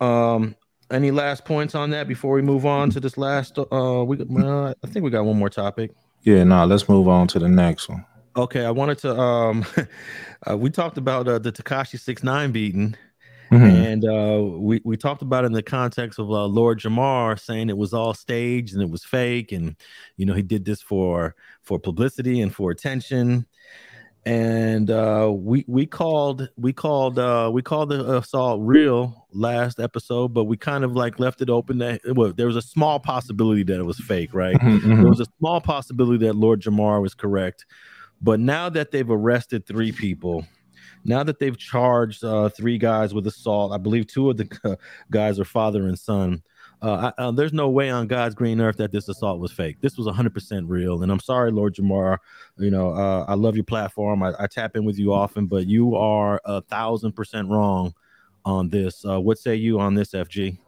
Um, 0.00 0.56
any 0.90 1.10
last 1.10 1.44
points 1.44 1.74
on 1.74 1.90
that 1.90 2.06
before 2.06 2.34
we 2.34 2.42
move 2.42 2.66
on 2.66 2.90
to 2.90 3.00
this 3.00 3.16
last 3.16 3.58
uh 3.58 4.04
we 4.06 4.18
uh, 4.20 4.74
I 4.84 4.86
think 4.86 5.04
we 5.04 5.10
got 5.10 5.24
one 5.24 5.38
more 5.38 5.48
topic. 5.48 5.92
Yeah, 6.22 6.44
no, 6.44 6.64
let's 6.66 6.88
move 6.88 7.08
on 7.08 7.26
to 7.28 7.38
the 7.38 7.48
next 7.48 7.88
one. 7.88 8.04
Okay, 8.36 8.64
I 8.64 8.70
wanted 8.70 8.98
to 8.98 9.18
um 9.18 9.64
uh, 10.48 10.56
we 10.56 10.70
talked 10.70 10.98
about 10.98 11.26
uh, 11.26 11.38
the 11.38 11.52
Tekashi 11.52 11.98
69 11.98 12.52
beating 12.52 12.96
Mm-hmm. 13.54 13.76
And 13.76 14.04
uh, 14.04 14.58
we 14.58 14.80
we 14.84 14.96
talked 14.96 15.22
about 15.22 15.44
it 15.44 15.48
in 15.48 15.52
the 15.52 15.62
context 15.62 16.18
of 16.18 16.28
uh, 16.30 16.46
Lord 16.46 16.80
Jamar 16.80 17.38
saying 17.38 17.68
it 17.68 17.76
was 17.76 17.92
all 17.92 18.12
staged 18.12 18.74
and 18.74 18.82
it 18.82 18.90
was 18.90 19.04
fake, 19.04 19.52
and 19.52 19.76
you 20.16 20.26
know 20.26 20.34
he 20.34 20.42
did 20.42 20.64
this 20.64 20.82
for 20.82 21.36
for 21.62 21.78
publicity 21.78 22.40
and 22.40 22.54
for 22.54 22.70
attention. 22.70 23.46
And 24.26 24.90
uh, 24.90 25.30
we 25.34 25.64
we 25.68 25.84
called 25.84 26.48
we 26.56 26.72
called 26.72 27.18
uh, 27.18 27.50
we 27.52 27.60
called 27.60 27.90
the 27.90 28.16
assault 28.16 28.60
real 28.62 29.26
last 29.32 29.78
episode, 29.78 30.28
but 30.32 30.44
we 30.44 30.56
kind 30.56 30.82
of 30.82 30.92
like 30.92 31.18
left 31.18 31.42
it 31.42 31.50
open 31.50 31.78
that 31.78 32.00
well, 32.06 32.32
there 32.32 32.46
was 32.46 32.56
a 32.56 32.62
small 32.62 32.98
possibility 32.98 33.64
that 33.64 33.78
it 33.78 33.84
was 33.84 33.98
fake, 33.98 34.32
right? 34.32 34.56
Mm-hmm, 34.56 34.76
mm-hmm. 34.76 35.00
There 35.02 35.10
was 35.10 35.20
a 35.20 35.26
small 35.38 35.60
possibility 35.60 36.24
that 36.26 36.36
Lord 36.36 36.62
Jamar 36.62 37.02
was 37.02 37.14
correct, 37.14 37.66
but 38.22 38.40
now 38.40 38.70
that 38.70 38.92
they've 38.92 39.10
arrested 39.10 39.66
three 39.66 39.92
people 39.92 40.46
now 41.04 41.22
that 41.22 41.38
they've 41.38 41.56
charged 41.56 42.24
uh, 42.24 42.48
three 42.48 42.78
guys 42.78 43.12
with 43.12 43.26
assault, 43.26 43.72
I 43.72 43.78
believe 43.78 44.06
two 44.06 44.30
of 44.30 44.38
the 44.38 44.78
guys 45.10 45.38
are 45.38 45.44
father 45.44 45.86
and 45.86 45.98
son. 45.98 46.42
Uh, 46.84 47.10
I, 47.16 47.22
uh, 47.22 47.30
there's 47.30 47.54
no 47.54 47.70
way 47.70 47.88
on 47.88 48.06
God's 48.06 48.34
green 48.34 48.60
earth 48.60 48.76
that 48.76 48.92
this 48.92 49.08
assault 49.08 49.40
was 49.40 49.50
fake. 49.50 49.78
This 49.80 49.96
was 49.96 50.06
100% 50.06 50.64
real. 50.66 51.02
And 51.02 51.10
I'm 51.10 51.18
sorry, 51.18 51.50
Lord 51.50 51.74
Jamar. 51.74 52.18
You 52.58 52.70
know, 52.70 52.90
uh, 52.90 53.24
I 53.26 53.32
love 53.32 53.54
your 53.54 53.64
platform. 53.64 54.22
I, 54.22 54.34
I, 54.38 54.46
tap 54.46 54.76
in 54.76 54.84
with 54.84 54.98
you 54.98 55.10
often, 55.14 55.46
but 55.46 55.66
you 55.66 55.96
are 55.96 56.42
a 56.44 56.60
thousand 56.60 57.12
percent 57.12 57.48
wrong 57.48 57.94
on 58.44 58.68
this. 58.68 59.02
Uh, 59.02 59.18
what 59.18 59.38
say 59.38 59.54
you 59.54 59.80
on 59.80 59.94
this, 59.94 60.10
FG? 60.10 60.58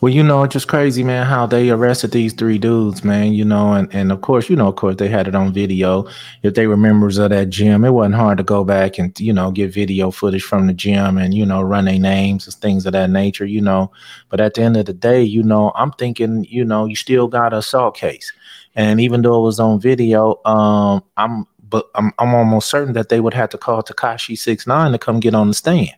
Well, 0.00 0.12
you 0.12 0.22
know, 0.22 0.42
it's 0.42 0.52
just 0.52 0.68
crazy, 0.68 1.02
man, 1.02 1.24
how 1.24 1.46
they 1.46 1.70
arrested 1.70 2.10
these 2.10 2.34
three 2.34 2.58
dudes, 2.58 3.02
man, 3.02 3.32
you 3.32 3.46
know, 3.46 3.72
and, 3.72 3.92
and 3.94 4.12
of 4.12 4.20
course, 4.20 4.50
you 4.50 4.56
know, 4.56 4.68
of 4.68 4.76
course, 4.76 4.96
they 4.96 5.08
had 5.08 5.26
it 5.26 5.34
on 5.34 5.54
video. 5.54 6.06
If 6.42 6.54
they 6.54 6.66
were 6.66 6.76
members 6.76 7.16
of 7.16 7.30
that 7.30 7.48
gym, 7.48 7.84
it 7.84 7.90
wasn't 7.90 8.16
hard 8.16 8.36
to 8.38 8.44
go 8.44 8.62
back 8.62 8.98
and, 8.98 9.18
you 9.18 9.32
know, 9.32 9.50
get 9.50 9.72
video 9.72 10.10
footage 10.10 10.42
from 10.42 10.66
the 10.66 10.74
gym 10.74 11.16
and, 11.16 11.32
you 11.32 11.46
know, 11.46 11.62
run 11.62 11.86
their 11.86 11.98
names 11.98 12.46
and 12.46 12.54
things 12.56 12.84
of 12.84 12.92
that 12.92 13.08
nature, 13.08 13.46
you 13.46 13.62
know. 13.62 13.90
But 14.28 14.40
at 14.40 14.52
the 14.54 14.62
end 14.62 14.76
of 14.76 14.84
the 14.84 14.92
day, 14.92 15.22
you 15.22 15.42
know, 15.42 15.72
I'm 15.74 15.92
thinking, 15.92 16.44
you 16.48 16.64
know, 16.64 16.84
you 16.84 16.96
still 16.96 17.26
got 17.26 17.54
a 17.54 17.58
assault 17.58 17.96
case. 17.96 18.32
And 18.74 19.00
even 19.00 19.22
though 19.22 19.38
it 19.40 19.44
was 19.44 19.60
on 19.60 19.80
video, 19.80 20.40
um, 20.44 21.02
I'm 21.16 21.46
but 21.68 21.86
I'm 21.94 22.12
I'm 22.18 22.34
almost 22.34 22.68
certain 22.68 22.94
that 22.94 23.08
they 23.08 23.20
would 23.20 23.34
have 23.34 23.50
to 23.50 23.58
call 23.58 23.82
Tekashi 23.82 24.36
six 24.36 24.66
nine 24.66 24.92
to 24.92 24.98
come 24.98 25.20
get 25.20 25.34
on 25.34 25.48
the 25.48 25.54
stand. 25.54 25.94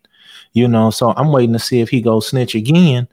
You 0.52 0.68
know, 0.68 0.90
so 0.90 1.14
I'm 1.16 1.32
waiting 1.32 1.54
to 1.54 1.58
see 1.58 1.80
if 1.80 1.88
he 1.88 2.00
goes 2.02 2.28
snitch 2.28 2.54
again 2.54 3.08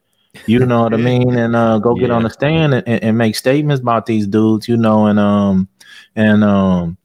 you 0.45 0.59
know 0.59 0.83
what 0.83 0.93
I 0.93 0.97
mean? 0.97 1.35
And 1.35 1.55
uh, 1.55 1.79
go 1.79 1.95
get 1.95 2.09
yeah. 2.09 2.15
on 2.15 2.23
the 2.23 2.29
stand 2.29 2.73
and, 2.73 2.87
and, 2.87 3.17
make 3.17 3.35
statements 3.35 3.81
about 3.81 4.05
these 4.05 4.27
dudes, 4.27 4.67
you 4.67 4.77
know, 4.77 5.07
and 5.07 5.19
um 5.19 5.67
and 6.15 6.43
um 6.43 6.97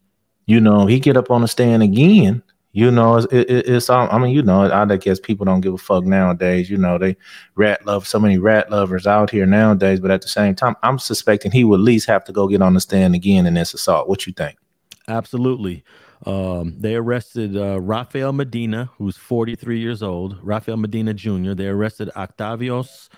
you 0.47 0.61
know, 0.61 0.87
he 0.87 1.01
get 1.01 1.17
up 1.17 1.31
on 1.31 1.41
the 1.41 1.49
stand 1.49 1.83
again. 1.83 2.43
You 2.73 2.91
know, 2.91 3.17
it's, 3.17 3.33
it, 3.33 3.49
it's 3.49 3.89
I 3.89 4.19
mean, 4.19 4.35
you 4.35 4.43
know, 4.43 4.71
I 4.71 4.85
guess 4.97 5.21
people 5.21 5.47
don't 5.47 5.61
give 5.61 5.75
a 5.75 5.79
fuck 5.79 6.05
nowadays. 6.05 6.69
You 6.69 6.77
know, 6.77 6.99
they 6.99 7.17
rat 7.55 7.87
love 7.87 8.07
so 8.07 8.19
many 8.19 8.37
rat 8.37 8.71
lovers 8.71 9.07
out 9.07 9.31
here 9.31 9.47
nowadays. 9.47 10.01
But 10.01 10.11
at 10.11 10.23
the 10.23 10.29
same 10.29 10.57
time, 10.57 10.75
I'm 10.83 10.99
suspecting 10.99 11.53
he 11.53 11.63
would 11.63 11.81
at 11.81 11.85
least 11.85 12.09
have 12.09 12.25
to 12.25 12.33
go 12.33 12.49
get 12.49 12.63
on 12.63 12.75
the 12.75 12.81
stand 12.81 13.15
again 13.15 13.47
in 13.47 13.55
this 13.55 13.75
assault. 13.75 14.09
What 14.09 14.27
you 14.27 14.33
think? 14.33 14.59
Absolutely. 15.07 15.85
Um, 16.27 16.75
they 16.79 16.95
arrested 16.95 17.57
uh, 17.57 17.81
Rafael 17.81 18.33
Medina, 18.33 18.91
who's 18.97 19.17
43 19.17 19.79
years 19.79 20.03
old, 20.03 20.39
Rafael 20.43 20.77
Medina 20.77 21.15
Jr. 21.15 21.53
They 21.53 21.67
arrested 21.67 22.11
Octavious 22.17 23.09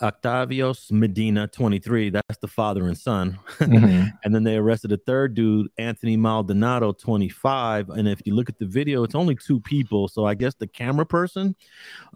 Octavious 0.00 0.90
Medina, 0.90 1.46
23. 1.46 2.10
That's 2.10 2.38
the 2.40 2.48
father 2.48 2.86
and 2.86 2.98
son. 2.98 3.38
Mm-hmm. 3.62 4.08
and 4.24 4.34
then 4.34 4.42
they 4.42 4.56
arrested 4.56 4.92
a 4.92 4.96
third 4.96 5.34
dude, 5.34 5.68
Anthony 5.78 6.16
Maldonado, 6.16 6.92
25. 6.92 7.90
And 7.90 8.08
if 8.08 8.20
you 8.26 8.34
look 8.34 8.48
at 8.48 8.58
the 8.58 8.66
video, 8.66 9.04
it's 9.04 9.14
only 9.14 9.36
two 9.36 9.60
people. 9.60 10.08
So 10.08 10.26
I 10.26 10.34
guess 10.34 10.54
the 10.54 10.66
camera 10.66 11.06
person 11.06 11.54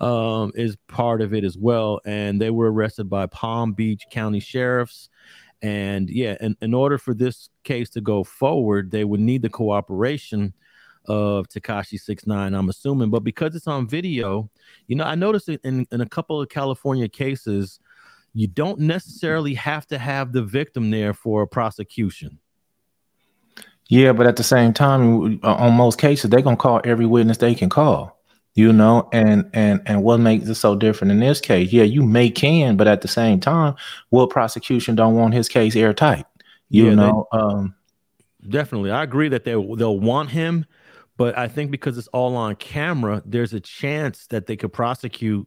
um, 0.01 0.53
is 0.55 0.77
part 0.89 1.23
of 1.23 1.33
it 1.33 1.45
as 1.45 1.57
well. 1.57 2.01
And 2.05 2.41
they 2.41 2.51
were 2.51 2.71
arrested 2.73 3.09
by 3.09 3.27
Palm 3.27 3.73
Beach 3.75 4.03
County 4.11 4.41
sheriffs. 4.41 5.09
And 5.63 6.11
yeah, 6.11 6.37
in, 6.41 6.57
in 6.61 6.75
order 6.75 6.99
for 6.99 7.15
this 7.15 7.49
case 7.65 7.91
to 7.91 8.01
go 8.01 8.25
forward, 8.25 8.91
they 8.91 9.05
would 9.05 9.21
need 9.21 9.43
the 9.43 9.49
cooperation 9.49 10.53
of 11.07 11.49
Tekashi 11.49 11.99
Six 11.99 12.27
Nine. 12.27 12.55
I'm 12.55 12.69
assuming, 12.69 13.11
but 13.11 13.21
because 13.21 13.55
it's 13.55 13.67
on 13.67 13.89
video, 13.89 14.51
you 14.87 14.97
know, 14.97 15.05
I 15.05 15.15
noticed 15.15 15.49
in, 15.49 15.87
in 15.91 16.01
a 16.01 16.09
couple 16.09 16.41
of 16.41 16.49
California 16.49 17.09
cases, 17.09 17.81
you 18.35 18.47
don't 18.47 18.81
necessarily 18.81 19.55
have 19.55 19.87
to 19.87 19.99
have 19.99 20.33
the 20.33 20.43
victim 20.43 20.91
there 20.91 21.15
for 21.15 21.43
a 21.43 21.47
prosecution. 21.47 22.39
Yeah, 23.89 24.13
but 24.13 24.27
at 24.27 24.37
the 24.37 24.43
same 24.43 24.73
time, 24.73 25.41
uh, 25.45 25.55
on 25.55 25.75
most 25.75 25.99
cases, 25.99 26.29
they're 26.29 26.43
gonna 26.43 26.57
call 26.57 26.81
every 26.85 27.07
witness 27.07 27.39
they 27.39 27.55
can 27.55 27.69
call. 27.69 28.16
You 28.57 28.73
know, 28.73 29.07
and 29.13 29.49
and 29.53 29.83
and 29.85 30.03
what 30.03 30.17
makes 30.19 30.49
it 30.49 30.55
so 30.55 30.75
different 30.75 31.13
in 31.13 31.21
this 31.21 31.43
case? 31.43 31.75
Yeah, 31.75 31.83
you 31.83 32.03
may 32.03 32.31
can, 32.31 32.79
but 32.79 32.89
at 32.89 33.03
the 33.03 33.09
same 33.09 33.39
time, 33.39 33.75
what 34.09 34.31
prosecution 34.31 34.95
don't 34.95 35.15
want 35.15 35.35
his 35.35 35.47
case 35.47 35.77
airtight? 35.77 36.25
You 36.71 36.87
yeah, 36.87 36.95
know, 36.95 37.29
they, 37.31 37.39
um, 37.39 37.75
definitely, 38.49 38.91
I 38.91 39.03
agree 39.03 39.29
that 39.29 39.45
they 39.45 39.53
they'll 39.53 40.01
want 40.01 40.31
him, 40.31 40.65
but 41.19 41.37
I 41.37 41.49
think 41.49 41.71
because 41.71 41.99
it's 41.99 42.09
all 42.09 42.35
on 42.35 42.57
camera, 42.57 43.23
there's 43.27 43.53
a 43.53 43.61
chance 43.61 44.27
that 44.29 44.47
they 44.47 44.57
could 44.57 44.73
prosecute 44.73 45.47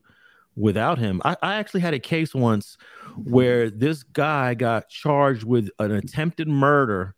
without 0.55 0.99
him. 0.99 1.19
I, 1.25 1.35
I, 1.41 1.55
actually 1.55 1.81
had 1.81 1.95
a 1.95 1.99
case 1.99 2.35
once 2.35 2.77
where 3.15 3.71
this 3.71 4.03
guy 4.03 4.53
got 4.53 4.89
charged 4.89 5.45
with 5.45 5.69
an 5.79 5.91
attempted 5.91 6.47
murder 6.47 7.15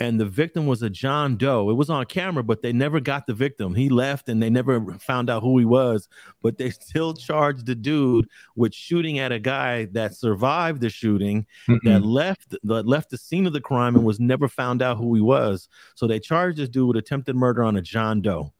and 0.00 0.18
the 0.18 0.24
victim 0.24 0.66
was 0.66 0.82
a 0.82 0.88
John 0.88 1.36
Doe. 1.36 1.68
It 1.68 1.74
was 1.74 1.90
on 1.90 2.06
camera, 2.06 2.42
but 2.42 2.62
they 2.62 2.72
never 2.72 3.00
got 3.00 3.26
the 3.26 3.34
victim. 3.34 3.74
He 3.74 3.90
left 3.90 4.30
and 4.30 4.42
they 4.42 4.48
never 4.48 4.94
found 4.94 5.28
out 5.28 5.42
who 5.42 5.58
he 5.58 5.66
was, 5.66 6.08
but 6.42 6.56
they 6.56 6.70
still 6.70 7.12
charged 7.12 7.66
the 7.66 7.74
dude 7.74 8.26
with 8.56 8.74
shooting 8.74 9.18
at 9.18 9.30
a 9.30 9.38
guy 9.38 9.84
that 9.92 10.14
survived 10.14 10.80
the 10.80 10.88
shooting, 10.88 11.46
mm-hmm. 11.68 11.86
that 11.86 12.02
left 12.02 12.56
that 12.62 12.86
left 12.86 13.10
the 13.10 13.18
scene 13.18 13.46
of 13.46 13.52
the 13.52 13.60
crime 13.60 13.94
and 13.94 14.04
was 14.04 14.18
never 14.18 14.48
found 14.48 14.80
out 14.80 14.96
who 14.96 15.14
he 15.14 15.20
was. 15.20 15.68
So 15.94 16.06
they 16.06 16.18
charged 16.18 16.56
this 16.56 16.70
dude 16.70 16.88
with 16.88 16.96
attempted 16.96 17.36
murder 17.36 17.62
on 17.62 17.76
a 17.76 17.82
John 17.82 18.22
Doe, 18.22 18.52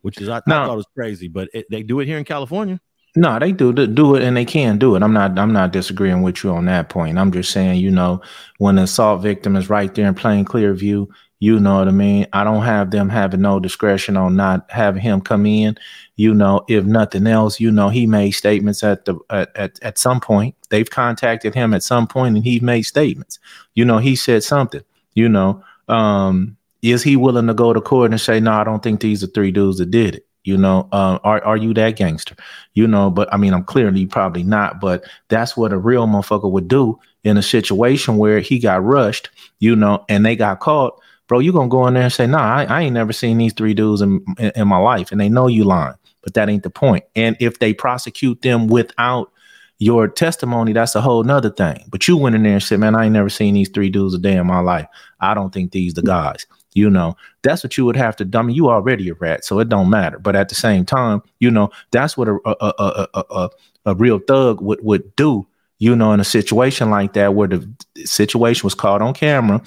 which 0.00 0.20
is 0.20 0.28
I, 0.28 0.42
now, 0.48 0.64
I 0.64 0.66
thought 0.66 0.76
was 0.76 0.86
crazy, 0.94 1.28
but 1.28 1.48
it, 1.54 1.66
they 1.70 1.84
do 1.84 2.00
it 2.00 2.06
here 2.06 2.18
in 2.18 2.24
California. 2.24 2.80
No, 3.14 3.38
they 3.38 3.52
do 3.52 3.72
do 3.74 4.14
it, 4.14 4.22
and 4.22 4.36
they 4.36 4.46
can 4.46 4.78
do 4.78 4.96
it. 4.96 5.02
I'm 5.02 5.12
not. 5.12 5.38
I'm 5.38 5.52
not 5.52 5.72
disagreeing 5.72 6.22
with 6.22 6.42
you 6.42 6.50
on 6.50 6.64
that 6.64 6.88
point. 6.88 7.18
I'm 7.18 7.30
just 7.30 7.50
saying, 7.50 7.78
you 7.78 7.90
know, 7.90 8.22
when 8.56 8.76
the 8.76 8.84
assault 8.84 9.20
victim 9.20 9.54
is 9.54 9.68
right 9.68 9.94
there 9.94 10.08
in 10.08 10.14
plain 10.14 10.46
clear 10.46 10.72
view, 10.72 11.12
you 11.38 11.60
know 11.60 11.76
what 11.78 11.88
I 11.88 11.90
mean. 11.90 12.26
I 12.32 12.42
don't 12.42 12.62
have 12.62 12.90
them 12.90 13.10
having 13.10 13.42
no 13.42 13.60
discretion 13.60 14.16
on 14.16 14.36
not 14.36 14.70
having 14.70 15.02
him 15.02 15.20
come 15.20 15.44
in. 15.44 15.76
You 16.16 16.32
know, 16.32 16.64
if 16.68 16.86
nothing 16.86 17.26
else, 17.26 17.60
you 17.60 17.70
know, 17.70 17.90
he 17.90 18.06
made 18.06 18.30
statements 18.30 18.82
at 18.82 19.04
the 19.04 19.18
at 19.28 19.54
at, 19.56 19.78
at 19.82 19.98
some 19.98 20.18
point. 20.18 20.54
They've 20.70 20.88
contacted 20.88 21.54
him 21.54 21.74
at 21.74 21.82
some 21.82 22.06
point, 22.06 22.36
and 22.36 22.44
he 22.44 22.60
made 22.60 22.82
statements. 22.82 23.38
You 23.74 23.84
know, 23.84 23.98
he 23.98 24.16
said 24.16 24.42
something. 24.42 24.82
You 25.14 25.28
know, 25.28 25.62
um, 25.88 26.56
is 26.80 27.02
he 27.02 27.16
willing 27.16 27.48
to 27.48 27.54
go 27.54 27.74
to 27.74 27.80
court 27.82 28.10
and 28.10 28.20
say, 28.20 28.40
no, 28.40 28.52
I 28.52 28.64
don't 28.64 28.82
think 28.82 29.00
these 29.00 29.22
are 29.22 29.26
three 29.26 29.50
dudes 29.50 29.78
that 29.78 29.90
did 29.90 30.14
it? 30.14 30.26
You 30.44 30.56
know, 30.56 30.88
uh, 30.92 31.18
are 31.22 31.42
are 31.44 31.56
you 31.56 31.72
that 31.74 31.96
gangster? 31.96 32.34
You 32.74 32.86
know, 32.86 33.10
but 33.10 33.32
I 33.32 33.36
mean, 33.36 33.54
I'm 33.54 33.64
clearly 33.64 34.06
probably 34.06 34.42
not. 34.42 34.80
But 34.80 35.04
that's 35.28 35.56
what 35.56 35.72
a 35.72 35.78
real 35.78 36.06
motherfucker 36.06 36.50
would 36.50 36.68
do 36.68 36.98
in 37.24 37.36
a 37.36 37.42
situation 37.42 38.16
where 38.16 38.40
he 38.40 38.58
got 38.58 38.84
rushed. 38.84 39.30
You 39.60 39.76
know, 39.76 40.04
and 40.08 40.24
they 40.26 40.36
got 40.36 40.60
caught. 40.60 41.00
Bro, 41.28 41.38
you 41.40 41.52
gonna 41.52 41.68
go 41.68 41.86
in 41.86 41.94
there 41.94 42.04
and 42.04 42.12
say, 42.12 42.26
"Nah, 42.26 42.42
I, 42.42 42.64
I 42.64 42.82
ain't 42.82 42.94
never 42.94 43.12
seen 43.12 43.38
these 43.38 43.52
three 43.52 43.74
dudes 43.74 44.02
in, 44.02 44.24
in 44.38 44.52
in 44.56 44.68
my 44.68 44.78
life," 44.78 45.12
and 45.12 45.20
they 45.20 45.28
know 45.28 45.46
you 45.46 45.64
lying. 45.64 45.94
But 46.22 46.34
that 46.34 46.48
ain't 46.48 46.62
the 46.62 46.70
point. 46.70 47.04
And 47.16 47.36
if 47.40 47.58
they 47.58 47.74
prosecute 47.74 48.42
them 48.42 48.68
without 48.68 49.32
your 49.78 50.06
testimony, 50.06 50.72
that's 50.72 50.94
a 50.94 51.00
whole 51.00 51.24
nother 51.24 51.50
thing. 51.50 51.84
But 51.88 52.06
you 52.06 52.16
went 52.16 52.36
in 52.36 52.44
there 52.44 52.54
and 52.54 52.62
said, 52.62 52.80
Man, 52.80 52.94
I 52.94 53.04
ain't 53.04 53.12
never 53.12 53.28
seen 53.28 53.54
these 53.54 53.68
three 53.68 53.90
dudes 53.90 54.14
a 54.14 54.18
day 54.18 54.36
in 54.36 54.46
my 54.46 54.60
life. 54.60 54.86
I 55.20 55.34
don't 55.34 55.52
think 55.52 55.72
these 55.72 55.94
the 55.94 56.02
guys. 56.02 56.46
You 56.74 56.88
know, 56.88 57.16
that's 57.42 57.62
what 57.62 57.76
you 57.76 57.84
would 57.84 57.96
have 57.96 58.16
to. 58.16 58.28
I 58.34 58.42
mean, 58.42 58.56
you 58.56 58.70
already 58.70 59.08
a 59.08 59.14
rat, 59.14 59.44
so 59.44 59.58
it 59.58 59.68
don't 59.68 59.90
matter. 59.90 60.18
But 60.18 60.36
at 60.36 60.48
the 60.48 60.54
same 60.54 60.84
time, 60.84 61.22
you 61.38 61.50
know, 61.50 61.70
that's 61.90 62.16
what 62.16 62.28
a 62.28 62.38
a 62.46 62.56
a 62.60 63.08
a, 63.14 63.24
a, 63.30 63.50
a 63.86 63.94
real 63.94 64.18
thug 64.18 64.60
would 64.60 64.82
would 64.82 65.14
do. 65.16 65.46
You 65.78 65.96
know, 65.96 66.12
in 66.12 66.20
a 66.20 66.24
situation 66.24 66.90
like 66.90 67.12
that 67.14 67.34
where 67.34 67.48
the 67.48 67.68
situation 68.04 68.64
was 68.64 68.74
caught 68.74 69.02
on 69.02 69.14
camera, 69.14 69.60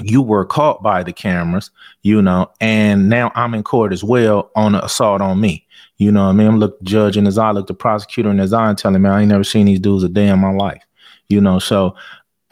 you 0.00 0.22
were 0.22 0.44
caught 0.44 0.82
by 0.82 1.02
the 1.02 1.12
cameras, 1.12 1.70
you 2.02 2.20
know, 2.20 2.50
and 2.60 3.08
now 3.08 3.30
I'm 3.34 3.54
in 3.54 3.62
court 3.62 3.92
as 3.92 4.02
well 4.02 4.50
on 4.56 4.74
an 4.74 4.82
assault 4.82 5.20
on 5.20 5.40
me. 5.40 5.66
You 5.98 6.10
know, 6.10 6.24
I 6.24 6.32
mean, 6.32 6.48
I'm 6.48 6.58
look 6.58 6.82
judge 6.82 7.16
in 7.16 7.24
his 7.24 7.38
eye, 7.38 7.52
look 7.52 7.68
the 7.68 7.74
prosecutor 7.74 8.30
in 8.30 8.38
his 8.38 8.52
eye, 8.52 8.68
and 8.68 8.76
telling 8.76 9.02
me 9.02 9.08
I 9.08 9.20
ain't 9.20 9.28
never 9.28 9.44
seen 9.44 9.66
these 9.66 9.80
dudes 9.80 10.02
a 10.02 10.08
day 10.08 10.28
in 10.28 10.40
my 10.40 10.52
life. 10.52 10.82
You 11.28 11.40
know, 11.40 11.58
so 11.58 11.94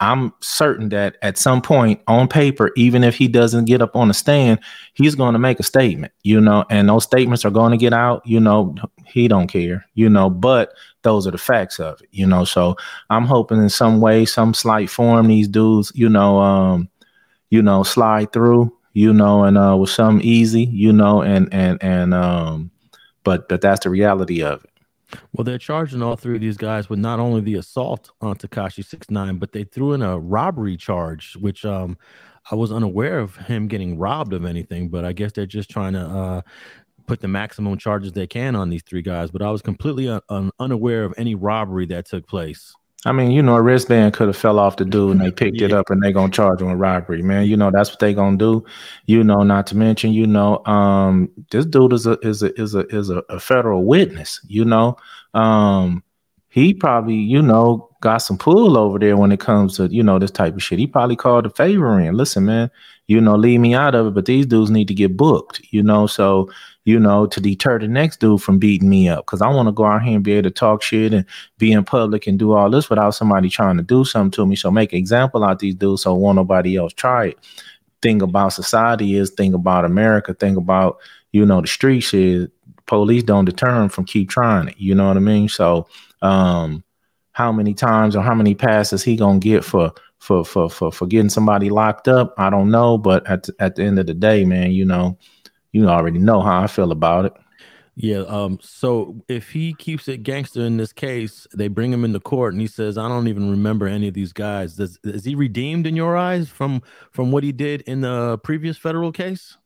I'm 0.03 0.33
certain 0.41 0.89
that 0.89 1.17
at 1.21 1.37
some 1.37 1.61
point 1.61 2.01
on 2.07 2.27
paper, 2.27 2.71
even 2.75 3.03
if 3.03 3.15
he 3.15 3.27
doesn't 3.27 3.65
get 3.65 3.81
up 3.81 3.95
on 3.95 4.09
the 4.09 4.13
stand, 4.13 4.59
he's 4.93 5.15
going 5.15 5.33
to 5.33 5.39
make 5.39 5.59
a 5.59 5.63
statement, 5.63 6.11
you 6.23 6.41
know, 6.41 6.65
and 6.69 6.89
those 6.89 7.05
statements 7.05 7.45
are 7.45 7.51
going 7.51 7.71
to 7.71 7.77
get 7.77 7.93
out, 7.93 8.21
you 8.25 8.39
know, 8.39 8.75
he 9.05 9.27
don't 9.27 9.47
care, 9.47 9.85
you 9.93 10.09
know, 10.09 10.29
but 10.29 10.73
those 11.03 11.25
are 11.25 11.31
the 11.31 11.37
facts 11.37 11.79
of 11.79 12.01
it, 12.01 12.09
you 12.11 12.27
know. 12.27 12.43
So 12.43 12.75
I'm 13.09 13.25
hoping 13.25 13.59
in 13.59 13.69
some 13.69 14.01
way, 14.01 14.25
some 14.25 14.53
slight 14.53 14.89
form, 14.89 15.27
these 15.27 15.47
dudes, 15.47 15.91
you 15.95 16.09
know, 16.09 16.39
um, 16.39 16.89
you 17.49 17.61
know, 17.61 17.83
slide 17.83 18.33
through, 18.33 18.75
you 18.93 19.13
know, 19.13 19.43
and 19.43 19.57
uh 19.57 19.77
with 19.79 19.89
some 19.89 20.19
easy, 20.23 20.63
you 20.65 20.91
know, 20.91 21.21
and 21.21 21.53
and 21.53 21.81
and 21.81 22.13
um, 22.13 22.71
but 23.23 23.47
but 23.47 23.61
that's 23.61 23.83
the 23.83 23.89
reality 23.89 24.43
of 24.43 24.63
it. 24.63 24.69
Well, 25.33 25.43
they're 25.43 25.57
charging 25.57 26.01
all 26.01 26.15
three 26.15 26.35
of 26.35 26.41
these 26.41 26.57
guys 26.57 26.89
with 26.89 26.99
not 26.99 27.19
only 27.19 27.41
the 27.41 27.55
assault 27.55 28.11
on 28.21 28.35
Tekashi 28.35 28.85
Six 28.85 29.09
Nine, 29.09 29.37
but 29.37 29.51
they 29.51 29.63
threw 29.63 29.93
in 29.93 30.01
a 30.01 30.19
robbery 30.19 30.77
charge, 30.77 31.35
which 31.35 31.65
um, 31.65 31.97
I 32.51 32.55
was 32.55 32.71
unaware 32.71 33.19
of 33.19 33.35
him 33.35 33.67
getting 33.67 33.97
robbed 33.97 34.33
of 34.33 34.45
anything. 34.45 34.89
But 34.89 35.05
I 35.05 35.13
guess 35.13 35.31
they're 35.31 35.45
just 35.45 35.69
trying 35.69 35.93
to 35.93 36.01
uh, 36.01 36.41
put 37.07 37.21
the 37.21 37.27
maximum 37.27 37.77
charges 37.77 38.11
they 38.11 38.27
can 38.27 38.55
on 38.55 38.69
these 38.69 38.83
three 38.83 39.01
guys. 39.01 39.31
But 39.31 39.41
I 39.41 39.51
was 39.51 39.61
completely 39.61 40.07
un- 40.09 40.21
un- 40.29 40.51
unaware 40.59 41.03
of 41.03 41.13
any 41.17 41.35
robbery 41.35 41.85
that 41.87 42.05
took 42.05 42.27
place. 42.27 42.73
I 43.05 43.11
mean, 43.11 43.31
you 43.31 43.41
know, 43.41 43.55
a 43.55 43.61
wristband 43.61 44.13
could 44.13 44.27
have 44.27 44.37
fell 44.37 44.59
off 44.59 44.77
the 44.77 44.85
dude 44.85 45.11
and 45.11 45.21
they 45.21 45.31
picked 45.31 45.59
yeah. 45.59 45.65
it 45.65 45.73
up 45.73 45.89
and 45.89 46.01
they 46.01 46.13
gonna 46.13 46.31
charge 46.31 46.61
him 46.61 46.69
with 46.69 46.79
robbery, 46.79 47.21
man. 47.21 47.45
You 47.45 47.57
know, 47.57 47.69
that's 47.69 47.89
what 47.89 47.99
they 47.99 48.13
gonna 48.13 48.37
do. 48.37 48.63
You 49.07 49.23
know, 49.23 49.43
not 49.43 49.67
to 49.67 49.77
mention, 49.77 50.13
you 50.13 50.25
know, 50.25 50.65
um, 50.65 51.29
this 51.51 51.65
dude 51.65 51.93
is 51.93 52.07
a 52.07 52.17
is 52.19 52.43
a 52.43 52.59
is 52.59 52.75
a 52.75 52.87
is 52.95 53.09
a, 53.09 53.17
a 53.29 53.39
federal 53.39 53.83
witness, 53.83 54.39
you 54.47 54.63
know. 54.63 54.95
Um, 55.33 56.03
he 56.49 56.73
probably, 56.73 57.15
you 57.15 57.41
know, 57.41 57.89
got 58.01 58.19
some 58.19 58.37
pull 58.37 58.77
over 58.77 58.99
there 58.99 59.17
when 59.17 59.31
it 59.31 59.39
comes 59.39 59.77
to, 59.77 59.87
you 59.87 60.03
know, 60.03 60.19
this 60.19 60.29
type 60.29 60.53
of 60.53 60.61
shit. 60.61 60.77
He 60.77 60.87
probably 60.87 61.15
called 61.15 61.45
a 61.45 61.49
favor 61.49 61.99
in. 61.99 62.15
Listen, 62.15 62.45
man, 62.45 62.69
you 63.07 63.19
know, 63.19 63.35
leave 63.35 63.59
me 63.59 63.73
out 63.73 63.95
of 63.95 64.07
it, 64.07 64.13
but 64.13 64.25
these 64.25 64.45
dudes 64.45 64.69
need 64.69 64.87
to 64.87 64.93
get 64.93 65.17
booked, 65.17 65.61
you 65.71 65.81
know. 65.81 66.05
So 66.05 66.49
you 66.85 66.99
know, 66.99 67.25
to 67.25 67.39
deter 67.39 67.79
the 67.79 67.87
next 67.87 68.19
dude 68.19 68.41
from 68.41 68.59
beating 68.59 68.89
me 68.89 69.07
up. 69.07 69.25
Cause 69.25 69.41
I 69.41 69.47
want 69.47 69.67
to 69.67 69.71
go 69.71 69.85
out 69.85 70.03
here 70.03 70.15
and 70.15 70.23
be 70.23 70.33
able 70.33 70.49
to 70.49 70.53
talk 70.53 70.81
shit 70.81 71.13
and 71.13 71.25
be 71.57 71.71
in 71.71 71.83
public 71.83 72.27
and 72.27 72.37
do 72.37 72.51
all 72.51 72.69
this 72.69 72.89
without 72.89 73.11
somebody 73.11 73.49
trying 73.49 73.77
to 73.77 73.83
do 73.83 74.03
something 74.03 74.31
to 74.31 74.45
me. 74.45 74.55
So 74.55 74.69
make 74.69 74.91
an 74.91 74.99
example 74.99 75.43
out 75.43 75.59
these 75.59 75.75
dudes 75.75 76.03
so 76.03 76.13
won't 76.13 76.35
nobody 76.35 76.75
else 76.75 76.93
try 76.93 77.27
it. 77.27 77.39
Thing 78.01 78.21
about 78.21 78.49
society 78.49 79.15
is 79.15 79.29
thing 79.29 79.53
about 79.53 79.85
America, 79.85 80.33
thing 80.33 80.57
about, 80.57 80.97
you 81.31 81.45
know, 81.45 81.61
the 81.61 81.67
streets 81.67 82.13
is 82.13 82.49
police 82.85 83.23
don't 83.23 83.45
deter 83.45 83.73
them 83.73 83.87
from 83.87 84.05
keep 84.05 84.29
trying 84.29 84.67
it. 84.67 84.75
You 84.77 84.93
know 84.93 85.07
what 85.07 85.17
I 85.17 85.21
mean? 85.21 85.47
So 85.47 85.87
um 86.21 86.83
how 87.31 87.51
many 87.51 87.73
times 87.73 88.15
or 88.15 88.21
how 88.21 88.35
many 88.35 88.55
passes 88.55 89.03
he 89.03 89.15
gonna 89.15 89.39
get 89.39 89.63
for 89.63 89.91
for 90.19 90.43
for 90.43 90.69
for 90.69 90.91
for 90.91 91.05
getting 91.07 91.29
somebody 91.29 91.69
locked 91.69 92.09
up? 92.09 92.33
I 92.37 92.49
don't 92.49 92.71
know, 92.71 92.97
but 92.97 93.25
at 93.25 93.47
at 93.59 93.75
the 93.75 93.83
end 93.83 93.99
of 93.99 94.05
the 94.05 94.13
day, 94.13 94.43
man, 94.43 94.71
you 94.71 94.83
know, 94.83 95.17
you 95.73 95.89
already 95.89 96.19
know 96.19 96.39
how 96.41 96.61
I 96.61 96.67
feel 96.67 96.91
about 96.91 97.25
it. 97.25 97.33
Yeah. 97.95 98.23
Um. 98.27 98.57
So 98.61 99.21
if 99.27 99.51
he 99.51 99.75
keeps 99.75 100.07
it 100.07 100.23
gangster 100.23 100.61
in 100.61 100.77
this 100.77 100.91
case, 100.93 101.45
they 101.53 101.67
bring 101.67 101.93
him 101.93 102.03
into 102.03 102.19
court, 102.19 102.53
and 102.53 102.61
he 102.61 102.67
says, 102.67 102.97
"I 102.97 103.07
don't 103.07 103.27
even 103.27 103.51
remember 103.51 103.85
any 103.85 104.07
of 104.07 104.15
these 104.15 104.33
guys." 104.33 104.75
Does 104.75 104.97
is 105.03 105.25
he 105.25 105.35
redeemed 105.35 105.85
in 105.85 105.95
your 105.95 106.17
eyes 106.17 106.49
from 106.49 106.81
from 107.11 107.31
what 107.31 107.43
he 107.43 107.51
did 107.51 107.81
in 107.81 108.01
the 108.01 108.39
previous 108.39 108.77
federal 108.77 109.11
case? 109.11 109.57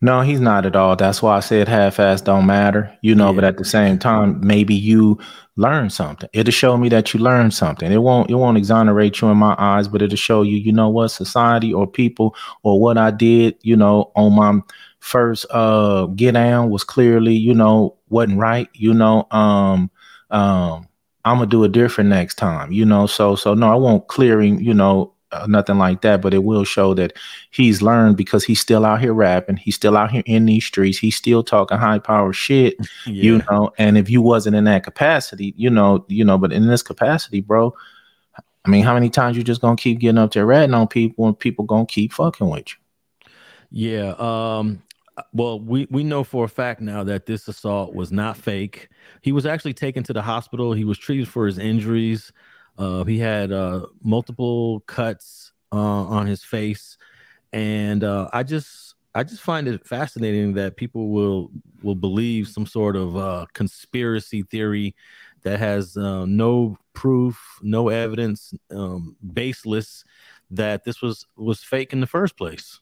No, 0.00 0.22
he's 0.22 0.40
not 0.40 0.64
at 0.64 0.76
all. 0.76 0.96
That's 0.96 1.20
why 1.20 1.36
I 1.36 1.40
said 1.40 1.68
half-ass 1.68 2.22
don't 2.22 2.46
matter, 2.46 2.90
you 3.02 3.14
know. 3.14 3.28
Yeah. 3.28 3.34
But 3.34 3.44
at 3.44 3.58
the 3.58 3.66
same 3.66 3.98
time, 3.98 4.40
maybe 4.40 4.74
you 4.74 5.18
learn 5.56 5.90
something. 5.90 6.30
It'll 6.32 6.52
show 6.52 6.78
me 6.78 6.88
that 6.88 7.12
you 7.12 7.20
learned 7.20 7.52
something. 7.52 7.92
It 7.92 7.98
won't. 7.98 8.30
It 8.30 8.36
won't 8.36 8.56
exonerate 8.56 9.20
you 9.20 9.28
in 9.28 9.36
my 9.36 9.54
eyes, 9.58 9.88
but 9.88 10.00
it'll 10.00 10.16
show 10.16 10.40
you, 10.40 10.56
you 10.56 10.72
know, 10.72 10.88
what 10.88 11.08
society 11.08 11.70
or 11.70 11.86
people 11.86 12.34
or 12.62 12.80
what 12.80 12.96
I 12.96 13.10
did, 13.10 13.56
you 13.60 13.76
know, 13.76 14.10
on 14.16 14.34
my 14.34 14.62
first 15.04 15.44
uh 15.50 16.06
get 16.06 16.32
down 16.32 16.70
was 16.70 16.82
clearly, 16.82 17.34
you 17.34 17.52
know, 17.54 17.94
wasn't 18.08 18.38
right, 18.38 18.70
you 18.72 18.94
know. 18.94 19.26
Um 19.30 19.90
um 20.30 20.88
I'm 21.26 21.36
gonna 21.36 21.46
do 21.46 21.62
it 21.64 21.72
different 21.72 22.08
next 22.08 22.36
time, 22.36 22.72
you 22.72 22.86
know. 22.86 23.06
So 23.06 23.36
so 23.36 23.52
no, 23.52 23.70
I 23.70 23.74
won't 23.74 24.08
clearing, 24.08 24.60
you 24.60 24.72
know, 24.72 25.12
uh, 25.30 25.46
nothing 25.46 25.76
like 25.76 26.00
that, 26.00 26.22
but 26.22 26.32
it 26.32 26.44
will 26.44 26.64
show 26.64 26.94
that 26.94 27.12
he's 27.50 27.82
learned 27.82 28.16
because 28.16 28.44
he's 28.44 28.60
still 28.60 28.86
out 28.86 29.00
here 29.00 29.12
rapping, 29.12 29.56
he's 29.56 29.74
still 29.74 29.96
out 29.96 30.10
here 30.10 30.22
in 30.24 30.46
these 30.46 30.64
streets, 30.64 30.96
he's 30.96 31.16
still 31.16 31.42
talking 31.42 31.76
high 31.76 31.98
power 31.98 32.32
shit, 32.32 32.74
yeah. 33.06 33.22
you 33.22 33.42
know. 33.50 33.72
And 33.76 33.98
if 33.98 34.08
you 34.08 34.22
wasn't 34.22 34.56
in 34.56 34.64
that 34.64 34.84
capacity, 34.84 35.52
you 35.56 35.68
know, 35.68 36.06
you 36.08 36.24
know, 36.24 36.38
but 36.38 36.52
in 36.52 36.66
this 36.66 36.82
capacity, 36.82 37.42
bro, 37.42 37.74
I 38.64 38.70
mean, 38.70 38.84
how 38.84 38.94
many 38.94 39.10
times 39.10 39.36
you 39.36 39.42
just 39.42 39.60
gonna 39.60 39.76
keep 39.76 39.98
getting 39.98 40.18
up 40.18 40.32
there 40.32 40.46
ratting 40.46 40.72
on 40.74 40.88
people 40.88 41.26
and 41.26 41.38
people 41.38 41.66
gonna 41.66 41.84
keep 41.84 42.14
fucking 42.14 42.48
with 42.48 42.68
you? 42.68 42.76
Yeah. 43.70 44.14
Um, 44.18 44.82
well, 45.32 45.60
we 45.60 45.86
we 45.90 46.02
know 46.04 46.24
for 46.24 46.44
a 46.44 46.48
fact 46.48 46.80
now 46.80 47.04
that 47.04 47.26
this 47.26 47.46
assault 47.48 47.94
was 47.94 48.10
not 48.10 48.36
fake. 48.36 48.88
He 49.22 49.32
was 49.32 49.46
actually 49.46 49.74
taken 49.74 50.02
to 50.04 50.12
the 50.12 50.22
hospital. 50.22 50.72
He 50.72 50.84
was 50.84 50.98
treated 50.98 51.28
for 51.28 51.46
his 51.46 51.58
injuries. 51.58 52.32
Uh, 52.76 53.04
he 53.04 53.18
had 53.18 53.52
uh, 53.52 53.86
multiple 54.02 54.80
cuts 54.86 55.52
uh, 55.72 55.76
on 55.76 56.26
his 56.26 56.42
face, 56.42 56.98
and 57.52 58.02
uh, 58.02 58.28
I 58.32 58.42
just 58.42 58.94
I 59.14 59.22
just 59.22 59.42
find 59.42 59.68
it 59.68 59.86
fascinating 59.86 60.54
that 60.54 60.76
people 60.76 61.10
will 61.10 61.50
will 61.82 61.94
believe 61.94 62.48
some 62.48 62.66
sort 62.66 62.96
of 62.96 63.16
uh, 63.16 63.46
conspiracy 63.52 64.42
theory 64.42 64.94
that 65.42 65.60
has 65.60 65.96
uh, 65.96 66.24
no 66.26 66.76
proof, 66.94 67.58
no 67.62 67.88
evidence, 67.88 68.52
um, 68.70 69.16
baseless 69.32 70.04
that 70.50 70.84
this 70.84 71.00
was 71.00 71.26
was 71.36 71.62
fake 71.62 71.92
in 71.92 72.00
the 72.00 72.06
first 72.06 72.36
place. 72.36 72.80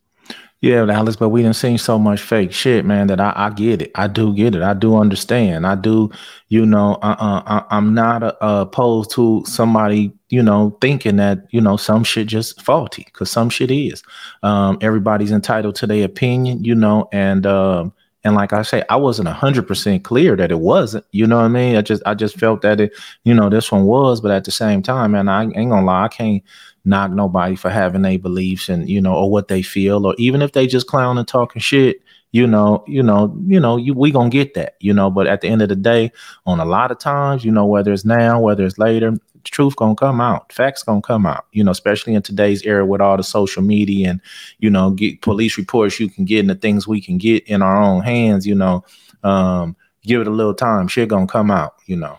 Yeah, 0.63 0.87
Alex, 0.89 1.17
but 1.17 1.31
we 1.31 1.43
didn't 1.43 1.57
see 1.57 1.77
so 1.77 1.99
much 1.99 2.23
fake 2.23 2.53
shit, 2.53 2.85
man, 2.85 3.09
that 3.09 3.21
I, 3.21 3.33
I 3.35 3.51
get 3.51 3.83
it. 3.83 3.91
I 3.97 4.07
do 4.07 4.33
get 4.33 4.55
it. 4.55 4.63
I 4.63 4.75
do 4.75 4.95
understand. 4.97 5.67
I 5.67 5.75
do, 5.75 6.09
you 6.51 6.65
know, 6.65 6.95
uh, 7.03 7.17
uh, 7.19 7.65
I, 7.69 7.77
am 7.77 7.95
not 7.95 8.23
uh, 8.23 8.37
opposed 8.41 9.11
to 9.13 9.43
somebody, 9.45 10.13
you 10.29 10.41
know, 10.41 10.79
thinking 10.81 11.17
that, 11.17 11.49
you 11.51 11.61
know, 11.61 11.77
some 11.77 12.05
shit 12.05 12.29
just 12.29 12.63
faulty 12.63 13.03
because 13.07 13.29
some 13.29 13.51
shit 13.51 13.73
is. 13.73 14.05
Um, 14.45 14.79
everybody's 14.81 15.33
entitled 15.33 15.75
to 15.77 15.87
their 15.89 16.05
opinion, 16.05 16.63
you 16.63 16.77
know, 16.77 17.09
and, 17.11 17.45
um, 17.45 17.93
and 18.23 18.37
like 18.37 18.53
I 18.53 18.63
say, 18.63 18.85
I 18.89 18.95
wasn't 18.95 19.27
hundred 19.29 19.67
percent 19.67 20.05
clear 20.05 20.37
that 20.37 20.53
it 20.53 20.61
wasn't. 20.61 21.05
You 21.11 21.27
know 21.27 21.39
what 21.39 21.47
I 21.47 21.49
mean? 21.49 21.75
I 21.75 21.83
just 21.83 22.03
I 22.07 22.15
just 22.15 22.39
felt 22.39 22.63
that 22.63 22.81
it, 22.81 22.93
you 23.25 23.35
know, 23.35 23.49
this 23.49 23.73
one 23.73 23.85
was, 23.85 24.21
but 24.21 24.31
at 24.31 24.45
the 24.45 24.53
same 24.53 24.81
time, 24.81 25.11
man, 25.11 25.29
I 25.29 25.43
ain't 25.43 25.71
gonna 25.71 25.85
lie, 25.85 26.05
I 26.05 26.09
can't 26.09 26.43
knock 26.85 27.11
nobody 27.11 27.55
for 27.55 27.71
having 27.71 28.03
their 28.03 28.19
beliefs 28.19 28.69
and 28.69 28.89
you 28.89 29.01
know 29.01 29.15
or 29.15 29.31
what 29.31 29.49
they 29.49 29.63
feel 29.63 30.07
or 30.07 30.15
even 30.19 30.43
if 30.43 30.53
they 30.53 30.67
just 30.67 30.87
clown 30.87 31.19
and 31.19 31.29
talking 31.29 31.61
shit 31.61 32.03
you 32.33 32.47
know, 32.47 32.83
you 32.87 33.03
know, 33.03 33.39
you 33.47 33.61
know, 33.61 33.77
you, 33.77 33.93
we 33.93 34.11
gonna 34.11 34.31
get 34.31 34.55
that, 34.55 34.77
you 34.81 34.93
know. 34.93 35.11
But 35.11 35.27
at 35.27 35.43
the 35.43 35.49
end 35.49 35.61
of 35.61 35.69
the 35.69 35.77
day, 35.77 36.11
on 36.47 36.61
a 36.61 36.65
lot 36.65 36.91
of 36.91 36.99
times, 36.99 37.45
you 37.45 37.53
know, 37.53 37.67
whether 37.67 37.93
it's 37.93 38.07
now, 38.07 38.41
whether 38.41 38.65
it's 38.65 38.79
later, 38.79 39.19
truth 39.45 39.77
gonna 39.77 39.95
come 39.95 40.21
out, 40.21 40.51
facts 40.51 40.83
gonna 40.83 41.03
come 41.03 41.27
out, 41.27 41.45
you 41.53 41.63
know, 41.63 41.71
especially 41.71 42.15
in 42.15 42.23
today's 42.23 42.63
era 42.63 42.87
with 42.87 43.03
all 43.03 43.19
the 43.19 43.23
social 43.23 43.63
media 43.63 44.11
and 44.11 44.21
you 44.59 44.71
know, 44.71 44.91
get 44.91 45.21
police 45.21 45.59
reports 45.59 46.01
you 46.01 46.09
can 46.09 46.25
get 46.25 46.41
and 46.41 46.51
the 46.51 46.55
things 46.55 46.89
we 46.89 47.03
can 47.03 47.19
get 47.19 47.47
in 47.47 47.61
our 47.61 47.81
own 47.81 48.03
hands, 48.03 48.47
you 48.47 48.55
know. 48.55 48.83
Um, 49.23 49.77
give 50.03 50.21
it 50.21 50.27
a 50.27 50.31
little 50.31 50.55
time, 50.55 50.89
shit 50.89 51.11
gonna 51.11 51.27
come 51.27 51.51
out, 51.51 51.75
you 51.87 51.97
know. 51.97 52.19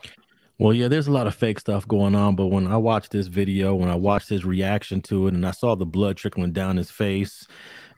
Well, 0.60 0.74
yeah, 0.74 0.88
there's 0.88 1.08
a 1.08 1.12
lot 1.12 1.28
of 1.28 1.34
fake 1.36 1.60
stuff 1.60 1.88
going 1.88 2.16
on, 2.16 2.36
but 2.36 2.48
when 2.48 2.68
I 2.68 2.78
watched 2.78 3.12
this 3.12 3.28
video, 3.28 3.74
when 3.74 3.90
I 3.90 3.96
watched 3.96 4.30
his 4.30 4.46
reaction 4.46 5.02
to 5.04 5.28
it, 5.28 5.34
and 5.34 5.46
I 5.46 5.52
saw 5.52 5.76
the 5.76 5.86
blood 5.86 6.16
trickling 6.16 6.52
down 6.54 6.78
his 6.78 6.92
face, 6.92 7.48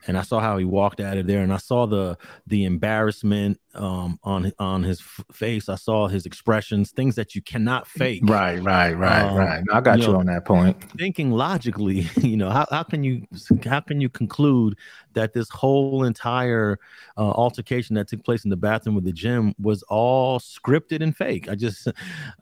and 0.06 0.16
I 0.16 0.22
saw 0.22 0.40
how 0.40 0.56
he 0.58 0.64
walked 0.64 1.00
out 1.00 1.16
of 1.16 1.26
there, 1.26 1.42
and 1.42 1.52
I 1.52 1.56
saw 1.58 1.86
the 1.86 2.16
the 2.46 2.64
embarrassment 2.64 3.60
um, 3.74 4.18
on 4.22 4.52
on 4.58 4.82
his 4.82 5.00
f- 5.00 5.24
face. 5.32 5.68
I 5.68 5.74
saw 5.74 6.08
his 6.08 6.26
expressions, 6.26 6.90
things 6.90 7.14
that 7.16 7.34
you 7.34 7.42
cannot 7.42 7.86
fake. 7.86 8.22
Right, 8.24 8.62
right, 8.62 8.92
right, 8.92 9.22
um, 9.22 9.36
right. 9.36 9.64
I 9.72 9.80
got 9.80 9.98
you, 9.98 10.04
you 10.04 10.12
know, 10.12 10.18
on 10.20 10.26
that 10.26 10.44
point. 10.44 10.76
Thinking 10.98 11.30
logically, 11.30 12.08
you 12.16 12.36
know, 12.36 12.50
how, 12.50 12.66
how 12.70 12.82
can 12.82 13.04
you 13.04 13.26
how 13.64 13.80
can 13.80 14.00
you 14.00 14.08
conclude 14.08 14.76
that 15.14 15.32
this 15.32 15.48
whole 15.50 16.04
entire 16.04 16.78
uh, 17.16 17.30
altercation 17.30 17.94
that 17.96 18.08
took 18.08 18.24
place 18.24 18.44
in 18.44 18.50
the 18.50 18.56
bathroom 18.56 18.96
of 18.96 19.04
the 19.04 19.12
gym 19.12 19.54
was 19.58 19.82
all 19.84 20.38
scripted 20.38 21.02
and 21.02 21.16
fake? 21.16 21.48
I 21.48 21.54
just 21.54 21.88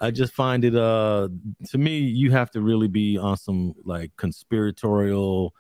I 0.01 0.11
just 0.11 0.33
find 0.33 0.65
it 0.65 0.75
uh 0.75 1.29
to 1.71 1.79
me 1.79 1.99
you 1.99 2.31
have 2.31 2.51
to 2.53 2.61
really 2.61 2.89
be 2.89 3.17
on 3.19 3.37
some 3.37 3.75
like 3.85 4.13
conspiratorial 4.17 5.55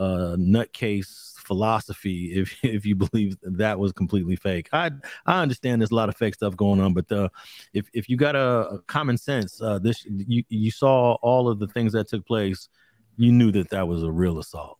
uh 0.00 0.36
nutcase 0.36 1.30
philosophy 1.50 2.32
if 2.40 2.56
if 2.62 2.86
you 2.86 2.94
believe 2.94 3.36
that 3.42 3.78
was 3.78 3.92
completely 3.92 4.36
fake. 4.36 4.68
I 4.72 4.92
I 5.26 5.42
understand 5.42 5.80
there's 5.80 5.90
a 5.90 5.96
lot 5.96 6.08
of 6.08 6.16
fake 6.16 6.34
stuff 6.34 6.56
going 6.56 6.80
on, 6.80 6.94
but 6.94 7.10
uh, 7.10 7.28
if 7.72 7.88
if 7.92 8.08
you 8.08 8.16
got 8.16 8.36
a, 8.36 8.68
a 8.76 8.78
common 8.82 9.16
sense, 9.16 9.60
uh, 9.60 9.78
this 9.78 10.06
you 10.06 10.44
you 10.48 10.70
saw 10.70 11.14
all 11.22 11.48
of 11.48 11.58
the 11.58 11.66
things 11.66 11.92
that 11.92 12.08
took 12.08 12.24
place, 12.26 12.68
you 13.16 13.32
knew 13.32 13.50
that 13.52 13.70
that 13.70 13.88
was 13.88 14.02
a 14.02 14.10
real 14.10 14.38
assault. 14.38 14.78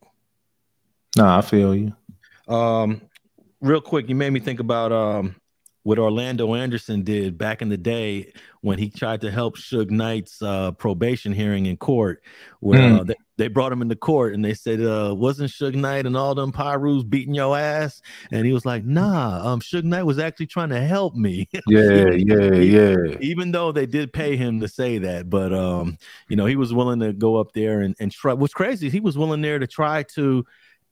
No, 1.17 1.27
I 1.27 1.41
feel 1.41 1.75
you. 1.75 1.93
Um, 2.47 3.03
real 3.61 3.81
quick, 3.81 4.09
you 4.09 4.15
made 4.15 4.31
me 4.31 4.41
think 4.41 4.61
about 4.61 4.93
um 4.93 5.40
what 5.83 5.99
Orlando 5.99 6.55
Anderson 6.55 7.03
did 7.03 7.39
back 7.39 7.63
in 7.63 7.71
the 7.71 7.77
day 7.77 8.33
when 8.61 8.79
he 8.79 8.91
tried 8.91 9.23
to 9.23 9.31
help 9.31 9.57
Suge 9.57 9.91
Knight's 9.91 10.43
uh, 10.43 10.73
probation 10.73 11.33
hearing 11.33 11.67
in 11.67 11.79
court, 11.79 12.23
where 12.61 12.81
mm. 12.81 13.01
uh, 13.01 13.05
they, 13.05 13.15
they, 13.39 13.49
brought 13.49 13.73
him 13.73 13.81
into 13.81 13.97
court 13.97 14.35
and 14.35 14.45
they 14.45 14.53
said, 14.53 14.83
uh, 14.83 15.15
"Wasn't 15.17 15.51
Suge 15.51 15.75
Knight 15.75 16.05
and 16.05 16.17
all 16.17 16.35
them 16.35 16.53
Pirus 16.53 17.09
beating 17.09 17.35
your 17.35 17.57
ass?" 17.57 18.03
And 18.31 18.45
he 18.45 18.53
was 18.53 18.67
like, 18.67 18.85
"Nah, 18.85 19.41
um, 19.47 19.61
Suge 19.61 19.85
Knight 19.85 20.03
was 20.03 20.19
actually 20.19 20.49
trying 20.49 20.69
to 20.71 20.81
help 20.81 21.15
me." 21.15 21.49
Yeah, 21.67 22.11
yeah, 22.11 22.55
yeah. 22.55 22.97
Even 23.21 23.53
though 23.53 23.71
they 23.71 23.87
did 23.87 24.13
pay 24.13 24.37
him 24.37 24.61
to 24.61 24.69
say 24.69 24.99
that, 24.99 25.31
but 25.31 25.53
um, 25.53 25.99
you 26.29 26.37
know, 26.37 26.47
he 26.47 26.57
was 26.57 26.75
willing 26.75 27.01
to 27.01 27.13
go 27.13 27.37
up 27.37 27.53
there 27.53 27.81
and 27.81 27.95
and 28.01 28.11
try. 28.11 28.33
What's 28.33 28.55
crazy, 28.55 28.91
he 28.91 29.01
was 29.01 29.17
willing 29.17 29.41
there 29.41 29.59
to 29.59 29.67
try 29.67 30.03
to 30.15 30.45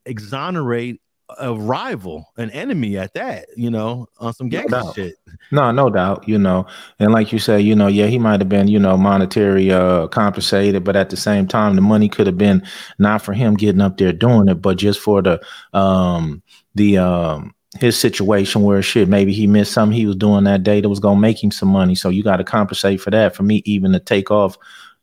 exonerate 0.06 1.00
a 1.38 1.54
rival, 1.54 2.26
an 2.36 2.50
enemy 2.50 2.96
at 2.96 3.14
that, 3.14 3.46
you 3.56 3.70
know, 3.70 4.08
on 4.18 4.32
some 4.32 4.48
gangster 4.48 4.80
no 4.82 4.92
shit. 4.92 5.14
No, 5.52 5.70
no 5.70 5.90
doubt, 5.90 6.28
you 6.28 6.38
know. 6.38 6.66
And 6.98 7.12
like 7.12 7.32
you 7.32 7.38
say, 7.38 7.60
you 7.60 7.74
know, 7.74 7.86
yeah, 7.86 8.06
he 8.06 8.18
might 8.18 8.40
have 8.40 8.48
been, 8.48 8.68
you 8.68 8.78
know, 8.78 8.96
monetary 8.96 9.70
uh 9.70 10.08
compensated, 10.08 10.84
but 10.84 10.96
at 10.96 11.10
the 11.10 11.16
same 11.16 11.46
time, 11.46 11.76
the 11.76 11.82
money 11.82 12.08
could 12.08 12.26
have 12.26 12.38
been 12.38 12.62
not 12.98 13.22
for 13.22 13.32
him 13.34 13.54
getting 13.54 13.80
up 13.80 13.98
there 13.98 14.12
doing 14.12 14.48
it, 14.48 14.56
but 14.56 14.78
just 14.78 15.00
for 15.00 15.22
the 15.22 15.40
um 15.72 16.42
the 16.74 16.98
um 16.98 17.54
his 17.78 17.98
situation 17.98 18.62
where 18.62 18.82
shit 18.82 19.08
maybe 19.08 19.32
he 19.32 19.46
missed 19.46 19.72
something 19.72 19.96
he 19.96 20.06
was 20.06 20.16
doing 20.16 20.44
that 20.44 20.62
day 20.62 20.80
that 20.80 20.88
was 20.88 21.00
gonna 21.00 21.20
make 21.20 21.42
him 21.42 21.50
some 21.50 21.68
money. 21.68 21.94
So 21.94 22.08
you 22.08 22.22
got 22.22 22.38
to 22.38 22.44
compensate 22.44 23.00
for 23.00 23.10
that. 23.10 23.36
For 23.36 23.42
me, 23.42 23.62
even 23.66 23.92
to 23.92 24.00
take 24.00 24.30
off 24.30 24.56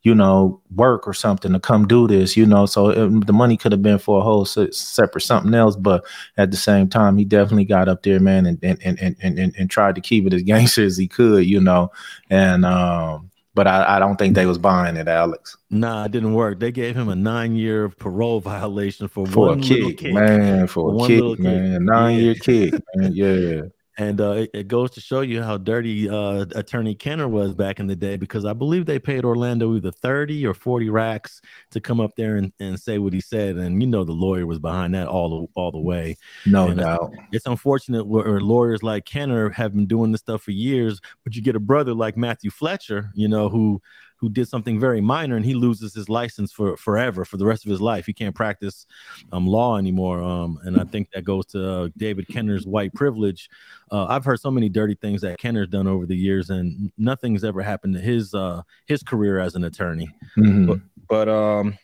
you 0.06 0.14
know, 0.14 0.62
work 0.76 1.08
or 1.08 1.16
something 1.16 1.52
to 1.52 1.60
come 1.60 1.88
do 1.88 2.08
this, 2.08 2.38
you 2.38 2.46
know. 2.46 2.68
So 2.68 2.90
it, 2.90 3.26
the 3.26 3.34
money 3.34 3.58
could 3.58 3.72
have 3.72 3.82
been 3.82 3.98
for 3.98 4.20
a 4.20 4.24
whole 4.24 4.46
separate 4.46 5.22
something 5.22 5.56
else, 5.56 5.76
but 5.76 6.06
at 6.38 6.52
the 6.52 6.58
same 6.58 6.88
time, 6.88 7.18
he 7.18 7.26
definitely 7.26 7.66
got 7.66 7.90
up 7.90 8.04
there, 8.04 8.20
man, 8.20 8.46
and 8.46 8.60
and 8.62 8.78
and 8.86 9.00
and 9.02 9.40
and, 9.40 9.56
and 9.58 9.70
tried 9.70 9.96
to 9.96 10.02
keep 10.02 10.28
it 10.28 10.34
as 10.34 10.42
gangster 10.44 10.86
as 10.86 10.96
he 10.96 11.08
could, 11.08 11.48
you 11.48 11.60
know. 11.60 11.92
And 12.30 12.66
um, 12.66 13.32
but 13.56 13.66
I, 13.66 13.96
I 13.96 14.00
don't 14.00 14.18
think 14.18 14.36
they 14.36 14.46
was 14.46 14.60
buying 14.60 14.96
it, 14.96 15.08
Alex. 15.08 15.58
Nah, 15.72 16.06
it 16.06 16.12
didn't 16.12 16.36
work. 16.36 16.60
They 16.60 16.72
gave 16.72 16.96
him 16.96 17.10
a 17.10 17.16
nine 17.16 17.56
year 17.56 17.90
parole 17.90 18.40
violation 18.42 19.08
for, 19.08 19.26
for 19.26 19.48
one 19.48 19.60
a 19.60 19.64
kick, 19.64 19.98
kick, 19.98 20.14
man, 20.14 20.68
for, 20.68 20.92
for 20.92 21.06
a 21.06 21.08
kick, 21.08 21.40
man, 21.40 21.84
nine 21.84 22.20
year 22.20 22.36
kick, 22.36 22.76
man, 22.94 23.12
yeah. 23.12 23.62
And 23.98 24.20
uh, 24.20 24.32
it, 24.32 24.50
it, 24.54 24.68
goes 24.68 24.92
to 24.92 25.02
show 25.02 25.22
you 25.22 25.42
how 25.42 25.58
dirty 25.58 26.10
uh, 26.10 26.46
Attorney 26.56 26.96
Kenner 26.96 27.30
was 27.30 27.56
back 27.56 27.80
in 27.80 27.88
the 27.88 27.96
day 27.96 28.18
because 28.18 28.44
I 28.44 28.52
believe 28.52 28.86
they 28.86 29.00
paid 29.00 29.24
Orlando 29.24 29.74
either 29.76 29.92
30 29.92 30.46
or 30.46 30.54
40 30.54 30.90
racks 30.90 31.42
to 31.72 31.80
come 31.80 32.02
up 32.02 32.12
there 32.18 32.36
and, 32.36 32.52
and 32.60 32.78
say 32.78 32.98
what 32.98 33.14
he 33.14 33.22
said. 33.22 33.56
And 33.56 33.82
you 33.82 33.88
know, 33.88 34.04
the 34.04 34.12
lawyer 34.12 34.46
was 34.46 34.60
behind 34.60 34.96
that 34.96 35.08
all 35.08 35.30
the, 35.30 35.48
all 35.56 35.72
the 35.72 35.80
way. 35.80 36.18
No 36.46 36.68
and 36.68 36.80
doubt. 36.80 37.12
It's, 37.14 37.24
it's 37.32 37.46
unfortunate 37.46 38.06
where 38.06 38.42
lawyers 38.42 38.84
like 38.84 39.06
Kenner 39.06 39.50
have 39.52 39.74
been 39.74 39.86
doing 39.86 40.12
this 40.12 40.22
stuff 40.22 40.44
for 40.44 40.52
years, 40.52 41.00
but 41.24 41.36
you 41.36 41.42
get 41.42 41.56
a 41.56 41.60
brother 41.60 41.94
like 41.94 42.18
Matthew 42.18 42.52
Fletcher, 42.52 43.12
you 43.14 43.30
know, 43.30 43.48
who 43.48 43.82
who 44.26 44.30
did 44.32 44.48
something 44.48 44.80
very 44.80 45.02
minor 45.02 45.36
and 45.36 45.46
he 45.46 45.54
loses 45.54 45.94
his 45.94 46.10
license 46.10 46.52
for 46.52 46.76
forever 46.78 47.24
for 47.26 47.38
the 47.38 47.46
rest 47.46 47.64
of 47.64 47.70
his 47.70 47.80
life. 47.80 48.08
He 48.08 48.14
can't 48.14 48.34
practice 48.34 48.88
um, 49.32 49.46
law 49.46 49.78
anymore. 49.78 50.20
Um, 50.20 50.58
and 50.64 50.82
I 50.82 50.84
think 50.84 51.12
that 51.12 51.24
goes 51.24 51.46
to 51.48 51.72
uh, 51.72 51.90
David 51.96 52.28
Kenner's 52.28 52.66
white 52.66 52.92
privilege. 52.96 53.48
Uh, 53.92 54.06
I've 54.06 54.26
heard 54.26 54.40
so 54.40 54.50
many 54.50 54.68
dirty 54.68 54.96
things 54.96 55.22
that 55.22 55.38
Kenner's 55.38 55.68
done 55.68 55.86
over 55.86 56.08
the 56.08 56.16
years, 56.16 56.50
and 56.50 56.92
nothing's 56.98 57.44
ever 57.44 57.62
happened 57.62 57.94
to 57.94 58.00
his 58.00 58.34
uh, 58.34 58.64
his 58.88 59.04
career 59.04 59.38
as 59.40 59.54
an 59.54 59.64
attorney. 59.64 60.10
Mm-hmm. 60.36 60.66
But, 60.66 60.80
but 61.08 61.30
um, 61.30 61.78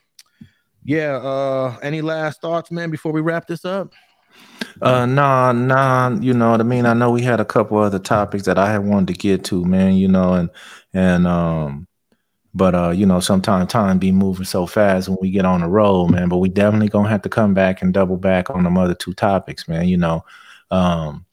yeah. 0.84 1.18
Uh, 1.18 1.78
any 1.84 2.02
last 2.02 2.42
thoughts, 2.42 2.72
man, 2.72 2.90
before 2.90 3.12
we 3.12 3.22
wrap 3.22 3.46
this 3.46 3.66
up? 3.66 3.94
Uh, 4.82 5.06
nah, 5.06 5.52
nah. 5.52 6.10
You 6.20 6.34
know 6.34 6.50
what 6.50 6.60
I 6.60 6.64
mean. 6.64 6.88
I 6.88 6.94
know 6.94 7.12
we 7.12 7.22
had 7.22 7.40
a 7.40 7.46
couple 7.46 7.78
other 7.78 8.00
topics 8.00 8.46
that 8.46 8.58
I 8.58 8.72
had 8.72 8.84
wanted 8.84 9.10
to 9.10 9.14
get 9.14 9.44
to, 9.46 9.64
man. 9.64 9.94
You 9.94 10.08
know, 10.08 10.34
and 10.34 10.50
and 10.94 11.28
um, 11.28 11.88
but 12.54 12.76
uh, 12.76 12.90
you 12.90 13.06
know, 13.06 13.20
sometimes 13.20 13.72
time 13.72 13.98
be 13.98 14.12
moving 14.12 14.46
so 14.46 14.66
fast 14.66 15.08
when 15.08 15.18
we 15.22 15.32
get 15.32 15.46
on 15.46 15.62
the 15.62 15.68
road, 15.68 16.08
man. 16.12 16.30
But 16.30 16.38
we 16.38 16.50
definitely 16.50 16.90
gonna 16.90 17.10
have 17.10 17.22
to 17.24 17.30
come 17.30 17.54
back 17.54 17.82
and 17.82 17.94
double 17.94 18.18
back 18.18 18.50
on 18.50 18.64
them 18.64 18.78
other 18.78 18.96
two 18.96 19.14
topics, 19.14 19.68
man. 19.68 19.88
You 19.88 19.98
know, 19.98 20.26
um, 20.70 21.26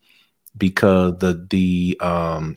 because 0.56 1.18
the 1.18 1.46
the 1.50 1.98
um, 2.00 2.56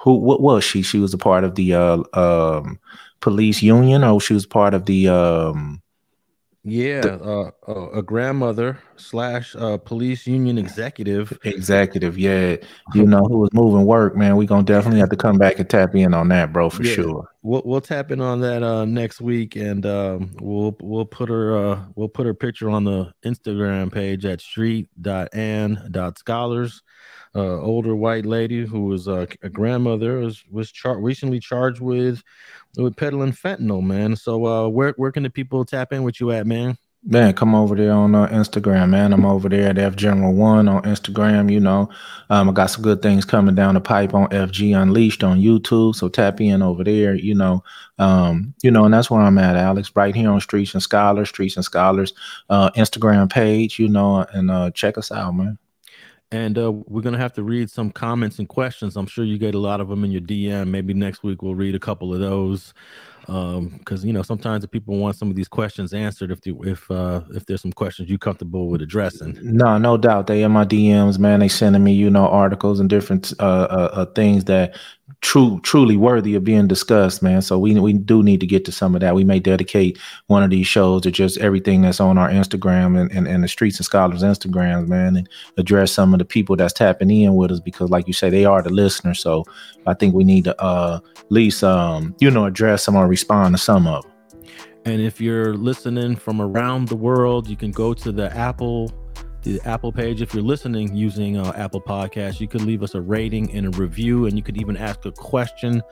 who 0.00 0.14
what 0.14 0.40
was 0.40 0.64
she? 0.64 0.82
She 0.82 0.98
was 0.98 1.14
a 1.14 1.18
part 1.18 1.44
of 1.44 1.54
the 1.54 1.74
uh 1.74 2.02
um 2.12 2.80
police 3.20 3.62
union, 3.62 4.02
or 4.02 4.20
she 4.20 4.34
was 4.34 4.46
part 4.46 4.74
of 4.74 4.86
the 4.86 5.08
um 5.08 5.80
yeah, 6.64 7.00
the, 7.00 7.52
uh, 7.66 7.90
a 7.90 8.02
grandmother 8.02 8.78
slash 8.96 9.56
uh, 9.56 9.78
police 9.78 10.28
union 10.28 10.58
executive. 10.58 11.36
Executive, 11.42 12.16
yeah. 12.16 12.58
You 12.94 13.04
know 13.06 13.24
who 13.24 13.38
was 13.38 13.52
moving 13.52 13.84
work, 13.86 14.14
man. 14.16 14.36
We 14.36 14.46
gonna 14.46 14.62
definitely 14.62 15.00
have 15.00 15.10
to 15.10 15.16
come 15.16 15.36
back 15.38 15.58
and 15.58 15.68
tap 15.68 15.96
in 15.96 16.14
on 16.14 16.28
that, 16.28 16.52
bro, 16.52 16.70
for 16.70 16.84
yeah. 16.84 16.94
sure. 16.94 17.28
We'll 17.42 17.62
we'll 17.64 17.80
tap 17.80 18.12
in 18.12 18.20
on 18.20 18.38
that 18.40 18.62
uh, 18.62 18.84
next 18.84 19.20
week, 19.20 19.56
and 19.56 19.84
um, 19.86 20.30
we'll 20.40 20.76
we'll 20.80 21.06
put 21.06 21.28
her 21.28 21.56
uh, 21.56 21.84
we'll 21.96 22.08
put 22.08 22.26
her 22.26 22.34
picture 22.34 22.70
on 22.70 22.84
the 22.84 23.12
Instagram 23.24 23.92
page 23.92 24.24
at 24.24 24.40
street.and.scholars. 24.40 26.82
Uh, 27.34 27.58
older 27.62 27.96
white 27.96 28.26
lady 28.26 28.66
who 28.66 28.84
was 28.84 29.08
uh, 29.08 29.24
a 29.42 29.48
grandmother 29.48 30.18
was 30.18 30.44
was 30.50 30.70
char- 30.70 31.00
recently 31.00 31.40
charged 31.40 31.80
with 31.80 32.22
with 32.76 32.96
peddling 32.96 33.32
fentanyl, 33.32 33.82
man. 33.82 34.16
So 34.16 34.46
uh, 34.46 34.68
where 34.68 34.94
where 34.96 35.12
can 35.12 35.22
the 35.22 35.30
people 35.30 35.64
tap 35.64 35.92
in 35.92 36.02
with 36.02 36.20
you 36.20 36.30
at, 36.30 36.46
man? 36.46 36.76
Man, 37.04 37.32
come 37.34 37.52
over 37.52 37.74
there 37.74 37.92
on 37.92 38.14
uh, 38.14 38.28
Instagram, 38.28 38.90
man. 38.90 39.12
I'm 39.12 39.26
over 39.26 39.48
there 39.48 39.70
at 39.70 39.78
F 39.78 39.96
General 39.96 40.32
One 40.34 40.68
on 40.68 40.82
Instagram. 40.82 41.50
You 41.50 41.58
know, 41.58 41.90
um, 42.30 42.48
I 42.48 42.52
got 42.52 42.66
some 42.66 42.82
good 42.82 43.02
things 43.02 43.24
coming 43.24 43.56
down 43.56 43.74
the 43.74 43.80
pipe 43.80 44.14
on 44.14 44.28
FG 44.28 44.80
Unleashed 44.80 45.24
on 45.24 45.40
YouTube. 45.40 45.96
So 45.96 46.08
tap 46.08 46.40
in 46.40 46.62
over 46.62 46.84
there. 46.84 47.14
You 47.16 47.34
know, 47.34 47.64
um, 47.98 48.54
you 48.62 48.70
know, 48.70 48.84
and 48.84 48.94
that's 48.94 49.10
where 49.10 49.20
I'm 49.20 49.38
at, 49.38 49.56
Alex. 49.56 49.90
Right 49.96 50.14
here 50.14 50.30
on 50.30 50.40
Streets 50.40 50.74
and 50.74 50.82
Scholars, 50.82 51.28
Streets 51.28 51.56
and 51.56 51.64
Scholars, 51.64 52.12
uh, 52.50 52.70
Instagram 52.76 53.28
page. 53.28 53.80
You 53.80 53.88
know, 53.88 54.24
and 54.32 54.48
uh, 54.48 54.70
check 54.70 54.96
us 54.96 55.10
out, 55.10 55.32
man 55.32 55.58
and 56.32 56.58
uh, 56.58 56.72
we're 56.72 57.02
gonna 57.02 57.18
have 57.18 57.34
to 57.34 57.42
read 57.42 57.70
some 57.70 57.90
comments 57.90 58.38
and 58.38 58.48
questions. 58.48 58.96
I'm 58.96 59.06
sure 59.06 59.24
you 59.24 59.38
get 59.38 59.54
a 59.54 59.58
lot 59.58 59.80
of 59.80 59.88
them 59.88 60.02
in 60.02 60.10
your 60.10 60.22
DM. 60.22 60.68
Maybe 60.68 60.94
next 60.94 61.22
week 61.22 61.42
we'll 61.42 61.54
read 61.54 61.74
a 61.74 61.78
couple 61.78 62.12
of 62.12 62.20
those, 62.20 62.72
because 63.20 64.02
um, 64.02 64.06
you 64.06 64.14
know 64.14 64.22
sometimes 64.22 64.64
people 64.66 64.96
want 64.96 65.16
some 65.16 65.28
of 65.28 65.36
these 65.36 65.46
questions 65.46 65.92
answered. 65.92 66.30
If 66.30 66.40
the, 66.40 66.56
if 66.62 66.90
uh, 66.90 67.20
if 67.34 67.44
there's 67.44 67.60
some 67.60 67.72
questions 67.72 68.08
you 68.08 68.18
comfortable 68.18 68.68
with 68.68 68.80
addressing, 68.80 69.38
no, 69.42 69.76
no 69.76 69.98
doubt 69.98 70.26
they 70.26 70.42
in 70.42 70.52
my 70.52 70.64
DMs, 70.64 71.18
man. 71.18 71.40
They 71.40 71.48
sending 71.48 71.84
me 71.84 71.92
you 71.92 72.08
know 72.08 72.26
articles 72.26 72.80
and 72.80 72.88
different 72.88 73.34
uh, 73.38 73.42
uh, 73.42 73.90
uh 73.92 74.06
things 74.06 74.44
that 74.44 74.74
true 75.22 75.60
truly 75.62 75.96
worthy 75.96 76.34
of 76.34 76.44
being 76.44 76.66
discussed, 76.66 77.22
man. 77.22 77.40
So 77.40 77.58
we 77.58 77.78
we 77.78 77.92
do 77.94 78.22
need 78.22 78.40
to 78.40 78.46
get 78.46 78.64
to 78.66 78.72
some 78.72 78.94
of 78.94 79.00
that. 79.00 79.14
We 79.14 79.24
may 79.24 79.38
dedicate 79.38 79.98
one 80.26 80.42
of 80.42 80.50
these 80.50 80.66
shows 80.66 81.02
to 81.02 81.10
just 81.10 81.38
everything 81.38 81.82
that's 81.82 82.00
on 82.00 82.18
our 82.18 82.28
Instagram 82.28 83.00
and, 83.00 83.10
and, 83.12 83.26
and 83.26 83.42
the 83.42 83.48
Streets 83.48 83.78
and 83.78 83.86
Scholars 83.86 84.22
Instagrams, 84.22 84.88
man, 84.88 85.16
and 85.16 85.28
address 85.56 85.92
some 85.92 86.12
of 86.12 86.18
the 86.18 86.24
people 86.24 86.56
that's 86.56 86.74
tapping 86.74 87.10
in 87.10 87.36
with 87.36 87.52
us 87.52 87.60
because 87.60 87.88
like 87.88 88.06
you 88.06 88.12
say, 88.12 88.28
they 88.28 88.44
are 88.44 88.62
the 88.62 88.70
listeners. 88.70 89.20
So 89.20 89.44
I 89.86 89.94
think 89.94 90.14
we 90.14 90.24
need 90.24 90.44
to 90.44 90.60
uh 90.60 91.00
at 91.16 91.32
least 91.32 91.64
um, 91.64 92.14
you 92.18 92.30
know, 92.30 92.44
address 92.44 92.82
some 92.82 92.96
or 92.96 93.06
respond 93.06 93.54
to 93.54 93.62
some 93.62 93.86
of 93.86 94.02
them. 94.02 94.12
And 94.84 95.00
if 95.00 95.20
you're 95.20 95.54
listening 95.54 96.16
from 96.16 96.42
around 96.42 96.88
the 96.88 96.96
world, 96.96 97.48
you 97.48 97.56
can 97.56 97.70
go 97.70 97.94
to 97.94 98.10
the 98.10 98.36
Apple 98.36 98.92
the 99.42 99.60
Apple 99.64 99.92
page. 99.92 100.22
If 100.22 100.34
you're 100.34 100.42
listening 100.42 100.94
using 100.94 101.36
uh, 101.36 101.52
Apple 101.56 101.80
Podcasts, 101.80 102.40
you 102.40 102.48
could 102.48 102.62
leave 102.62 102.82
us 102.82 102.94
a 102.94 103.00
rating 103.00 103.52
and 103.52 103.66
a 103.66 103.70
review, 103.78 104.26
and 104.26 104.36
you 104.36 104.42
could 104.42 104.60
even 104.60 104.76
ask 104.76 105.04
a 105.04 105.12
question 105.12 105.82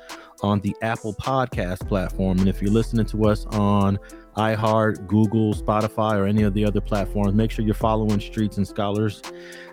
on 0.43 0.61
the 0.61 0.75
Apple 0.83 1.15
Podcast 1.15 1.87
platform. 1.89 2.39
And 2.39 2.49
if 2.49 2.63
you're 2.63 2.73
listening 2.73 3.07
to 3.07 3.27
us 3.27 3.47
on 3.47 3.99
iHeart, 4.37 5.07
Google, 5.07 5.55
Spotify, 5.55 6.17
or 6.17 6.27
any 6.27 6.43
of 6.43 6.55
the 6.55 6.65
other 6.65 6.81
platforms, 6.81 7.35
make 7.35 7.51
sure 7.51 7.65
you're 7.65 7.75
following 7.75 8.21
Streets 8.21 8.57
and 8.57 8.67
Scholars. 8.67 9.23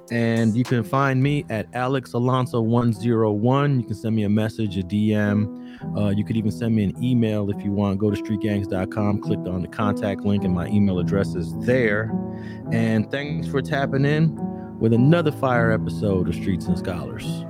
And 0.09 0.55
you 0.55 0.63
can 0.63 0.83
find 0.83 1.21
me 1.21 1.45
at 1.49 1.67
Alex 1.73 2.13
Alonso 2.13 2.61
101. 2.61 3.79
You 3.81 3.85
can 3.85 3.95
send 3.95 4.15
me 4.15 4.23
a 4.23 4.29
message, 4.29 4.77
a 4.77 4.81
DM. 4.81 5.97
Uh, 5.97 6.09
you 6.09 6.23
could 6.23 6.37
even 6.37 6.51
send 6.51 6.75
me 6.75 6.85
an 6.85 7.03
email 7.03 7.49
if 7.49 7.63
you 7.63 7.71
want. 7.71 7.99
Go 7.99 8.09
to 8.09 8.21
streetgangs.com, 8.21 9.21
click 9.21 9.39
on 9.39 9.61
the 9.61 9.67
contact 9.67 10.21
link, 10.21 10.43
and 10.43 10.53
my 10.53 10.67
email 10.67 10.99
address 10.99 11.35
is 11.35 11.53
there. 11.65 12.11
And 12.71 13.11
thanks 13.11 13.47
for 13.47 13.61
tapping 13.61 14.05
in 14.05 14.37
with 14.79 14.93
another 14.93 15.31
fire 15.31 15.71
episode 15.71 16.29
of 16.29 16.35
Streets 16.35 16.67
and 16.67 16.77
Scholars. 16.77 17.45